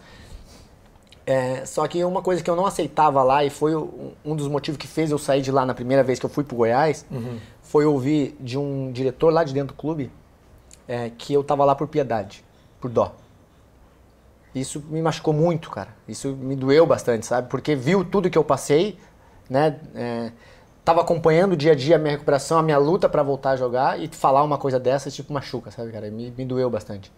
É, 1.30 1.66
só 1.66 1.86
que 1.86 2.02
uma 2.02 2.22
coisa 2.22 2.42
que 2.42 2.48
eu 2.48 2.56
não 2.56 2.64
aceitava 2.64 3.22
lá, 3.22 3.44
e 3.44 3.50
foi 3.50 3.76
um, 3.76 4.34
dos 4.34 4.48
motivos 4.48 4.78
que 4.78 4.86
fez 4.86 5.10
eu 5.10 5.18
sair 5.18 5.42
de 5.42 5.52
lá 5.52 5.66
na 5.66 5.74
primeira 5.74 6.02
vez 6.02 6.18
que 6.18 6.24
eu 6.24 6.30
fui 6.30 6.42
pro 6.42 6.56
Goiás, 6.56 7.04
foi 7.60 7.84
ouvir 7.84 8.34
de 8.40 8.56
um 8.56 8.90
diretor 8.90 9.30
lá 9.30 9.44
de 9.44 9.52
dentro 9.52 9.74
do 9.74 9.78
clube 9.78 10.10
é, 10.88 11.10
que 11.10 11.34
eu 11.34 11.44
tava 11.44 11.66
lá 11.66 11.74
por 11.74 11.86
piedade, 11.86 12.42
por 12.80 12.90
dó. 12.90 13.14
Isso 14.54 14.82
me 14.88 15.02
machucou 15.02 15.34
muito, 15.34 15.68
cara. 15.68 15.90
Isso 16.08 16.30
me 16.30 16.56
doeu 16.56 16.86
bastante, 16.86 17.26
sabe? 17.26 17.48
Porque 17.50 17.76
viu 17.76 18.02
tudo 18.06 18.30
que 18.30 18.38
eu 18.38 18.42
passei, 18.42 18.98
né? 19.50 19.78
É, 19.94 20.32
tava 20.82 21.02
acompanhando 21.02 21.54
dia 21.54 21.72
a 21.72 21.74
dia 21.74 21.96
a 21.96 21.98
minha 21.98 22.12
recuperação, 22.12 22.56
a 22.56 22.62
minha 22.62 22.78
luta 22.78 23.06
para 23.06 23.22
voltar 23.22 23.50
a 23.50 23.56
jogar 23.56 24.00
e 24.00 24.08
falar 24.08 24.42
uma 24.42 24.56
coisa 24.56 24.80
dessa, 24.80 25.10
tipo, 25.10 25.30
machuca, 25.30 25.70
sabe, 25.70 25.92
cara? 25.92 26.10
Me, 26.10 26.30
me 26.30 26.46
doeu 26.46 26.70
bastante. 26.70 27.12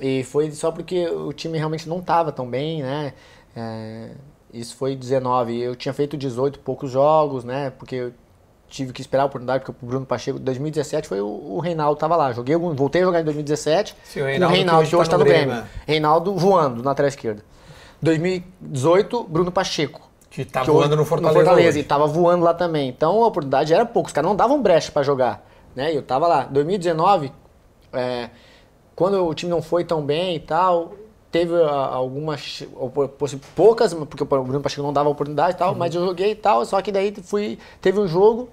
E 0.00 0.24
foi 0.24 0.50
só 0.52 0.70
porque 0.72 1.06
o 1.08 1.32
time 1.32 1.58
realmente 1.58 1.88
não 1.88 2.00
tava 2.00 2.32
tão 2.32 2.48
bem, 2.48 2.82
né? 2.82 3.12
É, 3.54 4.10
isso 4.52 4.74
foi 4.76 4.96
19. 4.96 5.60
Eu 5.60 5.76
tinha 5.76 5.92
feito 5.92 6.16
18 6.16 6.58
poucos 6.60 6.90
jogos, 6.90 7.44
né? 7.44 7.70
Porque 7.78 7.94
eu 7.96 8.12
tive 8.68 8.92
que 8.92 9.00
esperar 9.00 9.24
a 9.24 9.26
oportunidade, 9.26 9.64
porque 9.64 9.84
o 9.84 9.88
Bruno 9.88 10.06
Pacheco, 10.06 10.38
2017 10.38 11.08
foi 11.08 11.20
o, 11.20 11.26
o 11.26 11.58
Reinaldo 11.60 11.98
tava 11.98 12.14
lá. 12.16 12.32
Joguei, 12.32 12.56
voltei 12.56 13.02
a 13.02 13.04
jogar 13.04 13.20
em 13.20 13.24
2017 13.24 13.96
Sim, 14.04 14.20
o 14.20 14.22
com 14.22 14.28
o 14.28 14.30
Reinaldo 14.30 14.52
que 14.52 14.56
Reinaldo, 14.58 14.82
hoje 14.86 14.96
hoje 14.96 15.10
tá 15.10 15.18
no 15.18 15.24
no 15.24 15.28
Grêmio, 15.28 15.46
Grêmio. 15.48 15.64
né? 15.64 15.70
Reinaldo 15.86 16.34
voando 16.36 16.82
na 16.82 16.90
lateral 16.90 17.08
esquerda. 17.08 17.42
2018, 18.00 19.24
Bruno 19.28 19.50
Pacheco. 19.52 20.08
Que 20.30 20.44
tá 20.44 20.60
que 20.60 20.70
voando 20.70 20.86
hoje- 20.92 20.96
no 20.96 21.04
Fortaleza. 21.04 21.52
hoje. 21.52 21.80
e 21.80 21.82
tava 21.82 22.06
voando 22.06 22.44
lá 22.44 22.54
também. 22.54 22.88
Então 22.88 23.22
a 23.22 23.26
oportunidade 23.26 23.74
era 23.74 23.84
pouca. 23.84 24.06
Os 24.08 24.12
caras 24.12 24.28
não 24.28 24.36
davam 24.36 24.62
brecha 24.62 24.92
pra 24.92 25.02
jogar. 25.02 25.44
né? 25.74 25.94
Eu 25.94 26.02
tava 26.02 26.26
lá. 26.28 26.44
2019, 26.44 27.32
é, 27.92 28.30
quando 29.00 29.26
o 29.26 29.32
time 29.32 29.50
não 29.50 29.62
foi 29.62 29.82
tão 29.82 30.04
bem 30.04 30.36
e 30.36 30.40
tal, 30.40 30.92
teve 31.32 31.54
a, 31.54 31.70
algumas 31.70 32.62
poucas, 33.56 33.94
porque 33.94 34.22
o 34.22 34.26
Bruno 34.26 34.60
Pacheco 34.60 34.82
não 34.82 34.92
dava 34.92 35.08
oportunidade 35.08 35.54
e 35.54 35.58
tal, 35.58 35.72
uhum. 35.72 35.78
mas 35.78 35.94
eu 35.94 36.04
joguei 36.04 36.32
e 36.32 36.34
tal, 36.34 36.66
só 36.66 36.82
que 36.82 36.92
daí 36.92 37.10
fui 37.22 37.58
teve 37.80 37.98
um 37.98 38.06
jogo 38.06 38.50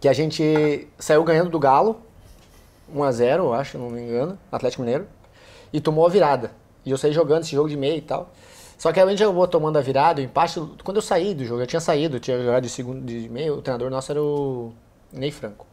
que 0.00 0.08
a 0.08 0.12
gente 0.12 0.88
saiu 0.98 1.22
ganhando 1.22 1.50
do 1.50 1.58
Galo 1.60 2.00
1 2.92 3.00
a 3.04 3.12
0, 3.12 3.44
eu 3.44 3.54
acho, 3.54 3.78
não 3.78 3.90
me 3.90 4.00
engano, 4.00 4.36
Atlético 4.50 4.82
Mineiro, 4.82 5.06
e 5.72 5.80
tomou 5.80 6.04
a 6.04 6.08
virada. 6.08 6.50
E 6.84 6.90
eu 6.90 6.98
saí 6.98 7.12
jogando 7.12 7.42
esse 7.42 7.52
jogo 7.52 7.68
de 7.68 7.76
meio 7.76 7.98
e 7.98 8.02
tal. 8.02 8.28
Só 8.76 8.92
que 8.92 8.98
a 8.98 9.06
gente 9.06 9.22
acabou 9.22 9.46
tomando 9.46 9.78
a 9.78 9.80
virada, 9.80 10.20
o 10.20 10.24
empate, 10.24 10.60
quando 10.82 10.96
eu 10.96 11.02
saí 11.02 11.32
do 11.32 11.44
jogo, 11.44 11.62
eu 11.62 11.66
tinha 11.68 11.78
saído, 11.78 12.16
eu 12.16 12.20
tinha 12.20 12.42
jogado 12.42 12.64
de 12.64 12.70
segundo 12.70 13.06
de 13.06 13.28
meio, 13.28 13.54
o 13.54 13.62
treinador 13.62 13.88
nosso 13.88 14.10
era 14.10 14.20
o 14.20 14.72
Ney 15.12 15.30
Franco. 15.30 15.64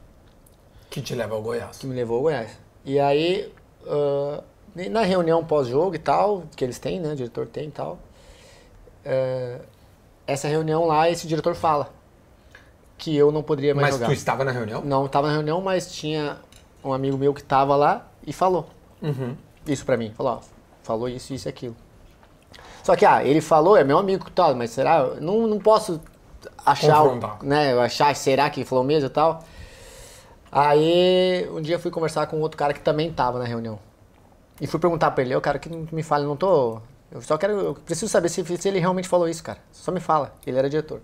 Que 0.87 1.01
te 1.01 1.15
leva 1.15 1.33
ao 1.33 1.41
Goiás. 1.41 1.79
Que 1.79 1.87
me 1.87 1.95
levou 1.95 2.17
ao 2.17 2.21
Goiás. 2.21 2.68
E 2.85 2.99
aí, 2.99 3.51
uh, 3.83 4.43
na 4.89 5.01
reunião 5.01 5.43
pós-jogo 5.43 5.95
e 5.95 5.99
tal, 5.99 6.43
que 6.55 6.63
eles 6.63 6.79
têm, 6.79 6.99
né, 6.99 7.13
o 7.13 7.15
diretor 7.15 7.47
tem 7.47 7.67
e 7.67 7.71
tal, 7.71 7.99
uh, 9.05 9.61
essa 10.25 10.47
reunião 10.47 10.85
lá, 10.85 11.09
esse 11.09 11.27
diretor 11.27 11.55
fala 11.55 11.91
que 12.97 13.15
eu 13.15 13.31
não 13.31 13.41
poderia 13.41 13.73
mais 13.73 13.87
mas 13.87 13.95
jogar. 13.95 14.07
Mas 14.07 14.17
tu 14.17 14.19
estava 14.19 14.43
na 14.43 14.51
reunião? 14.51 14.81
Não, 14.83 15.05
estava 15.05 15.27
na 15.27 15.33
reunião, 15.33 15.61
mas 15.61 15.91
tinha 15.91 16.37
um 16.83 16.93
amigo 16.93 17.17
meu 17.17 17.33
que 17.33 17.41
estava 17.41 17.75
lá 17.75 18.07
e 18.25 18.33
falou 18.33 18.69
uhum. 19.01 19.35
isso 19.65 19.85
para 19.85 19.97
mim. 19.97 20.13
Falou, 20.15 20.33
ó, 20.33 20.39
falou 20.83 21.09
isso, 21.09 21.33
isso 21.33 21.47
e 21.47 21.49
aquilo. 21.49 21.75
Só 22.83 22.95
que, 22.95 23.05
ah, 23.05 23.23
ele 23.23 23.41
falou, 23.41 23.77
é 23.77 23.83
meu 23.83 23.97
amigo 23.97 24.29
tal, 24.31 24.55
mas 24.55 24.71
será? 24.71 25.15
Não, 25.19 25.47
não 25.47 25.59
posso 25.59 25.99
achar, 26.65 27.03
né, 27.41 27.77
achar, 27.79 28.15
será 28.15 28.49
que 28.49 28.63
falou 28.63 28.83
mesmo 28.83 29.07
e 29.07 29.11
tal. 29.11 29.43
Aí, 30.51 31.47
um 31.51 31.61
dia 31.61 31.75
eu 31.75 31.79
fui 31.79 31.91
conversar 31.91 32.27
com 32.27 32.39
outro 32.41 32.57
cara 32.57 32.73
que 32.73 32.79
também 32.79 33.11
tava 33.13 33.39
na 33.39 33.45
reunião. 33.45 33.79
E 34.59 34.67
fui 34.67 34.79
perguntar 34.79 35.11
pra 35.11 35.23
ele, 35.23 35.35
o 35.35 35.41
cara 35.41 35.59
que 35.59 35.69
me 35.69 36.03
fala, 36.03 36.25
não 36.25 36.35
tô... 36.35 36.81
Eu 37.11 37.21
só 37.21 37.37
quero, 37.37 37.53
eu 37.53 37.73
preciso 37.75 38.09
saber 38.11 38.29
se, 38.29 38.43
se 38.57 38.67
ele 38.67 38.79
realmente 38.79 39.07
falou 39.07 39.27
isso, 39.27 39.43
cara. 39.43 39.59
Só 39.71 39.91
me 39.91 39.99
fala, 39.99 40.33
ele 40.45 40.57
era 40.57 40.69
diretor. 40.69 41.01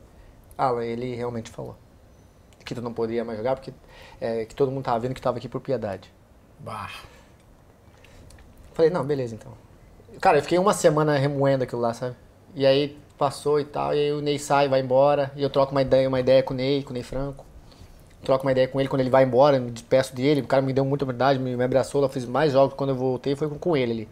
Ah, 0.57 0.71
ele 0.83 1.15
realmente 1.15 1.49
falou. 1.49 1.75
Que 2.63 2.75
tu 2.75 2.81
não 2.81 2.93
podia 2.93 3.23
mais 3.23 3.37
jogar, 3.37 3.55
porque 3.55 3.73
é, 4.19 4.45
que 4.45 4.55
todo 4.55 4.71
mundo 4.71 4.83
tava 4.83 4.99
vendo 4.99 5.13
que 5.13 5.21
tava 5.21 5.37
aqui 5.37 5.47
por 5.47 5.61
piedade. 5.61 6.11
Bah. 6.59 6.89
Falei, 8.73 8.91
não, 8.91 9.03
beleza 9.03 9.35
então. 9.35 9.51
Cara, 10.19 10.37
eu 10.37 10.41
fiquei 10.41 10.57
uma 10.57 10.73
semana 10.73 11.17
remoendo 11.17 11.63
aquilo 11.63 11.81
lá, 11.81 11.93
sabe? 11.93 12.15
E 12.53 12.65
aí 12.65 12.97
passou 13.17 13.59
e 13.59 13.65
tal, 13.65 13.93
e 13.93 13.99
aí 13.99 14.11
o 14.11 14.21
Ney 14.21 14.37
sai, 14.37 14.67
vai 14.67 14.81
embora, 14.81 15.31
e 15.35 15.41
eu 15.41 15.49
troco 15.49 15.71
uma 15.71 15.81
ideia, 15.81 16.07
uma 16.07 16.19
ideia 16.19 16.43
com 16.43 16.53
o 16.53 16.57
Ney, 16.57 16.83
com 16.83 16.91
o 16.91 16.93
Ney 16.93 17.03
Franco. 17.03 17.45
Troco 18.25 18.45
uma 18.45 18.51
ideia 18.51 18.67
com 18.67 18.79
ele 18.79 18.89
quando 18.89 19.01
ele 19.01 19.09
vai 19.09 19.23
embora, 19.23 19.59
me 19.59 19.71
despeço 19.71 20.15
dele, 20.15 20.41
o 20.41 20.47
cara 20.47 20.61
me 20.61 20.73
deu 20.73 20.83
muita 20.83 21.05
verdade, 21.05 21.39
me, 21.39 21.55
me 21.55 21.63
abraçou, 21.63 22.01
eu 22.01 22.09
fiz 22.09 22.25
mais 22.25 22.51
jogos 22.51 22.75
quando 22.75 22.89
eu 22.89 22.95
voltei, 22.95 23.35
foi 23.35 23.47
com, 23.47 23.57
com 23.57 23.77
ele 23.77 23.91
ali. 23.91 24.09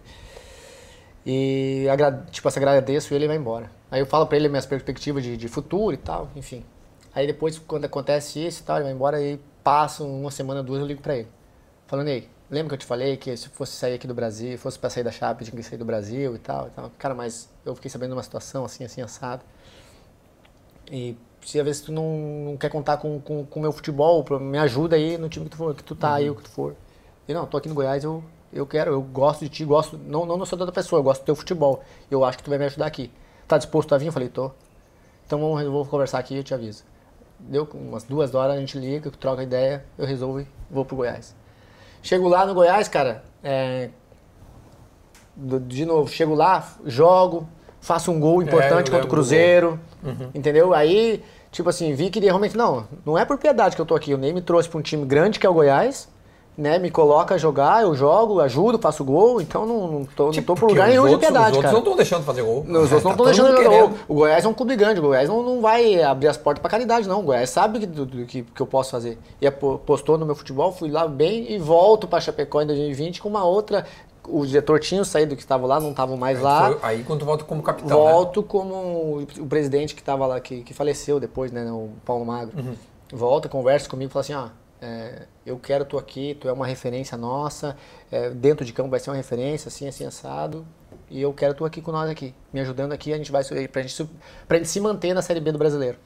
E, 1.26 1.86
tipo, 2.32 2.47
assim, 2.47 2.59
agradeço 2.59 3.14
e 3.14 3.16
ele 3.16 3.28
vai 3.28 3.38
embora. 3.38 3.70
Aí 3.91 3.99
eu 3.99 4.05
falo 4.05 4.26
pra 4.26 4.38
ele 4.38 4.47
minhas 4.47 4.66
perspectivas 4.66 5.24
de, 5.24 5.36
de 5.36 5.47
futuro 5.47 5.93
e 5.93 5.97
tal, 5.97 6.30
enfim. 6.36 6.64
Aí 7.14 7.28
depois, 7.28 7.59
quando 7.59 7.86
acontece 7.86 8.45
isso 8.45 8.61
e 8.61 8.66
tal, 8.66 8.78
ele 8.78 8.86
vai 8.86 8.93
embora, 8.93 9.18
aí 9.18 9.39
passa 9.64 10.03
uma 10.03 10.32
semana, 10.32 10.64
duas, 10.64 10.80
eu 10.80 10.88
ligo 10.88 11.01
pra 11.01 11.18
ele. 11.18 11.28
Falando, 11.88 12.05
Ney, 12.05 12.30
Lembra 12.53 12.70
que 12.70 12.74
eu 12.76 12.78
te 12.78 12.86
falei 12.86 13.18
que 13.18 13.36
se 13.36 13.49
fosse 13.49 13.72
sair 13.72 13.95
aqui 13.95 14.05
do 14.05 14.14
Brasil, 14.14 14.55
fosse 14.59 14.78
para 14.78 14.88
sair 14.88 15.03
da 15.03 15.11
Chape, 15.11 15.43
tinha 15.43 15.57
que 15.57 15.64
sair 15.64 15.80
do 15.80 15.86
Brasil 15.86 16.36
e 16.36 16.38
tal, 16.38 16.68
e 16.68 16.70
tal. 16.70 16.91
Cara, 16.99 17.16
mas 17.16 17.49
eu 17.66 17.74
fiquei 17.74 17.89
sabendo 17.89 18.09
de 18.09 18.18
uma 18.18 18.22
situação 18.22 18.64
assim, 18.64 18.84
assim, 18.84 19.01
assado. 19.01 19.43
E 20.91 21.18
se 21.45 21.59
às 21.59 21.65
vezes 21.65 21.81
tu 21.81 21.91
não, 21.91 22.17
não 22.45 22.57
quer 22.57 22.69
contar 22.69 22.97
com 22.97 23.17
o 23.17 23.21
com, 23.21 23.45
com 23.45 23.59
meu 23.59 23.71
futebol, 23.71 24.25
me 24.39 24.57
ajuda 24.57 24.95
aí 24.95 25.17
no 25.17 25.29
time 25.29 25.45
que 25.45 25.51
tu, 25.51 25.57
for, 25.57 25.75
que 25.75 25.83
tu 25.83 25.95
tá 25.95 26.09
uhum. 26.09 26.15
aí, 26.15 26.29
o 26.29 26.35
que 26.35 26.43
tu 26.43 26.49
for. 26.49 26.75
E 27.27 27.33
não, 27.33 27.45
tô 27.45 27.57
aqui 27.57 27.69
no 27.69 27.75
Goiás, 27.75 28.03
eu, 28.03 28.23
eu 28.51 28.65
quero, 28.65 28.91
eu 28.91 29.01
gosto 29.01 29.41
de 29.41 29.49
ti, 29.49 29.65
gosto, 29.65 29.97
não, 29.97 30.25
não 30.25 30.45
sou 30.45 30.57
da 30.57 30.65
outra 30.65 30.81
pessoa, 30.81 30.99
eu 30.99 31.03
gosto 31.03 31.21
do 31.21 31.25
teu 31.25 31.35
futebol. 31.35 31.83
Eu 32.09 32.23
acho 32.23 32.37
que 32.37 32.43
tu 32.43 32.49
vai 32.49 32.59
me 32.59 32.65
ajudar 32.65 32.85
aqui. 32.85 33.11
Tá 33.47 33.57
disposto 33.57 33.93
a 33.93 33.97
vir? 33.97 34.07
Eu 34.07 34.11
falei, 34.11 34.29
tô. 34.29 34.51
Então 35.25 35.39
vamos, 35.39 35.61
eu 35.61 35.71
vou 35.71 35.85
conversar 35.85 36.19
aqui 36.19 36.35
e 36.35 36.37
eu 36.37 36.43
te 36.43 36.53
aviso. 36.53 36.83
Deu 37.39 37.67
umas 37.73 38.03
duas 38.03 38.35
horas, 38.35 38.55
a 38.55 38.59
gente 38.59 38.77
liga, 38.77 39.09
troca 39.11 39.43
ideia, 39.43 39.85
eu 39.97 40.05
resolvo 40.05 40.41
e 40.41 40.47
vou 40.69 40.85
pro 40.85 40.95
Goiás. 40.95 41.35
Chego 42.01 42.27
lá 42.27 42.45
no 42.45 42.53
Goiás, 42.53 42.87
cara, 42.87 43.23
é, 43.43 43.89
de 45.35 45.85
novo, 45.85 46.09
chego 46.09 46.35
lá, 46.35 46.75
jogo, 46.85 47.47
faço 47.81 48.11
um 48.11 48.19
gol 48.19 48.41
importante 48.41 48.89
é, 48.89 48.91
contra 48.91 49.05
o 49.05 49.09
Cruzeiro, 49.09 49.79
uhum. 50.03 50.29
entendeu? 50.33 50.73
Aí, 50.73 51.23
tipo 51.51 51.69
assim, 51.69 51.93
vi 51.93 52.09
que 52.09 52.19
realmente, 52.19 52.55
não, 52.55 52.87
não 53.05 53.17
é 53.17 53.25
por 53.25 53.37
piedade 53.37 53.75
que 53.75 53.81
eu 53.81 53.85
tô 53.85 53.95
aqui, 53.95 54.13
o 54.13 54.17
Ney 54.17 54.33
me 54.33 54.41
trouxe 54.41 54.69
para 54.69 54.79
um 54.79 54.81
time 54.81 55.05
grande 55.05 55.39
que 55.39 55.45
é 55.45 55.49
o 55.49 55.53
Goiás, 55.53 56.07
né, 56.57 56.77
me 56.77 56.91
coloca 56.91 57.33
a 57.33 57.37
jogar, 57.37 57.81
eu 57.81 57.95
jogo, 57.95 58.39
ajudo, 58.39 58.77
faço 58.77 59.03
gol, 59.03 59.41
então 59.41 59.65
não, 59.65 59.87
não, 59.87 60.05
tô, 60.05 60.29
tipo, 60.29 60.51
não 60.51 60.55
tô 60.55 60.55
por 60.55 60.69
lugar 60.69 60.87
nenhum 60.87 61.07
de 61.07 61.17
piedade, 61.17 61.57
os 61.57 61.63
cara. 61.63 61.73
Os 61.73 61.73
outros 61.73 61.73
não 61.73 61.79
estão 61.79 61.95
deixando 61.95 62.19
de 62.19 62.25
fazer 62.25 62.41
gol. 62.43 62.59
Os 62.61 62.67
outros 62.67 63.03
não 63.03 63.11
estão 63.11 63.15
tá 63.17 63.23
deixando 63.23 63.47
de 63.47 63.63
fazer 63.63 63.69
gol. 63.69 63.91
O 64.07 64.13
Goiás 64.13 64.45
é 64.45 64.47
um 64.47 64.53
clube 64.53 64.75
grande, 64.75 64.99
o 64.99 65.03
Goiás 65.03 65.27
não, 65.27 65.41
não 65.41 65.61
vai 65.61 66.01
abrir 66.03 66.27
as 66.27 66.37
portas 66.37 66.61
para 66.61 66.69
caridade, 66.69 67.07
não. 67.07 67.21
O 67.21 67.23
Goiás 67.23 67.49
sabe 67.49 67.79
do, 67.79 67.87
do, 67.87 68.05
do 68.05 68.25
que, 68.25 68.43
que 68.43 68.61
eu 68.61 68.67
posso 68.67 68.91
fazer. 68.91 69.17
E 69.41 69.47
apostou 69.47 70.17
no 70.17 70.27
meu 70.27 70.35
futebol, 70.35 70.71
fui 70.71 70.91
lá 70.91 71.07
bem 71.07 71.51
e 71.51 71.57
volto 71.57 72.07
para 72.07 72.21
Chapecó 72.21 72.61
em 72.61 72.67
2020 72.67 73.21
com 73.21 73.29
uma 73.29 73.43
outra 73.43 73.85
o 74.28 74.45
diretor 74.45 74.80
tinha 74.80 75.03
saído 75.03 75.36
que 75.36 75.41
estava 75.41 75.65
lá, 75.67 75.80
não 75.80 75.91
estavam 75.91 76.17
mais 76.17 76.38
aí 76.38 76.43
lá. 76.43 76.71
Foi, 76.71 76.80
aí 76.82 77.03
quando 77.03 77.19
tu 77.19 77.26
volta 77.26 77.43
como 77.43 77.61
capitão, 77.61 77.97
Volto 77.97 78.41
né? 78.41 78.47
como 78.47 79.21
o 79.39 79.47
presidente 79.47 79.93
que 79.95 80.01
estava 80.01 80.26
lá, 80.26 80.39
que, 80.39 80.63
que 80.63 80.74
faleceu 80.74 81.19
depois, 81.19 81.51
né, 81.51 81.69
o 81.71 81.89
Paulo 82.05 82.26
Magro. 82.26 82.57
Uhum. 82.57 82.76
Volta, 83.11 83.47
conversa 83.47 83.89
comigo 83.89 84.09
e 84.09 84.13
fala 84.13 84.21
assim, 84.21 84.34
ah, 84.34 84.51
é, 84.82 85.24
eu 85.45 85.57
quero 85.57 85.86
tu 85.86 85.97
aqui, 85.97 86.36
tu 86.39 86.47
é 86.47 86.51
uma 86.51 86.65
referência 86.65 87.17
nossa, 87.17 87.78
é, 88.11 88.30
dentro 88.30 88.65
de 88.65 88.74
campo 88.74 88.89
vai 88.89 88.99
ser 88.99 89.09
uma 89.09 89.15
referência, 89.15 89.69
assim, 89.69 89.88
assim, 89.88 90.05
assado, 90.05 90.65
e 91.09 91.21
eu 91.21 91.32
quero 91.34 91.53
tu 91.53 91.63
aqui 91.63 91.82
com 91.82 91.91
nós 91.91 92.09
aqui, 92.09 92.34
me 92.51 92.59
ajudando 92.59 92.91
aqui, 92.91 93.13
a 93.13 93.17
gente 93.17 93.32
vai 93.32 93.43
pra 93.43 93.82
gente, 93.82 94.09
pra 94.47 94.57
gente 94.57 94.69
se 94.69 94.80
manter 94.80 95.13
na 95.13 95.21
Série 95.21 95.39
B 95.39 95.51
do 95.51 95.57
Brasileiro. 95.57 95.97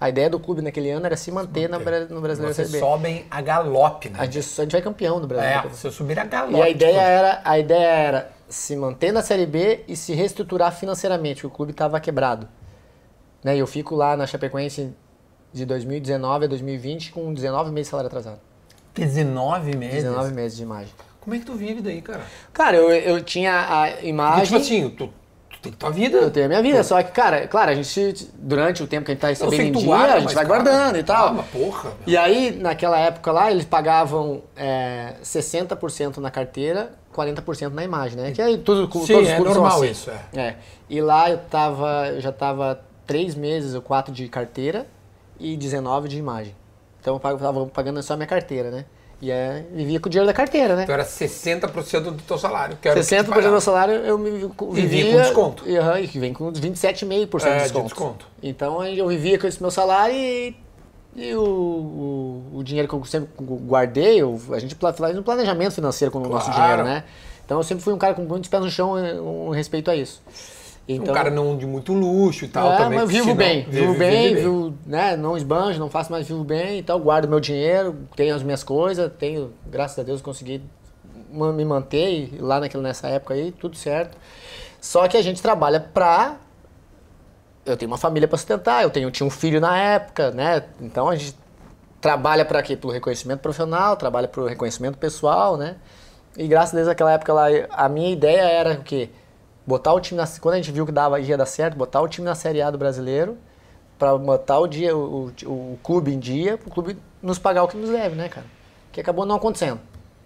A 0.00 0.08
ideia 0.08 0.30
do 0.30 0.38
clube 0.38 0.62
naquele 0.62 0.90
ano 0.90 1.06
era 1.06 1.16
se 1.16 1.30
manter, 1.32 1.62
se 1.62 1.68
manter. 1.68 2.08
Na, 2.08 2.14
no 2.14 2.20
Brasileiro 2.20 2.54
Vocês 2.54 2.68
Série 2.68 2.82
B. 2.82 2.88
sobem 2.88 3.26
a 3.30 3.40
galope, 3.40 4.08
né? 4.08 4.18
A 4.20 4.24
gente, 4.26 4.38
a 4.38 4.62
gente 4.62 4.72
vai 4.72 4.82
campeão 4.82 5.20
do 5.20 5.26
Brasil. 5.26 5.70
É, 5.70 5.74
se 5.74 5.86
eu 5.86 5.90
subir 5.90 6.18
a 6.18 6.24
galope. 6.24 6.56
E 6.58 6.62
a 6.62 6.68
ideia, 6.68 7.00
era, 7.00 7.40
a 7.44 7.58
ideia 7.58 7.86
era 7.86 8.30
se 8.48 8.76
manter 8.76 9.12
na 9.12 9.22
Série 9.22 9.46
B 9.46 9.84
e 9.88 9.96
se 9.96 10.14
reestruturar 10.14 10.72
financeiramente, 10.72 11.46
o 11.46 11.50
clube 11.50 11.72
estava 11.72 11.98
quebrado. 11.98 12.48
Né, 13.42 13.56
eu 13.56 13.66
fico 13.66 13.94
lá 13.94 14.16
na 14.16 14.26
Chapecoense 14.26 14.92
de 15.52 15.64
2019 15.64 16.44
a 16.44 16.48
2020 16.48 17.12
com 17.12 17.32
19 17.32 17.70
meses 17.70 17.86
de 17.86 17.90
salário 17.90 18.08
atrasado. 18.08 18.40
19 18.94 19.76
meses? 19.76 20.04
19 20.04 20.34
meses 20.34 20.56
de 20.56 20.62
imagem. 20.62 20.92
Como 21.20 21.34
é 21.34 21.38
que 21.38 21.44
tu 21.44 21.54
vive 21.54 21.80
daí, 21.80 22.00
cara? 22.00 22.22
Cara, 22.52 22.76
eu, 22.76 22.90
eu 22.90 23.22
tinha 23.22 23.66
a 23.68 24.02
imagem... 24.02 24.40
Porque, 24.40 24.46
tipo 24.46 24.56
assim, 24.56 24.90
tu, 24.90 25.12
tu 25.60 25.62
tem 25.62 25.72
tua 25.72 25.90
vida. 25.90 26.18
Eu 26.18 26.30
tenho 26.30 26.46
a 26.46 26.48
minha 26.48 26.62
vida, 26.62 26.82
só 26.82 27.02
que, 27.02 27.10
cara, 27.12 27.46
claro, 27.46 27.70
a 27.70 27.74
gente, 27.74 28.28
durante 28.34 28.82
o 28.82 28.86
tempo 28.86 29.04
que 29.04 29.10
a 29.10 29.14
gente 29.14 29.20
tá 29.20 29.28
recebendo 29.28 29.60
em 29.60 29.72
dia, 29.72 29.86
guarda, 29.86 30.14
a 30.14 30.20
gente 30.20 30.34
vai 30.34 30.46
cara, 30.46 30.62
guardando 30.62 30.98
e 30.98 31.02
tal. 31.02 31.38
Ah, 31.38 31.44
porra. 31.52 31.84
Meu. 31.84 31.94
E 32.06 32.16
aí, 32.16 32.52
naquela 32.52 32.98
época 32.98 33.32
lá, 33.32 33.50
eles 33.50 33.64
pagavam 33.64 34.42
é, 34.56 35.14
60% 35.22 36.18
na 36.18 36.30
carteira, 36.30 36.92
40% 37.14 37.72
na 37.72 37.84
imagem, 37.84 38.18
né? 38.18 38.32
Que 38.32 38.40
aí 38.40 38.58
tudo, 38.58 38.90
Sim, 39.04 39.12
todos 39.14 39.28
é 39.28 39.38
normal 39.38 39.78
assim. 39.78 39.90
isso, 39.90 40.10
é. 40.10 40.40
é. 40.40 40.56
E 40.88 41.00
lá 41.00 41.30
eu 41.30 41.38
tava, 41.38 42.08
eu 42.08 42.20
já 42.20 42.32
tava 42.32 42.80
três 43.06 43.34
meses 43.34 43.74
ou 43.74 43.82
quatro 43.82 44.12
de 44.12 44.28
carteira 44.28 44.86
e 45.38 45.56
19 45.56 46.08
de 46.08 46.18
imagem. 46.18 46.54
Então 47.00 47.14
eu 47.14 47.36
estava 47.36 47.66
pagando 47.66 48.02
só 48.02 48.14
a 48.14 48.16
minha 48.16 48.26
carteira, 48.26 48.70
né? 48.70 48.84
E 49.20 49.32
é, 49.32 49.64
vivia 49.72 49.98
com 49.98 50.06
o 50.06 50.10
dinheiro 50.10 50.26
da 50.26 50.32
carteira, 50.32 50.76
né? 50.76 50.84
Então 50.84 50.94
era 50.94 51.04
60% 51.04 52.00
do 52.00 52.22
teu 52.22 52.38
salário. 52.38 52.78
Que 52.80 52.88
era 52.88 53.00
60% 53.00 53.24
do 53.24 53.50
meu 53.50 53.60
salário 53.60 53.94
eu 53.94 54.16
me 54.16 54.30
vivia... 54.30 54.72
Vivia 54.72 55.12
com 55.12 55.22
desconto. 55.22 55.64
E, 55.66 55.76
uhum, 55.76 55.98
e 55.98 56.06
vem 56.06 56.32
com 56.32 56.52
27,5% 56.52 57.44
é, 57.44 57.56
de, 57.56 57.62
desconto. 57.62 57.84
de 57.84 57.88
desconto. 57.88 58.26
Então 58.40 58.84
eu 58.84 59.08
vivia 59.08 59.36
com 59.36 59.46
esse 59.48 59.60
meu 59.60 59.72
salário 59.72 60.14
e, 60.14 60.56
e 61.16 61.34
o, 61.34 61.42
o, 61.42 62.58
o, 62.58 62.62
dinheiro 62.62 62.88
que 62.88 62.94
eu 62.94 63.04
sempre 63.04 63.28
guardei, 63.40 64.22
eu, 64.22 64.40
a 64.52 64.58
gente 64.60 64.76
faz 64.76 65.18
um 65.18 65.22
planejamento 65.22 65.74
financeiro 65.74 66.12
com 66.12 66.20
o 66.20 66.28
nosso 66.28 66.52
dinheiro, 66.52 66.84
né? 66.84 67.02
Então 67.44 67.58
eu 67.58 67.64
sempre 67.64 67.82
fui 67.82 67.92
um 67.92 67.98
cara 67.98 68.14
com 68.14 68.22
muitos 68.22 68.48
pés 68.48 68.62
no 68.62 68.70
chão 68.70 68.94
com 69.18 69.50
respeito 69.50 69.90
a 69.90 69.96
isso. 69.96 70.22
Então, 70.88 71.12
um 71.12 71.14
cara 71.14 71.30
não 71.30 71.54
de 71.54 71.66
muito 71.66 71.92
luxo 71.92 72.46
e 72.46 72.48
tal 72.48 72.72
é, 72.72 72.76
também. 72.78 72.98
Mas 72.98 73.10
vivo 73.10 73.34
bem, 73.34 73.64
vivo, 73.64 73.88
vivo 73.88 73.98
bem, 73.98 74.34
vivo, 74.34 74.74
né, 74.86 75.16
não 75.18 75.36
esbanjo, 75.36 75.78
não 75.78 75.90
faço 75.90 76.10
mais 76.10 76.26
vivo 76.26 76.42
bem, 76.42 76.78
então 76.78 76.98
guardo 76.98 77.28
meu 77.28 77.38
dinheiro, 77.38 77.94
tenho 78.16 78.34
as 78.34 78.42
minhas 78.42 78.64
coisas, 78.64 79.12
tenho, 79.18 79.52
graças 79.66 79.98
a 79.98 80.02
Deus, 80.02 80.22
consegui 80.22 80.62
me 81.30 81.64
manter 81.64 82.38
lá 82.40 82.58
naquela, 82.58 82.82
nessa 82.82 83.06
época 83.08 83.34
aí, 83.34 83.52
tudo 83.52 83.76
certo. 83.76 84.16
Só 84.80 85.06
que 85.08 85.16
a 85.18 85.22
gente 85.22 85.42
trabalha 85.42 85.78
pra. 85.78 86.36
Eu 87.66 87.76
tenho 87.76 87.90
uma 87.90 87.98
família 87.98 88.26
para 88.26 88.38
sustentar, 88.38 88.82
eu 88.82 88.88
tenho, 88.88 89.10
tinha 89.10 89.26
um 89.26 89.30
filho 89.30 89.60
na 89.60 89.76
época, 89.76 90.30
né? 90.30 90.64
Então 90.80 91.08
a 91.10 91.16
gente 91.16 91.36
trabalha 92.00 92.46
para 92.46 92.62
quê? 92.62 92.76
Pro 92.76 92.88
reconhecimento 92.88 93.40
profissional, 93.40 93.94
trabalha 93.94 94.26
pro 94.26 94.46
reconhecimento 94.46 94.96
pessoal, 94.96 95.58
né? 95.58 95.76
E 96.34 96.46
graças 96.46 96.72
a 96.72 96.76
Deus 96.76 96.88
naquela 96.88 97.12
época 97.12 97.32
lá, 97.34 97.46
a 97.70 97.88
minha 97.90 98.10
ideia 98.10 98.40
era 98.40 98.72
o 98.74 98.82
quê? 98.82 99.10
Botar 99.68 99.92
o 99.92 100.00
time 100.00 100.16
na, 100.18 100.26
quando 100.40 100.54
a 100.54 100.56
gente 100.56 100.72
viu 100.72 100.86
que 100.86 100.90
dava 100.90 101.20
ia 101.20 101.36
dar 101.36 101.44
certo, 101.44 101.76
botar 101.76 102.00
o 102.00 102.08
time 102.08 102.24
na 102.24 102.34
Série 102.34 102.62
A 102.62 102.70
do 102.70 102.78
Brasileiro 102.78 103.36
pra 103.98 104.16
botar 104.16 104.58
o 104.60 104.66
dia, 104.66 104.96
o, 104.96 105.30
o, 105.44 105.46
o 105.46 105.78
clube 105.82 106.10
em 106.14 106.18
dia, 106.18 106.56
pro 106.56 106.70
clube 106.70 106.96
nos 107.22 107.38
pagar 107.38 107.64
o 107.64 107.68
que 107.68 107.76
nos 107.76 107.90
deve, 107.90 108.14
né, 108.14 108.30
cara? 108.30 108.46
Que 108.90 109.00
acabou 109.00 109.26
não 109.26 109.36
acontecendo. 109.36 109.78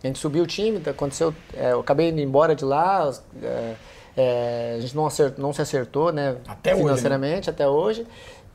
A 0.03 0.07
gente 0.07 0.19
subiu 0.19 0.45
o 0.45 0.47
time, 0.47 0.81
aconteceu, 0.87 1.35
é, 1.57 1.73
eu 1.73 1.81
acabei 1.81 2.11
indo 2.11 2.21
embora 2.21 2.55
de 2.55 2.65
lá, 2.65 3.11
é, 3.43 3.75
é, 4.17 4.75
a 4.77 4.81
gente 4.81 4.95
não, 4.95 5.07
acert, 5.07 5.35
não 5.39 5.53
se 5.53 5.61
acertou, 5.61 6.13
né, 6.13 6.37
Até 6.47 6.71
hoje, 6.71 6.79
né? 6.79 6.89
financeiramente 6.89 7.51
até 7.51 7.67
hoje. 7.67 8.07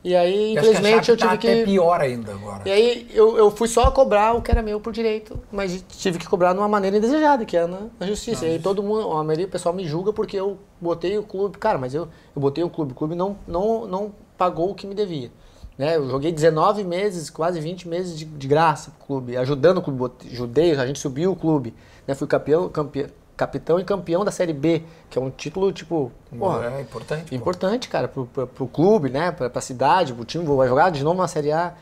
E 0.04 0.14
aí, 0.14 0.54
Eu 0.54 0.62
infelizmente, 0.62 1.10
eu 1.10 1.16
tá 1.16 1.36
tive 1.36 1.50
até 1.50 1.60
que 1.60 1.64
pior 1.70 2.00
ainda 2.00 2.32
agora. 2.32 2.62
e 2.64 2.70
aí 2.70 3.08
eu, 3.12 3.36
eu 3.36 3.50
fui 3.50 3.66
só 3.66 3.90
cobrar 3.90 4.32
o 4.34 4.40
que 4.40 4.50
era 4.50 4.62
meu 4.62 4.80
por 4.80 4.92
direito, 4.92 5.38
mas 5.50 5.84
tive 5.88 6.18
que 6.18 6.26
cobrar 6.28 6.52
de 6.52 6.58
uma 6.60 6.68
maneira 6.68 6.96
indesejada, 6.96 7.44
que 7.44 7.56
é 7.56 7.66
na, 7.66 7.80
na 7.98 8.06
justiça. 8.06 8.46
e 8.46 8.50
aí 8.52 8.58
todo 8.60 8.80
mundo, 8.82 9.10
a 9.10 9.24
maioria 9.24 9.46
do 9.46 9.50
pessoal 9.50 9.74
me 9.74 9.84
julga 9.86 10.12
porque 10.12 10.36
eu 10.36 10.56
botei 10.80 11.18
o 11.18 11.22
clube. 11.24 11.58
Cara, 11.58 11.78
mas 11.78 11.94
eu, 11.94 12.02
eu 12.34 12.40
botei 12.40 12.62
o 12.62 12.70
clube, 12.70 12.92
o 12.92 12.94
clube 12.94 13.14
não, 13.16 13.36
não, 13.46 13.86
não 13.86 14.12
pagou 14.36 14.70
o 14.70 14.74
que 14.74 14.86
me 14.86 14.94
devia. 14.94 15.30
Né? 15.76 15.96
Eu 15.96 16.08
joguei 16.08 16.30
19 16.32 16.84
meses, 16.84 17.28
quase 17.28 17.60
20 17.60 17.88
meses 17.88 18.16
de, 18.16 18.24
de 18.24 18.46
graça 18.48 18.92
pro 18.92 19.06
clube, 19.06 19.36
ajudando 19.36 19.78
o 19.78 19.82
clube, 19.82 20.12
ajudei, 20.30 20.72
a 20.76 20.86
gente 20.86 20.98
subiu 21.00 21.32
o 21.32 21.36
clube. 21.36 21.74
Né? 22.06 22.14
Fui 22.14 22.26
campeão, 22.26 22.68
campe- 22.68 23.06
capitão 23.38 23.78
e 23.78 23.84
campeão 23.84 24.24
da 24.24 24.30
Série 24.30 24.52
B, 24.52 24.82
que 25.08 25.16
é 25.18 25.22
um 25.22 25.30
título, 25.30 25.72
tipo, 25.72 26.12
porra, 26.38 26.74
é 26.76 26.80
importante. 26.82 27.30
pô. 27.30 27.34
importante, 27.34 27.88
cara, 27.88 28.08
pro, 28.08 28.26
pro, 28.26 28.46
pro 28.46 28.66
clube, 28.66 29.08
né? 29.08 29.30
Pra, 29.30 29.48
pra 29.48 29.62
cidade, 29.62 30.12
pro 30.12 30.24
time, 30.24 30.44
vou 30.44 30.66
jogar 30.66 30.90
de 30.90 31.02
novo 31.04 31.20
na 31.22 31.28
Série 31.28 31.52
A. 31.52 31.72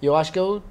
E 0.00 0.06
eu 0.06 0.14
acho 0.14 0.32
que 0.32 0.38
eu 0.38 0.62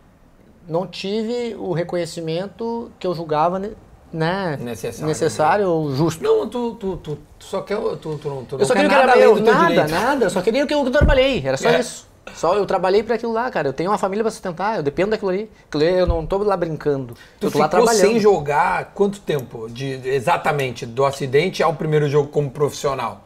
não 0.67 0.87
tive 0.87 1.53
o 1.55 1.73
reconhecimento 1.73 2.89
que 2.97 3.05
eu 3.05 3.13
julgava, 3.13 3.59
né? 3.59 3.71
né, 4.13 4.57
Necessário. 4.61 5.07
necessário 5.07 5.69
ou 5.69 5.93
justo. 5.93 6.23
Não, 6.23 6.47
tu, 6.47 6.75
tu, 6.75 6.95
tu, 6.97 7.17
tu 7.37 7.45
só 7.45 7.61
quer. 7.61 7.77
Tu, 7.77 8.17
tu, 8.17 8.45
tu, 8.47 8.57
Eu 8.57 8.65
só 8.65 8.73
queria 8.73 8.87
o 8.87 8.91
que 8.91 8.95
era 8.95 9.15
meu, 9.17 9.35
nada, 9.41 9.87
nada. 9.87 10.25
Eu 10.25 10.29
só 10.29 10.41
queria 10.41 10.63
o 10.63 10.67
que 10.67 10.73
eu 10.73 10.89
trabalhei, 10.89 11.45
era 11.45 11.57
só 11.57 11.69
É. 11.69 11.79
isso. 11.79 12.07
Só 12.33 12.55
eu 12.55 12.65
trabalhei 12.65 13.03
para 13.03 13.15
aquilo 13.15 13.31
lá, 13.31 13.49
cara. 13.51 13.69
Eu 13.69 13.73
tenho 13.73 13.89
uma 13.91 13.97
família 13.97 14.23
para 14.23 14.31
sustentar, 14.31 14.77
eu 14.77 14.83
dependo 14.83 15.11
daquilo 15.11 15.29
ali. 15.31 15.49
Eu 15.73 16.05
não 16.07 16.25
tô 16.25 16.37
lá 16.39 16.57
brincando. 16.57 17.13
Tu 17.39 17.47
eu 17.47 17.51
tô 17.51 17.59
lá 17.59 17.67
trabalhando. 17.67 18.01
sem 18.01 18.19
jogar 18.19 18.91
quanto 18.93 19.19
tempo? 19.21 19.69
De, 19.69 19.85
exatamente, 20.09 20.85
do 20.85 21.05
acidente 21.05 21.61
ao 21.63 21.73
primeiro 21.75 22.09
jogo 22.09 22.29
como 22.29 22.49
profissional? 22.49 23.21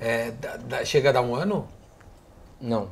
É, 0.00 0.30
da- 0.30 0.56
da- 0.56 0.84
chega 0.84 1.10
a 1.10 1.12
dar 1.12 1.22
um 1.22 1.34
ano? 1.34 1.66
Não. 2.60 2.88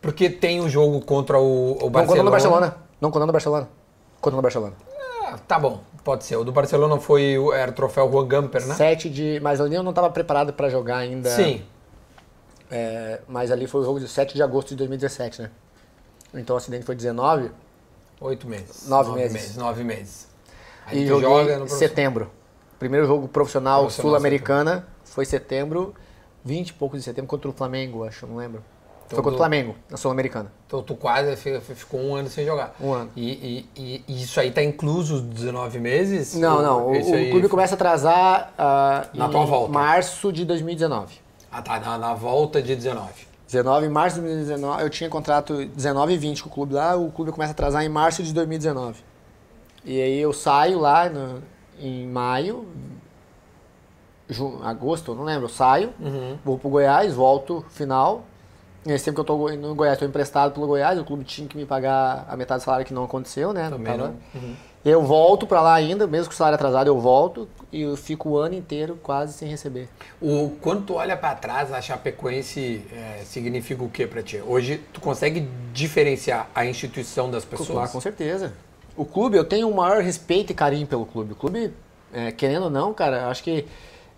Porque 0.00 0.30
tem 0.30 0.60
o 0.60 0.68
jogo 0.68 1.00
contra 1.00 1.38
o, 1.38 1.72
o 1.72 1.78
Não 1.82 1.90
Barcelona. 1.90 2.06
contando 2.06 2.28
o 2.28 2.30
Barcelona. 2.30 2.76
Não 3.00 3.10
contando 3.10 3.28
o 3.30 3.32
Barcelona. 3.32 3.68
Contando 4.20 4.38
o 4.38 4.42
Barcelona. 4.42 4.72
Ah, 5.24 5.38
tá 5.46 5.58
bom, 5.58 5.80
pode 6.04 6.24
ser. 6.24 6.36
O 6.36 6.44
do 6.44 6.52
Barcelona 6.52 6.98
foi 7.00 7.34
era 7.54 7.70
o 7.70 7.74
troféu 7.74 8.10
Juan 8.10 8.26
Gamper, 8.26 8.64
né? 8.66 8.74
Sete 8.74 9.10
de. 9.10 9.40
Mas 9.42 9.60
ali 9.60 9.74
eu 9.74 9.82
não 9.82 9.92
tava 9.92 10.08
preparado 10.10 10.52
para 10.52 10.68
jogar 10.70 10.98
ainda. 10.98 11.28
Sim. 11.30 11.62
É, 12.70 13.20
mas 13.28 13.50
ali 13.50 13.66
foi 13.66 13.80
o 13.80 13.84
jogo 13.84 14.00
de 14.00 14.08
7 14.08 14.34
de 14.34 14.42
agosto 14.42 14.68
de 14.70 14.76
2017, 14.76 15.42
né? 15.42 15.50
Então 16.34 16.54
o 16.54 16.56
acidente 16.58 16.84
foi 16.84 16.94
19 16.94 17.50
Oito 18.20 18.48
meses. 18.48 18.88
Nove 18.88 19.12
meses. 19.12 19.56
Nove 19.56 19.84
meses. 19.84 20.26
Aí 20.86 21.02
e 21.02 21.06
joguei 21.06 21.28
joga 21.28 21.58
no 21.58 21.68
setembro. 21.68 22.30
Primeiro 22.78 23.06
jogo 23.06 23.28
profissional, 23.28 23.82
Profissional, 23.82 24.10
sul-americana 24.10 24.86
foi 25.04 25.24
setembro, 25.24 25.94
20 26.44 26.68
e 26.70 26.72
poucos 26.72 26.98
de 27.00 27.04
setembro 27.04 27.28
contra 27.28 27.48
o 27.48 27.52
Flamengo, 27.52 28.04
acho, 28.04 28.26
não 28.26 28.36
lembro. 28.36 28.62
Então, 29.06 29.16
foi 29.16 29.22
contra 29.22 29.34
o 29.34 29.38
Flamengo, 29.38 29.74
na 29.88 29.96
sul-americana. 29.96 30.50
Então 30.66 30.82
tu 30.82 30.94
quase 30.96 31.36
fi- 31.36 31.60
fi- 31.60 31.74
ficou 31.74 32.00
um 32.00 32.14
ano 32.16 32.28
sem 32.28 32.44
jogar. 32.44 32.74
Um 32.80 32.92
ano. 32.92 33.10
E, 33.14 33.66
e- 33.76 34.02
e- 34.08 34.22
isso 34.22 34.40
aí 34.40 34.50
tá 34.50 34.62
incluso 34.62 35.16
os 35.16 35.22
19 35.22 35.78
meses? 35.78 36.34
Não, 36.34 36.60
não, 36.62 36.86
o, 36.88 36.92
o 36.98 37.30
clube 37.30 37.48
começa 37.48 37.74
a 37.74 37.76
atrasar 37.76 38.52
ah, 38.58 39.06
Na 39.14 39.26
em 39.26 39.30
tua 39.30 39.44
volta. 39.44 39.72
março 39.72 40.32
de 40.32 40.44
2019. 40.44 41.20
Ah, 41.58 41.62
tá, 41.62 41.80
na, 41.80 41.96
na 41.96 42.14
volta 42.14 42.60
de 42.60 42.74
19. 42.76 43.08
19, 43.46 43.86
em 43.86 43.88
março 43.88 44.16
de 44.16 44.22
2019, 44.22 44.82
eu 44.82 44.90
tinha 44.90 45.08
contrato 45.08 45.64
19 45.66 46.12
e 46.12 46.18
20 46.18 46.42
com 46.42 46.48
o 46.48 46.52
clube 46.52 46.74
lá, 46.74 46.96
o 46.96 47.10
clube 47.10 47.30
começa 47.32 47.52
a 47.52 47.54
atrasar 47.54 47.82
em 47.84 47.88
março 47.88 48.22
de 48.22 48.32
2019. 48.34 49.02
E 49.84 50.00
aí 50.02 50.18
eu 50.18 50.32
saio 50.32 50.78
lá 50.80 51.08
no- 51.08 51.42
em 51.80 52.06
maio, 52.06 52.66
ju- 54.28 54.60
agosto, 54.64 55.12
eu 55.12 55.14
não 55.14 55.24
lembro, 55.24 55.44
eu 55.44 55.48
saio, 55.48 55.92
vou 56.44 56.58
pro 56.58 56.68
Goiás, 56.68 57.14
volto 57.14 57.64
final. 57.70 58.24
Nesse 58.84 59.04
tempo 59.06 59.16
que 59.16 59.20
eu 59.20 59.24
tô 59.24 59.48
no 59.56 59.74
Goiás, 59.74 59.94
estou 59.94 60.08
emprestado 60.08 60.52
pelo 60.52 60.66
Goiás, 60.66 60.98
o 60.98 61.04
clube 61.04 61.24
tinha 61.24 61.48
que 61.48 61.56
me 61.56 61.66
pagar 61.66 62.24
a 62.28 62.36
metade 62.36 62.60
do 62.60 62.64
salário 62.64 62.86
que 62.86 62.94
não 62.94 63.04
aconteceu, 63.04 63.52
né? 63.52 63.68
Também 63.70 63.96
tava- 63.96 64.14
não. 64.34 64.40
Uhum. 64.42 64.56
Eu 64.88 65.02
volto 65.02 65.48
pra 65.48 65.60
lá 65.60 65.74
ainda, 65.74 66.06
mesmo 66.06 66.28
com 66.28 66.32
o 66.32 66.36
salário 66.36 66.54
atrasado, 66.54 66.86
eu 66.86 67.00
volto 67.00 67.48
e 67.72 67.82
eu 67.82 67.96
fico 67.96 68.28
o 68.28 68.38
ano 68.38 68.54
inteiro 68.54 68.96
quase 69.02 69.32
sem 69.32 69.48
receber. 69.48 69.88
O, 70.22 70.52
quando 70.60 70.84
tu 70.86 70.94
olha 70.94 71.16
pra 71.16 71.34
trás, 71.34 71.72
a 71.72 71.80
Chapecoense 71.82 72.82
é, 72.92 73.22
significa 73.24 73.82
o 73.82 73.88
que 73.90 74.06
pra 74.06 74.22
ti? 74.22 74.40
Hoje, 74.46 74.80
tu 74.92 75.00
consegue 75.00 75.48
diferenciar 75.72 76.48
a 76.54 76.64
instituição 76.64 77.28
das 77.28 77.44
pessoas? 77.44 77.68
Claro, 77.70 77.90
com 77.90 78.00
certeza. 78.00 78.52
O 78.96 79.04
clube, 79.04 79.36
eu 79.36 79.44
tenho 79.44 79.68
o 79.68 79.74
maior 79.74 80.00
respeito 80.02 80.52
e 80.52 80.54
carinho 80.54 80.86
pelo 80.86 81.04
clube. 81.04 81.32
O 81.32 81.36
clube, 81.36 81.72
é, 82.14 82.30
querendo 82.30 82.62
ou 82.66 82.70
não, 82.70 82.94
cara, 82.94 83.26
acho 83.28 83.42
que 83.42 83.66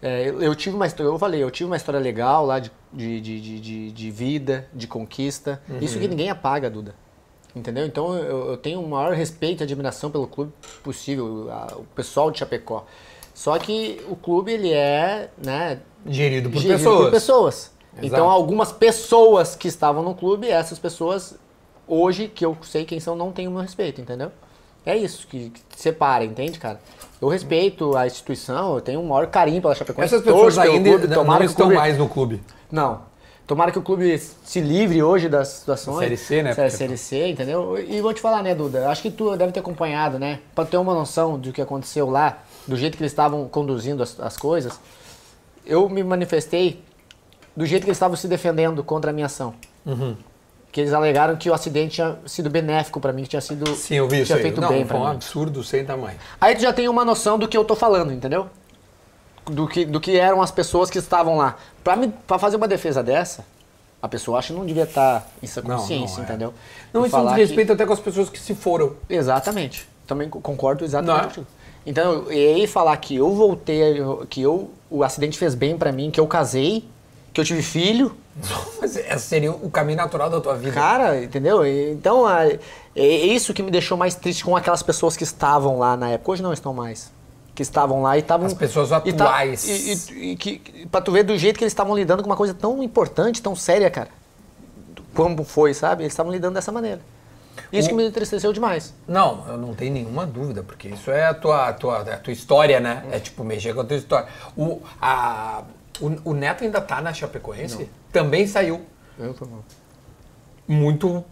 é, 0.03 0.29
eu, 0.29 0.55
tive 0.55 0.77
uma 0.77 0.87
história, 0.87 1.09
eu 1.09 1.19
falei, 1.19 1.43
eu 1.43 1.51
tive 1.51 1.71
uma 1.71 1.77
história 1.79 1.99
legal 1.99 2.45
lá 2.45 2.59
de, 2.59 2.71
de, 2.93 3.21
de, 3.23 3.41
de, 3.41 3.61
de- 3.61 3.91
de 3.93 4.11
vida, 4.11 4.69
de 4.75 4.87
conquista. 4.87 5.63
Isso 5.81 5.99
que 5.99 6.07
ninguém 6.07 6.29
apaga, 6.29 6.69
Duda. 6.69 6.95
Entendeu? 7.57 7.87
Então 7.87 8.15
eu, 8.17 8.51
eu 8.51 8.57
tenho 8.57 8.81
o 8.81 8.89
maior 8.89 9.13
respeito 9.15 9.63
e 9.63 9.65
admiração 9.65 10.11
pelo 10.11 10.27
clube 10.27 10.53
possível, 10.83 11.49
a- 11.51 11.75
o 11.77 11.85
pessoal 11.95 12.31
de 12.31 12.39
Chapecó. 12.39 12.85
Só 13.35 13.59
que 13.59 14.01
o 14.09 14.17
clube, 14.17 14.53
ele 14.53 14.73
é, 14.73 15.31
né, 15.45 15.79
Gerido 16.07 16.51
por 16.51 16.61
gerido 16.61 16.79
pessoas. 16.79 17.05
por 17.05 17.11
pessoas. 17.11 17.73
Então, 18.03 18.29
algumas 18.31 18.71
pessoas 18.71 19.57
que 19.57 19.67
estavam 19.69 20.03
no 20.03 20.15
clube, 20.15 20.49
essas 20.49 20.79
pessoas, 20.79 21.37
hoje, 21.87 22.29
que 22.29 22.45
eu 22.45 22.57
sei 22.63 22.85
quem 22.85 23.01
são, 23.01 23.17
não 23.17 23.33
têm 23.33 23.49
o 23.49 23.51
meu 23.51 23.61
respeito, 23.63 24.01
entendeu? 24.01 24.31
É 24.87 24.97
isso 24.97 25.27
que, 25.27 25.51
que 25.51 25.61
separa, 25.77 26.25
entende, 26.25 26.59
cara? 26.59 26.81
Eu 27.21 27.29
respeito 27.29 27.97
a 27.97 28.07
instituição, 28.07 28.75
eu 28.77 28.81
tenho 28.81 29.01
o 29.01 29.09
maior 29.09 29.27
carinho 29.27 29.61
pela 29.61 29.75
Chapecoense. 29.75 30.15
Essas 30.15 30.25
pessoas 30.25 30.55
ainda 30.59 30.89
clube, 30.91 31.07
não, 31.09 31.25
não 31.25 31.45
estão 31.51 31.67
mais 31.77 31.99
no 31.99 32.09
clube. 32.09 32.43
Não. 32.71 33.08
Tomara 33.49 33.73
que 33.73 33.79
o 33.79 33.83
clube 33.83 34.19
se 34.19 34.61
livre 34.61 35.03
hoje 35.03 35.27
das 35.27 35.49
situações. 35.49 36.01
Série 36.01 36.17
C, 36.19 36.43
né? 36.43 36.53
Série, 36.53 36.71
série 36.71 36.97
C, 36.99 37.29
entendeu? 37.29 37.79
E 37.79 37.99
vou 38.03 38.13
te 38.13 38.21
falar, 38.21 38.43
né, 38.43 38.55
Duda? 38.55 38.91
Acho 38.91 39.01
que 39.01 39.11
tu 39.11 39.35
deve 39.39 39.53
ter 39.53 39.61
acompanhado, 39.61 40.19
né? 40.19 40.41
Pra 40.55 40.67
ter 40.67 40.77
uma 40.77 40.93
noção 40.93 41.39
do 41.39 41.51
que 41.51 41.63
aconteceu 41.63 42.11
lá, 42.11 42.41
do 42.67 42.77
jeito 42.77 42.99
que 42.99 43.03
eles 43.03 43.11
estavam 43.11 43.49
conduzindo 43.49 44.03
as, 44.03 44.21
as 44.21 44.37
coisas. 44.37 44.79
Eu 45.65 45.89
me 45.89 46.05
manifestei 46.05 46.85
do 47.57 47.65
jeito 47.65 47.85
que 47.85 47.89
eles 47.89 47.97
estavam 47.97 48.19
se 48.19 48.29
defendendo 48.29 48.85
contra 48.85 49.13
a 49.13 49.15
minha 49.15 49.25
ação. 49.27 49.55
Uhum. 49.87 50.15
Que 50.71 50.83
eles 50.83 50.93
alegaram 50.93 51.35
que 51.35 51.49
o 51.49 51.55
acidente 51.55 51.95
tinha 51.95 52.19
sido 52.27 52.51
benéfico 52.51 53.01
pra 53.01 53.15
mim, 53.15 53.23
que 53.23 53.31
tinha 53.31 53.41
sido. 53.41 53.75
Sim, 53.75 53.95
eu 53.95 54.07
vi 54.09 54.17
isso 54.19 54.27
tinha 54.27 54.37
aí. 54.37 54.43
feito 54.43 54.61
Não, 54.61 54.69
bem 54.69 54.85
foi 54.85 54.99
um 54.99 55.05
mim. 55.05 55.11
absurdo 55.13 55.65
sem 55.65 55.87
tamanho. 55.87 56.19
Aí 56.39 56.55
tu 56.55 56.61
já 56.61 56.73
tem 56.75 56.87
uma 56.87 57.03
noção 57.03 57.39
do 57.39 57.49
que 57.49 57.57
eu 57.57 57.65
tô 57.65 57.75
falando, 57.75 58.13
entendeu? 58.13 58.51
Do 59.51 59.67
que, 59.67 59.85
do 59.85 60.01
que 60.01 60.17
eram 60.19 60.43
as 60.43 60.51
pessoas 60.51 60.91
que 60.91 60.99
estavam 60.99 61.37
lá. 61.37 61.57
Pra 62.27 62.39
fazer 62.39 62.57
uma 62.57 62.69
defesa 62.69 63.03
dessa, 63.03 63.45
a 64.03 64.09
pessoa 64.09 64.39
acha 64.39 64.53
que 64.53 64.59
não 64.59 64.67
devia 64.67 64.83
estar 64.85 65.27
em 65.43 65.47
sua 65.47 65.63
Não, 65.63 65.77
consciência, 65.79 66.17
não 66.17 66.23
é. 66.23 66.27
entendeu? 66.29 66.55
Não, 66.93 67.01
isso 67.07 67.15
é 67.17 67.19
falar 67.19 67.31
que- 67.35 67.41
desrespeito 67.41 67.73
até 67.73 67.87
com 67.87 67.93
as 67.93 68.01
pessoas 68.01 68.29
que 68.31 68.39
se 68.39 68.55
foram. 68.55 68.95
Exatamente. 69.09 69.89
Também 70.07 70.29
co- 70.29 70.41
concordo 70.41 70.81
Não 70.83 70.87
exatamente 70.87 71.21
é? 71.21 71.25
contigo. 71.29 71.47
Então, 71.87 72.31
e 72.31 72.55
aí 72.55 72.67
falar 72.67 72.97
que 72.99 73.17
eu 73.17 73.31
voltei, 73.35 73.95
que 74.29 74.43
eu, 74.43 74.71
o 74.91 75.03
acidente 75.03 75.39
fez 75.39 75.55
bem 75.55 75.79
pra 75.79 75.91
mim, 75.91 76.11
que 76.11 76.21
eu 76.21 76.27
casei, 76.27 76.85
que 77.33 77.41
eu 77.41 77.45
tive 77.45 77.63
filho, 77.63 78.15
Mas 78.81 78.97
esse 78.97 79.27
seria 79.27 79.51
o 79.51 79.69
caminho 79.71 79.97
natural 79.97 80.31
da 80.31 80.41
tua 80.41 80.55
vida. 80.55 80.73
Cara, 80.73 81.21
entendeu? 81.25 81.67
Então, 81.67 82.25
é 82.31 82.57
isso 82.97 83.53
que 83.53 83.63
me 83.65 83.71
deixou 83.71 83.97
mais 83.99 84.15
triste 84.15 84.45
com 84.45 84.55
aquelas 84.57 84.83
pessoas 84.83 85.17
que 85.17 85.25
estavam 85.25 85.79
lá 85.79 85.97
na 85.97 86.11
época. 86.11 86.31
Hoje 86.33 86.43
não 86.43 86.53
estão 86.53 86.73
mais. 86.73 87.11
Que 87.59 87.63
estavam 87.63 88.03
lá 88.03 88.17
e 88.17 88.21
estavam. 88.21 88.47
As 88.47 88.55
pessoas 88.55 88.89
e 88.91 88.95
atuais. 88.95 89.67
E, 89.67 90.13
e- 90.15 90.31
e 90.31 90.37
que, 90.37 90.87
pra 90.93 91.01
tu 91.01 91.11
ver 91.11 91.25
do 91.25 91.37
jeito 91.37 91.59
que 91.59 91.65
eles 91.65 91.73
estavam 91.73 91.93
lidando 91.97 92.23
com 92.23 92.31
uma 92.31 92.37
coisa 92.37 92.55
tão 92.55 92.81
importante, 92.85 93.43
tão 93.43 93.57
séria, 93.57 93.91
cara. 93.91 94.11
Como 95.13 95.43
foi, 95.43 95.75
sabe? 95.75 96.05
Eles 96.05 96.13
estavam 96.13 96.31
lidando 96.31 96.55
dessa 96.55 96.71
maneira. 96.71 97.01
Isso 97.73 97.89
O- 97.89 97.91
que 97.91 97.97
me 97.97 98.07
entristeceu 98.07 98.53
demais. 98.53 98.95
Não, 99.09 99.45
eu 99.49 99.59
não 99.59 99.75
tenho 99.75 99.93
nenhuma 99.93 100.25
dúvida, 100.25 100.63
porque 100.63 100.87
isso 100.87 101.11
é 101.11 101.27
a 101.27 101.35
tua, 101.35 101.67
a 101.69 101.73
tua, 101.73 101.99
a 102.03 102.17
tua 102.17 102.33
história, 102.33 102.79
né? 102.79 103.03
É 103.11 103.19
tipo 103.19 103.43
mexer 103.43 103.75
com 103.75 103.81
a 103.81 103.85
tua 103.85 103.97
história. 103.97 104.29
O, 104.57 104.81
a, 105.03 105.65
o, 106.01 106.31
o 106.31 106.35
Neto 106.35 106.63
ainda 106.63 106.81
tá 106.81 107.01
na 107.03 107.13
Chapecoense? 107.13 107.91
Também 108.13 108.47
saiu 108.47 108.83
Eu 109.19 109.35
tô 109.35 109.47
mal. 109.47 109.65
muito 110.69 111.25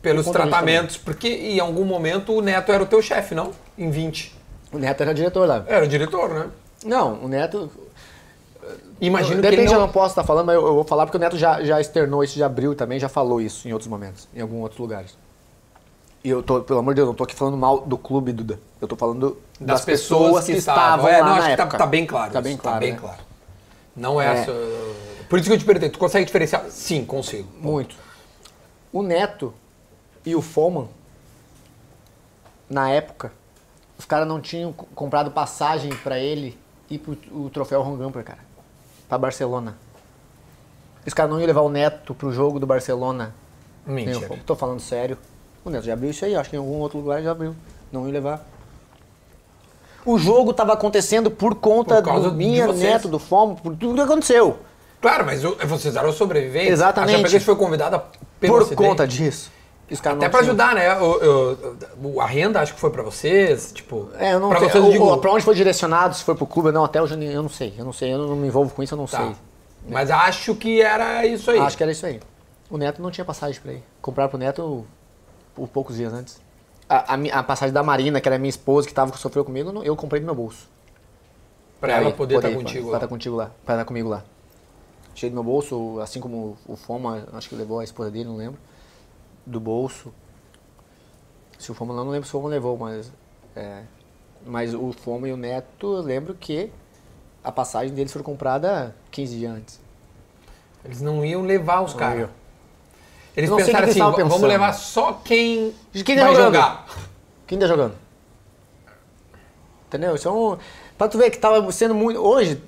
pelos 0.00 0.24
tratamentos, 0.30 0.96
porque 0.96 1.28
em 1.28 1.60
algum 1.60 1.84
momento 1.84 2.32
o 2.32 2.40
Neto 2.40 2.72
era 2.72 2.82
o 2.82 2.86
teu 2.86 3.02
chefe, 3.02 3.34
não? 3.34 3.50
Em 3.76 3.90
20. 3.90 4.37
O 4.72 4.78
Neto 4.78 5.00
era 5.02 5.14
diretor 5.14 5.46
lá. 5.48 5.64
Era 5.66 5.86
diretor, 5.86 6.28
né? 6.30 6.50
Não, 6.84 7.24
o 7.24 7.28
Neto. 7.28 7.70
Imagino 9.00 9.36
de 9.36 9.40
que 9.42 9.46
ele 9.46 9.56
repente 9.56 9.72
eu 9.72 9.78
não... 9.78 9.86
não 9.86 9.92
posso 9.92 10.12
estar 10.12 10.24
falando, 10.24 10.46
mas 10.46 10.56
eu, 10.56 10.66
eu 10.66 10.74
vou 10.74 10.84
falar 10.84 11.06
porque 11.06 11.16
o 11.16 11.20
Neto 11.20 11.36
já, 11.36 11.62
já 11.64 11.80
externou 11.80 12.22
isso, 12.22 12.38
já 12.38 12.46
abriu 12.46 12.74
também, 12.74 12.98
já 12.98 13.08
falou 13.08 13.40
isso 13.40 13.66
em 13.68 13.72
outros 13.72 13.88
momentos, 13.88 14.28
em 14.34 14.40
alguns 14.40 14.62
outros 14.62 14.80
lugares. 14.80 15.16
E 16.22 16.28
eu 16.30 16.42
tô, 16.42 16.60
pelo 16.60 16.80
amor 16.80 16.94
de 16.94 16.96
Deus, 16.96 17.06
não 17.08 17.14
tô 17.14 17.24
aqui 17.24 17.34
falando 17.34 17.56
mal 17.56 17.80
do 17.80 17.96
clube, 17.96 18.32
Duda. 18.32 18.58
Eu 18.80 18.88
tô 18.88 18.96
falando 18.96 19.38
das, 19.60 19.84
pessoas, 19.84 20.44
que, 20.46 20.52
estavam. 20.52 21.06
lá 21.06 21.12
É, 21.12 21.20
não, 21.22 21.28
acho 21.34 21.50
que 21.50 21.56
tá, 21.56 21.66
tá 21.66 21.86
bem 21.86 22.04
claro. 22.04 22.32
Tá 22.32 22.40
bem 22.40 22.56
claro. 22.56 22.76
Tá 22.76 22.80
bem 22.80 22.92
né? 22.92 22.98
claro. 23.00 23.18
Não 23.96 24.20
é, 24.20 24.26
É. 24.26 24.38
essa- 24.40 24.52
Por 25.28 25.38
isso 25.38 25.48
que 25.48 25.54
eu 25.54 25.58
te 25.58 25.64
perguntei, 25.64 25.88
tu 25.90 25.98
consegue 25.98 26.26
diferenciar? 26.26 26.64
Sim, 26.70 27.04
consigo. 27.04 27.48
Muito. 27.60 27.94
O 28.92 29.02
Neto 29.02 29.54
e 30.26 30.34
o 30.34 30.42
Foman, 30.42 30.88
na 32.68 32.90
época, 32.90 33.32
os 33.98 34.04
caras 34.04 34.26
não 34.28 34.40
tinham 34.40 34.72
co- 34.72 34.86
comprado 34.94 35.30
passagem 35.30 35.90
pra 36.02 36.18
ele 36.18 36.56
ir 36.90 36.98
pro 36.98 37.16
o 37.32 37.50
troféu 37.50 37.82
Ron 37.82 37.96
Gamper, 37.96 38.24
cara. 38.24 38.38
Pra 39.08 39.18
Barcelona. 39.18 39.76
Os 41.06 41.12
caras 41.14 41.30
não 41.30 41.38
iam 41.40 41.46
levar 41.46 41.62
o 41.62 41.68
Neto 41.68 42.14
pro 42.14 42.32
jogo 42.32 42.58
do 42.60 42.66
Barcelona. 42.66 43.34
Mentira. 43.86 44.30
Tô 44.46 44.54
falando 44.54 44.80
sério. 44.80 45.16
O 45.64 45.70
Neto 45.70 45.84
já 45.84 45.94
abriu 45.94 46.10
isso 46.10 46.24
aí, 46.24 46.36
acho 46.36 46.50
que 46.50 46.56
em 46.56 46.58
algum 46.58 46.78
outro 46.78 46.98
lugar 46.98 47.22
já 47.22 47.30
abriu. 47.32 47.54
Não 47.90 48.06
ia 48.06 48.12
levar. 48.12 48.46
O 50.04 50.18
jogo 50.18 50.52
tava 50.54 50.72
acontecendo 50.72 51.30
por 51.30 51.54
conta 51.54 52.02
Por 52.02 52.20
do 52.20 52.32
minha. 52.32 52.66
Neto, 52.72 53.08
do 53.08 53.18
Foman, 53.18 53.54
por 53.56 53.74
tudo 53.76 53.94
que 53.94 54.00
aconteceu. 54.00 54.58
Claro, 55.00 55.24
mas 55.26 55.42
vocês 55.42 55.96
eram 55.96 56.12
sobreviventes. 56.12 56.70
Exatamente. 56.72 57.14
A 57.14 57.18
Chapecoense 57.18 57.44
foi 57.44 57.56
convidada 57.56 58.02
pelo 58.40 58.52
por 58.54 58.62
acidente. 58.62 58.88
conta 58.88 59.06
disso. 59.06 59.50
Até 59.90 60.28
pra 60.28 60.40
tinham- 60.40 60.40
ajudar, 60.40 60.74
né? 60.74 60.98
O, 61.00 61.56
o- 62.04 62.20
a 62.20 62.26
renda 62.26 62.60
acho 62.60 62.74
que 62.74 62.80
foi 62.80 62.90
pra 62.90 63.02
vocês, 63.02 63.72
tipo... 63.72 64.10
É, 64.18 64.34
eu 64.34 64.40
não 64.40 64.50
pra 64.50 64.58
sei. 64.60 64.68
vocês, 64.68 64.84
eu 64.84 64.90
digo... 64.92 65.16
pra 65.18 65.32
onde 65.32 65.44
foi 65.44 65.54
direcionado, 65.54 66.14
se 66.14 66.22
foi 66.24 66.34
pro 66.34 66.46
clube 66.46 66.68
ou 66.68 66.72
não, 66.74 66.84
até 66.84 67.00
hoje 67.00 67.14
eu 67.14 67.22
eu 67.22 67.42
não 67.42 67.48
sei. 67.48 67.74
Eu 67.78 67.84
não 67.86 67.92
sei, 67.92 68.12
eu 68.12 68.18
não 68.18 68.36
me 68.36 68.46
envolvo 68.48 68.74
com 68.74 68.82
isso, 68.82 68.94
eu 68.94 68.98
não 68.98 69.06
Tá. 69.06 69.18
sei. 69.18 69.34
Mas 69.88 70.10
acho 70.10 70.54
que 70.54 70.82
era 70.82 71.24
isso 71.24 71.50
aí. 71.50 71.58
Acho 71.58 71.76
que 71.76 71.82
era 71.82 71.92
isso 71.92 72.04
aí. 72.04 72.20
O 72.70 72.76
Neto 72.76 73.00
não 73.00 73.10
tinha 73.10 73.24
passagem 73.24 73.58
pra 73.62 73.72
ir. 73.72 73.82
Compraram 74.02 74.28
pro 74.28 74.38
Neto 74.38 74.84
por 75.54 75.66
poucos 75.68 75.96
dias 75.96 76.12
antes. 76.12 76.38
A, 76.86 77.14
a 77.14 77.38
a 77.38 77.42
passagem 77.42 77.72
da 77.72 77.82
Marina, 77.82 78.20
que 78.20 78.28
era 78.28 78.38
minha 78.38 78.50
esposa, 78.50 78.86
que 78.86 78.92
tava, 78.92 79.10
que 79.10 79.18
sofreu 79.18 79.44
comigo, 79.44 79.82
eu 79.82 79.96
comprei 79.96 80.20
do 80.20 80.26
meu 80.26 80.34
bolso. 80.34 80.68
Pra 81.80 81.94
ela 81.94 82.10
ir, 82.10 82.12
poder 82.14 82.36
estar 82.36 82.50
ir, 82.50 82.54
contigo 82.56 82.82
Pra 82.84 82.90
lá. 82.92 82.96
estar 82.98 83.08
contigo 83.08 83.36
lá. 83.36 83.50
Pra 83.64 83.74
estar 83.76 83.84
comigo 83.86 84.08
lá. 84.08 84.22
Cheio 85.14 85.30
do 85.32 85.34
meu 85.34 85.44
bolso, 85.44 85.98
assim 86.00 86.20
como 86.20 86.56
o 86.66 86.76
Foma, 86.76 87.24
acho 87.32 87.48
que 87.48 87.54
levou 87.54 87.80
a 87.80 87.84
esposa 87.84 88.10
dele, 88.10 88.24
não 88.28 88.36
lembro. 88.36 88.58
Do 89.48 89.58
bolso. 89.60 90.12
Se 91.58 91.70
o 91.72 91.74
Foma 91.74 91.94
não, 91.94 92.04
não 92.04 92.12
lembro 92.12 92.28
se 92.28 92.34
o 92.34 92.38
Foma 92.38 92.48
levou, 92.50 92.76
mas. 92.76 93.10
é, 93.56 93.82
mas 94.46 94.74
o 94.74 94.92
Foma 94.92 95.28
e 95.28 95.32
o 95.32 95.36
Neto, 95.36 95.96
eu 95.96 96.02
lembro 96.02 96.34
que 96.34 96.70
a 97.42 97.50
passagem 97.50 97.94
deles 97.94 98.12
foi 98.12 98.22
comprada 98.22 98.94
15 99.10 99.36
dias 99.38 99.52
antes. 99.56 99.80
Eles 100.84 101.00
não 101.00 101.24
iam 101.24 101.42
levar 101.42 101.80
os 101.80 101.94
caras. 101.94 102.28
Eles 103.36 103.50
que 103.50 103.56
pensaram 103.56 103.78
eles 103.80 103.90
assim, 103.90 103.98
"Va- 104.00 104.10
vamos 104.10 104.24
pensando." 104.34 104.46
levar 104.48 104.72
só 104.74 105.12
quem, 105.14 105.74
quem 105.92 106.04
vai 106.16 106.16
tá 106.16 106.30
jogando. 106.32 106.44
jogar. 106.54 106.86
Quem 107.46 107.58
tá 107.58 107.66
jogando? 107.66 107.94
Entendeu? 109.86 110.14
Isso 110.14 110.28
é 110.28 110.30
um. 110.32 110.58
Pra 110.96 111.08
tu 111.08 111.16
ver 111.18 111.30
que 111.30 111.38
tava 111.38 111.70
sendo 111.72 111.94
muito. 111.94 112.20
Hoje, 112.20 112.62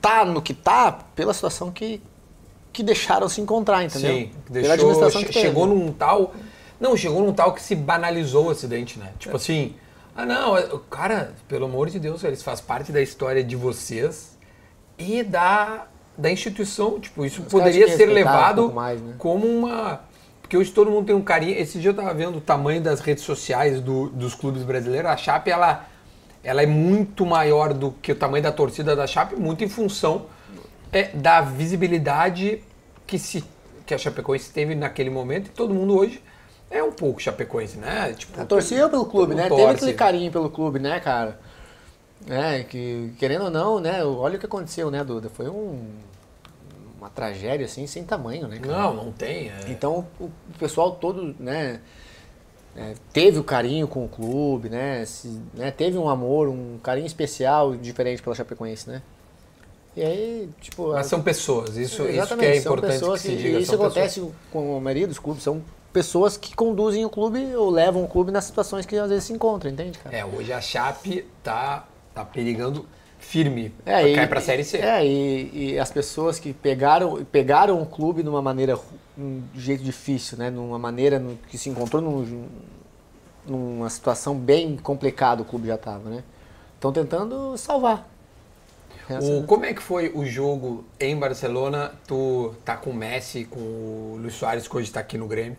tá 0.00 0.24
no 0.24 0.42
que 0.42 0.52
tá 0.54 0.92
pela 1.14 1.32
situação 1.32 1.70
que, 1.70 2.02
que 2.76 2.82
deixaram 2.82 3.26
se 3.28 3.40
encontrar, 3.40 3.82
entendeu? 3.82 4.10
Sim, 4.14 4.30
Pela 4.52 4.60
deixou, 4.60 4.72
administração 4.74 5.20
che- 5.22 5.26
que 5.28 5.32
teve. 5.32 5.46
chegou 5.46 5.66
num 5.66 5.90
tal... 5.92 6.34
Não, 6.78 6.94
chegou 6.94 7.22
num 7.22 7.32
tal 7.32 7.54
que 7.54 7.62
se 7.62 7.74
banalizou 7.74 8.48
o 8.48 8.50
acidente, 8.50 8.98
né? 8.98 9.12
Tipo 9.18 9.34
assim, 9.36 9.74
ah 10.14 10.26
não, 10.26 10.54
é- 10.58 10.68
cara, 10.90 11.32
pelo 11.48 11.64
amor 11.64 11.88
de 11.88 11.98
Deus, 11.98 12.22
eles 12.22 12.42
fazem 12.42 12.64
parte 12.66 12.92
da 12.92 13.00
história 13.00 13.42
de 13.42 13.56
vocês 13.56 14.36
e 14.98 15.22
da, 15.22 15.86
da 16.18 16.30
instituição. 16.30 17.00
Tipo, 17.00 17.24
isso 17.24 17.38
caras 17.40 17.50
poderia 17.50 17.96
ser 17.96 18.10
um 18.10 18.12
levado 18.12 18.56
pouco 18.62 18.74
mais, 18.74 19.00
né? 19.00 19.14
como 19.16 19.46
uma... 19.46 20.00
Porque 20.42 20.54
hoje 20.56 20.70
todo 20.70 20.90
mundo 20.90 21.06
tem 21.06 21.16
um 21.16 21.22
carinho. 21.22 21.58
Esse 21.58 21.78
dia 21.78 21.90
eu 21.90 21.94
tava 21.94 22.12
vendo 22.12 22.36
o 22.36 22.40
tamanho 22.42 22.82
das 22.82 23.00
redes 23.00 23.24
sociais 23.24 23.80
do- 23.80 24.10
dos 24.10 24.34
clubes 24.34 24.62
brasileiros. 24.62 25.10
A 25.10 25.16
Chape, 25.16 25.50
ela, 25.50 25.86
ela 26.44 26.62
é 26.62 26.66
muito 26.66 27.24
maior 27.24 27.72
do 27.72 27.90
que 28.02 28.12
o 28.12 28.14
tamanho 28.14 28.42
da 28.44 28.52
torcida 28.52 28.94
da 28.94 29.06
Chape, 29.06 29.34
muito 29.34 29.64
em 29.64 29.68
função 29.68 30.26
é, 30.92 31.04
da 31.08 31.40
visibilidade 31.40 32.62
que, 33.06 33.18
se, 33.18 33.44
que 33.86 33.94
a 33.94 33.98
Chapecoense 33.98 34.52
teve 34.52 34.74
naquele 34.74 35.10
momento. 35.10 35.46
E 35.46 35.50
todo 35.50 35.74
mundo 35.74 35.96
hoje 35.96 36.22
é 36.70 36.82
um 36.82 36.92
pouco 36.92 37.20
Chapecoense, 37.20 37.76
né? 37.78 38.12
Tipo, 38.14 38.40
A 38.40 38.44
torcida 38.44 38.88
pelo 38.88 39.06
clube, 39.06 39.34
né? 39.34 39.44
mundo 39.44 39.56
Teve 39.56 39.62
torce. 39.62 39.76
aquele 39.76 39.94
carinho 39.94 40.32
pelo 40.32 40.50
clube, 40.50 40.78
né, 40.78 40.98
cara? 41.00 41.38
É, 42.28 42.62
que 42.64 43.12
querendo 43.18 43.44
ou 43.44 43.50
não, 43.50 43.78
né? 43.78 44.04
Olha 44.04 44.36
o 44.36 44.38
que 44.38 44.46
aconteceu, 44.46 44.90
né, 44.90 45.04
Duda? 45.04 45.28
Foi 45.28 45.48
um, 45.48 45.86
uma 46.98 47.10
tragédia, 47.10 47.66
assim, 47.66 47.86
sem 47.86 48.04
tamanho, 48.04 48.48
né, 48.48 48.58
cara? 48.58 48.76
Não, 48.78 48.94
não 48.94 49.12
tem. 49.12 49.48
é. 49.50 49.54
Então 49.68 50.06
o, 50.18 50.24
o 50.24 50.30
pessoal 50.58 50.92
todo, 50.92 51.36
né, 51.38 51.80
é, 52.74 52.94
teve 53.12 53.38
o 53.38 53.44
carinho 53.44 53.86
com 53.86 54.04
o 54.04 54.08
clube, 54.08 54.68
né, 54.68 55.04
se- 55.04 55.40
né, 55.54 55.70
teve 55.70 55.96
um 55.98 56.08
amor, 56.08 56.48
um 56.48 56.78
carinho 56.82 57.06
especial 57.06 57.76
diferente 57.76 58.22
pela 58.22 58.34
Chapecoense, 58.34 58.88
né? 58.88 59.02
E 59.96 60.02
aí, 60.02 60.48
tipo, 60.60 60.88
Mas 60.92 61.06
a- 61.06 61.08
são 61.08 61.22
pessoas, 61.22 61.76
isso, 61.76 62.06
isso 62.06 62.36
que 62.36 62.44
é 62.44 62.56
importante 62.58 62.92
que 62.92 62.98
pessoas 62.98 63.20
se 63.22 63.28
que, 63.28 63.36
diga. 63.36 63.58
e 63.58 63.62
isso 63.62 63.74
acontece 63.74 64.30
com 64.52 64.76
a 64.76 64.80
maioria 64.80 65.06
dos 65.06 65.18
clubes, 65.18 65.42
são 65.42 65.62
pessoas 65.92 66.36
que 66.36 66.54
conduzem 66.54 67.02
o 67.04 67.08
clube 67.08 67.56
ou 67.56 67.70
levam 67.70 68.04
o 68.04 68.08
clube 68.08 68.30
nas 68.30 68.44
situações 68.44 68.84
que 68.84 68.94
às 68.98 69.08
vezes 69.08 69.24
se 69.24 69.32
encontram, 69.32 69.70
entende, 69.70 69.98
cara? 69.98 70.14
É, 70.14 70.22
hoje 70.24 70.52
a 70.52 70.60
Chape 70.60 71.26
tá, 71.42 71.86
tá 72.14 72.22
perigando 72.26 72.84
firme. 73.18 73.72
É, 73.86 74.06
e- 74.06 74.14
cair 74.14 74.28
pra 74.28 74.40
Série 74.42 74.62
C. 74.64 74.76
É, 74.76 75.02
e, 75.06 75.70
e 75.72 75.78
as 75.78 75.90
pessoas 75.90 76.38
que 76.38 76.52
pegaram, 76.52 77.24
pegaram 77.32 77.80
o 77.80 77.86
clube 77.86 78.22
de 78.22 78.28
uma 78.28 78.42
maneira, 78.42 78.78
um 79.18 79.40
jeito 79.54 79.82
difícil, 79.82 80.36
né? 80.36 80.50
Numa 80.50 80.78
maneira 80.78 81.18
no- 81.18 81.38
que 81.48 81.56
se 81.56 81.70
encontrou 81.70 82.02
num- 82.02 82.46
numa 83.46 83.88
situação 83.88 84.34
bem 84.36 84.76
complicada 84.76 85.40
o 85.40 85.44
clube 85.44 85.68
já 85.68 85.76
estava, 85.76 86.10
né? 86.10 86.22
Estão 86.74 86.92
tentando 86.92 87.56
salvar. 87.56 88.06
O, 89.20 89.44
como 89.44 89.64
é 89.64 89.72
que 89.72 89.82
foi 89.82 90.10
o 90.14 90.24
jogo 90.26 90.84
em 90.98 91.16
Barcelona? 91.16 91.92
Tu 92.06 92.52
tá 92.64 92.76
com 92.76 92.90
o 92.90 92.94
Messi, 92.94 93.44
com 93.44 93.60
o 93.60 94.18
Luiz 94.20 94.34
Soares, 94.34 94.66
que 94.66 94.76
hoje 94.76 94.90
tá 94.90 95.00
aqui 95.00 95.16
no 95.16 95.26
Grêmio. 95.28 95.56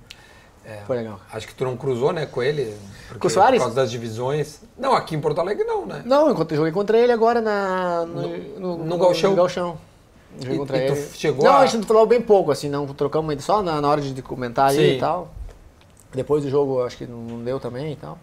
É, 0.66 0.82
Foi 0.86 0.98
legal. 0.98 1.18
Acho 1.32 1.48
que 1.48 1.56
tu 1.56 1.64
não 1.64 1.78
cruzou, 1.78 2.12
né, 2.12 2.26
com 2.26 2.43
ele? 2.43 2.76
Porque, 3.08 3.20
Com 3.22 3.28
o 3.28 3.30
Soares? 3.30 3.60
Por 3.60 3.66
causa 3.68 3.76
das 3.82 3.89
divisões. 3.89 4.60
Não, 4.78 4.93
aqui 4.93 5.16
em 5.16 5.22
Porto 5.22 5.39
Alegre 5.39 5.64
não, 5.64 5.86
né? 5.86 6.02
Não, 6.06 6.30
enquanto 6.30 6.52
eu 6.52 6.58
joguei 6.58 6.74
contra 6.74 6.98
ele 6.98 7.12
agora 7.14 7.39
na, 7.39 8.06
no, 8.06 8.38
no, 8.60 8.78
no 8.86 8.98
gauchão? 8.98 9.30
No 9.32 9.36
gauchão. 9.38 9.78
Joguei 10.41 10.58
contra 10.58 10.78
ele. 10.78 11.08
chegou 11.16 11.45
não, 11.45 11.54
a- 11.54 11.60
a 11.60 11.66
gente 11.66 11.88
falou 11.88 12.06
bem 12.06 12.22
pouco, 12.22 12.52
assim, 12.52 12.68
não 12.68 12.86
trocamos 12.88 13.41
só 13.45 13.62
na, 13.64 13.80
na 13.80 13.88
hora 13.88 14.02
de 14.02 14.22
comentar 14.22 14.68
ali 14.70 14.98
e 14.98 15.00
tal. 15.00 15.30
Depois 16.14 16.43
do 16.43 16.50
jogo 16.50 16.84
acho 16.84 16.98
que 16.98 17.06
não 17.08 17.41
deu 17.43 17.60
também 17.62 17.93
e 17.93 17.95
tal. 17.95 18.18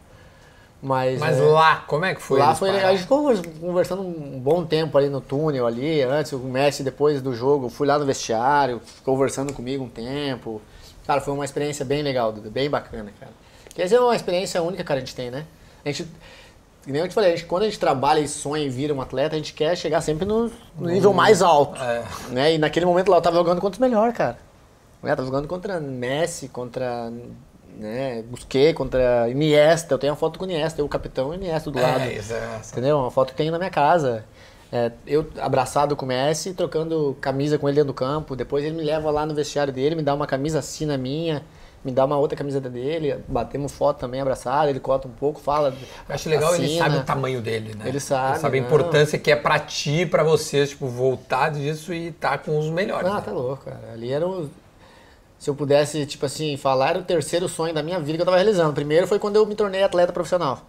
Mas, 0.84 1.18
Mas 1.18 1.38
é, 1.38 1.42
lá, 1.42 1.76
como 1.86 2.04
é 2.04 2.14
que 2.14 2.20
foi? 2.20 2.38
lá 2.38 2.54
foi. 2.54 2.68
A 2.68 2.90
gente 2.90 3.04
ficou 3.04 3.22
convers- 3.22 3.42
conversando 3.58 4.02
um 4.02 4.38
bom 4.38 4.66
tempo 4.66 4.98
ali 4.98 5.08
no 5.08 5.18
túnel 5.18 5.66
ali, 5.66 6.02
antes, 6.02 6.32
o 6.32 6.38
Messi 6.38 6.82
depois 6.82 7.22
do 7.22 7.34
jogo, 7.34 7.70
fui 7.70 7.86
lá 7.86 7.98
no 7.98 8.04
vestiário, 8.04 8.82
conversando 9.02 9.50
comigo 9.54 9.82
um 9.82 9.88
tempo. 9.88 10.60
Cara, 11.06 11.22
foi 11.22 11.32
uma 11.32 11.44
experiência 11.46 11.86
bem 11.86 12.02
legal, 12.02 12.32
bem 12.32 12.68
bacana, 12.68 13.10
cara. 13.18 13.32
Porque 13.64 13.80
essa 13.80 13.94
é 13.94 14.00
uma 14.00 14.14
experiência 14.14 14.62
única 14.62 14.84
que 14.84 14.92
a 14.92 14.98
gente 14.98 15.14
tem, 15.14 15.30
né? 15.30 15.46
A 15.82 15.88
gente, 15.88 16.06
nem 16.86 17.00
eu 17.00 17.08
te 17.08 17.14
falei, 17.14 17.32
a 17.32 17.36
gente, 17.36 17.46
quando 17.46 17.62
a 17.62 17.64
gente 17.64 17.78
trabalha 17.78 18.20
e 18.20 18.28
sonha 18.28 18.64
e 18.64 18.68
vira 18.68 18.92
um 18.92 19.00
atleta, 19.00 19.36
a 19.36 19.38
gente 19.38 19.54
quer 19.54 19.74
chegar 19.78 20.02
sempre 20.02 20.26
no, 20.26 20.50
no 20.78 20.86
nível 20.90 21.14
mais 21.14 21.40
alto. 21.40 21.82
É. 21.82 22.04
Né? 22.28 22.54
E 22.56 22.58
naquele 22.58 22.84
momento 22.84 23.10
lá 23.10 23.16
eu 23.16 23.22
tava 23.22 23.36
jogando 23.36 23.58
contra 23.58 23.76
os 23.76 23.80
melhores, 23.80 24.14
cara. 24.14 24.36
Eu 25.02 25.08
tava 25.08 25.24
jogando 25.24 25.48
contra 25.48 25.80
Messi, 25.80 26.48
contra 26.48 27.10
né, 27.78 28.22
Busquets, 28.22 28.74
contra 28.76 29.28
Iniesta. 29.28 29.94
Eu 29.94 29.98
tenho 29.98 30.12
uma 30.12 30.18
foto 30.18 30.38
com 30.38 30.44
o 30.44 30.48
Iniesta, 30.48 30.80
eu, 30.80 30.84
o 30.86 30.88
capitão 30.88 31.34
Iniesta 31.34 31.70
do 31.70 31.80
lado. 31.80 32.00
É, 32.00 32.12
isso 32.14 32.32
é- 32.32 32.60
Entendeu? 32.72 32.98
Uma 32.98 33.10
foto 33.10 33.30
que 33.30 33.36
tem 33.36 33.50
na 33.50 33.58
minha 33.58 33.70
casa. 33.70 34.24
É, 34.72 34.90
eu 35.06 35.26
abraçado 35.40 35.94
com 35.94 36.04
o 36.04 36.08
Messi, 36.08 36.52
trocando 36.52 37.16
camisa 37.20 37.56
com 37.58 37.68
ele 37.68 37.76
dentro 37.76 37.92
do 37.92 37.94
campo. 37.94 38.34
Depois 38.34 38.64
ele 38.64 38.74
me 38.74 38.82
leva 38.82 39.10
lá 39.10 39.24
no 39.24 39.34
vestiário 39.34 39.72
dele, 39.72 39.94
me 39.94 40.02
dá 40.02 40.12
uma 40.12 40.26
camisa 40.26 40.58
assim 40.58 40.84
na 40.84 40.98
minha, 40.98 41.44
me 41.84 41.92
dá 41.92 42.04
uma 42.04 42.16
outra 42.18 42.36
camisa 42.36 42.60
dele. 42.60 43.16
Batemos 43.28 43.70
foto 43.70 44.00
também 44.00 44.20
abraçado, 44.20 44.68
ele 44.68 44.80
corta 44.80 45.06
um 45.06 45.12
pouco, 45.12 45.38
fala. 45.40 45.72
Eu 46.08 46.14
acho 46.14 46.28
legal, 46.28 46.54
ele 46.56 46.64
assina. 46.64 46.84
sabe 46.84 46.96
o 46.96 47.04
tamanho 47.04 47.40
dele, 47.40 47.72
né? 47.76 47.84
Ele 47.86 48.00
sabe, 48.00 48.44
a 48.44 48.50
não. 48.50 48.56
importância 48.56 49.16
que 49.16 49.30
é 49.30 49.36
pra 49.36 49.60
ti, 49.60 50.06
pra 50.06 50.24
vocês, 50.24 50.70
tipo, 50.70 50.88
voltar 50.88 51.50
disso 51.50 51.94
e 51.94 52.10
tá 52.10 52.36
com 52.36 52.58
os 52.58 52.68
melhores. 52.68 53.06
Ah, 53.08 53.16
né? 53.16 53.22
tá 53.24 53.30
louco, 53.30 53.66
cara. 53.66 53.92
Ali 53.92 54.10
era 54.12 54.26
o. 54.26 54.50
Se 55.44 55.50
eu 55.50 55.54
pudesse, 55.54 56.06
tipo 56.06 56.24
assim, 56.24 56.56
falar, 56.56 56.88
era 56.88 57.00
o 57.00 57.02
terceiro 57.02 57.50
sonho 57.50 57.74
da 57.74 57.82
minha 57.82 58.00
vida 58.00 58.16
que 58.16 58.22
eu 58.22 58.24
tava 58.24 58.38
realizando. 58.38 58.72
Primeiro 58.72 59.06
foi 59.06 59.18
quando 59.18 59.36
eu 59.36 59.44
me 59.44 59.54
tornei 59.54 59.82
atleta 59.82 60.10
profissional. 60.10 60.62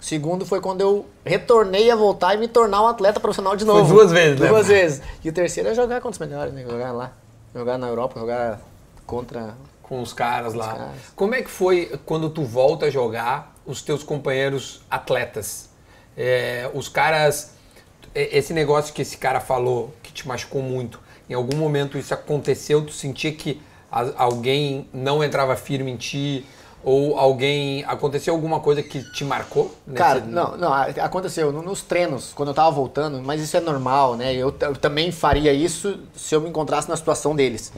Segundo 0.00 0.46
foi 0.46 0.58
quando 0.58 0.80
eu 0.80 1.04
retornei 1.22 1.90
a 1.90 1.94
voltar 1.94 2.34
e 2.34 2.38
me 2.38 2.48
tornar 2.48 2.80
um 2.82 2.86
atleta 2.86 3.20
profissional 3.20 3.54
de 3.56 3.66
Foi 3.66 3.74
novo. 3.74 3.92
duas 3.92 4.10
vezes, 4.10 4.40
né? 4.40 4.48
Duas 4.48 4.68
vezes. 4.68 5.02
E 5.22 5.28
o 5.28 5.32
terceiro 5.34 5.68
é 5.68 5.74
jogar 5.74 5.96
contra 6.00 6.12
os 6.12 6.18
melhores, 6.30 6.54
né? 6.54 6.62
Jogar 6.62 6.92
lá. 6.92 7.12
Jogar 7.54 7.76
na 7.76 7.88
Europa, 7.88 8.18
jogar 8.18 8.58
contra. 9.06 9.54
com 9.82 10.00
os 10.00 10.14
caras 10.14 10.54
lá. 10.54 10.68
caras. 10.76 10.92
Como 11.14 11.34
é 11.34 11.42
que 11.42 11.50
foi 11.50 12.00
quando 12.06 12.30
tu 12.30 12.42
volta 12.42 12.86
a 12.86 12.90
jogar 12.90 13.54
os 13.66 13.82
teus 13.82 14.02
companheiros 14.02 14.80
atletas? 14.90 15.68
É, 16.16 16.70
os 16.72 16.88
caras, 16.88 17.52
e- 18.14 18.30
esse 18.38 18.54
negócio 18.54 18.94
que 18.94 19.02
esse 19.02 19.18
cara 19.18 19.40
falou 19.40 19.92
que 20.02 20.10
te 20.10 20.26
machucou 20.26 20.62
muito, 20.62 20.98
em 21.28 21.34
algum 21.34 21.58
momento 21.58 21.98
isso 21.98 22.14
aconteceu? 22.14 22.82
Tu 22.86 22.92
sentia 22.94 23.30
que 23.30 23.60
alguém 24.16 24.88
não 24.92 25.22
entrava 25.22 25.54
firme 25.56 25.90
em 25.90 25.96
ti? 25.96 26.44
Ou 26.84 27.16
alguém. 27.16 27.84
Aconteceu 27.86 28.34
alguma 28.34 28.58
coisa 28.58 28.82
que 28.82 29.04
te 29.12 29.24
marcou? 29.24 29.72
nesse- 29.86 29.98
Cara, 29.98 30.20
não, 30.20 30.56
não, 30.56 30.72
aconteceu 30.72 31.52
no- 31.52 31.62
nos 31.62 31.80
treinos, 31.82 32.32
quando 32.34 32.48
eu 32.48 32.54
tava 32.54 32.72
voltando, 32.72 33.22
mas 33.22 33.40
isso 33.40 33.56
é 33.56 33.60
normal, 33.60 34.16
né? 34.16 34.34
Eu, 34.34 34.52
eu 34.60 34.74
também 34.74 35.12
faria 35.12 35.52
isso 35.52 36.00
se 36.16 36.34
eu 36.34 36.40
me 36.40 36.48
encontrasse 36.48 36.88
na 36.88 36.96
situação 36.96 37.36
deles. 37.36 37.72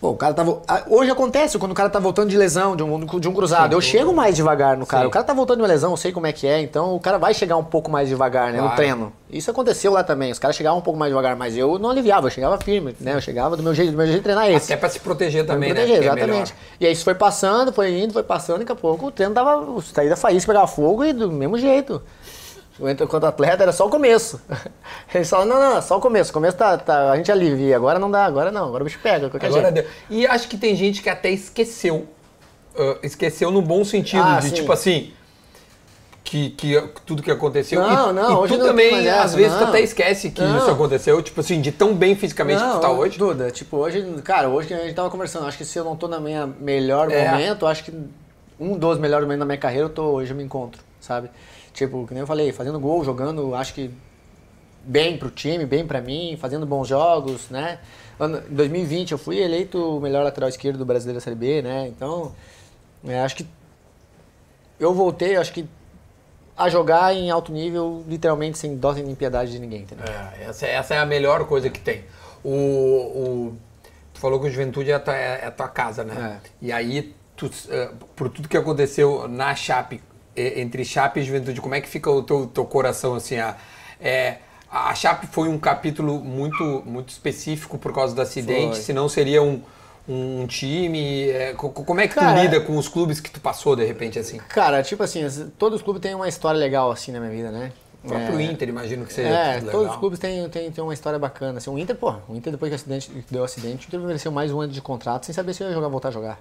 Pô, 0.00 0.10
o 0.12 0.16
cara 0.16 0.32
tá. 0.32 0.42
vo- 0.42 0.62
Hoje 0.88 1.10
acontece 1.10 1.58
quando 1.58 1.72
o 1.72 1.74
cara 1.74 1.90
tá 1.90 1.98
voltando 1.98 2.30
de 2.30 2.36
lesão, 2.36 2.74
de 2.74 2.82
um, 2.82 3.04
de 3.20 3.28
um 3.28 3.34
cruzado. 3.34 3.74
eu 3.74 3.80
chego 3.82 4.14
mais 4.14 4.34
devagar 4.34 4.74
no 4.74 4.86
cara. 4.86 5.02
Sim. 5.02 5.08
O 5.08 5.10
cara 5.10 5.22
tá 5.26 5.34
voltando 5.34 5.58
de 5.58 5.62
uma 5.62 5.68
lesão, 5.68 5.90
eu 5.90 5.96
sei 5.98 6.10
como 6.10 6.26
é 6.26 6.32
que 6.32 6.46
é, 6.46 6.58
então 6.62 6.94
o 6.94 7.00
cara 7.00 7.18
vai 7.18 7.34
chegar 7.34 7.58
um 7.58 7.64
pouco 7.64 7.90
mais 7.90 8.08
devagar, 8.08 8.46
né? 8.50 8.58
Claro. 8.58 8.70
No 8.70 8.76
treino. 8.76 9.12
Isso 9.30 9.50
aconteceu 9.50 9.92
lá 9.92 10.02
também. 10.02 10.32
Os 10.32 10.38
caras 10.38 10.56
chegavam 10.56 10.78
um 10.78 10.82
pouco 10.82 10.98
mais 10.98 11.10
devagar, 11.10 11.36
mas 11.36 11.54
eu 11.54 11.78
não 11.78 11.90
aliviava, 11.90 12.28
eu 12.28 12.30
chegava 12.30 12.56
firme, 12.56 12.96
né? 12.98 13.14
Eu 13.14 13.20
chegava 13.20 13.58
do 13.58 13.62
meu 13.62 13.74
jeito, 13.74 13.90
do 13.92 13.96
meu 13.98 14.06
jeito 14.06 14.18
de 14.20 14.24
treinar 14.24 14.50
esse. 14.50 14.72
Até 14.72 14.80
pra 14.80 14.88
se 14.88 15.00
proteger 15.00 15.44
Pra 15.44 15.54
também, 15.54 15.68
proteger, 15.74 15.96
né? 15.96 16.00
Que 16.02 16.08
é 16.08 16.12
exatamente. 16.12 16.52
melhor. 16.54 16.64
e 16.80 16.86
aí 16.86 16.92
isso 16.94 17.04
foi 17.04 17.14
passando, 17.14 17.70
foi 17.70 18.00
indo, 18.00 18.14
foi 18.14 18.22
passando, 18.22 18.56
e 18.56 18.58
daqui 18.60 18.72
a 18.72 18.76
pouco 18.76 19.06
o 19.08 19.10
treino 19.10 19.34
tava. 19.34 19.58
O 19.60 19.82
da 20.08 20.16
faísca, 20.16 20.50
pegava 20.50 20.66
fogo 20.66 21.04
e 21.04 21.12
do 21.12 21.30
mesmo 21.30 21.58
jeito. 21.58 22.00
Eu 22.80 22.88
entro 22.88 23.04
Enquanto 23.04 23.24
atleta 23.24 23.62
era 23.62 23.72
só 23.72 23.86
o 23.86 23.90
começo. 23.90 24.40
Eles 25.14 25.28
falam, 25.28 25.44
não, 25.46 25.60
não, 25.74 25.82
só 25.82 25.98
o 25.98 26.00
começo. 26.00 26.30
O 26.30 26.32
começo 26.32 26.56
tá, 26.56 26.78
tá- 26.78 27.10
a 27.12 27.16
gente 27.16 27.30
alivia, 27.30 27.76
agora 27.76 27.98
não 27.98 28.10
dá, 28.10 28.24
agora 28.24 28.50
não, 28.50 28.66
agora 28.68 28.82
o 28.82 28.86
bicho 28.86 28.98
pega, 29.02 29.28
qualquer 29.28 29.48
Agora 29.48 29.70
jeito. 29.70 29.74
deu. 29.74 29.86
E 30.08 30.26
acho 30.26 30.48
que 30.48 30.56
tem 30.56 30.74
gente 30.74 31.02
que 31.02 31.10
até 31.10 31.30
esqueceu. 31.30 32.06
ah, 32.78 32.96
esqueceu 33.02 33.50
no 33.50 33.60
bom 33.60 33.84
sentido, 33.84 34.22
Ah, 34.24 34.38
de 34.40 34.46
sim. 34.48 34.54
tipo 34.54 34.72
assim. 34.72 35.12
Que, 36.22 36.50
que 36.50 36.80
tudo 37.04 37.22
que 37.24 37.30
aconteceu. 37.30 37.80
Não, 37.80 38.10
e, 38.10 38.12
não, 38.12 38.30
e 38.30 38.34
hoje 38.36 38.54
tu 38.54 38.58
não 38.60 38.66
também, 38.68 39.08
às 39.08 39.34
vezes, 39.34 39.52
tu 39.56 39.60
não. 39.62 39.68
até 39.68 39.80
esquece 39.80 40.30
que 40.30 40.40
Não. 40.40 40.58
isso 40.58 40.70
aconteceu, 40.70 41.20
tipo 41.22 41.40
assim, 41.40 41.60
de 41.60 41.72
tão 41.72 41.92
bem 41.94 42.14
fisicamente 42.14 42.62
que 42.62 42.70
tu 42.70 42.78
tá 42.78 42.88
hoje. 42.90 43.18
Duda, 43.18 43.50
tipo, 43.50 43.78
hoje, 43.78 44.00
cara, 44.22 44.48
hoje 44.48 44.72
a 44.72 44.84
gente 44.84 44.94
tava 44.94 45.10
conversando, 45.10 45.46
acho 45.48 45.58
que 45.58 45.64
se 45.64 45.76
eu 45.76 45.84
não 45.84 45.96
tô 45.96 46.06
na 46.06 46.20
minha 46.20 46.46
melhor 46.46 47.10
É. 47.10 47.30
momento, 47.32 47.66
acho 47.66 47.82
que 47.84 47.92
um 48.60 48.78
dos 48.78 48.98
melhores 48.98 49.24
momentos 49.24 49.40
da 49.40 49.46
minha 49.46 49.58
carreira 49.58 49.86
eu 49.86 49.90
tô 49.90 50.04
hoje, 50.04 50.30
eu 50.30 50.36
me 50.36 50.44
encontro, 50.44 50.80
sabe? 51.00 51.30
Tipo, 51.72 52.06
que 52.06 52.12
nem 52.14 52.20
eu 52.22 52.26
falei, 52.26 52.52
fazendo 52.52 52.78
gol, 52.80 53.04
jogando, 53.04 53.54
acho 53.54 53.72
que 53.74 53.90
bem 54.84 55.16
pro 55.18 55.30
time, 55.30 55.64
bem 55.66 55.86
pra 55.86 56.00
mim, 56.00 56.36
fazendo 56.40 56.66
bons 56.66 56.88
jogos, 56.88 57.48
né? 57.50 57.78
Em 58.20 58.54
2020 58.54 59.12
eu 59.12 59.18
fui 59.18 59.38
eleito 59.38 59.78
o 59.96 60.00
melhor 60.00 60.24
lateral 60.24 60.48
esquerdo 60.48 60.78
do 60.78 60.84
Brasileiro 60.84 61.18
da 61.18 61.24
Série 61.24 61.36
B, 61.36 61.62
né? 61.62 61.86
Então, 61.88 62.32
é, 63.06 63.20
acho 63.20 63.36
que 63.36 63.46
eu 64.78 64.94
voltei, 64.94 65.36
acho 65.36 65.52
que 65.52 65.66
a 66.56 66.68
jogar 66.68 67.14
em 67.14 67.30
alto 67.30 67.52
nível, 67.52 68.04
literalmente 68.06 68.58
sem 68.58 68.76
dó 68.76 68.92
nem 68.92 69.14
piedade 69.14 69.52
de 69.52 69.58
ninguém, 69.58 69.82
entendeu? 69.82 70.04
É, 70.06 70.44
essa, 70.44 70.66
essa 70.66 70.94
é 70.94 70.98
a 70.98 71.06
melhor 71.06 71.46
coisa 71.46 71.70
que 71.70 71.80
tem. 71.80 72.04
O, 72.44 72.50
o- 72.50 73.56
tu 74.12 74.20
falou 74.20 74.40
que 74.40 74.46
o 74.46 74.50
Juventude 74.50 74.90
é 74.90 74.94
a 74.94 75.00
tua, 75.00 75.14
é 75.16 75.46
a 75.46 75.50
tua 75.50 75.68
casa, 75.68 76.04
né? 76.04 76.14
E 76.60 76.70
aí, 76.72 77.14
tu, 77.36 77.50
eh, 77.70 77.90
por 78.16 78.28
tudo 78.28 78.48
que 78.48 78.56
aconteceu 78.56 79.26
na 79.28 79.54
Chape, 79.54 80.02
entre 80.36 80.84
Chape 80.84 81.20
e 81.20 81.22
Juventude, 81.24 81.60
como 81.60 81.74
é 81.74 81.80
que 81.80 81.88
fica 81.88 82.10
o 82.10 82.22
teu, 82.22 82.46
teu 82.46 82.64
coração, 82.64 83.14
assim? 83.14 83.38
A, 83.38 83.56
é, 84.00 84.38
a 84.70 84.94
Chape 84.94 85.26
foi 85.26 85.48
um 85.48 85.58
capítulo 85.58 86.18
muito, 86.20 86.82
muito 86.86 87.10
específico 87.10 87.78
por 87.78 87.92
causa 87.92 88.14
do 88.14 88.20
acidente, 88.22 88.74
Foi. 88.74 88.82
senão 88.84 89.08
seria 89.08 89.42
um, 89.42 89.60
um 90.08 90.46
time... 90.46 91.28
co- 91.56 91.70
como 91.70 92.00
é 92.00 92.08
que 92.08 92.14
tu 92.14 92.20
Cara, 92.20 92.40
lida 92.40 92.60
com 92.60 92.76
os 92.76 92.88
clubes 92.88 93.20
que 93.20 93.30
tu 93.30 93.40
passou, 93.40 93.74
de 93.76 93.84
repente, 93.84 94.18
assim? 94.18 94.38
Cara, 94.48 94.82
tipo 94.82 95.02
assim, 95.02 95.22
todos 95.58 95.76
os 95.78 95.82
clubes 95.82 96.00
têm 96.00 96.14
uma 96.14 96.28
história 96.28 96.58
legal 96.58 96.90
assim 96.90 97.12
na 97.12 97.20
minha 97.20 97.32
vida, 97.32 97.50
né? 97.50 97.72
O 98.02 98.08
próprio 98.08 98.40
É, 98.40 98.44
Inter, 98.44 98.68
imagino 98.68 99.04
que 99.04 99.12
seja 99.12 99.34
É, 99.34 99.60
todos 99.60 99.90
os 99.90 99.96
clubes 99.96 100.18
têm, 100.18 100.48
têm, 100.48 100.70
têm 100.70 100.82
uma 100.82 100.94
história 100.94 101.18
bacana. 101.18 101.58
Assim, 101.58 101.68
o 101.70 101.78
Inter, 101.78 101.94
pô, 101.96 102.14
o 102.28 102.34
Inter 102.34 102.50
depois 102.52 102.70
que 102.70 102.74
o 102.74 102.76
acidente, 102.76 103.10
deu 103.30 103.42
o 103.42 103.44
acidente, 103.44 103.86
o 103.86 103.88
Inter 103.88 104.00
mereceu 104.00 104.32
mais 104.32 104.50
um 104.50 104.60
ano 104.60 104.72
de 104.72 104.80
contrato 104.80 105.26
sem 105.26 105.34
saber 105.34 105.52
se 105.52 105.62
ia 105.62 105.72
jogar, 105.72 105.88
voltar 105.88 106.08
a 106.08 106.12
jogar. 106.12 106.40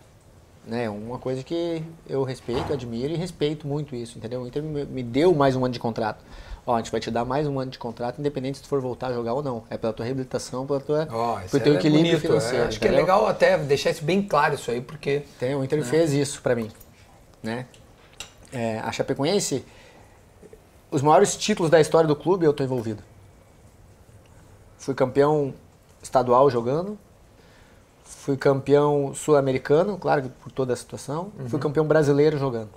Né? 0.70 0.88
Uma 0.88 1.17
coisa 1.17 1.43
que 1.43 1.82
eu 2.07 2.24
respeito, 2.24 2.72
admiro 2.72 3.11
e 3.11 3.15
respeito 3.15 3.67
muito 3.67 3.95
isso, 3.95 4.20
entendeu? 4.20 4.43
O 4.43 4.47
Inter 4.47 4.61
me, 4.61 5.01
deu 5.01 5.34
mais 5.34 5.55
um 5.55 5.65
ano 5.65 5.74
de 5.74 5.80
contrato. 5.80 6.24
Ó, 6.63 6.76
a 6.76 6.78
gente 6.78 6.91
vai 6.91 7.01
te 7.01 7.09
dar 7.09 7.26
mais 7.26 7.47
um 7.47 7.59
ano 7.59 7.72
de 7.72 7.80
contrato, 7.80 8.20
independente 8.20 8.57
se 8.59 8.63
tu 8.63 8.70
for 8.70 8.80
voltar 8.80 9.07
a 9.07 9.13
jogar 9.13 9.34
ou 9.34 9.41
não. 9.41 9.63
É 9.67 9.78
pela 9.80 9.91
tua 9.91 10.05
reabilitação, 10.05 10.67
pela 10.67 10.80
tua, 10.80 11.07
isso 11.43 11.51
pelo 11.51 11.63
teu 11.63 11.74
é 11.74 11.76
equilíbrio 11.78 12.11
bonito, 12.11 12.22
financeiro. 12.22 12.63
é. 12.63 12.67
Acho 12.67 12.80
que 12.80 12.86
é 12.86 12.89
entendeu? 12.89 13.05
legal 13.05 13.28
até 13.28 13.57
deixar 13.57 13.89
isso 13.89 14.03
bem 14.03 14.22
claro 14.22 14.53
isso 14.53 14.70
aí, 14.70 14.80
porque... 14.80 15.24
Tem, 15.39 15.55
o 15.55 15.63
Inter 15.63 15.84
fez 15.84 16.13
isso 16.13 16.39
pra 16.39 16.55
mim, 16.55 16.70
né? 17.41 17.65
É, 18.53 18.78
a 18.80 18.91
Chapecoense, 18.91 19.65
os 20.91 21.01
maiores 21.01 21.36
títulos 21.36 21.72
da 21.72 21.82
história 21.82 22.07
do 22.07 22.15
clube 22.15 22.45
eu 22.45 22.53
tô 22.53 22.63
envolvido. 22.63 23.01
Fui 24.78 24.93
campeão 24.93 25.51
estadual 26.03 26.47
jogando, 26.51 26.95
fui 28.10 28.36
campeão 28.36 29.14
sul-americano, 29.14 29.97
claro 29.97 30.24
que 30.24 30.30
por 30.30 30.51
toda 30.51 30.74
a 30.74 30.76
situação, 30.76 31.32
fui 31.47 31.60
campeão 31.60 31.86
brasileiro 31.86 32.38
jogando. 32.38 32.70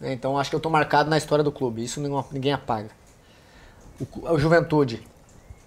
Então 0.00 0.36
acho 0.38 0.50
que 0.50 0.56
eu 0.56 0.60
tô 0.60 0.68
marcado 0.68 1.08
na 1.08 1.16
história 1.16 1.44
do 1.44 1.52
clube, 1.52 1.84
isso 1.84 2.00
não- 2.00 2.24
ninguém 2.32 2.52
apaga. 2.52 2.90
O, 4.00 4.26
a 4.28 4.38
Juventude, 4.38 5.06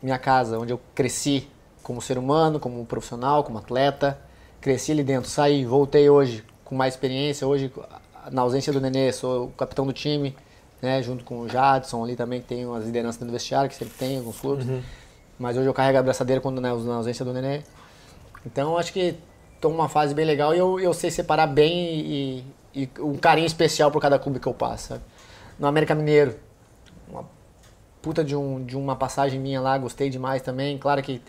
minha 0.01 0.17
casa, 0.17 0.59
onde 0.59 0.73
eu 0.73 0.79
cresci 0.93 1.47
como 1.81 2.01
ser 2.01 2.17
humano, 2.17 2.59
como 2.59 2.83
profissional, 2.85 3.43
como 3.43 3.57
atleta. 3.59 4.17
Cresci 4.59 4.91
ali 4.91 5.03
dentro, 5.03 5.29
saí, 5.29 5.63
voltei 5.63 6.09
hoje 6.09 6.43
com 6.63 6.75
mais 6.75 6.95
experiência. 6.95 7.47
Hoje, 7.47 7.71
na 8.31 8.41
ausência 8.41 8.73
do 8.73 8.81
Nenê, 8.81 9.11
sou 9.13 9.45
o 9.45 9.49
capitão 9.51 9.85
do 9.85 9.93
time, 9.93 10.35
né, 10.81 11.01
junto 11.03 11.23
com 11.23 11.41
o 11.41 11.47
Jadson 11.47 12.03
ali 12.03 12.15
também, 12.15 12.41
que 12.41 12.47
tem 12.47 12.65
umas 12.65 12.83
lideranças 12.83 13.17
dentro 13.17 13.27
do 13.31 13.33
vestiário, 13.33 13.69
que 13.69 13.75
sempre 13.75 13.93
tem 13.97 14.15
em 14.15 14.17
alguns 14.17 14.39
clubes. 14.39 14.65
Mas 15.37 15.55
hoje 15.55 15.67
eu 15.67 15.73
carrego 15.73 15.97
a 15.97 16.01
abraçadeira 16.01 16.41
quando 16.41 16.59
né, 16.59 16.73
na 16.73 16.95
ausência 16.95 17.23
do 17.23 17.31
Nenê. 17.31 17.61
Então 18.45 18.77
acho 18.77 18.93
que 18.93 19.15
estou 19.55 19.71
numa 19.71 19.89
fase 19.89 20.13
bem 20.13 20.25
legal 20.25 20.53
e 20.53 20.57
eu, 20.59 20.79
eu 20.79 20.93
sei 20.93 21.09
separar 21.09 21.47
bem 21.47 21.73
e, 21.73 22.43
e 22.73 22.89
um 22.99 23.15
carinho 23.17 23.47
especial 23.47 23.89
por 23.91 24.01
cada 24.01 24.19
clube 24.19 24.39
que 24.39 24.47
eu 24.47 24.53
passo. 24.53 24.89
Sabe? 24.89 25.01
No 25.57 25.67
América 25.67 25.95
Mineiro, 25.95 26.35
uma 27.09 27.25
puta 28.01 28.23
de, 28.23 28.35
um, 28.35 28.63
de 28.63 28.77
uma 28.77 28.95
passagem 28.95 29.39
minha 29.39 29.59
lá, 29.59 29.77
gostei 29.77 30.09
demais 30.09 30.41
também. 30.41 30.77
Claro 30.77 31.01
que 31.01 31.21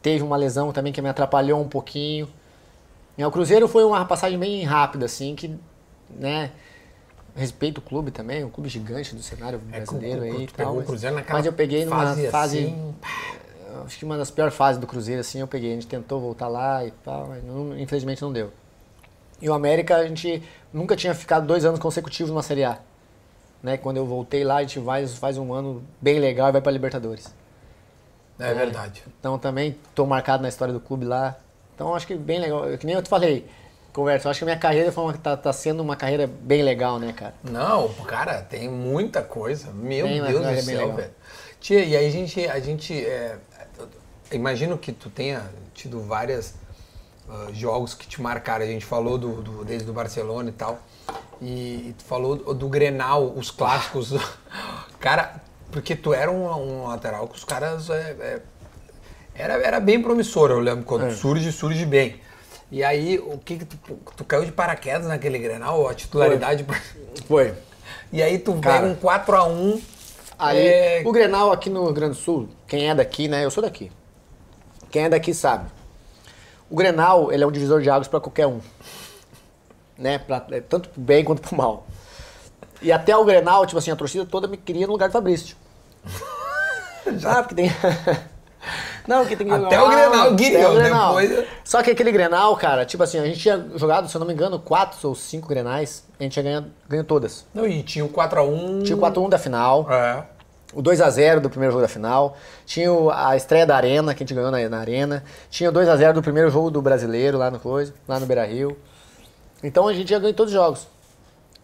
teve 0.00 0.22
uma 0.24 0.36
lesão 0.36 0.72
também 0.72 0.92
que 0.92 1.02
me 1.02 1.08
atrapalhou 1.08 1.60
um 1.60 1.68
pouquinho. 1.68 2.28
E 3.18 3.24
o 3.24 3.30
Cruzeiro 3.30 3.68
foi 3.68 3.84
uma 3.84 4.04
passagem 4.06 4.38
bem 4.38 4.62
rápida, 4.64 5.04
assim, 5.04 5.34
que, 5.34 5.54
né, 6.08 6.50
respeito 7.36 7.78
o 7.78 7.80
clube 7.82 8.10
também, 8.10 8.42
um 8.42 8.48
clube 8.48 8.70
gigante 8.70 9.14
do 9.14 9.22
cenário 9.22 9.58
brasileiro 9.58 10.24
É, 10.24 10.28
tu 10.30 10.36
aí 10.36 10.44
e 10.44 10.46
tal. 10.64 10.74
mas- 10.76 10.86
mas 11.34 11.46
eu 11.46 11.52
peguei 11.52 11.84
numa 11.84 11.96
fase 12.06 12.26
fase, 12.30 12.58
assim, 12.58 12.94
acho 13.84 13.98
que 13.98 14.04
uma 14.04 14.16
das 14.16 14.30
piores 14.30 14.54
fases 14.54 14.80
do 14.80 14.86
Cruzeiro, 14.86 15.20
assim, 15.20 15.40
eu 15.40 15.46
peguei. 15.46 15.72
A 15.72 15.74
gente 15.74 15.86
tentou 15.86 16.20
voltar 16.20 16.48
lá 16.48 16.84
e 16.84 16.90
tal, 17.04 17.26
mas 17.28 17.42
não- 17.44 17.78
infelizmente 17.78 18.20
não 18.22 18.32
deu. 18.32 18.50
E 19.40 19.48
o 19.48 19.52
América, 19.54 19.96
a 19.96 20.06
gente 20.06 20.42
nunca 20.72 20.94
tinha 20.96 21.14
ficado 21.14 21.46
dois 21.46 21.64
anos 21.64 21.80
consecutivos 21.80 22.30
numa 22.30 22.42
Série 22.42 22.64
A. 22.64 22.78
Né? 23.62 23.76
Quando 23.76 23.96
eu 23.96 24.06
voltei 24.06 24.44
lá, 24.44 24.56
a 24.56 24.60
gente 24.62 24.78
vai, 24.78 25.06
faz 25.06 25.36
um 25.38 25.52
ano 25.52 25.82
bem 26.00 26.18
legal 26.18 26.48
e 26.48 26.52
vai 26.52 26.60
pra 26.60 26.70
Libertadores. 26.72 27.32
É 28.38 28.52
verdade. 28.54 29.02
Então 29.20 29.38
também 29.38 29.76
tô 29.94 30.04
marcado 30.06 30.42
na 30.42 30.48
história 30.48 30.72
do 30.74 30.80
clube 30.80 31.04
lá. 31.04 31.36
Então 31.74 31.94
acho 31.94 32.06
que 32.06 32.14
bem 32.14 32.40
legal. 32.40 32.64
Que 32.78 32.86
nem 32.86 32.94
eu 32.94 33.02
te 33.02 33.08
falei, 33.08 33.46
conversa, 33.92 34.26
eu 34.26 34.30
acho 34.30 34.38
que 34.40 34.44
a 34.44 34.46
minha 34.46 34.58
carreira 34.58 34.90
foi 34.90 35.04
uma, 35.04 35.12
tá, 35.12 35.36
tá 35.36 35.52
sendo 35.52 35.80
uma 35.80 35.94
carreira 35.96 36.26
bem 36.26 36.62
legal, 36.62 36.98
né, 36.98 37.12
cara? 37.12 37.34
Não, 37.44 37.88
cara, 38.06 38.42
tem 38.42 38.68
muita 38.68 39.22
coisa. 39.22 39.70
Meu 39.72 40.06
Tem, 40.06 40.22
Deus 40.22 40.44
é 40.44 40.48
do 40.60 40.66
bem 40.66 40.76
céu, 40.76 40.92
velho. 40.92 41.10
Tia, 41.60 41.84
e 41.84 41.96
aí 41.96 42.06
a 42.06 42.10
gente, 42.10 42.44
a 42.48 42.58
gente 42.58 43.04
é, 43.04 43.36
imagino 44.32 44.76
que 44.78 44.92
tu 44.92 45.08
tenha 45.10 45.50
tido 45.74 46.00
vários 46.02 46.54
jogos 47.52 47.94
que 47.94 48.06
te 48.06 48.20
marcaram. 48.20 48.64
A 48.64 48.68
gente 48.68 48.84
falou 48.84 49.16
do, 49.18 49.42
do- 49.42 49.64
desde 49.64 49.88
o 49.90 49.92
Barcelona 49.92 50.48
e 50.50 50.52
tal. 50.52 50.78
E, 51.40 51.88
e 51.88 51.94
tu 51.98 52.04
falou 52.04 52.36
do, 52.36 52.54
do 52.54 52.68
Grenal, 52.68 53.32
os 53.36 53.50
clássicos. 53.50 54.12
cara, 55.00 55.40
porque 55.70 55.96
tu 55.96 56.12
era 56.12 56.30
um, 56.30 56.46
um 56.46 56.86
lateral 56.86 57.26
que 57.28 57.36
os 57.36 57.44
caras 57.44 57.88
é, 57.90 58.16
é, 58.20 58.40
era, 59.34 59.54
era 59.54 59.80
bem 59.80 60.00
promissor, 60.02 60.50
eu 60.50 60.60
lembro, 60.60 60.84
quando 60.84 61.06
É. 61.06 61.10
surge, 61.10 61.50
surge 61.50 61.84
bem. 61.86 62.20
E 62.70 62.82
aí, 62.82 63.18
o 63.18 63.38
que 63.38 63.58
que 63.58 63.64
tu, 63.66 63.76
tu 64.16 64.24
caiu 64.24 64.44
de 64.44 64.52
paraquedas 64.52 65.06
naquele 65.06 65.38
Grenal, 65.38 65.88
a 65.88 65.94
titularidade... 65.94 66.64
Foi. 67.26 67.54
E 68.10 68.22
aí 68.22 68.38
tu 68.38 68.52
Cara. 68.60 68.80
pega 68.88 68.92
um 68.92 68.96
4x1. 68.96 69.80
Ali, 70.38 70.66
é, 70.66 71.02
o 71.04 71.10
Grenal 71.12 71.50
aqui 71.50 71.70
no 71.70 71.84
Rio 71.84 71.94
Grande 71.94 72.12
do 72.16 72.20
Sul, 72.22 72.46
quem 72.66 72.90
é 72.90 72.94
daqui, 72.94 73.26
né? 73.26 73.42
Eu 73.42 73.50
sou 73.50 73.62
daqui. 73.62 73.90
Quem 74.92 75.04
é 75.04 75.08
daqui 75.08 75.34
sabe. 75.34 75.68
O 76.70 76.76
Grenal, 76.76 77.32
ele 77.32 77.42
é 77.42 77.46
um 77.46 77.50
divisor 77.50 77.80
de 77.82 77.90
águas 77.90 78.06
para 78.06 78.20
qualquer 78.20 78.46
um. 78.46 78.60
Né? 79.98 80.18
Pra, 80.18 80.44
é, 80.52 80.60
tanto 80.60 80.88
pro 80.90 81.00
bem 81.00 81.24
quanto 81.24 81.42
pro 81.42 81.56
mal. 81.56 81.86
E 82.80 82.92
até 82.92 83.16
o 83.16 83.24
Grenal, 83.24 83.66
tipo 83.66 83.78
assim, 83.78 83.90
a 83.90 83.96
torcida 83.96 84.24
toda 84.26 84.46
me 84.46 84.56
queria 84.56 84.86
no 84.86 84.92
lugar 84.92 85.08
do 85.08 85.12
Fabrício. 85.12 85.56
Ah, 87.26 87.42
porque 87.42 87.56
tem... 87.56 87.66
Não, 89.08 89.22
porque 89.22 89.34
tem 89.34 89.48
que 89.48 89.52
Até 89.52 89.82
o 89.82 89.88
Grenal 89.88 90.30
o 90.30 90.74
Grenal. 90.74 91.16
depois- 91.16 91.48
Só 91.64 91.82
que 91.82 91.90
aquele 91.90 92.12
Grenal, 92.12 92.56
cara, 92.56 92.86
tipo 92.86 93.02
assim, 93.02 93.18
a 93.18 93.24
gente 93.26 93.40
tinha 93.40 93.66
jogado, 93.74 94.08
se 94.08 94.16
eu 94.16 94.20
não 94.20 94.26
me 94.26 94.32
engano, 94.32 94.60
quatro 94.60 94.96
ou 95.08 95.14
cinco 95.16 95.48
Grenais, 95.48 96.04
a 96.18 96.22
gente 96.22 96.32
tinha 96.32 96.44
ganhado, 96.44 96.70
ganhou 96.88 97.04
todas. 97.04 97.44
Não, 97.52 97.66
e 97.66 97.82
tinha 97.82 98.04
o 98.04 98.08
4x1. 98.08 98.84
Tinha 98.84 98.96
o 98.96 99.00
4x1 99.00 99.28
da 99.28 99.38
final, 99.38 99.88
É. 99.90 100.22
o 100.72 100.82
2x0 100.82 101.40
do 101.40 101.50
primeiro 101.50 101.72
jogo 101.72 101.82
da 101.82 101.88
final, 101.88 102.36
tinha 102.64 102.90
a 103.12 103.36
estreia 103.36 103.66
da 103.66 103.76
Arena, 103.76 104.14
que 104.14 104.22
a 104.22 104.26
gente 104.26 104.34
ganhou 104.34 104.50
na, 104.50 104.68
na 104.68 104.78
Arena, 104.78 105.22
tinha 105.50 105.70
o 105.70 105.72
2x0 105.72 106.14
do 106.14 106.22
primeiro 106.22 106.50
jogo 106.50 106.70
do 106.70 106.80
Brasileiro 106.80 107.38
lá 107.38 107.50
no 107.50 107.58
coisa, 107.58 107.92
lá 108.08 108.18
no 108.18 108.26
Beira 108.26 108.44
Rio. 108.44 108.76
Então 109.62 109.86
a 109.86 109.92
gente 109.92 110.10
já 110.10 110.18
ganhou 110.18 110.34
todos 110.34 110.52
os 110.52 110.58
jogos. 110.58 110.86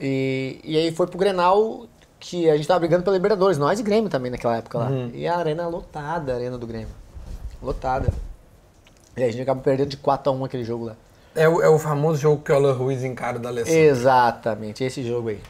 E, 0.00 0.60
e 0.62 0.76
aí 0.76 0.92
foi 0.92 1.06
pro 1.06 1.18
Grenal 1.18 1.86
que 2.20 2.48
a 2.48 2.56
gente 2.56 2.66
tava 2.66 2.80
brigando 2.80 3.02
pela 3.02 3.16
Libertadores, 3.16 3.58
nós 3.58 3.80
e 3.80 3.82
Grêmio 3.82 4.10
também 4.10 4.30
naquela 4.30 4.56
época 4.56 4.78
lá. 4.78 4.86
Uhum. 4.86 5.10
E 5.14 5.26
a 5.26 5.36
arena 5.36 5.66
lotada, 5.66 6.32
a 6.32 6.36
arena 6.36 6.58
do 6.58 6.66
Grêmio. 6.66 6.88
Lotada. 7.62 8.08
E 9.16 9.22
aí 9.22 9.28
a 9.28 9.32
gente 9.32 9.42
acabou 9.42 9.62
perdendo 9.62 9.88
de 9.88 9.96
4x1 9.96 10.44
aquele 10.44 10.64
jogo 10.64 10.86
lá. 10.86 10.96
É 11.34 11.48
o, 11.48 11.62
é 11.62 11.68
o 11.68 11.78
famoso 11.78 12.20
jogo 12.20 12.42
que 12.42 12.50
o 12.50 12.54
Alan 12.54 12.72
Ruiz 12.72 13.04
encara 13.04 13.38
da 13.38 13.48
Alessandro. 13.48 13.80
Exatamente, 13.80 14.82
esse 14.82 15.02
jogo 15.06 15.28
aí. 15.28 15.40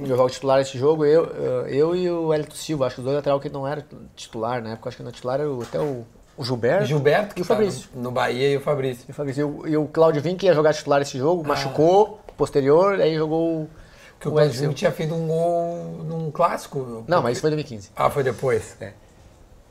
Eu 0.00 0.06
jogo 0.16 0.30
titular 0.30 0.60
esse 0.60 0.78
jogo, 0.78 1.04
eu, 1.04 1.24
eu 1.66 1.94
e 1.96 2.10
o 2.10 2.32
Elito 2.32 2.56
Silva, 2.56 2.86
acho 2.86 2.94
que 2.96 3.00
os 3.00 3.04
dois 3.04 3.16
lateral 3.16 3.38
que 3.40 3.48
não 3.48 3.66
era 3.66 3.84
titular 4.16 4.62
na 4.62 4.70
época, 4.72 4.88
acho 4.88 4.96
que 4.96 5.02
no 5.02 5.12
titular 5.12 5.40
era 5.40 5.50
o- 5.50 5.62
até 5.62 5.78
o, 5.80 6.04
o 6.36 6.44
Gilberto. 6.44 6.86
Gilberto 6.86 7.34
que 7.34 7.40
e 7.40 7.42
o 7.42 7.44
Fabrício. 7.44 7.88
no, 7.94 8.02
no 8.04 8.10
Bahia 8.10 8.48
e 8.50 8.56
o 8.56 8.60
Fabrício. 8.60 9.04
E 9.08 9.10
o 9.10 9.14
Fabrício. 9.14 9.40
E 9.40 9.44
o, 9.44 9.68
e 9.68 9.76
o 9.76 9.86
Claudio 9.86 10.22
Vim, 10.22 10.36
que 10.36 10.46
ia 10.46 10.54
jogar 10.54 10.72
titular 10.72 11.02
esse 11.02 11.18
jogo, 11.18 11.46
machucou, 11.46 12.20
posterior, 12.36 13.00
aí 13.00 13.14
jogou 13.16 13.62
o- 13.62 13.70
Que 14.18 14.28
o 14.28 14.34
o 14.34 14.52
Silva. 14.52 14.72
tinha 14.74 14.90
feito 14.92 15.14
um 15.14 15.26
gol 15.26 15.76
num 16.04 16.30
clássico. 16.30 17.04
Não, 17.06 17.20
mas 17.22 17.32
isso 17.32 17.40
foi 17.42 17.50
em 17.50 17.54
2015. 17.54 17.90
Ah, 17.94 18.08
foi 18.08 18.22
depois. 18.22 18.76
É. 18.80 18.92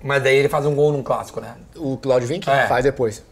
Mas 0.04 0.22
daí 0.24 0.36
ele 0.36 0.50
faz 0.50 0.66
um 0.66 0.76
gol 0.76 0.92
num 0.92 1.02
clássico, 1.04 1.40
né? 1.42 1.56
O 1.76 1.96
Claudio 1.98 2.28
Vim 2.28 2.40
que 2.40 2.50
É. 2.50 2.68
faz 2.68 2.84
depois. 2.84 3.24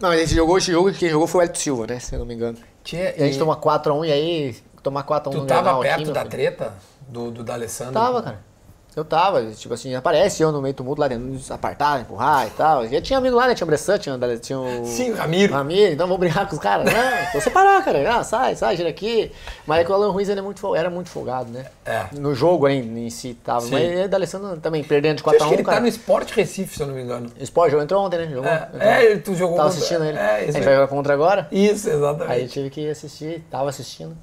Não, 0.00 0.10
a 0.10 0.16
gente 0.16 0.34
jogou 0.34 0.58
esse 0.58 0.70
jogo, 0.70 0.92
quem 0.92 1.08
jogou 1.08 1.26
foi 1.26 1.40
o 1.40 1.44
Elito 1.44 1.58
Silva, 1.58 1.86
né? 1.86 1.98
Se 1.98 2.14
eu 2.14 2.18
não 2.18 2.26
me 2.26 2.34
engano. 2.34 2.58
Tinha, 2.84 3.14
E 3.16 3.22
a 3.22 3.26
gente 3.26 3.38
toma 3.38 3.56
4x1 3.56 4.04
e 4.06 4.12
aí 4.12 4.56
tomar 4.86 5.04
4x1 5.04 5.30
Tu 5.32 5.38
no 5.38 5.46
tava 5.46 5.62
Grenal 5.62 5.80
perto 5.80 6.04
meu 6.04 6.12
da 6.12 6.24
treta 6.24 6.72
do, 7.08 7.30
do 7.30 7.42
D'Alessandro? 7.44 7.92
Tava, 7.94 8.22
cara. 8.22 8.56
Eu 8.94 9.04
tava, 9.04 9.44
tipo 9.50 9.74
assim, 9.74 9.94
aparece 9.94 10.42
eu 10.42 10.50
no 10.50 10.62
meio 10.62 10.72
do 10.72 10.78
tumulto 10.78 11.02
lá 11.02 11.06
dentro, 11.06 11.26
nos 11.26 11.50
apartar, 11.50 12.00
empurrar 12.00 12.46
e 12.46 12.50
tal. 12.52 12.82
E 12.86 12.98
tinha 13.02 13.18
amigo 13.18 13.36
lá, 13.36 13.46
né? 13.46 13.54
Tinha 13.54 13.66
o 13.66 13.68
Bressan, 13.68 13.98
tinha, 13.98 14.18
tinha 14.38 14.58
o. 14.58 14.86
Sim, 14.86 15.10
o 15.10 15.16
Ramiro. 15.16 15.52
Ramiro, 15.52 15.92
então 15.92 16.08
vou 16.08 16.16
brigar 16.16 16.48
com 16.48 16.54
os 16.54 16.58
caras. 16.58 16.86
Não, 16.90 16.94
vou 17.30 17.42
separar, 17.42 17.84
cara. 17.84 18.16
Ah, 18.16 18.24
sai, 18.24 18.56
sai, 18.56 18.74
gira 18.74 18.88
aqui. 18.88 19.30
Mas 19.66 19.80
é 19.80 19.84
que 19.84 19.90
o 19.92 19.94
Alan 19.94 20.10
Ruiz 20.10 20.30
ele 20.30 20.40
é 20.40 20.42
muito, 20.42 20.74
era 20.74 20.88
muito 20.88 21.10
folgado, 21.10 21.50
né? 21.50 21.66
É. 21.84 22.06
No 22.12 22.34
jogo 22.34 22.66
em, 22.68 23.06
em 23.06 23.10
si 23.10 23.34
tava. 23.34 23.60
Sim. 23.66 23.72
Mas 23.72 23.82
ele, 23.82 24.08
D'Alessandro 24.08 24.56
também, 24.62 24.82
perdendo 24.82 25.18
de 25.18 25.22
Eu 25.22 25.30
acho 25.30 25.38
que 25.40 25.44
4x1, 25.44 25.52
ele 25.52 25.62
tá 25.62 25.70
cara. 25.72 25.80
no 25.82 25.88
Sport 25.88 26.30
Recife, 26.32 26.76
se 26.76 26.82
eu 26.82 26.86
não 26.86 26.94
me 26.94 27.02
engano. 27.02 27.30
Sport 27.38 27.70
jogou, 27.72 27.84
entrou 27.84 28.02
ontem, 28.02 28.16
né? 28.16 28.28
Jogou. 28.32 28.50
É, 28.50 28.62
entrou. 28.72 28.80
é, 28.82 29.16
tu 29.18 29.34
jogou 29.34 29.56
Tava 29.58 29.68
contra- 29.68 29.78
assistindo 29.78 30.04
ele. 30.06 30.16
é, 30.16 30.36
a 30.36 30.40
gente 30.52 30.64
vai 30.64 30.74
jogar 30.74 30.88
contra 30.88 31.12
agora. 31.12 31.46
Isso, 31.52 31.90
exatamente. 31.90 32.32
Aí 32.32 32.42
eu 32.44 32.48
tive 32.48 32.70
que 32.70 32.88
assistir, 32.88 33.44
tava 33.50 33.68
assistindo. 33.68 34.16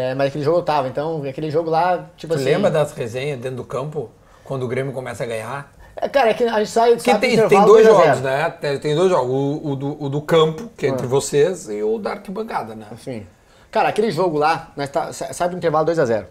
É, 0.00 0.14
mas 0.14 0.28
aquele 0.28 0.44
jogo 0.44 0.58
eu 0.58 0.62
tava, 0.62 0.86
então 0.86 1.24
aquele 1.28 1.50
jogo 1.50 1.68
lá, 1.70 2.08
tipo 2.16 2.32
Tu 2.32 2.36
assim. 2.36 2.44
lembra 2.44 2.70
das 2.70 2.92
resenhas 2.92 3.36
dentro 3.40 3.56
do 3.56 3.64
campo, 3.64 4.08
quando 4.44 4.62
o 4.62 4.68
Grêmio 4.68 4.92
começa 4.92 5.24
a 5.24 5.26
ganhar? 5.26 5.72
É, 5.96 6.08
cara, 6.08 6.30
é 6.30 6.34
que 6.34 6.44
a 6.44 6.58
gente 6.58 6.70
sai 6.70 6.96
sabe, 7.00 7.18
tem, 7.18 7.48
tem 7.48 7.64
dois 7.64 7.84
2 7.84 7.86
a 7.88 7.90
0. 7.90 8.04
jogos, 8.06 8.20
né? 8.20 8.50
Tem, 8.60 8.78
tem 8.78 8.94
dois 8.94 9.10
jogos. 9.10 9.28
O, 9.28 9.70
o 9.72 9.74
do, 9.74 10.04
o 10.04 10.08
do 10.08 10.22
campo, 10.22 10.70
que 10.76 10.86
é 10.86 10.88
entre 10.90 11.04
vocês, 11.08 11.68
e 11.68 11.82
o 11.82 11.98
da 11.98 12.10
arquibancada, 12.12 12.76
né? 12.76 12.86
Enfim. 12.92 13.26
Cara, 13.72 13.88
aquele 13.88 14.12
jogo 14.12 14.38
lá, 14.38 14.70
nós 14.76 14.88
tá, 14.88 15.12
sa- 15.12 15.32
sai 15.32 15.48
do 15.48 15.56
intervalo 15.56 15.84
2x0. 15.90 16.26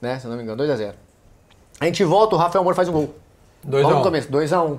Né? 0.00 0.18
Se 0.18 0.24
eu 0.24 0.30
não 0.30 0.38
me 0.38 0.42
engano, 0.42 0.62
2x0. 0.64 0.94
A 1.80 1.84
gente 1.84 2.02
volta, 2.04 2.36
o 2.36 2.38
Rafael 2.38 2.62
Moura 2.64 2.74
faz 2.74 2.88
um 2.88 2.92
gol. 2.92 3.14
Dois 3.62 3.82
Logo 3.82 3.94
a 3.94 3.96
um. 3.96 4.00
no 4.00 4.04
começo, 4.06 4.28
2x1. 4.32 4.78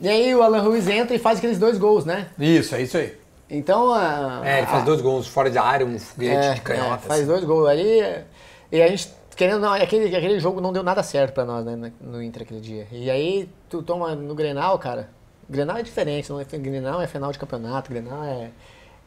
E 0.00 0.08
aí 0.08 0.34
o 0.34 0.42
Alan 0.42 0.62
Ruiz 0.62 0.88
entra 0.88 1.14
e 1.14 1.18
faz 1.20 1.38
aqueles 1.38 1.58
dois 1.60 1.78
gols, 1.78 2.04
né? 2.04 2.26
Isso, 2.38 2.74
é 2.74 2.82
isso 2.82 2.96
aí. 2.96 3.17
Então. 3.50 3.92
A, 3.92 4.40
É, 4.44 4.58
ele 4.58 4.66
faz 4.66 4.82
a- 4.82 4.84
dois 4.84 5.00
gols 5.00 5.26
fora 5.26 5.50
de 5.50 5.58
área, 5.58 5.84
um 5.86 5.98
foguete 5.98 6.46
é, 6.46 6.54
de 6.54 6.60
canhota. 6.60 6.94
é, 7.04 7.08
faz 7.08 7.20
assim. 7.20 7.28
dois 7.28 7.44
gols. 7.44 7.68
É, 7.70 8.24
E 8.70 8.82
a 8.82 8.88
gente. 8.88 9.16
Querendo 9.36 9.60
não, 9.60 9.72
aquele, 9.72 10.14
aquele 10.16 10.40
jogo 10.40 10.60
não 10.60 10.72
deu 10.72 10.82
nada 10.82 11.00
certo 11.00 11.32
pra 11.32 11.44
nós, 11.44 11.64
né, 11.64 11.76
no- 12.00 12.10
no 12.12 12.22
Inter 12.22 12.42
aquele 12.42 12.60
dia. 12.60 12.88
E 12.90 13.08
aí, 13.08 13.48
tu 13.70 13.82
toma 13.84 14.12
no 14.16 14.34
Grenal, 14.34 14.76
cara. 14.80 15.08
Grenal 15.48 15.76
é 15.78 15.82
diferente, 15.82 16.28
não 16.28 16.40
é, 16.40 16.44
Grenal 16.44 17.00
é 17.00 17.06
final 17.06 17.30
de 17.30 17.38
campeonato, 17.38 17.88
Grenal 17.88 18.24
é, 18.24 18.50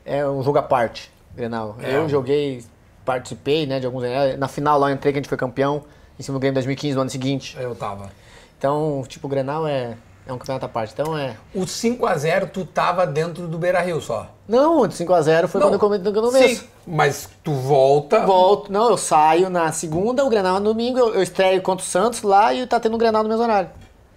é 0.06 0.26
um 0.28 0.42
jogo 0.42 0.58
à 0.58 0.64
parte. 0.64 1.12
Grenal. 1.36 1.76
É. 1.84 1.98
Eu 1.98 2.08
joguei, 2.08 2.64
participei, 3.04 3.66
né, 3.66 3.80
de 3.82 3.86
alguns. 3.86 4.04
Na 4.40 4.48
final 4.48 4.80
lá 4.80 4.90
eu 4.90 4.94
entrei 4.96 5.12
que 5.12 5.20
a 5.20 5.22
gente 5.22 5.28
foi 5.30 5.38
campeão, 5.38 5.84
em 6.18 6.24
cima 6.24 6.38
do 6.38 6.40
Grêmio 6.40 6.54
2015, 6.56 6.96
no 6.96 7.02
ano 7.02 7.10
seguinte. 7.10 7.58
Eu 7.60 7.76
tava. 7.76 8.10
Então, 8.58 9.04
tipo, 9.10 9.28
o 9.28 9.30
Grenal 9.30 9.68
é, 9.68 9.98
é 10.32 10.36
um 10.36 10.40
campeonato 10.40 10.66
à 10.66 10.70
parte. 10.70 10.94
Então 10.94 11.18
é. 11.18 11.36
O 11.54 11.62
5x0 11.62 12.50
tu 12.52 12.66
tava 12.66 13.06
dentro 13.06 13.48
do 13.48 13.58
Beira 13.58 13.82
Rio 13.82 14.02
só. 14.02 14.28
Não, 14.48 14.86
de 14.88 14.96
5x0 14.96 15.48
foi 15.48 15.62
quando 15.62 15.74
eu 15.74 15.80
comentei 15.80 16.12
no 16.12 16.22
começo. 16.22 16.62
Sim, 16.62 16.68
mas 16.86 17.30
tu 17.44 17.54
volta. 17.54 18.26
Volto, 18.26 18.72
não, 18.72 18.90
eu 18.90 18.98
saio 18.98 19.50
na 19.50 19.72
segunda, 19.72 20.26
o 20.26 20.30
Grenal 20.30 20.58
é 20.58 20.60
no 20.60 20.66
domingo, 20.66 20.98
eu, 21.00 21.14
eu 21.16 21.22
estreio 21.24 21.62
contra 21.62 21.86
o 21.86 21.88
Santos 21.88 22.22
lá 22.22 22.54
e 22.54 22.66
tá 22.68 22.80
tendo 22.80 22.96
um 22.96 22.98
Grenal 22.98 23.24
no 23.24 23.30
mesmo 23.30 23.44
horário. 23.44 23.70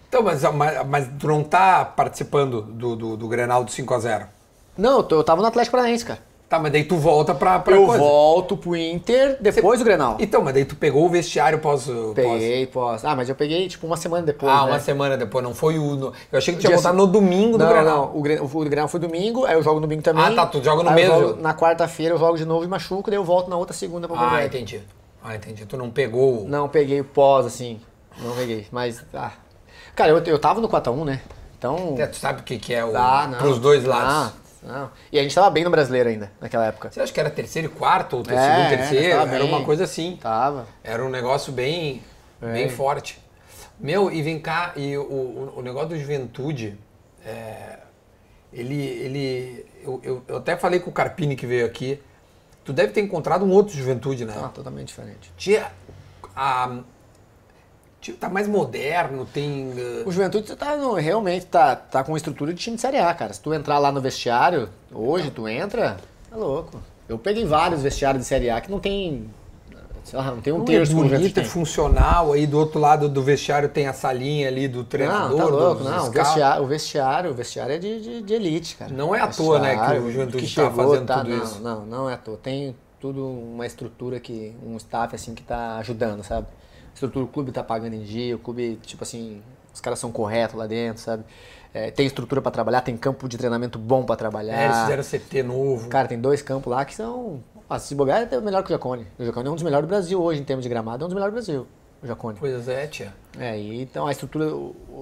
Então, 0.08 0.22
mas, 0.22 0.42
mas, 0.42 0.86
mas 0.86 1.08
tu 1.18 1.26
não 1.26 1.42
tá 1.42 1.84
participando 1.84 2.62
do, 2.62 2.94
do, 2.94 3.16
do 3.16 3.28
Grenal 3.28 3.64
do 3.64 3.70
5x0. 3.70 4.26
Não, 4.78 4.98
eu, 4.98 5.02
tô- 5.02 5.16
eu 5.16 5.24
tava 5.24 5.40
no 5.42 5.48
Atlético 5.48 5.72
Paranaense, 5.76 6.04
cara. 6.04 6.20
Tá, 6.48 6.58
mas 6.58 6.70
daí 6.70 6.84
tu 6.84 6.96
volta 6.96 7.34
pra, 7.34 7.58
pra 7.58 7.74
eu 7.74 7.86
coisa. 7.86 7.98
volto 7.98 8.56
pro 8.56 8.76
Inter 8.76 9.38
depois 9.40 9.78
do 9.78 9.84
Grenal. 9.84 10.16
Então, 10.20 10.42
mas 10.42 10.54
daí 10.54 10.64
tu 10.64 10.76
pegou 10.76 11.06
o 11.06 11.08
vestiário 11.08 11.58
pós. 11.58 11.88
Peguei, 12.14 12.66
pós. 12.66 13.04
Ah, 13.04 13.16
mas 13.16 13.28
eu 13.28 13.34
peguei 13.34 13.66
tipo 13.66 13.86
uma 13.86 13.96
semana 13.96 14.24
depois. 14.24 14.52
Ah, 14.52 14.64
né? 14.66 14.72
uma 14.72 14.78
semana 14.80 15.16
depois, 15.16 15.42
não 15.42 15.54
foi 15.54 15.78
o. 15.78 15.96
no- 15.96 16.12
Eu 16.30 16.38
achei 16.38 16.54
que 16.54 16.60
tu 16.60 16.66
tinha 16.66 16.74
voltado 16.76 16.94
se- 16.94 17.00
no 17.00 17.06
domingo 17.10 17.56
do 17.58 17.64
não, 17.64 17.72
Grenal. 17.72 17.96
Não, 18.12 18.16
o, 18.18 18.22
Gre- 18.22 18.40
o 18.40 18.64
Grenal 18.66 18.88
foi 18.88 19.00
domingo, 19.00 19.44
aí 19.46 19.54
eu 19.54 19.62
jogo 19.62 19.76
no 19.76 19.82
domingo 19.82 20.02
também. 20.02 20.22
Ah, 20.24 20.32
tá, 20.32 20.46
tu 20.46 20.62
joga 20.62 20.82
no 20.82 20.90
mesmo 20.92 21.18
jogo-. 21.18 21.40
Na 21.42 21.54
quarta-feira 21.54 22.14
eu 22.14 22.18
jogo 22.18 22.36
de 22.36 22.44
novo 22.44 22.64
e 22.64 22.68
machuco, 22.68 23.10
daí 23.10 23.18
eu 23.18 23.24
volto 23.24 23.48
na 23.48 23.56
outra 23.56 23.74
segunda 23.74 24.06
pra 24.06 24.16
Ah, 24.36 24.44
entendi. 24.44 24.80
Ah, 25.24 25.34
entendi. 25.34 25.64
Tu 25.66 25.76
não 25.76 25.90
pegou. 25.90 26.44
Não 26.46 26.68
peguei 26.68 27.00
o 27.00 27.04
pós, 27.04 27.46
assim. 27.46 27.80
Não 28.22 28.32
peguei. 28.36 28.66
Mas. 28.70 29.02
Ah. 29.14 29.32
Cara, 29.96 30.10
eu, 30.10 30.18
eu 30.18 30.38
tava 30.38 30.60
no 30.60 30.68
4x1, 30.68 31.04
né? 31.04 31.20
Então. 31.58 31.94
É, 31.98 32.06
tu 32.06 32.16
sabe 32.16 32.42
o 32.42 32.44
que, 32.44 32.58
que 32.58 32.74
é 32.74 32.84
o. 32.84 32.94
Ah, 32.94 33.26
não. 33.28 33.38
Pros 33.38 33.58
dois 33.58 33.82
lados. 33.84 34.12
Ah, 34.12 34.32
não. 34.64 34.90
E 35.12 35.18
a 35.18 35.22
gente 35.22 35.34
tava 35.34 35.50
bem 35.50 35.62
no 35.64 35.70
brasileiro 35.70 36.08
ainda, 36.08 36.30
naquela 36.40 36.66
época. 36.66 36.90
Você 36.90 37.00
acha 37.00 37.12
que 37.12 37.20
era 37.20 37.30
terceiro 37.30 37.68
e 37.68 37.70
quarto, 37.70 38.16
ou 38.16 38.22
É, 38.22 38.24
segundo 38.24 38.38
é, 38.40 38.74
e 38.74 38.76
terceiro? 38.78 39.18
tava 39.18 39.34
era 39.34 39.44
uma 39.44 39.64
coisa 39.64 39.84
assim. 39.84 40.18
Tava. 40.20 40.66
Era 40.82 41.04
um 41.04 41.10
negócio 41.10 41.52
bem, 41.52 42.02
bem 42.40 42.64
É. 42.64 42.68
forte. 42.68 43.20
Meu, 43.78 44.10
e 44.10 44.22
vem 44.22 44.38
cá, 44.38 44.72
e 44.76 44.96
o, 44.96 45.02
o, 45.02 45.52
o 45.56 45.62
negócio 45.62 45.90
do 45.90 45.98
juventude, 45.98 46.78
é, 47.26 47.78
ele. 48.52 48.74
ele 48.82 49.66
eu, 49.82 50.00
eu, 50.02 50.22
eu 50.28 50.36
até 50.38 50.56
falei 50.56 50.80
com 50.80 50.90
o 50.90 50.92
Carpini 50.92 51.36
que 51.36 51.46
veio 51.46 51.66
aqui. 51.66 52.00
Tu 52.64 52.72
deve 52.72 52.92
ter 52.92 53.02
encontrado 53.02 53.44
um 53.44 53.50
outro 53.50 53.76
juventude, 53.76 54.24
né? 54.24 54.34
Ah, 54.42 54.48
totalmente 54.48 54.88
diferente. 54.88 55.30
Tinha. 55.36 55.70
A, 56.34 56.78
tipo, 58.04 58.18
tá 58.18 58.28
mais 58.28 58.46
moderno, 58.46 59.26
tem. 59.26 59.70
uh, 59.70 60.06
O 60.06 60.12
Juventude 60.12 60.54
tá 60.54 60.76
no- 60.76 60.92
realmente 60.94 61.46
tá, 61.46 61.74
tá 61.74 62.04
com 62.04 62.14
estrutura 62.16 62.52
de 62.52 62.60
time 62.60 62.76
de 62.76 62.82
Série 62.82 62.98
A, 62.98 63.12
cara. 63.14 63.32
Se 63.32 63.40
tu 63.40 63.52
entrar 63.54 63.78
lá 63.78 63.90
no 63.90 64.00
vestiário, 64.00 64.68
hoje 64.92 65.30
tu 65.30 65.48
entra, 65.48 65.96
é 66.30 66.36
louco. 66.36 66.80
Eu 67.08 67.18
peguei 67.18 67.44
vários 67.44 67.82
vestiários 67.82 68.22
de 68.22 68.28
Série 68.28 68.50
A 68.50 68.60
que 68.60 68.70
não 68.70 68.78
tem. 68.78 69.28
Sei 70.04 70.18
lá, 70.18 70.26
não 70.26 70.42
tem 70.42 70.52
um 70.52 70.58
Não 70.58 70.64
é 70.64 70.66
terço 70.66 70.92
é 71.14 71.28
tem. 71.30 71.44
funcional. 71.44 72.34
Aí 72.34 72.46
do 72.46 72.58
outro 72.58 72.78
lado 72.78 73.08
do 73.08 73.22
vestiário 73.22 73.70
tem 73.70 73.88
a 73.88 73.94
salinha 73.94 74.48
ali 74.48 74.68
do 74.68 74.84
treinador. 74.84 75.30
Não, 75.30 75.36
tá 75.38 75.44
louco, 75.46 75.82
não. 75.82 76.08
O 76.08 76.10
vestiário, 76.10 76.62
o 76.62 76.66
vestiário, 76.66 77.30
o 77.30 77.34
vestiário 77.34 77.74
é 77.74 77.78
de, 77.78 78.00
de, 78.02 78.22
de 78.22 78.34
elite, 78.34 78.76
cara. 78.76 78.92
Não 78.92 79.14
é 79.14 79.20
à 79.22 79.28
toa, 79.28 79.58
né, 79.58 79.74
que 79.74 79.98
o 79.98 80.12
Juventude 80.12 80.46
que 80.46 80.54
tá 80.54 80.70
fazendo 80.70 81.06
tudo 81.06 81.28
não, 81.30 81.44
isso. 81.44 81.60
Não, 81.62 81.86
não 81.86 82.10
é 82.10 82.14
à 82.14 82.16
toa. 82.18 82.36
Tem 82.36 82.76
tudo 83.00 83.26
uma 83.26 83.64
estrutura 83.66 84.20
que, 84.20 84.54
um 84.62 84.76
staff 84.76 85.14
assim 85.14 85.34
que 85.34 85.42
tá 85.42 85.76
ajudando, 85.78 86.22
sabe? 86.22 86.46
A 86.94 86.96
estrutura, 86.96 87.24
o 87.24 87.28
clube 87.28 87.50
tá 87.50 87.62
pagando 87.62 87.94
em 87.94 88.02
dia, 88.02 88.36
o 88.36 88.38
clube, 88.38 88.78
tipo 88.84 89.02
assim, 89.02 89.42
os 89.74 89.80
caras 89.80 89.98
são 89.98 90.12
corretos 90.12 90.56
lá 90.56 90.66
dentro, 90.66 91.02
sabe? 91.02 91.24
É, 91.72 91.90
tem 91.90 92.06
estrutura 92.06 92.40
pra 92.40 92.52
trabalhar, 92.52 92.82
tem 92.82 92.96
campo 92.96 93.28
de 93.28 93.36
treinamento 93.36 93.78
bom 93.80 94.04
pra 94.04 94.14
trabalhar. 94.14 94.54
É, 94.56 94.64
eles 94.66 94.76
fizeram 94.78 95.02
CT 95.02 95.42
novo. 95.42 95.88
Cara, 95.88 96.06
tem 96.06 96.20
dois 96.20 96.40
campos 96.40 96.70
lá 96.72 96.84
que 96.84 96.94
são. 96.94 97.40
Ah, 97.68 97.80
se 97.80 97.94
bobear, 97.96 98.20
é 98.20 98.24
até 98.24 98.40
melhor 98.40 98.62
que 98.62 98.70
o 98.70 98.74
Jacone. 98.74 99.06
O 99.18 99.24
Jacone 99.24 99.48
é 99.48 99.50
um 99.50 99.54
dos 99.54 99.64
melhores 99.64 99.86
do 99.86 99.90
Brasil 99.90 100.22
hoje 100.22 100.40
em 100.40 100.44
termos 100.44 100.62
de 100.62 100.68
gramado, 100.68 101.02
é 101.02 101.04
um 101.06 101.08
dos 101.08 101.14
melhores 101.14 101.32
do 101.32 101.36
Brasil, 101.36 101.66
o 102.00 102.06
Jacone. 102.06 102.36
Pois 102.38 102.68
é, 102.68 102.86
tia. 102.86 103.12
É, 103.40 103.58
e 103.58 103.82
então 103.82 104.06
a 104.06 104.12
estrutura. 104.12 104.52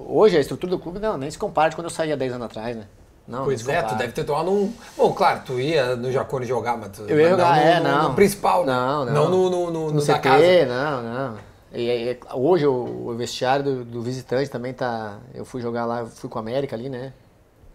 Hoje 0.07 0.35
a 0.35 0.39
estrutura 0.39 0.71
do 0.71 0.79
clube 0.79 0.97
não, 0.97 1.15
nem 1.15 1.29
se 1.29 1.37
compara 1.37 1.69
de 1.69 1.75
quando 1.75 1.85
eu 1.85 1.91
saí 1.91 2.11
há 2.11 2.15
10 2.15 2.33
anos 2.33 2.45
atrás, 2.45 2.75
né? 2.75 2.87
Não, 3.27 3.45
Pois 3.45 3.65
é, 3.69 3.81
tu 3.83 3.95
deve 3.95 4.11
ter 4.11 4.23
tomado 4.23 4.51
um. 4.51 4.73
Bom, 4.97 5.13
claro, 5.13 5.41
tu 5.45 5.59
ia 5.59 5.95
no 5.95 6.11
Jacone 6.11 6.45
jogar, 6.45 6.75
mas 6.75 6.89
tu. 6.89 7.03
Eu 7.03 7.19
ia 7.19 7.29
jogar, 7.29 7.55
no, 7.55 7.61
é, 7.61 7.79
no- 7.79 7.83
não. 7.87 8.09
No 8.09 8.15
principal, 8.15 8.65
né? 8.65 8.73
Não, 8.73 9.05
não. 9.05 9.13
Não 9.13 9.29
no, 9.29 9.49
no, 9.49 9.71
no, 9.71 9.87
No 9.87 9.91
no 9.93 10.01
CT, 10.01 10.19
casa. 10.19 10.65
não, 10.65 11.03
não. 11.03 11.37
E, 11.73 12.11
e- 12.11 12.19
hoje 12.33 12.65
o, 12.67 13.07
o 13.09 13.15
vestiário 13.15 13.63
do, 13.65 13.83
do 13.85 14.01
visitante 14.01 14.49
também 14.49 14.73
tá. 14.73 15.17
Eu 15.33 15.43
fui 15.43 15.61
jogar 15.61 15.85
lá, 15.85 16.05
fui 16.05 16.29
com 16.29 16.37
a 16.37 16.41
América 16.41 16.75
ali, 16.75 16.89
né? 16.89 17.11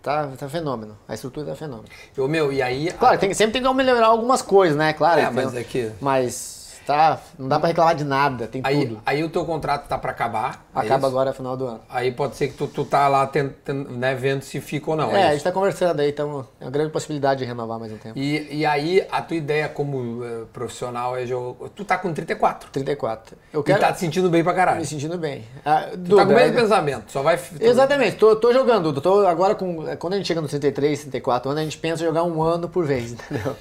Tá, 0.00 0.28
tá 0.38 0.48
fenômeno. 0.48 0.96
A 1.08 1.14
estrutura 1.14 1.46
tá 1.46 1.56
fenômeno. 1.56 1.88
Eu, 2.16 2.28
meu, 2.28 2.52
e 2.52 2.62
aí. 2.62 2.90
Claro, 2.92 3.18
tem, 3.18 3.34
sempre 3.34 3.60
tem 3.60 3.62
que 3.62 3.74
melhorar 3.74 4.06
algumas 4.06 4.40
coisas, 4.40 4.76
né? 4.76 4.92
Claro. 4.92 5.20
É, 5.20 5.24
tem- 5.24 5.32
mas 5.34 5.54
é 5.54 5.64
que- 5.64 5.90
Mas 6.00 6.57
tá, 6.88 7.20
não 7.38 7.48
dá 7.48 7.58
pra 7.60 7.68
reclamar 7.68 7.94
de 7.94 8.02
nada, 8.04 8.46
tem 8.46 8.62
Aí, 8.64 8.86
tudo. 8.86 9.00
aí 9.04 9.22
o 9.22 9.28
teu 9.28 9.44
contrato 9.44 9.86
tá 9.86 9.98
pra 9.98 10.10
acabar. 10.10 10.66
é 10.74 10.80
Acaba 10.80 11.06
isso? 11.06 11.06
agora 11.06 11.32
final 11.34 11.56
do 11.56 11.66
ano. 11.66 11.80
Aí 11.88 12.10
pode 12.10 12.34
ser 12.36 12.48
que 12.48 12.54
tu, 12.54 12.66
tu 12.66 12.84
tá 12.84 13.06
lá 13.08 13.26
tentando, 13.26 13.90
né, 13.90 14.14
vendo 14.14 14.40
se 14.42 14.58
fica 14.60 14.90
ou 14.90 14.96
não. 14.96 15.10
É, 15.10 15.14
a 15.16 15.18
é 15.18 15.22
gente 15.26 15.34
isso? 15.36 15.44
tá 15.44 15.52
conversando 15.52 16.00
aí, 16.00 16.08
então 16.08 16.46
é 16.60 16.64
uma 16.64 16.70
grande 16.70 16.90
possibilidade 16.90 17.40
de 17.40 17.44
renovar 17.44 17.78
mais 17.78 17.92
um 17.92 17.98
tempo. 17.98 18.18
E, 18.18 18.48
e 18.60 18.64
aí 18.66 19.06
a 19.10 19.20
tua 19.20 19.36
ideia 19.36 19.68
como 19.68 20.24
eh, 20.24 20.44
profissional 20.52 21.16
é 21.16 21.26
jogo. 21.26 21.68
Tu 21.68 21.84
tá 21.84 21.98
com 21.98 22.12
34. 22.12 22.70
34. 22.70 23.36
Eu 23.52 23.60
E 23.60 23.64
quero 23.64 23.80
tá 23.80 23.92
te 23.92 24.00
sentindo 24.00 24.30
bem 24.30 24.42
pra 24.42 24.54
caralho. 24.54 24.80
me 24.80 24.86
sentindo 24.86 25.18
bem. 25.18 25.44
Ah, 25.64 25.88
Tu 25.92 26.16
tá 26.16 26.24
com 26.24 26.32
o 26.32 26.34
mesmo 26.34 26.58
é- 26.58 26.62
pensamento, 26.62 27.12
só 27.12 27.22
vai. 27.22 27.38
Exatamente, 27.60 28.16
tô, 28.16 28.34
tô 28.36 28.52
jogando, 28.52 28.84
Duda. 28.84 29.00
Tô 29.02 29.26
agora 29.26 29.54
com. 29.54 29.84
Quando 29.98 30.14
a 30.14 30.16
gente 30.16 30.26
chega 30.26 30.40
no 30.40 30.48
33, 30.48 31.00
34 31.02 31.50
anos, 31.50 31.60
a 31.60 31.64
gente 31.64 31.76
pensa 31.78 32.02
em 32.02 32.06
jogar 32.06 32.22
um 32.24 32.42
ano 32.42 32.68
por 32.68 32.84
vez, 32.86 33.12
entendeu? 33.12 33.54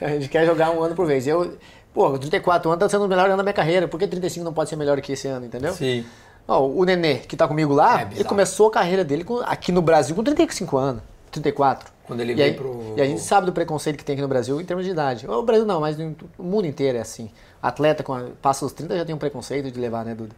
A 0.00 0.08
gente 0.08 0.28
quer 0.28 0.44
jogar 0.44 0.70
um 0.70 0.82
ano 0.82 0.94
por 0.96 1.06
vez. 1.06 1.26
Eu, 1.28 1.56
pô, 1.94 2.18
34 2.18 2.70
anos 2.70 2.80
tá 2.80 2.88
sendo 2.88 3.04
o 3.04 3.08
melhor 3.08 3.26
ano 3.26 3.36
da 3.36 3.42
minha 3.42 3.52
carreira. 3.52 3.86
Por 3.88 3.98
que 3.98 4.06
35 4.06 4.44
não 4.44 4.52
pode 4.52 4.70
ser 4.70 4.76
melhor 4.76 5.00
que 5.00 5.12
esse 5.12 5.28
ano, 5.28 5.46
entendeu? 5.46 5.72
Sim. 5.72 6.04
Ó, 6.48 6.66
o 6.66 6.84
Nenê, 6.84 7.16
que 7.18 7.36
tá 7.36 7.46
comigo 7.46 7.72
lá, 7.72 8.02
É 8.02 8.08
ele 8.14 8.24
começou 8.24 8.68
a 8.68 8.70
carreira 8.72 9.04
dele 9.04 9.22
com- 9.24 9.38
aqui 9.44 9.70
no 9.70 9.80
Brasil 9.80 10.14
com 10.16 10.24
35 10.24 10.76
anos, 10.76 11.02
34. 11.30 11.92
Quando 12.04 12.20
ele 12.20 12.32
e 12.32 12.34
veio 12.34 12.48
aí, 12.50 12.54
pro- 12.56 12.94
E 12.96 13.00
a 13.00 13.04
gente 13.06 13.20
sabe 13.20 13.46
do 13.46 13.52
preconceito 13.52 13.96
que 13.96 14.04
tem 14.04 14.14
aqui 14.14 14.22
no 14.22 14.28
Brasil 14.28 14.60
em 14.60 14.64
termos 14.64 14.84
de 14.84 14.90
idade. 14.90 15.26
O 15.28 15.42
Brasil 15.42 15.64
não, 15.64 15.80
mas 15.80 15.96
no 15.96 16.14
o 16.36 16.42
mundo 16.42 16.66
inteiro 16.66 16.98
é 16.98 17.00
assim. 17.00 17.30
Atleta 17.62 18.02
com 18.02 18.12
a- 18.12 18.24
passa 18.42 18.66
os 18.66 18.72
30 18.72 18.96
já 18.96 19.04
tem 19.04 19.14
um 19.14 19.18
preconceito 19.18 19.70
de 19.70 19.78
levar, 19.78 20.04
né, 20.04 20.14
Duda? 20.16 20.34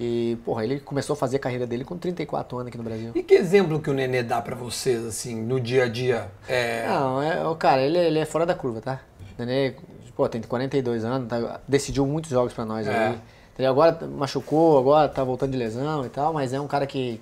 E, 0.00 0.36
porra, 0.44 0.64
ele 0.64 0.78
começou 0.80 1.14
a 1.14 1.16
fazer 1.16 1.36
a 1.36 1.40
carreira 1.40 1.66
dele 1.66 1.84
com 1.84 1.96
34 1.96 2.56
anos 2.56 2.68
aqui 2.68 2.78
no 2.78 2.84
Brasil. 2.84 3.10
E 3.14 3.22
que 3.22 3.34
exemplo 3.34 3.80
que 3.80 3.90
o 3.90 3.94
Nenê 3.94 4.22
dá 4.22 4.40
pra 4.40 4.54
vocês, 4.54 5.04
assim, 5.04 5.34
no 5.40 5.60
dia 5.60 5.84
a 5.84 5.88
dia? 5.88 6.28
É. 6.48 6.86
Não, 6.88 7.20
é, 7.22 7.46
o 7.48 7.54
cara, 7.56 7.80
ele, 7.82 7.98
ele 7.98 8.18
é 8.18 8.24
fora 8.24 8.44
da 8.46 8.54
curva, 8.54 8.80
tá? 8.80 9.00
O 9.38 9.44
Nenê, 9.44 9.74
pô, 10.18 10.28
tem 10.28 10.42
42 10.42 11.04
anos, 11.04 11.28
tá- 11.28 11.60
decidiu 11.68 12.04
muitos 12.04 12.32
jogos 12.32 12.52
pra 12.52 12.64
nós 12.64 12.88
É. 12.88 12.90
aí. 13.06 13.18
Ele 13.56 13.68
agora 13.68 13.96
machucou, 14.06 14.76
agora 14.76 15.08
tá 15.08 15.22
voltando 15.22 15.52
de 15.52 15.56
lesão 15.56 16.04
e 16.04 16.08
tal, 16.08 16.32
mas 16.32 16.52
é 16.52 16.60
um 16.60 16.66
cara 16.66 16.88
que, 16.88 17.20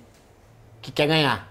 que 0.81 0.91
quer 0.91 1.05
ganhar. 1.07 1.47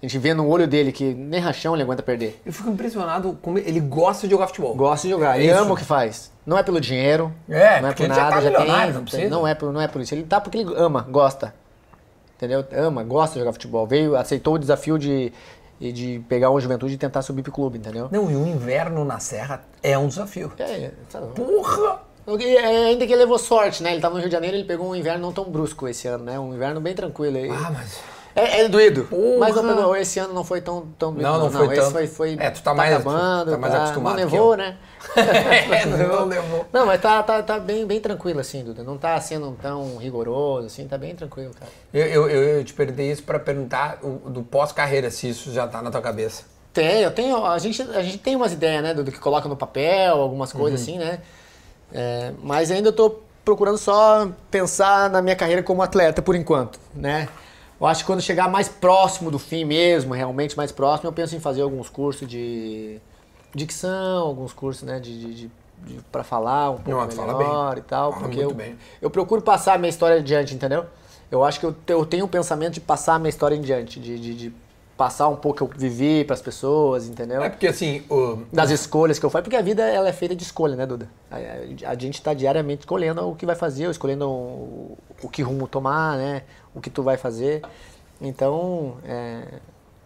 A 0.00 0.06
gente 0.06 0.16
vê 0.18 0.32
no 0.34 0.46
olho 0.48 0.68
dele 0.68 0.92
que 0.92 1.12
nem 1.14 1.40
rachão 1.40 1.74
ele 1.74 1.82
aguenta 1.82 2.02
perder. 2.02 2.40
Eu 2.46 2.52
fico 2.52 2.68
impressionado 2.70 3.36
como 3.42 3.58
ele 3.58 3.80
gosta 3.80 4.26
de 4.28 4.30
jogar 4.32 4.46
futebol. 4.46 4.74
Gosta 4.76 5.08
de 5.08 5.12
jogar, 5.14 5.36
ele 5.38 5.50
Isso. 5.50 5.58
ama 5.60 5.72
o 5.72 5.76
que 5.76 5.84
faz. 5.84 6.30
Não 6.46 6.56
é 6.58 6.62
pelo 6.62 6.80
dinheiro, 6.80 7.32
É, 7.48 7.80
não 7.80 7.88
é 7.88 7.92
por 7.92 8.02
já 8.06 8.08
nada, 8.14 8.30
tá 8.36 8.40
já, 8.40 8.50
tem. 8.52 8.92
não 8.92 9.02
precisa. 9.02 9.28
Não 9.30 9.48
é, 9.48 9.54
por, 9.54 9.72
não 9.72 9.80
é 9.80 9.88
por 9.88 10.00
isso. 10.00 10.14
Ele 10.14 10.22
tá 10.24 10.40
porque 10.40 10.58
ele 10.58 10.72
ama, 10.76 11.00
gosta. 11.10 11.52
Entendeu? 12.36 12.64
Ama, 12.72 13.02
gosta 13.02 13.34
de 13.34 13.40
jogar 13.40 13.52
futebol. 13.52 13.84
Veio, 13.86 14.14
aceitou 14.16 14.54
o 14.54 14.58
desafio 14.58 14.96
de, 14.98 15.32
de 15.80 16.24
pegar 16.28 16.50
uma 16.50 16.60
juventude 16.60 16.94
e 16.94 16.98
tentar 16.98 17.22
subir 17.22 17.42
pro 17.42 17.52
clube, 17.52 17.78
entendeu? 17.78 18.08
Não, 18.10 18.30
e 18.30 18.36
o 18.36 18.46
inverno 18.46 19.04
na 19.04 19.18
Serra 19.18 19.62
é 19.82 19.96
um 19.98 20.08
desafio. 20.08 20.52
É, 20.58 20.90
tá 21.10 21.20
bom. 21.20 21.28
Porra! 21.28 22.00
E, 22.26 22.56
é, 22.56 22.86
Ainda 22.86 23.06
que 23.06 23.12
ele 23.12 23.20
levou 23.20 23.38
sorte, 23.38 23.82
né? 23.82 23.92
Ele 23.92 24.00
tava 24.00 24.14
no 24.14 24.20
Rio 24.20 24.28
de 24.28 24.32
Janeiro, 24.34 24.56
ele 24.56 24.64
pegou 24.64 24.88
um 24.88 24.94
inverno 24.94 25.20
não 25.20 25.32
tão 25.32 25.44
brusco 25.44 25.86
esse 25.86 26.08
ano, 26.08 26.24
né? 26.24 26.38
Um 26.38 26.54
inverno 26.54 26.80
bem 26.80 26.94
tranquilo. 26.94 27.36
aí. 27.36 27.50
Ah, 27.50 27.70
mas. 27.70 28.00
É, 28.36 28.62
é 28.62 28.68
doído. 28.68 29.04
Porra! 29.04 29.38
Mas 29.38 29.54
não 29.54 29.94
esse 29.96 30.18
ano 30.18 30.34
não 30.34 30.42
foi 30.44 30.60
tão, 30.60 30.86
tão 30.98 31.12
doído. 31.12 31.22
Não, 31.22 31.38
não 31.38 31.50
foi 31.50 31.66
esse 31.66 31.76
tanto. 31.76 31.92
Foi, 31.92 32.06
foi, 32.06 32.36
É, 32.38 32.50
tu 32.50 32.62
tá 32.62 32.74
mais- 32.74 32.92
acabando, 32.92 33.50
tá 33.52 33.58
mais 33.58 33.74
acostumado 33.74 34.20
Não 34.20 34.34
eu. 34.34 34.56
né? 34.56 34.76
É, 35.16 35.86
não 35.86 36.24
levou. 36.26 36.66
Não, 36.72 36.86
mas 36.86 37.00
tá, 37.00 37.22
tá, 37.22 37.42
tá 37.42 37.58
bem, 37.60 37.86
bem 37.86 38.00
tranquilo 38.00 38.40
assim, 38.40 38.64
Duda. 38.64 38.82
Não 38.82 38.96
tá 38.98 39.20
sendo 39.20 39.52
tão 39.62 39.96
rigoroso, 39.98 40.66
assim, 40.66 40.88
tá 40.88 40.98
bem 40.98 41.14
tranquilo, 41.14 41.52
cara. 41.58 41.70
Eu, 41.92 42.06
eu, 42.06 42.28
eu, 42.30 42.64
te 42.64 42.72
perguntei 42.72 43.10
isso 43.12 43.22
pra 43.22 43.38
perguntar 43.38 43.98
do 44.02 44.42
pós-carreira, 44.42 45.10
se 45.10 45.28
isso 45.28 45.52
já 45.52 45.66
tá 45.68 45.80
na 45.82 45.90
tua 45.90 46.00
cabeça. 46.02 46.44
Tem, 46.72 47.02
eu 47.02 47.10
tenho. 47.12 47.44
A 47.46 47.56
gente, 47.58 47.80
a 47.82 48.02
gente 48.02 48.18
tem 48.18 48.34
umas 48.34 48.52
ideias, 48.52 48.82
né, 48.82 48.94
do, 48.94 49.04
do 49.04 49.12
que 49.12 49.18
coloca 49.20 49.48
no 49.48 49.56
papel, 49.56 50.16
algumas 50.20 50.52
coisas 50.52 50.80
Uhum. 50.80 50.94
assim, 50.94 50.98
né? 50.98 51.20
É, 51.92 52.32
mas 52.42 52.70
ainda 52.72 52.88
eu 52.88 52.92
tô 52.92 53.20
procurando 53.44 53.78
só 53.78 54.28
pensar 54.50 55.08
na 55.10 55.20
minha 55.22 55.36
carreira 55.36 55.62
como 55.62 55.82
atleta 55.82 56.20
por 56.22 56.34
enquanto, 56.34 56.80
né? 56.94 57.28
Eu 57.84 57.88
acho 57.88 58.00
que 58.02 58.06
quando 58.06 58.22
chegar 58.22 58.48
mais 58.48 58.66
próximo 58.66 59.30
do 59.30 59.38
fim 59.38 59.62
mesmo, 59.62 60.14
realmente 60.14 60.56
mais 60.56 60.72
próximo, 60.72 61.06
eu 61.10 61.12
penso 61.12 61.36
em 61.36 61.38
fazer 61.38 61.60
alguns 61.60 61.90
cursos 61.90 62.26
de 62.26 62.98
dicção, 63.54 64.22
alguns 64.22 64.54
cursos, 64.54 64.84
né, 64.84 64.98
de, 64.98 65.20
de, 65.20 65.34
de, 65.34 65.50
de 65.84 66.00
para 66.10 66.24
falar 66.24 66.70
um 66.70 66.78
pouco 66.78 66.90
Não, 67.02 67.06
melhor 67.06 67.76
e 67.76 67.82
tal, 67.82 68.10
Fala 68.10 68.24
porque 68.24 68.40
eu, 68.40 68.54
bem. 68.54 68.78
eu 69.02 69.10
procuro 69.10 69.42
passar 69.42 69.74
a 69.74 69.78
minha 69.78 69.90
história 69.90 70.16
adiante, 70.16 70.54
entendeu? 70.54 70.86
Eu 71.30 71.44
acho 71.44 71.60
que 71.60 71.66
eu, 71.66 71.76
eu 71.88 72.06
tenho 72.06 72.24
o 72.24 72.28
pensamento 72.28 72.72
de 72.72 72.80
passar 72.80 73.16
a 73.16 73.18
minha 73.18 73.28
história 73.28 73.54
em 73.54 73.60
diante, 73.60 74.00
de, 74.00 74.18
de, 74.18 74.34
de 74.34 74.52
passar 74.96 75.28
um 75.28 75.36
pouco 75.36 75.58
que 75.58 75.62
eu 75.62 75.78
vivi 75.78 76.24
para 76.24 76.32
as 76.32 76.40
pessoas, 76.40 77.06
entendeu? 77.06 77.42
É 77.42 77.50
porque 77.50 77.66
assim, 77.66 78.02
o, 78.08 78.44
das 78.50 78.70
escolhas 78.70 79.18
que 79.18 79.26
eu 79.26 79.30
faço, 79.30 79.42
porque 79.42 79.56
a 79.56 79.62
vida 79.62 79.82
ela 79.82 80.08
é 80.08 80.12
feita 80.12 80.34
de 80.34 80.42
escolha, 80.42 80.74
né, 80.74 80.86
Duda? 80.86 81.06
A, 81.30 81.90
a- 81.90 81.94
gente 81.98 82.14
está 82.14 82.32
diariamente 82.32 82.80
escolhendo 82.80 83.28
o 83.28 83.36
que 83.36 83.44
vai 83.44 83.56
fazer, 83.56 83.90
escolhendo 83.90 84.26
o, 84.26 84.96
o 85.22 85.28
que 85.28 85.42
rumo 85.42 85.68
tomar, 85.68 86.16
né? 86.16 86.44
O 86.74 86.80
que 86.80 86.90
tu 86.90 87.02
vai 87.02 87.16
fazer. 87.16 87.62
Então, 88.20 88.96
é, 89.04 89.44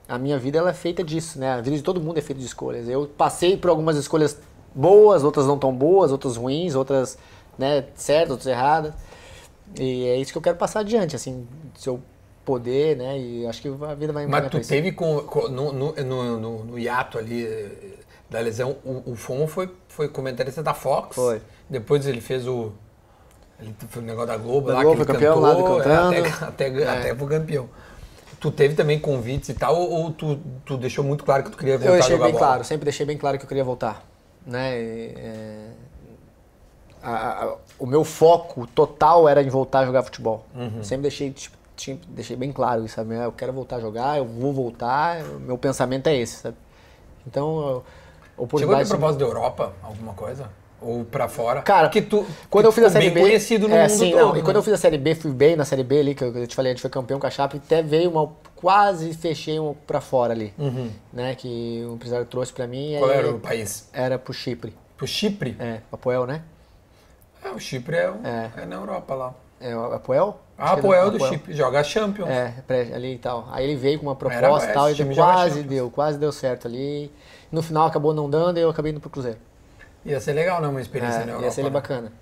a 0.09 0.19
minha 0.19 0.39
vida 0.39 0.59
ela 0.59 0.71
é 0.71 0.75
feita 0.75 1.03
disso, 1.05 1.39
né? 1.39 1.53
A 1.53 1.61
vida 1.61 1.77
de 1.77 1.83
todo 1.83 2.01
mundo 2.01 2.19
é 2.19 2.23
feita 2.23 2.41
de 2.41 2.47
escolhas. 2.47 2.89
Eu 2.89 3.07
passei 3.07 3.57
por 3.57 3.71
algumas 3.71 3.97
escolhas 3.97 4.39
boas, 4.75 5.25
outras 5.25 5.47
não 5.47 5.59
tão 5.59 5.75
boas, 5.75 6.13
outras 6.13 6.37
ruins, 6.37 6.75
outras 6.75 7.19
né, 7.59 7.85
certas, 7.95 8.31
outras 8.31 8.47
erradas. 8.47 8.95
E 9.79 10.07
é 10.07 10.17
isso 10.17 10.33
que 10.33 10.39
eu 10.39 10.43
quero 10.43 10.57
passar 10.57 10.81
adiante, 10.81 11.15
assim, 11.15 11.47
se 11.77 11.89
eu 11.89 12.01
poder, 12.45 12.97
né? 12.97 13.19
E 13.19 13.47
acho 13.47 13.61
que 13.61 13.69
a 13.69 13.95
vida 13.95 14.13
vai 14.13 14.25
me 14.25 14.31
mas 14.31 14.49
tu 14.51 14.59
teve 14.61 14.93
com, 14.93 15.21
com- 15.21 15.49
no, 15.49 15.73
no, 15.73 15.93
no, 15.93 16.65
no, 16.65 16.79
hiato 16.79 17.19
ali 17.19 17.45
eh, 17.45 17.99
da 18.31 18.41
lesão, 18.41 18.77
o, 18.83 19.13
o 19.13 19.47
foi, 19.47 19.71
foi 19.89 20.09
comentarista 20.09 20.63
da 20.63 20.73
Fox. 20.73 21.15
Foi. 21.15 21.43
Depois 21.69 22.07
ele 22.07 22.23
fez 22.23 22.47
o. 22.47 22.73
Ele 23.61 23.75
fez 23.79 23.97
o 23.97 24.07
negócio 24.07 24.29
da 24.29 24.37
Globo 24.37 24.69
Da 24.69 24.75
lá, 24.75 24.83
Globo, 24.83 24.97
que 24.97 25.03
ele 25.03 25.07
foi 25.07 25.15
campeão 25.15 25.43
cantou, 25.43 25.83
é, 25.83 25.97
até, 25.97 26.45
até, 26.69 26.83
É. 26.83 26.89
até 26.89 27.15
pro 27.15 27.27
campeão. 27.27 27.69
Tu 28.41 28.53
teve 28.53 28.75
também 28.77 29.01
convites 29.01 29.49
e 29.49 29.55
tal, 29.55 29.75
ou, 29.77 29.91
ou 29.91 30.11
tu, 30.13 30.39
tu 30.65 30.77
deixou 30.77 31.03
muito 31.05 31.25
claro 31.25 31.43
que 31.43 31.51
tu 31.51 31.57
queria 31.59 31.77
voltar 31.77 31.91
Eu 31.93 31.99
deixei 31.99 32.17
bem 32.19 32.27
bola? 32.33 32.39
claro, 32.39 32.65
sempre 32.65 32.85
deixei 32.85 33.05
bem 33.05 33.17
claro 33.19 33.37
que 33.37 33.45
eu 33.45 33.49
queria 33.49 33.65
voltar. 33.65 34.05
Né? 34.47 34.81
E, 34.81 35.15
é, 35.17 35.67
a- 37.03 37.45
a- 37.45 37.57
o 37.79 37.87
meu 37.87 38.05
foco 38.05 38.67
total 38.69 39.29
era 39.29 39.43
em 39.43 39.49
voltar 39.49 39.81
a 39.81 39.87
jogar 39.87 40.03
futebol. 40.05 40.45
Uhum. 40.55 40.83
Sempre 40.85 41.03
deixei, 41.03 41.31
tipo, 41.33 41.57
tinha- 41.77 41.99
deixei 42.09 42.37
bem 42.37 42.53
claro 42.53 42.85
isso, 42.85 42.95
sabe? 42.95 43.15
Eu 43.17 43.33
quero 43.33 43.53
voltar 43.53 43.77
a 43.77 43.81
jogar, 43.81 44.19
eu 44.19 44.25
vou 44.25 44.53
voltar, 44.53 45.23
meu 45.41 45.59
pensamento 45.59 46.07
é 46.07 46.17
esse, 46.17 46.37
sabe? 46.37 46.57
Então, 47.27 47.59
eu- 47.59 47.65
Chegou 47.65 47.83
a 47.83 48.37
ter 48.37 48.43
oportunidade... 48.45 48.89
propósito 48.89 49.19
da 49.21 49.27
Europa, 49.27 49.73
alguma 49.83 50.15
coisa? 50.15 50.49
Ou 50.81 51.05
pra 51.05 51.29
fora? 51.29 51.61
Cara, 51.63 51.89
que 51.89 52.01
tu, 52.01 52.25
Quando 52.49 52.65
que 52.65 52.69
eu 52.69 52.73
fiz 52.73 52.85
a 52.85 52.89
ficou 52.89 52.91
Série 53.03 53.11
bem 53.11 53.15
B... 53.25 53.29
conhecido 53.31 53.69
no 53.69 53.75
é, 53.75 53.83
mundo 53.89 53.91
sim, 53.99 54.11
todo. 54.13 54.21
não, 54.21 54.35
e 54.35 54.39
né? 54.39 54.45
quando 54.45 54.57
eu 54.57 54.63
fiz 54.63 54.73
a 54.73 54.77
Série 54.77 54.97
B, 54.99 55.15
fui 55.15 55.33
bem 55.33 55.57
na 55.57 55.65
Série 55.65 55.83
B 55.83 55.99
ali, 56.01 56.15
que 56.15 56.23
eu, 56.23 56.47
te 56.47 56.55
falei, 56.55 56.71
a 56.71 56.75
gente 56.75 56.83
foi 56.83 56.91
campeão 56.91 57.19
com 57.19 57.27
a 57.27 57.31
Chape, 57.31 57.57
até 57.57 57.83
veio 57.83 58.11
uma... 58.11 58.31
Quase 58.55 59.13
fechei 59.15 59.59
uma 59.59 59.75
pra 59.87 60.01
fora 60.01 60.33
ali, 60.33 60.53
né? 61.13 61.35
Que 61.37 61.85
o 61.89 61.95
empresário 61.95 62.27
trouxe 62.27 62.53
pra 62.53 62.67
mim. 62.67 62.93
e 62.93 62.95
Uhum. 62.95 63.01
Qual 63.01 63.11
era 63.13 63.31
o 63.31 63.39
país? 63.39 63.89
Era 63.93 64.19
pro 64.19 64.33
Chipre. 64.33 64.75
Pro 64.97 65.07
Chipre? 65.07 65.57
É, 65.61 65.79
Apoel, 65.93 66.27
né? 66.27 66.43
É, 67.45 67.51
o 67.51 67.59
Chipre 67.61 67.97
é, 67.97 68.11
o- 68.11 68.17
É. 68.27 68.51
é 68.63 68.67
na 68.67 68.75
Europa 68.77 69.15
lá. 69.15 69.35
É, 69.61 69.77
o 69.77 69.93
Apoel? 69.93 70.41
Ah, 70.57 70.75
que 70.75 70.81
Apoel 70.81 71.11
do 71.13 71.25
Chipre, 71.25 71.53
joga 71.55 71.85
Champions. 71.85 72.29
É, 72.29 72.53
ali 72.95 73.15
e 73.15 73.19
tal. 73.19 73.49
Aí 73.53 73.65
ele 73.65 73.77
veio 73.77 73.99
com 74.01 74.07
uma 74.07 74.17
proposta 74.17 74.71
e 74.71 74.73
tal, 74.75 74.91
e 74.91 75.15
quase 75.15 75.63
deu, 75.63 75.89
quase 75.91 76.19
deu 76.19 76.33
certo 76.33 76.67
ali. 76.67 77.13
No 77.51 77.63
final 77.63 77.87
acabou 77.87 78.13
não 78.13 78.29
dando 78.29 78.59
e 78.59 78.61
eu 78.61 78.71
acabei 78.71 78.91
indo 78.91 79.01
pro 79.01 79.09
Cruzeiro. 79.09 79.39
Ia 80.05 80.21
ser 80.21 80.33
legal, 80.33 80.61
né? 80.61 80.69
Uma 80.69 80.81
experiência 80.81 81.19
É, 81.19 81.25
na 81.25 81.33
Europa. 81.33 81.45
ia 81.47 81.51
ser 81.53 81.63
né? 81.65 81.71
bacana. 81.71 82.13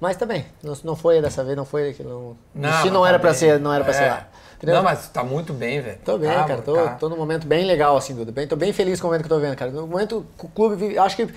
Mas 0.00 0.16
também, 0.16 0.46
não, 0.62 0.74
não 0.82 0.96
foi 0.96 1.20
dessa 1.20 1.44
vez, 1.44 1.56
não 1.56 1.64
foi 1.66 1.90
aquilo. 1.90 2.36
Não, 2.54 2.70
Não, 2.70 2.82
se 2.82 2.90
não 2.90 3.06
era 3.06 3.18
tá 3.18 3.20
pra 3.22 3.30
bem. 3.30 3.38
ser, 3.38 3.60
não 3.60 3.72
era 3.72 3.84
pra 3.84 3.92
É. 3.92 3.96
ser 3.96 4.08
lá. 4.08 4.28
Entendeu? 4.56 4.76
Não, 4.76 4.82
mas 4.82 5.08
tá 5.08 5.22
muito 5.24 5.52
bem, 5.52 5.80
velho. 5.80 5.98
Tô 6.04 6.18
bem, 6.18 6.30
Tá, 6.30 6.44
cara. 6.44 6.62
Tô, 6.62 6.74
tá. 6.74 6.94
tô 6.94 7.08
num 7.08 7.16
momento 7.16 7.46
bem 7.46 7.64
legal, 7.64 7.96
assim, 7.96 8.14
Duda. 8.14 8.32
Bem, 8.32 8.46
tô 8.46 8.56
bem 8.56 8.72
feliz 8.72 9.00
com 9.00 9.06
o 9.06 9.10
momento 9.10 9.26
que 9.26 9.32
eu 9.32 9.36
tô 9.36 9.40
vendo, 9.42 9.56
cara. 9.56 9.70
No 9.70 9.86
momento 9.86 10.24
que 10.38 10.46
o 10.46 10.48
clube 10.48 10.98
acho 10.98 11.16
que 11.16 11.28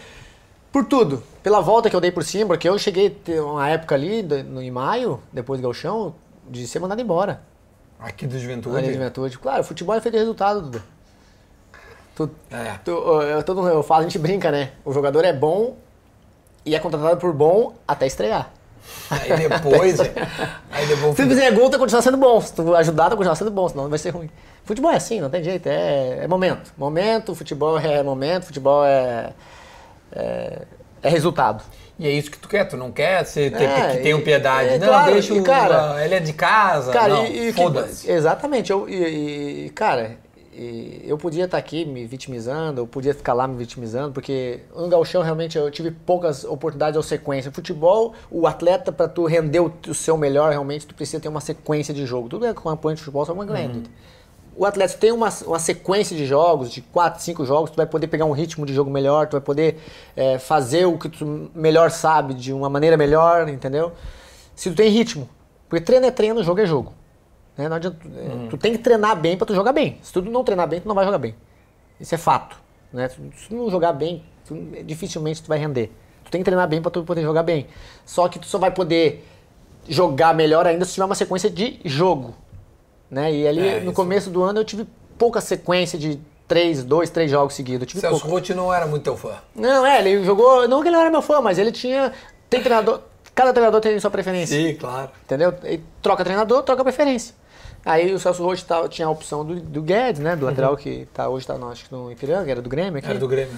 por 0.72 0.86
tudo. 0.86 1.22
Pela 1.42 1.60
volta 1.62 1.90
que 1.90 1.96
eu 1.96 2.02
dei 2.02 2.12
por 2.12 2.24
cima, 2.24 2.48
porque 2.48 2.68
eu 2.68 2.78
cheguei 2.80 3.16
uma 3.40 3.70
época 3.70 3.96
ali, 3.96 4.22
do- 4.24 4.44
no, 4.44 4.62
em 4.62 4.72
maio, 4.72 5.22
depois 5.32 5.60
do 5.62 5.64
Galchão, 5.64 6.16
de 6.50 6.66
ser 6.68 6.80
mandado 6.80 7.02
embora. 7.02 7.42
Aqui 8.00 8.26
do 8.28 8.38
Juventude. 8.40 8.76
Ali 8.78 8.88
de 8.88 8.94
juventude. 8.94 9.38
Claro, 9.40 9.64
futebol 9.64 9.96
é 9.96 10.02
feito 10.02 10.14
de 10.16 10.20
resultado, 10.20 10.62
Duda. 10.62 10.84
Tu, 12.16 12.30
É. 12.52 12.74
tu, 12.86 12.92
eu, 12.92 13.42
todo, 13.44 13.68
eu 13.68 13.82
falo, 13.84 14.02
a 14.02 14.04
gente 14.04 14.20
brinca, 14.20 14.52
né? 14.52 14.72
O 14.86 14.94
jogador 14.94 15.26
é 15.26 15.34
bom 15.34 15.76
e 16.66 16.76
é 16.76 16.80
contratado 16.80 17.18
por 17.18 17.34
bom 17.34 17.74
até 17.88 18.06
estrear. 18.06 18.52
Aí 19.10 19.48
depois, 19.50 19.98
velho. 20.02 20.14
Aí 20.72 20.86
depois. 20.86 21.16
Se 21.16 21.24
tu 21.24 21.30
fizer 21.30 21.52
gol, 21.52 21.70
tu 21.70 21.80
continua 21.80 22.02
sendo 22.02 22.18
bom. 22.18 22.40
Se 22.42 22.54
tu 22.54 22.76
ajudar, 22.76 23.10
tu 23.10 23.16
continua 23.18 23.36
sendo 23.36 23.50
bom, 23.52 23.68
senão 23.68 23.90
vai 23.90 23.98
ser 23.98 24.12
ruim. 24.12 24.30
Futebol 24.66 24.92
é 24.92 24.96
assim, 24.96 25.20
não 25.20 25.30
tem 25.30 25.44
jeito. 25.44 25.68
É, 25.68 26.20
é 26.24 26.28
momento. 26.28 26.72
Momento, 26.78 27.34
futebol 27.34 27.80
é 27.80 28.04
momento, 28.04 28.46
futebol 28.46 28.86
é, 28.86 29.32
é, 30.12 30.62
é 31.02 31.10
resultado. 31.10 31.64
E 31.98 32.08
é 32.08 32.12
isso 32.12 32.30
que 32.32 32.38
tu 32.38 32.48
quer, 32.48 32.66
tu 32.66 32.76
não 32.76 32.92
quer 32.92 33.24
ser, 33.26 33.52
ter, 33.52 33.64
É, 33.64 33.96
que 33.96 34.04
tenham 34.04 34.22
piedade. 34.22 34.70
é, 34.70 34.78
não, 34.80 34.88
claro, 34.88 35.14
deixa 35.14 35.34
o. 35.34 35.44
cara- 35.44 36.04
ele 36.04 36.16
é 36.16 36.20
de 36.20 36.34
casa. 36.34 36.92
Cara, 36.92 37.10
não, 37.14 37.26
e, 37.26 37.50
e 37.50 37.54
que-. 37.54 38.12
Exatamente. 38.12 38.72
Eu, 38.72 38.90
e, 38.90 39.66
e, 39.66 39.70
cara, 39.70 40.18
e 40.56 41.04
eu 41.06 41.18
podia 41.18 41.46
estar 41.46 41.58
aqui 41.58 41.84
me 41.84 42.06
vitimizando, 42.06 42.82
eu 42.82 42.88
podia 42.88 43.14
ficar 43.14 43.34
lá 43.34 43.48
me 43.48 43.56
vitimizando, 43.56 44.14
porque 44.14 44.60
no 44.76 44.88
gauchão 44.88 45.24
realmente 45.24 45.58
eu 45.58 45.70
tive 45.72 45.90
poucas 45.90 46.44
oportunidades 46.44 46.96
ou 46.96 47.04
sequência. 47.04 47.52
Futebol, 47.52 48.14
o 48.30 48.46
atleta, 48.46 48.92
para 48.92 49.08
tu 49.08 49.26
render 49.26 49.60
o, 49.60 49.74
o, 49.88 49.94
seu 49.94 50.16
melhor, 50.16 50.52
realmente, 50.52 50.86
tu 50.86 50.94
precisa 50.94 51.20
ter 51.20 51.28
uma 51.28 51.42
sequência 51.42 51.94
de 51.94 52.06
jogo. 52.06 52.30
Tudo 52.30 52.46
é 52.46 52.50
acompanha 52.50 52.96
de 52.96 53.02
futebol, 53.02 53.26
só 53.26 53.34
uma 53.34 53.46
ganha. 53.46 53.70
Uhum. 53.70 53.84
O 54.56 54.66
atleta 54.66 54.96
tem 54.98 55.12
uma, 55.12 55.30
uma 55.48 55.58
sequência 55.58 56.16
de 56.16 56.26
jogos, 56.28 56.72
de 56.72 56.82
4, 56.82 57.22
5 57.22 57.46
jogos, 57.46 57.72
tu 57.72 57.76
vai 57.76 57.88
poder 57.88 58.06
pegar 58.06 58.26
um 58.26 58.32
ritmo 58.32 58.66
de 58.66 58.74
jogo 58.74 58.92
melhor, 58.92 59.28
tu 59.28 59.32
vai 59.32 59.42
poder 59.42 59.80
é, 60.16 60.38
fazer 60.38 60.86
o 60.86 60.98
que 61.00 61.10
tu 61.10 61.50
melhor 61.56 61.90
sabe, 61.90 62.36
de 62.36 62.54
uma 62.54 62.70
maneira 62.70 62.96
melhor, 62.96 63.50
entendeu? 63.50 63.92
Se 64.56 64.70
tu 64.70 64.76
tem 64.76 64.90
ritmo. 64.90 65.28
Porque 65.68 65.84
treino 65.84 66.06
é 66.06 66.12
treino, 66.12 66.44
jogo 66.44 66.62
é 66.62 66.68
jogo. 66.68 66.94
Né? 67.58 67.70
Não 67.70 67.76
adianta, 67.76 67.98
uhum. 68.06 68.48
Tu 68.50 68.58
tem 68.58 68.72
que 68.72 68.80
treinar 68.80 69.16
bem 69.20 69.38
para 69.38 69.48
tu 69.48 69.56
jogar 69.56 69.74
bem. 69.74 69.98
Se 70.02 70.12
tu 70.12 70.22
não 70.22 70.44
treinar 70.44 70.68
bem, 70.68 70.82
tu 70.82 70.88
não 70.88 70.96
vai 70.96 71.06
jogar 71.06 71.18
bem. 71.18 71.36
Isso 72.00 72.14
é 72.16 72.18
fato. 72.18 72.58
Né? 72.92 73.10
Se 73.10 73.50
tu 73.50 73.56
não 73.56 73.70
jogar 73.70 73.94
bem, 73.94 74.24
tu, 74.46 74.56
dificilmente 74.84 75.42
tu 75.42 75.48
vai 75.48 75.58
render. 75.58 75.92
Tu 76.24 76.32
tem 76.32 76.42
que 76.42 76.46
treinar 76.46 76.68
bem 76.68 76.82
para 76.82 76.92
tu 76.92 77.04
poder 77.04 77.22
jogar 77.22 77.44
bem. 77.44 77.68
Só 78.06 78.28
que 78.28 78.40
tu 78.40 78.48
só 78.48 78.58
vai 78.58 78.72
poder 78.72 79.26
jogar 79.88 80.34
melhor 80.34 80.66
ainda 80.66 80.86
se 80.86 80.94
tiver 80.94 81.06
uma 81.06 81.16
sequência 81.16 81.50
de 81.50 81.80
jogo. 81.86 82.34
Né? 83.10 83.34
E 83.34 83.48
ali 83.48 83.68
é, 83.68 83.80
no 83.82 83.94
começo 83.94 84.30
do 84.30 84.44
ano 84.44 84.60
eu 84.60 84.66
tive 84.66 84.88
pouca 85.18 85.40
sequência 85.42 86.00
de 86.00 86.20
três, 86.48 86.84
dois, 86.84 87.10
três 87.10 87.30
jogos 87.30 87.54
seguidos. 87.54 87.88
tive 87.88 88.02
Celso 88.02 88.26
Rotti 88.28 88.54
não 88.54 88.74
era 88.74 88.86
muito 88.88 89.04
teu 89.04 89.16
fã. 89.18 89.36
Não, 89.56 89.86
é, 89.86 90.00
ele 90.00 90.24
jogou. 90.24 90.68
Não 90.68 90.82
que 90.82 90.88
ele 90.88 90.96
não 90.96 91.02
era 91.02 91.12
meu 91.12 91.22
fã, 91.22 91.42
mas 91.42 91.58
ele 91.58 91.72
tinha. 91.72 92.12
Tem 92.50 92.62
treinador. 92.62 93.02
Cada 93.36 93.52
treinador 93.52 93.82
tem 93.82 94.00
sua 94.00 94.12
preferência. 94.12 94.56
Sim, 94.56 94.76
claro. 94.76 95.10
Entendeu? 95.24 95.54
Ele 95.64 95.84
troca 96.02 96.24
treinador, 96.24 96.62
troca 96.64 96.84
preferência. 96.84 97.34
Aí 97.86 98.14
o 98.14 98.20
Celso 98.20 98.44
Rotti 98.44 98.64
tá, 98.66 98.88
tinha 98.88 99.08
a 99.08 99.12
opção 99.12 99.44
do, 99.44 99.60
do 99.60 99.82
Guedes, 99.82 100.22
né? 100.22 100.36
Do 100.36 100.46
lateral 100.46 100.72
uhum. 100.72 100.78
que 100.78 101.08
tá, 101.14 101.28
hoje 101.28 101.44
está 101.44 101.58
no, 101.58 101.70
acho 101.70 101.86
que 101.86 101.94
no 101.94 102.12
Ipiranga, 102.12 102.50
era 102.50 102.62
do 102.62 102.70
Grêmio 102.70 102.98
aqui. 102.98 103.10
Era 103.10 103.20
do 103.20 103.28
Grêmio. 103.28 103.58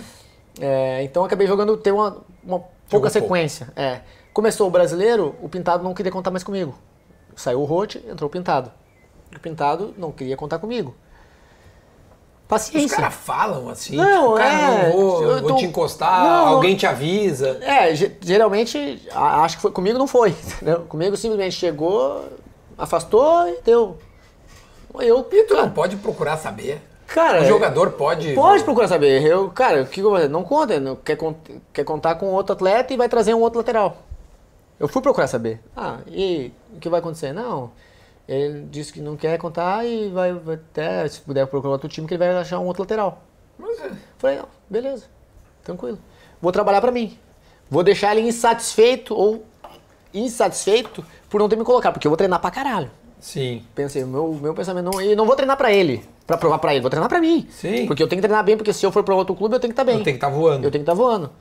É, 0.60 1.04
então 1.04 1.22
eu 1.22 1.28
acabei 1.28 1.46
jogando, 1.46 1.78
ter 1.78 1.92
uma, 1.92 2.18
uma 2.44 2.64
pouca 2.90 3.10
sequência. 3.10 3.68
Pouco. 3.68 3.82
É. 3.82 4.02
Começou 4.34 4.68
o 4.68 4.72
brasileiro, 4.72 5.36
o 5.42 5.48
Pintado 5.48 5.84
não 5.84 5.94
queria 5.94 6.12
contar 6.12 6.32
mais 6.32 6.44
comigo. 6.44 6.76
Saiu 7.36 7.62
o 7.62 7.66
Rotti, 7.66 8.04
entrou 8.10 8.28
o 8.28 8.32
Pintado. 8.32 8.72
O 9.36 9.40
Pintado 9.40 9.94
não 9.98 10.12
queria 10.12 10.36
contar 10.36 10.60
comigo. 10.60 10.96
Paciência. 12.48 12.86
Os 12.86 12.94
caras 12.94 13.14
falam 13.16 13.70
assim, 13.70 13.96
não, 13.96 14.36
tipo, 14.36 14.36
cara, 14.36 14.50
é, 14.50 14.84
não 14.84 14.92
vou, 14.92 15.40
vou 15.40 15.50
tô, 15.50 15.56
te 15.56 15.66
encostar, 15.66 16.24
não, 16.24 16.48
alguém 16.48 16.76
te 16.76 16.86
avisa. 16.86 17.58
É, 17.62 17.96
geralmente, 18.22 19.02
acho 19.12 19.56
que 19.56 19.62
foi, 19.64 19.72
comigo 19.72 19.98
não 19.98 20.06
foi, 20.06 20.30
entendeu? 20.56 20.82
Comigo 20.82 21.18
simplesmente 21.18 21.56
chegou, 21.56 22.24
afastou 22.78 23.48
e 23.48 23.62
deu. 23.64 23.98
Eu, 25.02 25.28
e 25.32 25.44
tu 25.44 25.54
cara, 25.54 25.66
não 25.66 25.72
pode 25.72 25.96
procurar 25.98 26.38
saber. 26.38 26.82
Cara, 27.08 27.42
o 27.42 27.46
jogador 27.46 27.92
pode. 27.92 28.34
Pode 28.34 28.64
procurar 28.64 28.88
saber. 28.88 29.22
Eu, 29.24 29.50
cara, 29.50 29.84
o 29.84 29.88
que 29.88 30.00
eu 30.00 30.06
vou 30.06 30.14
fazer? 30.14 30.28
Não 30.28 30.44
conta, 30.44 30.80
não, 30.80 30.96
quer, 30.96 31.18
quer 31.72 31.84
contar 31.84 32.16
com 32.16 32.28
outro 32.28 32.54
atleta 32.54 32.94
e 32.94 32.98
vai 32.98 33.08
trazer 33.08 33.34
um 33.34 33.42
outro 33.42 33.60
lateral. 33.60 33.98
Eu 34.80 34.88
fui 34.88 35.02
procurar 35.02 35.28
saber. 35.28 35.62
Ah, 35.76 36.00
e 36.08 36.52
o 36.74 36.80
que 36.80 36.90
vai 36.90 37.00
acontecer? 37.00 37.32
Não. 37.32 37.72
Ele 38.28 38.66
disse 38.72 38.92
que 38.92 39.00
não 39.00 39.16
quer 39.16 39.38
contar 39.38 39.86
e 39.86 40.10
vai, 40.10 40.34
vai 40.34 40.56
até, 40.56 41.08
se 41.08 41.22
puder 41.22 41.46
procurar 41.46 41.74
outro 41.74 41.88
time, 41.88 42.08
que 42.08 42.16
ele 42.16 42.26
vai 42.26 42.36
achar 42.36 42.60
um 42.60 42.66
outro 42.66 42.84
lateral. 42.84 43.22
Mas 43.58 43.80
é. 43.80 43.92
Falei, 44.18 44.38
não, 44.38 44.48
beleza, 44.70 45.06
tranquilo. 45.64 46.00
Vou 46.42 46.52
trabalhar 46.52 46.82
para 46.82 46.92
mim. 46.92 47.18
Vou 47.70 47.84
deixar 47.84 48.16
ele 48.16 48.28
insatisfeito 48.28 49.16
ou 49.16 49.46
insatisfeito 50.14 51.06
por 51.30 51.40
não 51.40 51.48
ter 51.48 51.56
me 51.56 51.64
colocado, 51.64 51.94
porque 51.94 52.08
eu 52.08 52.12
vou 52.12 52.18
treinar 52.18 52.40
pra 52.40 52.52
caralho. 52.52 52.92
Sim. 53.26 53.64
Pensei, 53.74 54.04
o 54.04 54.08
meu, 54.08 54.38
meu 54.40 54.54
pensamento 54.54 54.86
não. 54.86 55.02
E 55.02 55.16
não 55.16 55.26
vou 55.26 55.36
treinar 55.36 55.58
pra 55.58 55.74
ele, 55.74 56.04
pra 56.28 56.38
provar 56.38 56.60
pra 56.60 56.74
ele, 56.74 56.82
vou 56.82 56.92
treinar 56.92 57.10
pra 57.10 57.20
mim. 57.20 57.48
Sim. 57.50 57.88
Porque 57.88 58.04
eu 58.04 58.08
tenho 58.08 58.22
que 58.22 58.28
treinar 58.28 58.46
bem, 58.46 58.56
porque 58.56 58.72
se 58.72 58.86
eu 58.86 58.92
for 58.92 59.04
pra 59.04 59.16
outro 59.16 59.34
clube, 59.34 59.56
eu 59.56 59.60
tenho 59.60 59.74
que 59.74 59.82
estar 59.82 59.84
tá 59.84 59.92
bem. 59.92 59.98
Eu 59.98 60.04
tenho 60.04 60.16
que 60.16 60.24
estar 60.24 60.30
tá 60.30 60.34
voando. 60.34 60.64
Eu 60.64 60.72
tenho 60.72 60.84
que 60.84 60.92
estar 60.92 60.92
tá 60.92 60.96
voando. 60.96 61.32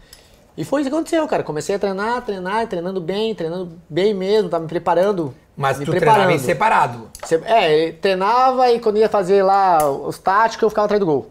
E 0.57 0.65
foi 0.65 0.81
isso 0.81 0.89
que 0.89 0.97
aconteceu, 0.97 1.29
cara. 1.29 1.43
Comecei 1.43 1.75
a 1.75 1.79
treinar, 1.79 2.23
treinar, 2.23 2.67
treinando 2.67 3.03
bem, 3.03 3.35
treinando 3.35 3.73
bem 3.87 4.15
mesmo, 4.15 4.49
tava 4.49 4.63
me 4.63 4.69
preparando. 4.69 5.35
Mas 5.55 5.79
me 5.79 5.85
tu 5.85 5.91
preparando. 5.91 6.15
treinava 6.15 6.33
em 6.33 6.39
separado? 6.39 7.11
É, 7.45 7.93
treinava 7.93 8.71
e 8.71 8.81
quando 8.81 8.97
ia 8.97 9.09
fazer 9.11 9.43
lá 9.43 9.87
os 9.87 10.19
táticos, 10.19 10.63
eu 10.63 10.71
ficava 10.71 10.87
atrás 10.87 10.99
do 10.99 11.07
gol. 11.07 11.31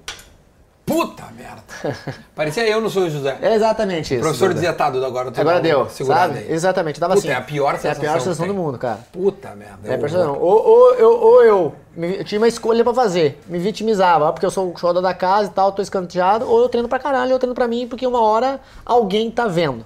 Puta 0.85 1.23
merda. 1.37 1.63
Parecia 2.35 2.67
eu 2.67 2.81
no 2.81 2.89
Sou 2.89 3.09
José. 3.09 3.37
É 3.41 3.55
exatamente 3.55 4.13
isso. 4.13 4.21
O 4.21 4.27
professor 4.27 4.53
dizia, 4.53 4.73
tá, 4.73 4.89
Duda, 4.89 5.07
agora 5.07 5.31
tu 5.31 5.39
Agora 5.39 5.61
deu, 5.61 5.89
sabe? 5.89 6.39
Aí. 6.39 6.51
Exatamente, 6.51 6.99
dava 6.99 7.13
Puta, 7.13 7.25
assim. 7.25 7.33
é 7.33 7.37
a 7.37 7.41
pior 7.41 7.75
sensação. 7.75 7.89
É 7.89 7.95
a 8.07 8.11
pior 8.11 8.19
sensação 8.19 8.47
do 8.47 8.53
mundo, 8.53 8.77
cara. 8.77 8.99
Puta 9.11 9.55
merda. 9.55 9.79
É, 9.85 9.93
é 9.93 10.27
Ou, 10.27 10.67
ou, 10.67 10.93
eu, 10.95 11.11
ou 11.11 11.43
eu, 11.43 11.75
eu 11.97 12.23
tinha 12.25 12.39
uma 12.39 12.47
escolha 12.49 12.83
pra 12.83 12.93
fazer, 12.93 13.41
me 13.47 13.59
vitimizava, 13.59 14.31
porque 14.33 14.45
eu 14.45 14.51
sou 14.51 14.73
o 14.73 14.77
show 14.77 14.93
da 14.93 15.13
casa 15.13 15.49
e 15.49 15.53
tal, 15.53 15.71
tô 15.71 15.81
escanteado, 15.81 16.49
ou 16.49 16.61
eu 16.61 16.67
treino 16.69 16.89
pra 16.89 16.99
caralho, 16.99 17.31
eu 17.31 17.39
treino 17.39 17.55
pra 17.55 17.67
mim, 17.67 17.87
porque 17.87 18.05
uma 18.05 18.21
hora 18.21 18.59
alguém 18.85 19.31
tá 19.31 19.47
vendo. 19.47 19.85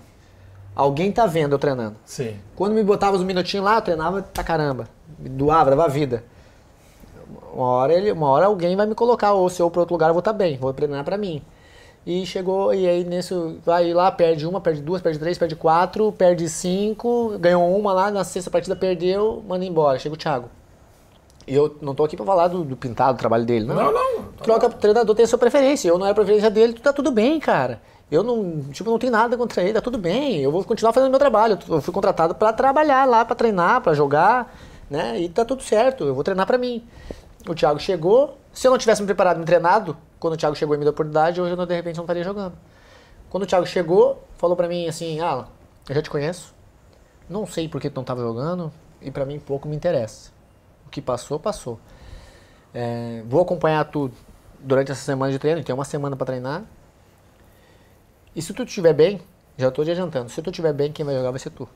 Alguém 0.75 1.11
tá 1.11 1.25
vendo 1.25 1.53
eu 1.53 1.59
treinando. 1.59 1.95
Sim. 2.05 2.37
Quando 2.55 2.73
me 2.73 2.83
botava 2.83 3.15
os 3.15 3.23
minutinhos 3.23 3.65
lá, 3.65 3.75
eu 3.75 3.81
treinava 3.81 4.21
pra 4.21 4.43
caramba. 4.43 4.87
Me 5.17 5.29
doava, 5.29 5.69
dava 5.71 5.87
vida. 5.87 6.23
Uma 7.57 7.65
hora, 7.69 7.91
ele, 7.91 8.11
uma 8.11 8.27
hora 8.27 8.45
alguém 8.45 8.75
vai 8.75 8.85
me 8.85 8.93
colocar, 8.93 9.33
ou 9.33 9.49
se 9.49 9.59
eu 9.59 9.71
para 9.71 9.79
outro 9.79 9.95
lugar 9.95 10.09
eu 10.09 10.13
vou 10.13 10.19
estar 10.19 10.31
tá 10.31 10.37
bem, 10.37 10.57
vou 10.57 10.71
treinar 10.71 11.03
para 11.03 11.17
mim. 11.17 11.41
E 12.05 12.23
chegou, 12.23 12.71
e 12.71 12.87
aí 12.87 13.03
nisso, 13.03 13.57
vai 13.65 13.91
lá, 13.93 14.11
perde 14.11 14.45
uma, 14.45 14.61
perde 14.61 14.79
duas, 14.79 15.01
perde 15.01 15.17
três, 15.17 15.39
perde 15.39 15.55
quatro, 15.55 16.11
perde 16.11 16.47
cinco, 16.47 17.35
ganhou 17.39 17.75
uma 17.75 17.91
lá, 17.91 18.11
na 18.11 18.23
sexta 18.23 18.51
partida 18.51 18.75
perdeu, 18.75 19.43
manda 19.47 19.65
embora. 19.65 19.97
Chega 19.97 20.13
o 20.13 20.17
Thiago. 20.17 20.51
E 21.47 21.55
eu 21.55 21.75
não 21.81 21.95
tô 21.95 22.03
aqui 22.03 22.15
pra 22.15 22.25
falar 22.27 22.47
do, 22.47 22.63
do 22.63 22.77
pintado, 22.77 23.17
do 23.17 23.19
trabalho 23.19 23.43
dele, 23.43 23.65
não. 23.65 23.73
Não, 23.73 23.91
não. 23.91 24.23
Tá 24.23 24.43
Troca, 24.43 24.67
o 24.67 24.73
treinador 24.73 25.15
tem 25.15 25.25
a 25.25 25.27
sua 25.27 25.39
preferência. 25.39 25.89
Eu 25.89 25.97
não 25.97 26.05
é 26.05 26.11
a 26.11 26.13
preferência 26.13 26.51
dele, 26.51 26.73
tá 26.73 26.93
tudo 26.93 27.09
bem, 27.09 27.39
cara. 27.39 27.81
Eu 28.11 28.21
não, 28.21 28.61
tipo, 28.71 28.87
não 28.87 28.99
tenho 28.99 29.11
nada 29.11 29.35
contra 29.35 29.63
ele, 29.63 29.73
tá 29.73 29.81
tudo 29.81 29.97
bem. 29.97 30.41
Eu 30.41 30.51
vou 30.51 30.63
continuar 30.63 30.93
fazendo 30.93 31.09
meu 31.09 31.19
trabalho. 31.19 31.57
Eu 31.67 31.81
fui 31.81 31.93
contratado 31.93 32.35
para 32.35 32.53
trabalhar 32.53 33.05
lá, 33.05 33.25
para 33.25 33.35
treinar, 33.35 33.81
para 33.81 33.95
jogar, 33.95 34.55
né? 34.89 35.19
E 35.19 35.27
tá 35.27 35.43
tudo 35.43 35.63
certo. 35.63 36.03
Eu 36.03 36.13
vou 36.13 36.23
treinar 36.23 36.45
para 36.45 36.59
mim. 36.59 36.85
O 37.47 37.55
Thiago 37.55 37.79
chegou. 37.79 38.37
Se 38.51 38.67
eu 38.67 38.71
não 38.71 38.77
tivesse 38.77 39.01
me 39.01 39.05
preparado, 39.05 39.39
me 39.39 39.45
treinado, 39.45 39.97
quando 40.19 40.33
o 40.33 40.37
Thiago 40.37 40.55
chegou 40.55 40.75
e 40.75 40.77
me 40.77 40.83
deu 40.83 40.91
a 40.91 40.93
oportunidade, 40.93 41.39
hoje 41.39 41.53
eu 41.53 41.65
de 41.65 41.75
repente 41.75 41.95
não 41.95 42.03
estaria 42.03 42.23
jogando. 42.23 42.57
Quando 43.29 43.43
o 43.43 43.45
Thiago 43.45 43.65
chegou, 43.65 44.23
falou 44.37 44.55
para 44.55 44.67
mim 44.67 44.87
assim: 44.87 45.19
Alan, 45.19 45.47
eu 45.87 45.95
já 45.95 46.01
te 46.01 46.09
conheço. 46.09 46.53
Não 47.29 47.45
sei 47.45 47.67
por 47.67 47.79
que 47.81 47.89
tu 47.89 47.95
não 47.95 48.01
estava 48.01 48.21
jogando 48.21 48.71
e 49.01 49.11
para 49.11 49.25
mim 49.25 49.39
pouco 49.39 49.67
me 49.67 49.75
interessa. 49.75 50.31
O 50.85 50.89
que 50.89 51.01
passou, 51.01 51.39
passou. 51.39 51.79
É, 52.73 53.23
vou 53.27 53.41
acompanhar 53.41 53.83
tu 53.85 54.11
durante 54.59 54.91
essa 54.91 55.01
semana 55.01 55.31
de 55.31 55.39
treino. 55.39 55.63
Tem 55.63 55.73
uma 55.73 55.85
semana 55.85 56.15
para 56.15 56.25
treinar. 56.25 56.63
E 58.35 58.41
se 58.41 58.53
tu 58.53 58.63
estiver 58.63 58.93
bem, 58.93 59.21
já 59.57 59.67
estou 59.67 59.83
te 59.83 59.91
adiantando. 59.91 60.29
Se 60.29 60.41
tu 60.41 60.49
estiver 60.49 60.73
bem, 60.73 60.91
quem 60.91 61.05
vai 61.05 61.15
jogar 61.15 61.31
vai 61.31 61.39
ser 61.39 61.49
tu. 61.49 61.67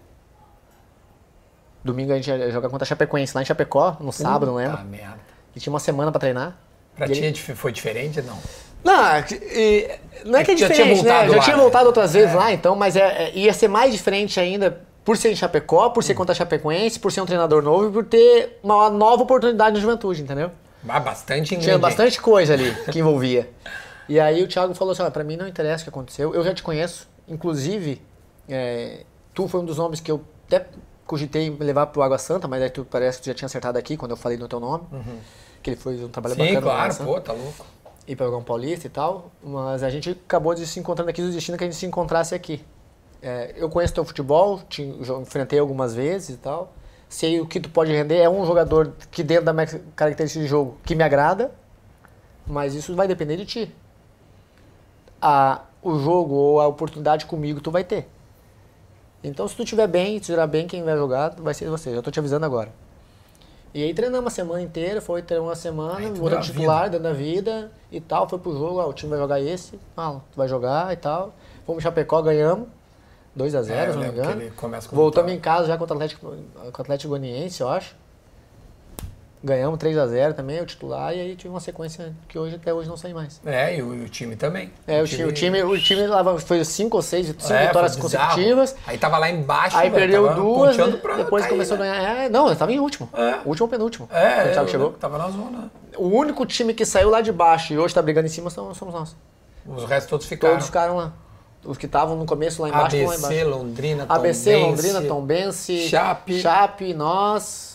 Domingo 1.83 2.13
a 2.13 2.15
gente 2.15 2.51
joga 2.51 2.69
contra 2.69 2.85
a 2.85 2.87
Chapecoense, 2.87 3.35
lá 3.35 3.41
em 3.41 3.45
Chapecó, 3.45 3.97
no 3.99 4.11
sábado, 4.11 4.45
não 4.45 4.55
lembro. 4.55 4.83
merda. 4.85 5.30
E 5.55 5.59
tinha 5.59 5.71
uma 5.71 5.79
semana 5.79 6.11
para 6.11 6.19
treinar. 6.19 6.57
Pra 6.95 7.07
ti 7.07 7.19
ele... 7.23 7.35
foi 7.35 7.71
diferente 7.71 8.21
não? 8.21 8.37
Não, 8.83 9.19
e, 9.31 9.89
não 10.25 10.39
é, 10.39 10.41
é 10.41 10.45
que 10.45 10.51
é 10.51 10.55
diferente, 10.55 11.03
né? 11.03 11.29
Já 11.29 11.39
tinha 11.39 11.57
voltado 11.57 11.85
outras 11.85 12.13
vezes 12.13 12.33
é. 12.33 12.37
lá, 12.37 12.51
então, 12.51 12.75
mas 12.75 12.95
é, 12.95 13.29
é, 13.29 13.31
ia 13.35 13.53
ser 13.53 13.67
mais 13.67 13.91
diferente 13.91 14.39
ainda 14.39 14.81
por 15.05 15.17
ser 15.17 15.31
em 15.31 15.35
Chapecó, 15.35 15.89
por 15.89 16.03
ser 16.03 16.13
hum. 16.13 16.15
contra 16.17 16.33
a 16.33 16.35
Chapecoense, 16.35 16.99
por 16.99 17.11
ser 17.11 17.21
um 17.21 17.25
treinador 17.25 17.61
novo 17.61 17.89
e 17.89 17.91
por 17.91 18.05
ter 18.05 18.59
uma 18.63 18.89
nova 18.89 19.23
oportunidade 19.23 19.75
na 19.75 19.79
juventude, 19.79 20.21
entendeu? 20.21 20.51
Ah, 20.87 20.99
bastante 20.99 21.55
Tinha 21.57 21.77
bastante 21.77 22.19
coisa 22.19 22.53
ali 22.53 22.75
que 22.91 22.99
envolvia. 22.99 23.49
e 24.09 24.19
aí 24.19 24.43
o 24.43 24.47
Thiago 24.47 24.73
falou 24.73 24.93
assim, 24.93 25.09
para 25.11 25.23
mim 25.23 25.37
não 25.37 25.47
interessa 25.47 25.81
o 25.81 25.83
que 25.83 25.89
aconteceu, 25.89 26.33
eu 26.33 26.43
já 26.43 26.53
te 26.53 26.63
conheço, 26.63 27.07
inclusive, 27.27 28.01
é, 28.49 29.03
tu 29.33 29.47
foi 29.47 29.61
um 29.61 29.65
dos 29.65 29.77
nomes 29.77 29.99
que 29.99 30.11
eu 30.11 30.23
até 30.47 30.65
cogitei 31.05 31.49
levar 31.59 31.87
pro 31.87 32.01
Água 32.01 32.17
Santa, 32.17 32.47
mas 32.47 32.61
aí 32.61 32.69
tu 32.69 32.85
parece 32.85 33.17
que 33.17 33.23
tu 33.23 33.27
já 33.27 33.33
tinha 33.33 33.45
acertado 33.45 33.77
aqui 33.77 33.97
quando 33.97 34.11
eu 34.11 34.17
falei 34.17 34.37
no 34.37 34.47
teu 34.47 34.59
nome. 34.59 34.83
Uhum. 34.91 35.19
Que 35.61 35.71
ele 35.71 35.77
foi 35.77 36.03
um 36.03 36.09
trabalho 36.09 36.35
Sim, 36.35 36.55
bacana. 36.55 36.61
claro, 36.61 36.95
pô, 36.95 37.21
tá 37.21 37.33
louco. 37.33 37.65
Ir 38.07 38.15
para 38.15 38.35
um 38.35 38.43
Paulista 38.43 38.87
e 38.87 38.89
tal. 38.89 39.31
Mas 39.43 39.83
a 39.83 39.89
gente 39.89 40.09
acabou 40.09 40.55
de 40.55 40.65
se 40.65 40.79
encontrando 40.79 41.09
aqui, 41.09 41.21
o 41.21 41.31
destino 41.31 41.57
que 41.57 41.63
a 41.63 41.67
gente 41.67 41.75
se 41.75 41.85
encontrasse 41.85 42.33
aqui. 42.33 42.63
É, 43.21 43.53
eu 43.55 43.69
conheço 43.69 43.93
teu 43.93 44.03
futebol, 44.03 44.59
te 44.67 44.81
enfrentei 44.81 45.59
algumas 45.59 45.93
vezes 45.93 46.29
e 46.29 46.37
tal. 46.37 46.73
Sei 47.07 47.39
o 47.39 47.45
que 47.45 47.59
tu 47.59 47.69
pode 47.69 47.91
render. 47.91 48.17
É 48.17 48.29
um 48.29 48.45
jogador 48.45 48.93
que 49.11 49.21
dentro 49.21 49.45
da 49.45 49.53
minha 49.53 49.67
característica 49.95 50.41
de 50.43 50.49
jogo 50.49 50.77
que 50.83 50.95
me 50.95 51.03
agrada, 51.03 51.51
mas 52.47 52.73
isso 52.73 52.95
vai 52.95 53.07
depender 53.07 53.37
de 53.37 53.45
ti. 53.45 53.75
A, 55.21 55.61
o 55.83 55.99
jogo 55.99 56.33
ou 56.33 56.59
a 56.59 56.67
oportunidade 56.67 57.25
comigo 57.25 57.61
tu 57.61 57.69
vai 57.69 57.83
ter. 57.83 58.07
Então 59.23 59.47
se 59.47 59.55
tu 59.55 59.63
estiver 59.63 59.87
bem, 59.87 60.13
se 60.13 60.21
estiver 60.21 60.47
bem, 60.47 60.67
quem 60.67 60.83
vai 60.83 60.97
jogar 60.97 61.35
vai 61.37 61.53
ser 61.53 61.69
você. 61.69 61.93
Já 61.93 62.01
tô 62.01 62.09
te 62.11 62.19
avisando 62.19 62.45
agora. 62.45 62.69
E 63.73 63.83
aí 63.83 63.93
treinamos 63.93 64.33
a 64.33 64.35
semana 64.35 64.61
inteira, 64.61 64.99
foi 64.99 65.21
treinar 65.21 65.47
uma 65.47 65.55
semana, 65.55 66.09
botando 66.09 66.41
titular, 66.41 66.89
dando 66.89 67.07
a 67.07 67.13
vida 67.13 67.71
e 67.89 68.01
tal, 68.01 68.27
foi 68.27 68.37
pro 68.37 68.51
jogo, 68.51 68.79
ó, 68.79 68.89
o 68.89 68.93
time 68.93 69.11
vai 69.11 69.19
jogar 69.19 69.39
esse, 69.39 69.79
ah, 69.95 70.19
tu 70.29 70.35
vai 70.35 70.47
jogar 70.47 70.91
e 70.91 70.97
tal. 70.97 71.33
Fomos 71.65 71.81
Chapecó, 71.81 72.21
ganhamos. 72.21 72.67
2 73.33 73.55
a 73.55 73.61
0 73.61 73.79
é, 73.79 73.91
se 73.91 73.97
não 73.97 74.03
me 74.03 74.09
engano. 74.09 74.51
Voltamos 74.93 75.31
em 75.31 75.39
casa 75.39 75.67
já 75.67 75.77
contra 75.77 75.93
o 75.93 75.97
Atlético, 75.97 76.35
contra 76.65 76.81
o 76.81 76.81
Atlético 76.81 77.09
Goianiense, 77.09 77.61
eu 77.61 77.69
acho. 77.69 77.95
Ganhamos 79.43 79.79
3x0 79.79 80.33
também, 80.33 80.61
o 80.61 80.65
titular, 80.67 81.15
e 81.15 81.19
aí 81.19 81.35
tive 81.35 81.49
uma 81.49 81.59
sequência 81.59 82.13
que 82.27 82.37
hoje 82.37 82.57
até 82.57 82.71
hoje 82.71 82.87
não 82.87 82.95
sai 82.95 83.11
mais. 83.11 83.41
É, 83.43 83.75
e 83.75 83.81
o, 83.81 83.95
e 83.95 84.05
o 84.05 84.09
time 84.09 84.35
também. 84.35 84.71
É, 84.85 85.01
o, 85.01 85.07
time, 85.07 85.23
o 85.25 85.31
time, 85.31 85.63
o 85.63 85.79
time 85.79 86.05
lá 86.05 86.23
foi 86.39 86.63
5 86.63 86.95
ou 86.95 87.01
6 87.01 87.25
cinco 87.27 87.53
É, 87.53 87.65
vitórias 87.65 87.95
consecutivas. 87.95 88.75
Aí 88.85 88.99
tava 88.99 89.17
lá 89.17 89.31
embaixo, 89.31 89.75
Aí 89.77 89.89
velho, 89.89 89.99
perdeu 89.99 90.33
duas, 90.35 90.77
depois 91.17 91.43
cair, 91.43 91.49
começou 91.53 91.75
né? 91.77 91.89
a 91.89 91.93
ganhar. 91.95 92.25
É, 92.25 92.29
não, 92.29 92.49
eu 92.49 92.55
tava 92.55 92.71
em 92.71 92.79
último. 92.79 93.09
É. 93.13 93.39
Último 93.43 93.65
ou 93.65 93.67
penúltimo. 93.67 94.07
É, 94.11 94.41
o 94.49 94.51
Thiago 94.51 94.59
eu- 94.59 94.67
chegou. 94.67 94.91
Tava 94.91 95.17
na 95.17 95.29
zona. 95.29 95.71
O 95.97 96.07
único 96.07 96.45
time 96.45 96.73
que 96.75 96.85
saiu 96.85 97.09
lá 97.09 97.19
de 97.21 97.31
baixo 97.31 97.73
e 97.73 97.79
hoje 97.79 97.95
tá 97.95 98.01
brigando 98.01 98.27
em 98.27 98.29
cima 98.29 98.51
somos 98.51 98.77
somos 98.77 98.93
nós. 98.93 99.15
Os 99.65 99.85
restos 99.85 100.09
todos 100.09 100.27
ficaram. 100.27 100.53
Todos 100.53 100.67
ficaram 100.67 100.97
lá. 100.97 101.13
Os 101.65 101.77
que 101.77 101.85
estavam 101.87 102.15
no 102.15 102.25
começo 102.25 102.61
lá 102.61 102.69
embaixo 102.69 102.95
estão 102.95 103.09
lá 103.09 103.15
ABC, 103.15 103.33
embaixo. 103.35 103.49
Londrina, 103.49 104.05
ABC, 104.07 104.55
Londrina, 104.55 105.01
Tombense, 105.01 105.87
Chape. 105.89 106.39
Chape, 106.41 106.93
nós. 106.93 107.70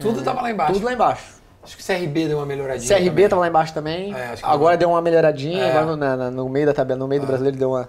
Tudo 0.00 0.22
tava 0.22 0.42
lá 0.42 0.50
embaixo. 0.50 0.72
Tudo 0.72 0.84
lá 0.84 0.92
embaixo. 0.92 1.40
Acho 1.62 1.76
que 1.76 1.82
o 1.82 1.86
CRB 1.86 2.28
deu 2.28 2.38
uma 2.38 2.46
melhoradinha. 2.46 2.88
CRB 2.96 3.10
também. 3.10 3.28
tava 3.28 3.40
lá 3.42 3.48
embaixo 3.48 3.74
também. 3.74 4.14
É, 4.14 4.34
agora 4.42 4.76
deu 4.76 4.88
uma 4.90 5.02
melhoradinha, 5.02 5.62
É. 5.64 5.70
agora 5.70 5.86
no, 5.86 5.96
na- 5.96 6.30
no 6.30 6.48
meio 6.48 6.66
da 6.66 6.72
tabela, 6.72 6.98
no 6.98 7.06
meio 7.06 7.20
do 7.20 7.26
brasileiro 7.26 7.56
deu 7.56 7.70
uma. 7.70 7.88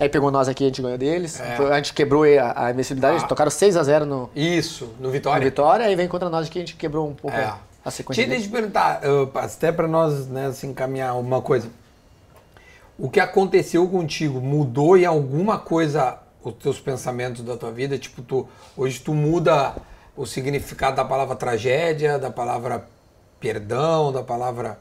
Aí 0.00 0.08
pegou 0.08 0.30
nós 0.30 0.48
aqui, 0.48 0.64
a 0.64 0.66
gente 0.68 0.80
ganhou 0.82 0.96
deles. 0.98 1.38
É. 1.40 1.56
A 1.70 1.76
gente 1.76 1.92
quebrou 1.92 2.24
a, 2.24 2.64
a 2.66 2.70
invencibilidade, 2.70 3.14
eles 3.14 3.24
Ah. 3.24 3.28
tocaram 3.28 3.50
6x0 3.50 4.04
no, 4.04 4.30
Isso, 4.34 4.86
no 4.98 5.06
no 5.06 5.10
Vitória. 5.10 5.44
Vitória, 5.44 5.86
aí 5.86 5.94
vem 5.94 6.08
contra 6.08 6.28
nós 6.30 6.46
aqui, 6.48 6.58
a 6.58 6.62
gente 6.62 6.74
quebrou 6.76 7.06
um 7.08 7.14
pouco 7.14 7.36
É. 7.36 7.44
a, 7.44 7.58
a 7.84 7.90
sequência. 7.90 8.26
Deles. 8.26 8.42
eu 8.44 8.48
te 8.48 8.52
perguntar, 8.52 9.00
até 9.34 9.70
pra 9.70 9.86
nós 9.86 10.26
né, 10.26 10.46
assim, 10.46 10.70
encaminhar 10.70 11.14
uma 11.16 11.40
coisa. 11.42 11.68
O 12.98 13.08
que 13.08 13.20
aconteceu 13.20 13.86
contigo 13.88 14.40
mudou 14.40 14.96
em 14.96 15.04
alguma 15.04 15.58
coisa 15.58 16.18
os 16.42 16.54
teus 16.54 16.80
pensamentos 16.80 17.42
da 17.42 17.56
tua 17.56 17.70
vida? 17.70 17.96
Tipo, 17.98 18.22
tu, 18.22 18.48
hoje 18.76 18.98
tu 19.00 19.12
muda 19.14 19.74
o 20.16 20.26
significado 20.26 20.96
da 20.96 21.04
palavra 21.04 21.34
tragédia, 21.36 22.18
da 22.18 22.30
palavra 22.30 22.86
perdão, 23.40 24.12
da 24.12 24.22
palavra. 24.22 24.78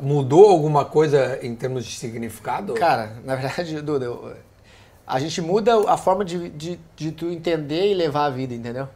Mudou 0.00 0.48
alguma 0.50 0.84
coisa 0.84 1.38
em 1.42 1.54
termos 1.54 1.84
de 1.84 1.92
significado? 1.92 2.74
Cara, 2.74 3.12
na 3.24 3.36
verdade, 3.36 3.80
Duda, 3.82 4.06
eu- 4.06 4.34
a 5.06 5.18
gente 5.20 5.40
muda 5.42 5.90
a 5.90 5.96
forma 5.96 6.24
de, 6.24 6.48
de, 6.50 6.80
de 6.96 7.12
tu 7.12 7.26
entender 7.30 7.90
e 7.90 7.94
levar 7.94 8.26
a 8.26 8.30
vida, 8.30 8.54
entendeu? 8.54 8.88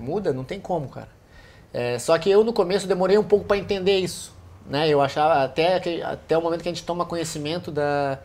Muda, 0.00 0.32
não 0.32 0.42
tem 0.44 0.58
como, 0.58 0.88
cara. 0.88 1.08
É, 1.72 1.98
só 1.98 2.16
que 2.18 2.30
eu 2.30 2.42
no 2.44 2.52
começo 2.52 2.86
demorei 2.86 3.16
um 3.18 3.22
pouco 3.24 3.44
para 3.44 3.56
entender 3.56 3.98
isso, 3.98 4.34
né? 4.66 4.88
Eu 4.88 5.00
achava 5.00 5.44
até 5.44 5.78
que, 5.80 6.02
até 6.02 6.36
o 6.36 6.42
momento 6.42 6.62
que 6.62 6.68
a 6.68 6.72
gente 6.72 6.84
toma 6.84 7.04
conhecimento 7.06 7.70
da 7.70 8.18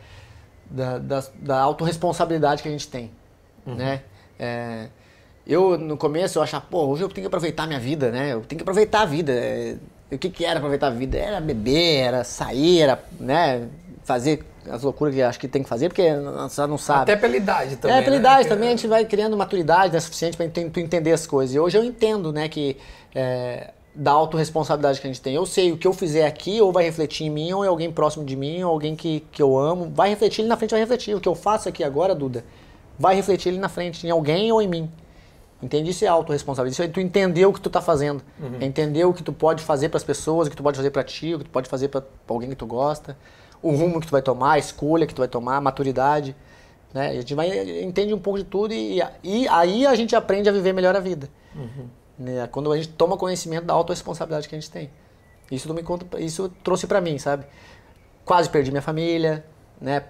da, 0.70 0.98
da, 0.98 1.24
da 1.36 1.60
autorresponsabilidade 1.60 2.62
que 2.62 2.68
a 2.68 2.72
gente 2.72 2.88
tem, 2.88 3.10
né? 3.64 4.02
É, 4.38 4.88
eu 5.48 5.78
no 5.78 5.96
começo 5.96 6.38
eu 6.38 6.42
achava, 6.42 6.64
pô, 6.70 6.84
hoje 6.84 7.02
eu 7.02 7.08
tenho 7.08 7.22
que 7.22 7.26
aproveitar 7.26 7.64
a 7.64 7.66
minha 7.66 7.80
vida, 7.80 8.10
né? 8.10 8.34
Eu 8.34 8.42
tenho 8.42 8.58
que 8.58 8.62
aproveitar 8.62 9.00
a 9.00 9.06
vida. 9.06 9.32
É, 9.32 9.76
o 10.12 10.18
que 10.18 10.28
que 10.28 10.44
era 10.44 10.58
aproveitar 10.58 10.88
a 10.88 10.90
vida? 10.90 11.16
Era 11.16 11.40
beber, 11.40 12.00
era 12.00 12.24
sair, 12.24 12.80
era, 12.80 13.02
né? 13.18 13.66
Fazer 14.04 14.44
as 14.70 14.82
loucuras 14.82 15.14
que 15.14 15.22
acho 15.22 15.40
que 15.40 15.48
tem 15.48 15.62
que 15.62 15.68
fazer, 15.68 15.88
porque 15.88 16.02
você 16.12 16.66
não 16.66 16.76
sabe. 16.76 17.02
Até 17.02 17.16
pela 17.16 17.36
idade 17.36 17.76
também. 17.76 17.96
É, 17.96 18.02
pela 18.02 18.16
né? 18.16 18.20
idade 18.20 18.48
também, 18.48 18.68
a 18.68 18.70
gente 18.72 18.86
vai 18.86 19.04
criando 19.04 19.36
maturidade 19.36 19.92
né, 19.92 20.00
suficiente 20.00 20.36
para 20.36 20.48
tu 20.48 20.80
entender 20.80 21.12
as 21.12 21.26
coisas. 21.26 21.54
E 21.54 21.58
hoje 21.58 21.76
eu 21.78 21.84
entendo, 21.84 22.32
né, 22.32 22.48
que 22.48 22.76
é, 23.14 23.72
da 23.94 24.12
autorresponsabilidade 24.12 25.00
que 25.00 25.06
a 25.06 25.10
gente 25.10 25.20
tem. 25.20 25.34
Eu 25.34 25.46
sei 25.46 25.72
o 25.72 25.78
que 25.78 25.86
eu 25.86 25.92
fizer 25.92 26.26
aqui 26.26 26.60
ou 26.60 26.72
vai 26.72 26.84
refletir 26.84 27.26
em 27.26 27.30
mim, 27.30 27.52
ou 27.52 27.64
em 27.64 27.68
alguém 27.68 27.90
próximo 27.90 28.24
de 28.24 28.36
mim, 28.36 28.62
ou 28.62 28.70
alguém 28.70 28.94
que, 28.94 29.20
que 29.32 29.42
eu 29.42 29.58
amo. 29.58 29.90
Vai 29.94 30.10
refletir, 30.10 30.42
ele 30.42 30.48
na 30.48 30.56
frente 30.56 30.70
vai 30.70 30.80
refletir. 30.80 31.14
O 31.14 31.20
que 31.20 31.28
eu 31.28 31.34
faço 31.34 31.68
aqui 31.68 31.82
agora, 31.82 32.14
Duda, 32.14 32.44
vai 32.98 33.14
refletir 33.14 33.48
ele 33.48 33.58
na 33.58 33.68
frente, 33.68 34.06
em 34.06 34.10
alguém 34.10 34.52
ou 34.52 34.60
em 34.60 34.68
mim. 34.68 34.90
Entende? 35.60 35.90
Isso 35.90 36.04
é 36.04 36.08
autorresponsabilidade. 36.08 36.72
Isso 36.74 36.82
é 36.82 36.88
tu 36.88 37.00
entender 37.00 37.44
o 37.44 37.52
que 37.52 37.60
tu 37.60 37.68
tá 37.68 37.80
fazendo. 37.82 38.22
É 38.60 38.64
entender 38.64 39.04
o 39.04 39.12
que 39.12 39.22
tu 39.22 39.32
pode 39.32 39.62
fazer 39.62 39.88
para 39.88 39.96
as 39.96 40.04
pessoas, 40.04 40.46
o 40.46 40.50
que 40.50 40.56
tu 40.56 40.62
pode 40.62 40.76
fazer 40.76 40.90
para 40.90 41.02
ti, 41.02 41.34
o 41.34 41.38
que 41.38 41.44
tu 41.44 41.50
pode 41.50 41.68
fazer 41.68 41.88
para 41.88 42.02
alguém 42.28 42.48
que 42.48 42.56
tu 42.56 42.66
gosta, 42.66 43.16
o 43.60 43.72
rumo 43.72 44.00
que 44.00 44.06
tu 44.06 44.12
vai 44.12 44.22
tomar, 44.22 44.52
a 44.52 44.58
escolha 44.58 45.06
que 45.06 45.14
tu 45.14 45.18
vai 45.18 45.28
tomar, 45.28 45.56
a 45.56 45.60
maturidade. 45.60 46.36
Né? 46.94 47.08
A 47.08 47.14
gente 47.14 47.34
vai, 47.34 47.82
entende 47.82 48.14
um 48.14 48.18
pouco 48.18 48.38
de 48.38 48.44
tudo 48.44 48.72
e, 48.72 49.02
e 49.22 49.48
aí 49.48 49.84
a 49.86 49.94
gente 49.94 50.14
aprende 50.14 50.48
a 50.48 50.52
viver 50.52 50.72
melhor 50.72 50.94
a 50.94 51.00
vida. 51.00 51.28
Né? 52.18 52.46
Quando 52.46 52.72
a 52.72 52.76
gente 52.76 52.90
toma 52.90 53.16
conhecimento 53.16 53.64
da 53.64 53.74
autorresponsabilidade 53.74 54.48
que 54.48 54.54
a 54.54 54.60
gente 54.60 54.70
tem. 54.70 54.90
Isso, 55.50 55.72
me 55.72 55.82
conta, 55.82 56.20
isso 56.20 56.48
trouxe 56.62 56.86
para 56.86 57.00
mim, 57.00 57.18
sabe? 57.18 57.46
Quase 58.24 58.50
perdi 58.50 58.70
minha 58.70 58.82
família, 58.82 59.44
né? 59.80 60.04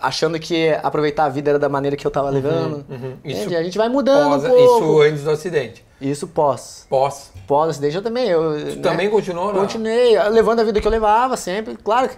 Achando 0.00 0.38
que 0.38 0.70
aproveitar 0.82 1.24
a 1.24 1.28
vida 1.28 1.50
era 1.50 1.58
da 1.58 1.68
maneira 1.68 1.96
que 1.96 2.06
eu 2.06 2.10
tava 2.10 2.30
levando. 2.30 2.84
uhum. 2.88 3.16
Entende? 3.24 3.46
Isso 3.46 3.56
a 3.56 3.62
gente 3.62 3.76
vai 3.78 3.88
mudando 3.88 4.40
Pós- 4.40 4.44
um. 4.44 4.56
Isso 4.78 5.00
antes 5.02 5.22
do 5.24 5.30
acidente. 5.30 5.84
Isso 6.00 6.28
pós. 6.28 6.86
Pós. 6.88 7.32
Pós 7.46 7.70
acidente 7.70 7.96
eu 7.96 8.02
também. 8.02 8.28
Eu, 8.28 8.52
né? 8.52 8.70
Tu 8.74 8.80
também 8.80 9.10
continuou, 9.10 9.52
né? 9.52 9.58
Continuei, 9.60 10.16
levando 10.30 10.60
a 10.60 10.64
vida 10.64 10.80
que 10.80 10.86
eu 10.86 10.90
levava 10.92 11.36
sempre. 11.36 11.76
Claro, 11.76 12.08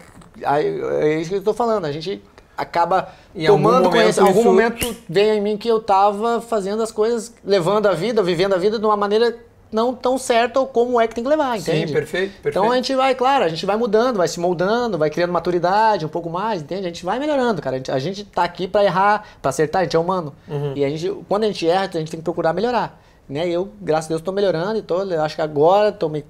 é 0.42 1.14
isso 1.20 1.30
que 1.30 1.36
eu 1.36 1.42
tô 1.42 1.54
falando. 1.54 1.86
A 1.86 1.92
gente 1.92 2.22
acaba 2.56 3.08
Em 3.34 3.46
algum 3.46 3.62
tomando 3.62 3.84
momento 3.84 3.92
conhecimento. 4.02 4.26
Em 4.26 4.28
algum 4.28 4.40
isso- 4.40 4.50
momento 4.50 4.96
veio 5.08 5.34
em 5.34 5.40
mim 5.40 5.56
que 5.56 5.68
eu 5.68 5.80
tava 5.80 6.42
fazendo 6.42 6.82
as 6.82 6.92
coisas, 6.92 7.32
levando 7.42 7.86
a 7.86 7.92
vida, 7.92 8.22
vivendo 8.22 8.54
a 8.54 8.58
vida 8.58 8.78
de 8.78 8.84
uma 8.84 8.96
maneira 8.96 9.34
não 9.72 9.94
tão 9.94 10.18
certa 10.18 10.58
ou 10.60 10.66
como 10.66 11.00
é 11.00 11.06
que 11.06 11.14
tem 11.14 11.22
que 11.22 11.30
levar, 11.30 11.56
entende? 11.58 11.86
Sim, 11.88 11.92
perfeito, 11.92 12.32
perfeito. 12.34 12.48
Então 12.58 12.70
a 12.72 12.76
gente 12.76 12.94
vai, 12.94 13.14
claro, 13.14 13.44
a 13.44 13.48
gente 13.48 13.64
vai 13.64 13.76
mudando, 13.76 14.16
vai 14.16 14.26
se 14.28 14.40
moldando, 14.40 14.98
vai 14.98 15.10
criando 15.10 15.32
maturidade 15.32 16.04
um 16.04 16.08
pouco 16.08 16.28
mais, 16.28 16.60
entende? 16.62 16.82
A 16.86 16.88
gente 16.88 17.04
vai 17.04 17.18
melhorando, 17.18 17.62
cara. 17.62 17.76
A 17.76 17.78
gente, 17.78 17.90
a 17.92 17.98
gente 17.98 18.24
tá 18.24 18.42
aqui 18.42 18.66
pra 18.66 18.82
errar, 18.84 19.24
pra 19.40 19.50
acertar, 19.50 19.80
a 19.80 19.84
gente 19.84 19.94
é 19.94 19.98
humano. 19.98 20.34
Uhum. 20.48 20.72
E 20.76 20.84
a 20.84 20.88
gente, 20.90 21.08
quando 21.28 21.44
a 21.44 21.46
gente 21.46 21.68
erra, 21.68 21.88
a 21.94 21.98
gente 21.98 22.10
tem 22.10 22.18
que 22.20 22.24
procurar 22.24 22.52
melhorar. 22.52 23.00
Né? 23.28 23.48
E 23.48 23.52
eu, 23.52 23.70
graças 23.80 24.06
a 24.06 24.08
Deus, 24.08 24.22
tô 24.22 24.32
melhorando 24.32 24.78
e 24.78 24.82
tô, 24.82 25.02
eu 25.04 25.22
acho 25.22 25.36
que 25.36 25.42
agora 25.42 25.92
tomei 25.92 26.24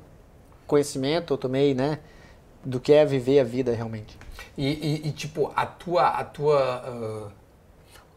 conhecimento, 0.66 1.32
eu 1.34 1.38
tomei, 1.38 1.74
né, 1.74 1.98
do 2.64 2.78
que 2.78 2.92
é 2.92 3.04
viver 3.04 3.40
a 3.40 3.44
vida 3.44 3.72
realmente. 3.72 4.18
E, 4.56 4.66
e- 4.68 5.08
e, 5.08 5.12
tipo, 5.12 5.50
a 5.56 5.64
tua, 5.66 6.08
a 6.08 6.24
tua, 6.24 6.58
ah, 6.60 7.28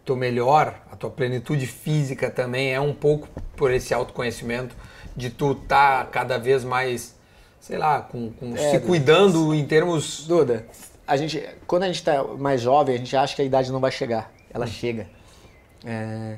teu 0.05 0.15
melhor, 0.17 0.75
a 0.91 0.95
tua 0.97 1.09
plenitude 1.09 1.65
física 1.65 2.29
também 2.29 2.73
é 2.73 2.79
um 2.81 2.93
pouco 2.93 3.27
por 3.55 3.71
esse 3.71 3.93
autoconhecimento 3.93 4.75
de 5.15 5.30
tu 5.30 5.56
tá 5.56 6.06
cada 6.06 6.38
vez 6.38 6.64
mais, 6.64 7.15
sei 7.60 7.77
lá, 7.77 8.02
com, 8.02 8.31
com- 8.34 8.56
É, 8.56 8.72
se 8.72 8.80
cuidando 8.80 9.53
em 9.53 9.65
termos 9.65 10.26
Duda, 10.27 10.65
a 11.07 11.15
gente, 11.18 11.44
quando 11.68 11.84
a 11.84 11.88
gente 11.88 12.03
tá 12.03 12.23
mais 12.23 12.61
jovem, 12.61 12.95
a 12.95 12.98
gente 12.98 13.15
acha 13.15 13.35
que 13.35 13.41
a 13.41 13.45
idade 13.45 13.72
não 13.72 13.80
vai 13.80 13.91
chegar. 13.91 14.31
Ela 14.53 14.65
chega. 14.68 15.07
É, 15.85 16.38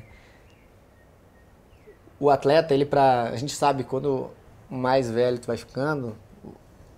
O 2.18 2.30
atleta, 2.30 2.72
ele 2.74 2.84
pra. 2.86 3.24
A 3.24 3.36
gente 3.36 3.54
sabe 3.54 3.84
quando 3.84 4.30
mais 4.70 5.10
velho 5.10 5.38
tu 5.38 5.46
vai 5.46 5.56
ficando, 5.56 6.16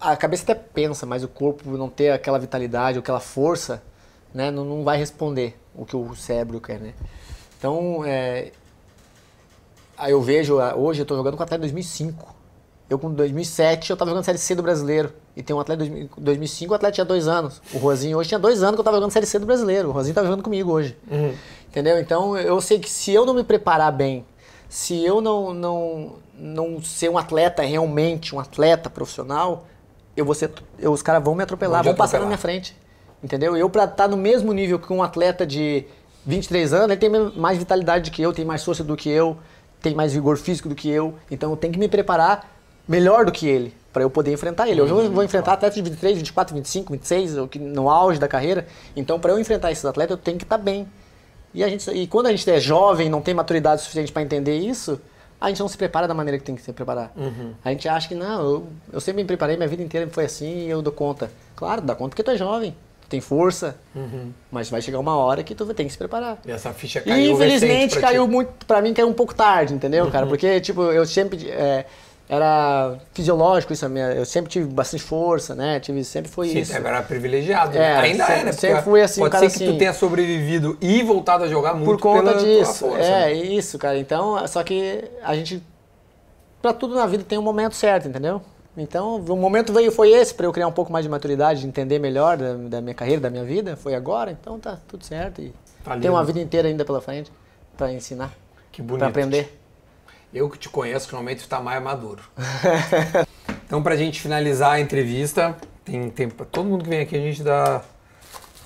a 0.00 0.16
cabeça 0.16 0.44
até 0.44 0.54
pensa, 0.54 1.04
mas 1.04 1.22
o 1.24 1.28
corpo 1.28 1.68
não 1.76 1.88
ter 1.88 2.10
aquela 2.10 2.38
vitalidade, 2.38 2.98
aquela 2.98 3.20
força, 3.20 3.82
né, 4.32 4.50
não, 4.50 4.64
não 4.64 4.84
vai 4.84 4.96
responder 4.96 5.58
o 5.74 5.84
que 5.84 5.94
o 5.96 6.14
cérebro 6.14 6.60
quer, 6.60 6.78
né? 6.80 6.94
Então, 7.58 8.02
é, 8.06 8.52
aí 9.98 10.12
eu 10.12 10.20
vejo, 10.22 10.58
ah, 10.60 10.74
hoje 10.76 11.02
eu 11.02 11.06
tô 11.06 11.16
jogando 11.16 11.36
com 11.36 11.42
atleta 11.42 11.58
de 11.66 11.72
2005. 11.72 12.36
Eu 12.88 12.98
com 12.98 13.12
2007 13.12 13.90
eu 13.90 13.96
tava 13.96 14.10
jogando 14.10 14.24
Série 14.24 14.38
C 14.38 14.54
do 14.54 14.62
Brasileiro. 14.62 15.12
E 15.36 15.42
tem 15.42 15.54
um 15.54 15.60
atleta 15.60 15.84
de 15.84 15.90
2000 15.90 16.10
2005, 16.16 16.72
o 16.72 16.74
atleta 16.74 16.94
tinha 16.94 17.04
dois 17.04 17.28
anos. 17.28 17.60
O 17.74 17.78
Rosinho 17.78 18.16
hoje 18.18 18.28
tinha 18.30 18.38
dois 18.38 18.62
anos 18.62 18.76
que 18.76 18.80
eu 18.80 18.84
tava 18.84 18.96
jogando 18.96 19.10
Série 19.10 19.26
C 19.26 19.38
do 19.38 19.44
Brasileiro. 19.46 19.88
O 19.88 19.92
Rosinho 19.92 20.14
tá 20.14 20.22
jogando 20.22 20.42
comigo 20.42 20.72
hoje. 20.72 20.96
Entendeu? 21.68 21.98
Então 22.00 22.36
eu 22.38 22.60
sei 22.62 22.78
que 22.78 22.88
se 22.88 23.12
eu 23.12 23.26
não 23.26 23.34
me 23.34 23.44
preparar 23.44 23.92
bem, 23.92 24.24
se 24.70 25.04
eu 25.04 25.20
não, 25.20 25.52
não, 25.52 26.12
não 26.34 26.82
ser 26.82 27.10
um 27.10 27.18
atleta 27.18 27.62
realmente, 27.62 28.34
um 28.34 28.40
atleta 28.40 28.88
profissional, 28.88 29.66
eu 30.16 30.24
vou 30.24 30.34
ser, 30.34 30.50
eu, 30.78 30.90
os 30.92 31.02
caras 31.02 31.22
vão 31.22 31.34
me 31.34 31.42
atropelar, 31.42 31.82
Vão 31.82 31.92
vão 31.92 31.94
te 31.94 31.98
passar 31.98 32.18
na 32.20 32.24
atropelar. 32.24 32.28
minha 32.28 32.60
frente. 32.62 32.76
Entendeu? 33.22 33.54
Eu 33.56 33.68
pra 33.68 33.84
estar 33.84 34.08
no 34.08 34.16
mesmo 34.16 34.52
nível 34.52 34.78
que 34.78 34.90
um 34.92 35.02
atleta 35.02 35.46
de 35.46 35.84
23 36.24 36.72
anos, 36.72 36.90
ele 36.90 36.96
tem 36.96 37.10
mais 37.36 37.58
vitalidade 37.58 38.10
do 38.10 38.14
que 38.14 38.22
eu, 38.22 38.32
tem 38.32 38.44
mais 38.44 38.64
força 38.64 38.82
do 38.82 38.96
que 38.96 39.08
eu, 39.10 39.36
tem 39.80 39.94
mais 39.94 40.12
vigor 40.12 40.36
físico 40.36 40.68
do 40.68 40.74
que 40.74 40.88
eu. 40.88 41.14
Então 41.30 41.50
eu 41.50 41.56
tenho 41.56 41.72
que 41.72 41.78
me 41.78 41.88
preparar 41.88 42.56
melhor 42.86 43.24
do 43.24 43.32
que 43.32 43.46
ele, 43.46 43.74
para 43.92 44.02
eu 44.02 44.10
poder 44.10 44.32
enfrentar 44.32 44.68
ele. 44.68 44.80
Hoje 44.80 44.92
eu 44.92 45.10
vou 45.10 45.22
enfrentar 45.22 45.52
atletas 45.54 45.76
de 45.76 45.82
23, 45.82 46.18
24, 46.18 46.54
25, 46.54 46.92
26, 46.92 47.38
o 47.38 47.48
que 47.48 47.58
no 47.58 47.90
auge 47.90 48.18
da 48.18 48.28
carreira. 48.28 48.66
Então 48.96 49.20
para 49.20 49.32
eu 49.32 49.38
enfrentar 49.38 49.70
esses 49.70 49.84
atletas, 49.84 50.16
eu 50.16 50.22
tenho 50.22 50.38
que 50.38 50.44
estar 50.44 50.58
bem. 50.58 50.86
E, 51.54 51.64
a 51.64 51.68
gente, 51.68 51.90
e 51.90 52.06
quando 52.06 52.26
a 52.26 52.30
gente 52.30 52.48
é 52.50 52.60
jovem, 52.60 53.08
não 53.08 53.20
tem 53.20 53.34
maturidade 53.34 53.80
suficiente 53.82 54.12
para 54.12 54.22
entender 54.22 54.58
isso, 54.58 55.00
a 55.40 55.48
gente 55.48 55.60
não 55.60 55.68
se 55.68 55.76
prepara 55.78 56.06
da 56.06 56.14
maneira 56.14 56.38
que 56.38 56.44
tem 56.44 56.54
que 56.54 56.62
se 56.62 56.72
preparar. 56.72 57.12
A 57.64 57.70
gente 57.70 57.88
acha 57.88 58.08
que 58.08 58.14
não, 58.14 58.40
eu, 58.42 58.66
eu 58.92 59.00
sempre 59.00 59.22
me 59.22 59.26
preparei, 59.26 59.56
minha 59.56 59.68
vida 59.68 59.82
inteira 59.82 60.08
foi 60.10 60.24
assim 60.24 60.66
e 60.66 60.68
eu 60.68 60.82
dou 60.82 60.92
conta. 60.92 61.30
Claro, 61.56 61.80
dá 61.80 61.94
conta 61.94 62.10
porque 62.10 62.22
tu 62.22 62.30
é 62.30 62.36
jovem, 62.36 62.74
tem 63.08 63.20
força, 63.20 63.76
mas 64.50 64.68
vai 64.70 64.82
chegar 64.82 64.98
uma 64.98 65.16
hora 65.16 65.42
que 65.42 65.54
tu 65.54 65.64
vai 65.64 65.74
ter 65.74 65.84
que 65.84 65.90
se 65.90 65.98
preparar. 65.98 66.38
E 66.46 66.50
essa 66.50 66.72
ficha 66.72 66.98
E 66.98 67.02
caiu 67.02 67.32
infelizmente 67.34 67.72
recente 67.74 67.92
pra 67.98 68.08
caiu 68.08 68.24
ti. 68.26 68.30
muito, 68.30 68.66
pra 68.66 68.82
mim 68.82 68.92
caiu 68.92 69.08
um 69.08 69.12
pouco 69.14 69.34
tarde, 69.34 69.72
entendeu, 69.74 70.10
cara? 70.10 70.26
Porque, 70.26 70.60
tipo, 70.60 70.82
eu 70.82 71.06
sempre. 71.06 71.48
é, 71.50 71.84
era 72.30 72.98
fisiológico 73.14 73.72
isso, 73.72 73.86
a 73.86 73.88
minha, 73.88 74.12
eu 74.12 74.26
sempre 74.26 74.50
tive 74.50 74.66
bastante 74.66 75.02
força, 75.02 75.54
né? 75.54 75.80
Tive, 75.80 76.04
sempre 76.04 76.30
foi 76.30 76.48
Sim, 76.50 76.58
isso. 76.58 76.72
tu 76.78 76.86
era 76.86 77.00
privilegiado. 77.02 77.72
né? 77.78 77.82
É, 77.82 77.96
Ainda 77.96 78.26
sempre- 78.26 78.40
é, 78.40 78.44
né? 78.44 78.52
sempre 78.52 78.82
fui 78.82 79.00
assim, 79.00 79.20
Pode 79.22 79.28
um 79.28 79.32
cara 79.40 79.48
ser 79.48 79.58
que 79.58 79.64
tu 79.64 79.68
assim- 79.70 79.78
tenha 79.78 79.92
sobrevivido 79.94 80.76
e 80.78 81.02
voltado 81.02 81.44
a 81.44 81.48
jogar 81.48 81.72
muito 81.72 81.86
Por 81.90 81.98
conta 81.98 82.34
pela 82.34 82.44
disso. 82.44 82.74
força. 82.86 82.98
é, 83.02 83.26
né? 83.28 83.32
isso, 83.32 83.78
cara. 83.78 83.96
Então, 83.98 84.46
só 84.46 84.62
que 84.62 85.02
a 85.22 85.34
gente 85.34 85.62
pra 86.60 86.74
tudo 86.74 86.94
na 86.96 87.06
vida 87.06 87.24
tem 87.26 87.38
um 87.38 87.42
momento 87.42 87.74
certo, 87.74 88.08
entendeu? 88.08 88.42
Então, 88.80 89.16
o 89.16 89.36
momento 89.36 89.72
veio 89.72 89.90
foi 89.90 90.10
esse, 90.12 90.32
pra 90.32 90.46
eu 90.46 90.52
criar 90.52 90.68
um 90.68 90.72
pouco 90.72 90.92
mais 90.92 91.04
de 91.04 91.08
maturidade, 91.10 91.60
de 91.60 91.66
entender 91.66 91.98
melhor 91.98 92.36
da, 92.36 92.54
da 92.54 92.80
minha 92.80 92.94
carreira, 92.94 93.20
da 93.20 93.30
minha 93.30 93.44
vida. 93.44 93.76
Foi 93.76 93.94
agora, 93.94 94.30
então 94.30 94.58
tá 94.58 94.78
tudo 94.86 95.04
certo. 95.04 95.42
E 95.42 95.52
Tá 95.84 95.96
tem 95.98 96.10
uma 96.10 96.24
vida 96.24 96.38
inteira 96.38 96.68
ainda 96.68 96.84
pela 96.84 97.00
frente 97.00 97.32
pra 97.76 97.92
ensinar, 97.92 98.32
pra 98.98 99.06
aprender. 99.08 99.58
Eu 100.34 100.50
que 100.50 100.58
te 100.58 100.68
conheço, 100.68 101.06
que 101.06 101.12
normalmente 101.14 101.42
tu 101.44 101.48
tá 101.48 101.60
mais 101.60 101.82
maduro. 101.82 102.22
então, 103.64 103.82
pra 103.82 103.96
gente 103.96 104.20
finalizar 104.20 104.72
a 104.72 104.80
entrevista, 104.80 105.56
tem 105.84 106.10
tempo 106.10 106.34
pra 106.34 106.44
todo 106.44 106.66
mundo 106.66 106.84
que 106.84 106.90
vem 106.90 107.00
aqui, 107.00 107.16
a 107.16 107.20
gente 107.20 107.42
dá. 107.42 107.80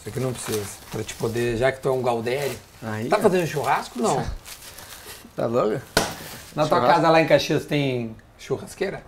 Isso 0.01 0.09
aqui 0.09 0.19
não 0.19 0.33
precisa. 0.33 0.67
Pra 0.91 1.05
te 1.05 1.15
poder, 1.15 1.57
já 1.57 1.71
que 1.71 1.81
tu 1.81 1.89
é 1.89 1.93
um 1.93 2.03
Galdério. 2.03 2.57
Aí, 2.83 3.09
tá 3.09 3.19
fazendo 3.19 3.47
churrasco? 3.47 4.01
Não. 4.01 4.23
Tá 5.35 5.47
louco? 5.47 5.81
Na 6.55 6.67
tua 6.67 6.77
Churrasco? 6.77 6.87
casa 6.87 7.09
lá 7.09 7.23
em 7.23 7.27
Caxias 7.27 7.65
tem 7.65 8.15
churrasqueira? 8.37 9.03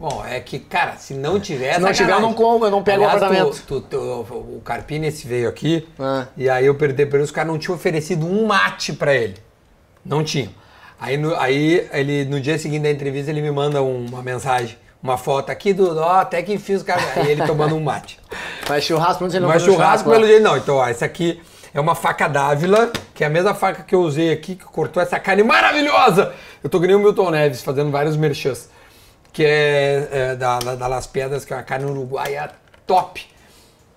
Bom, 0.00 0.24
é 0.26 0.40
que, 0.40 0.58
cara, 0.58 0.96
se 0.96 1.12
não 1.12 1.38
tiver. 1.38 1.74
Se 1.74 1.80
não 1.80 1.92
tiver, 1.92 2.12
eu 2.12 2.20
não 2.20 2.32
como, 2.32 2.64
eu 2.64 2.70
não 2.70 2.82
pego 2.82 3.02
o 3.02 3.04
Aliás, 3.04 3.22
apartamento. 3.22 3.62
tu- 3.66 3.82
tu- 3.82 3.86
tu- 3.98 4.32
o 4.56 4.62
Carpini 4.64 5.08
esse 5.08 5.28
veio 5.28 5.46
aqui. 5.46 5.86
Ah. 5.98 6.24
E 6.38 6.48
aí 6.48 6.64
eu 6.64 6.74
perdi 6.74 7.04
para 7.04 7.20
os 7.20 7.30
caras 7.30 7.52
não 7.52 7.58
tinham 7.58 7.74
oferecido 7.76 8.24
um 8.26 8.46
mate 8.46 8.94
pra 8.94 9.14
ele. 9.14 9.36
Não 10.02 10.24
tinham. 10.24 10.48
Aí, 10.98 11.18
no, 11.18 11.36
aí 11.36 11.86
ele, 11.92 12.24
no 12.24 12.40
dia 12.40 12.58
seguinte 12.58 12.82
da 12.84 12.90
entrevista, 12.90 13.30
ele 13.30 13.42
me 13.42 13.50
manda 13.50 13.82
um- 13.82 14.06
uma 14.06 14.22
mensagem, 14.22 14.78
uma 15.02 15.18
foto 15.18 15.50
aqui 15.50 15.74
do. 15.74 15.94
Ó, 15.98 16.12
até 16.20 16.42
que 16.42 16.50
enfim 16.54 16.72
os 16.74 16.82
caras. 16.82 17.04
Aí 17.18 17.30
ele 17.32 17.44
tomando 17.46 17.76
um 17.76 17.80
mate. 17.82 18.18
Mas 18.70 18.84
churrasco, 18.84 19.22
não 19.22 19.30
sei 19.30 19.38
não 19.38 19.48
Mas 19.48 19.60
fazer 19.62 19.74
churrasco 19.74 20.08
pelo 20.10 20.26
jeito 20.26 20.42
não. 20.42 20.56
Então, 20.56 20.76
ó, 20.76 20.88
essa 20.88 21.04
aqui 21.04 21.42
é 21.74 21.80
uma 21.80 21.94
faca 21.94 22.26
d'Ávila, 22.26 22.90
que 23.14 23.22
é 23.22 23.26
a 23.26 23.30
mesma 23.30 23.52
faca 23.52 23.82
que 23.82 23.94
eu 23.94 24.00
usei 24.00 24.32
aqui, 24.32 24.54
que 24.56 24.64
cortou 24.64 25.02
essa 25.02 25.20
carne 25.20 25.42
maravilhosa. 25.42 26.32
Eu 26.64 26.70
tô 26.70 26.78
nem 26.80 26.96
o 26.96 26.98
Milton 27.00 27.30
Neves, 27.30 27.60
fazendo 27.62 27.90
vários 27.90 28.16
merchans. 28.16 28.70
Que 29.32 29.44
é, 29.44 30.08
é 30.10 30.34
da, 30.36 30.58
da, 30.58 30.86
Las 30.86 31.06
Pedras, 31.06 31.44
que 31.44 31.52
é 31.52 31.56
uma 31.56 31.62
carne 31.62 31.84
uruguaia 31.90 32.50
top. 32.86 33.24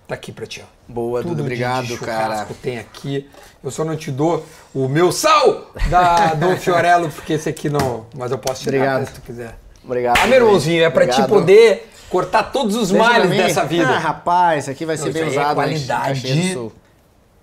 Tá 0.06 0.14
aqui 0.14 0.30
pra 0.32 0.46
ti, 0.46 0.62
ó. 0.62 0.74
Boa, 0.86 1.22
Tudo 1.22 1.36
de- 1.36 1.40
obrigado, 1.40 1.86
de 1.86 1.96
cara. 1.98 2.46
tem 2.62 2.78
aqui. 2.78 3.28
Eu 3.62 3.70
só 3.70 3.84
não 3.84 3.96
te 3.96 4.10
dou 4.10 4.44
o 4.74 4.86
meu 4.86 5.10
sal 5.10 5.70
da 5.88 6.34
Dom 6.34 6.56
Fiorello, 6.58 7.10
porque 7.10 7.32
esse 7.32 7.48
aqui 7.48 7.70
não. 7.70 8.06
Mas 8.16 8.30
eu 8.30 8.38
posso 8.38 8.60
te 8.62 8.66
dar 8.70 8.76
Obrigado. 8.76 9.06
se 9.06 9.12
tu 9.14 9.20
quiser. 9.22 9.56
Obrigado. 9.82 10.18
Ah, 10.22 10.26
meu 10.26 10.36
irmãozinho, 10.40 10.84
é 10.84 10.90
pra 10.90 11.04
te 11.06 11.10
Obrigado. 11.20 11.28
poder 11.30 11.90
cortar 12.10 12.44
todos 12.52 12.76
os 12.76 12.90
Deixa 12.90 13.02
males 13.04 13.30
dessa 13.30 13.64
vida. 13.64 13.88
Ah, 13.88 13.98
rapaz, 13.98 14.64
isso 14.64 14.70
aqui 14.70 14.84
vai 14.84 14.96
ser 14.96 15.06
Não, 15.06 15.12
bem 15.12 15.22
isso 15.22 15.30
aí 15.30 15.36
é 15.36 15.40
usado. 15.40 15.48
né? 15.48 15.54
qualidade. 15.54 16.54
Do 16.54 16.72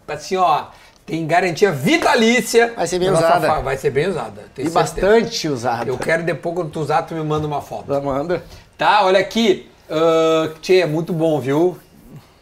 assim, 0.07 0.35
ó, 0.37 0.65
tem 1.05 1.25
garantia 1.27 1.71
vitalícia. 1.71 2.73
Vai 2.75 2.87
ser 2.87 2.99
bem 2.99 3.09
usada. 3.11 3.47
fa- 3.47 3.59
Vai 3.59 3.77
ser 3.77 3.89
bem 3.91 4.07
usada. 4.07 4.41
E 4.57 4.63
certeza. 4.63 4.69
bastante 4.73 5.47
usado. 5.47 5.87
Eu 5.89 5.97
quero 5.97 6.23
depois, 6.23 6.55
quando 6.55 6.69
tu 6.71 6.79
usar, 6.79 7.01
tu 7.03 7.13
me 7.13 7.23
manda 7.23 7.45
uma 7.47 7.61
foto. 7.61 7.93
Amanda. 7.93 8.43
Tá, 8.77 9.03
olha 9.03 9.19
aqui. 9.19 9.69
Uh, 9.89 10.57
tchê, 10.61 10.75
é 10.81 10.85
muito 10.85 11.11
bom, 11.11 11.39
viu? 11.39 11.77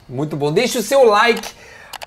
Muito 0.08 0.36
bom. 0.36 0.52
Deixa 0.52 0.80
o 0.80 0.84
seu 0.84 1.04
like, 1.04 1.50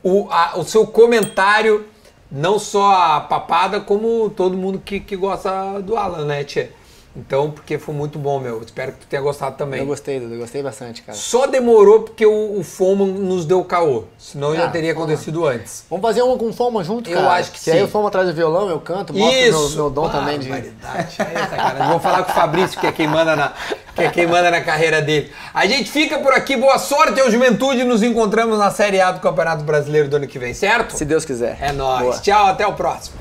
o, 0.03 0.29
a- 0.31 0.53
o 0.57 0.65
seu 0.65 0.87
comentário, 0.87 1.85
não 2.31 2.59
só 2.59 2.93
a 3.17 3.21
papada, 3.21 3.81
como 3.81 4.31
todo 4.31 4.57
mundo 4.57 4.81
que, 4.85 5.01
que 5.01 5.17
gosta 5.17 5.81
do 5.81 5.97
Alan, 5.97 6.25
né, 6.25 6.45
Tchê? 6.45 6.69
Então, 7.15 7.51
porque 7.51 7.77
foi 7.79 7.95
muito 7.95 8.19
bom, 8.19 8.41
meu. 8.41 8.63
Espero 8.63 8.93
que 8.93 9.01
tu 9.01 9.07
tenha 9.07 9.21
gostado 9.21 9.55
também. 9.57 9.81
Eu 9.81 9.87
gostei, 9.87 10.19
Dudu, 10.19 10.33
eu 10.35 10.39
gostei 10.41 10.63
bastante, 10.63 11.03
cara. 11.03 11.17
Só 11.17 11.47
demorou 11.47 12.01
porque 12.05 12.25
o, 12.25 12.59
o 12.59 12.65
FOMO 12.65 13.05
nos 13.05 13.45
deu 13.45 13.63
caô. 13.65 14.05
Senão 14.19 14.57
já 14.57 14.65
Ah, 14.65 14.69
teria 14.71 14.95
Foma. 14.95 15.05
acontecido 15.05 15.47
antes. 15.47 15.85
Vamos 15.91 16.03
fazer 16.03 16.23
uma 16.23 16.39
com 16.39 16.51
foma 16.55 16.83
junto, 16.83 17.11
Eu 17.11 17.19
cara? 17.19 17.33
acho 17.35 17.53
que 17.53 17.71
aí 17.71 17.79
sim. 17.81 17.85
o 17.85 17.89
foma 17.89 18.11
traz 18.11 18.31
o 18.31 18.33
violão, 18.33 18.71
eu 18.71 18.81
canto, 18.81 19.13
mostro 19.13 19.39
meu, 19.41 19.49
Isso! 19.51 19.77
meu 19.77 19.91
dom 19.91 20.09
também 20.09 20.39
de... 20.39 20.49
Barbaridade. 20.49 21.17
É 21.19 21.35
essa, 21.35 21.57
cara. 21.57 21.89
Vou 21.89 22.01
falar 22.01 22.23
com 22.23 22.33
o 22.33 22.35
Fabrício, 22.35 22.81
que 22.81 22.87
é 22.87 22.93
quem 22.93 23.07
manda 23.07 23.37
na, 23.37 23.53
que 23.95 24.01
é 24.03 24.11
quem 24.11 24.27
manda 24.27 24.51
na 24.51 24.63
carreira 24.63 25.03
dele. 25.03 25.31
A 25.53 25.67
gente 25.67 25.91
fica 25.91 26.19
por 26.19 26.33
aqui. 26.33 26.57
Boa 26.57 26.79
sorte 26.79 27.21
ao 27.21 27.31
Juventude. 27.31 27.85
Nos 27.85 28.03
encontramos 28.03 28.59
na 28.59 28.71
Série 28.71 29.03
A 29.03 29.11
do 29.13 29.21
Campeonato 29.21 29.65
Brasileiro 29.65 30.09
do 30.09 30.17
ano 30.17 30.27
que 30.27 30.39
vem, 30.39 30.55
certo? 30.55 30.97
Se 30.97 31.05
Deus 31.05 31.27
quiser. 31.27 31.59
É 31.61 31.73
nóis. 31.73 32.03
Boa. 32.05 32.19
Tchau, 32.21 32.47
até 32.47 32.67
o 32.67 32.73
próximo. 32.73 33.17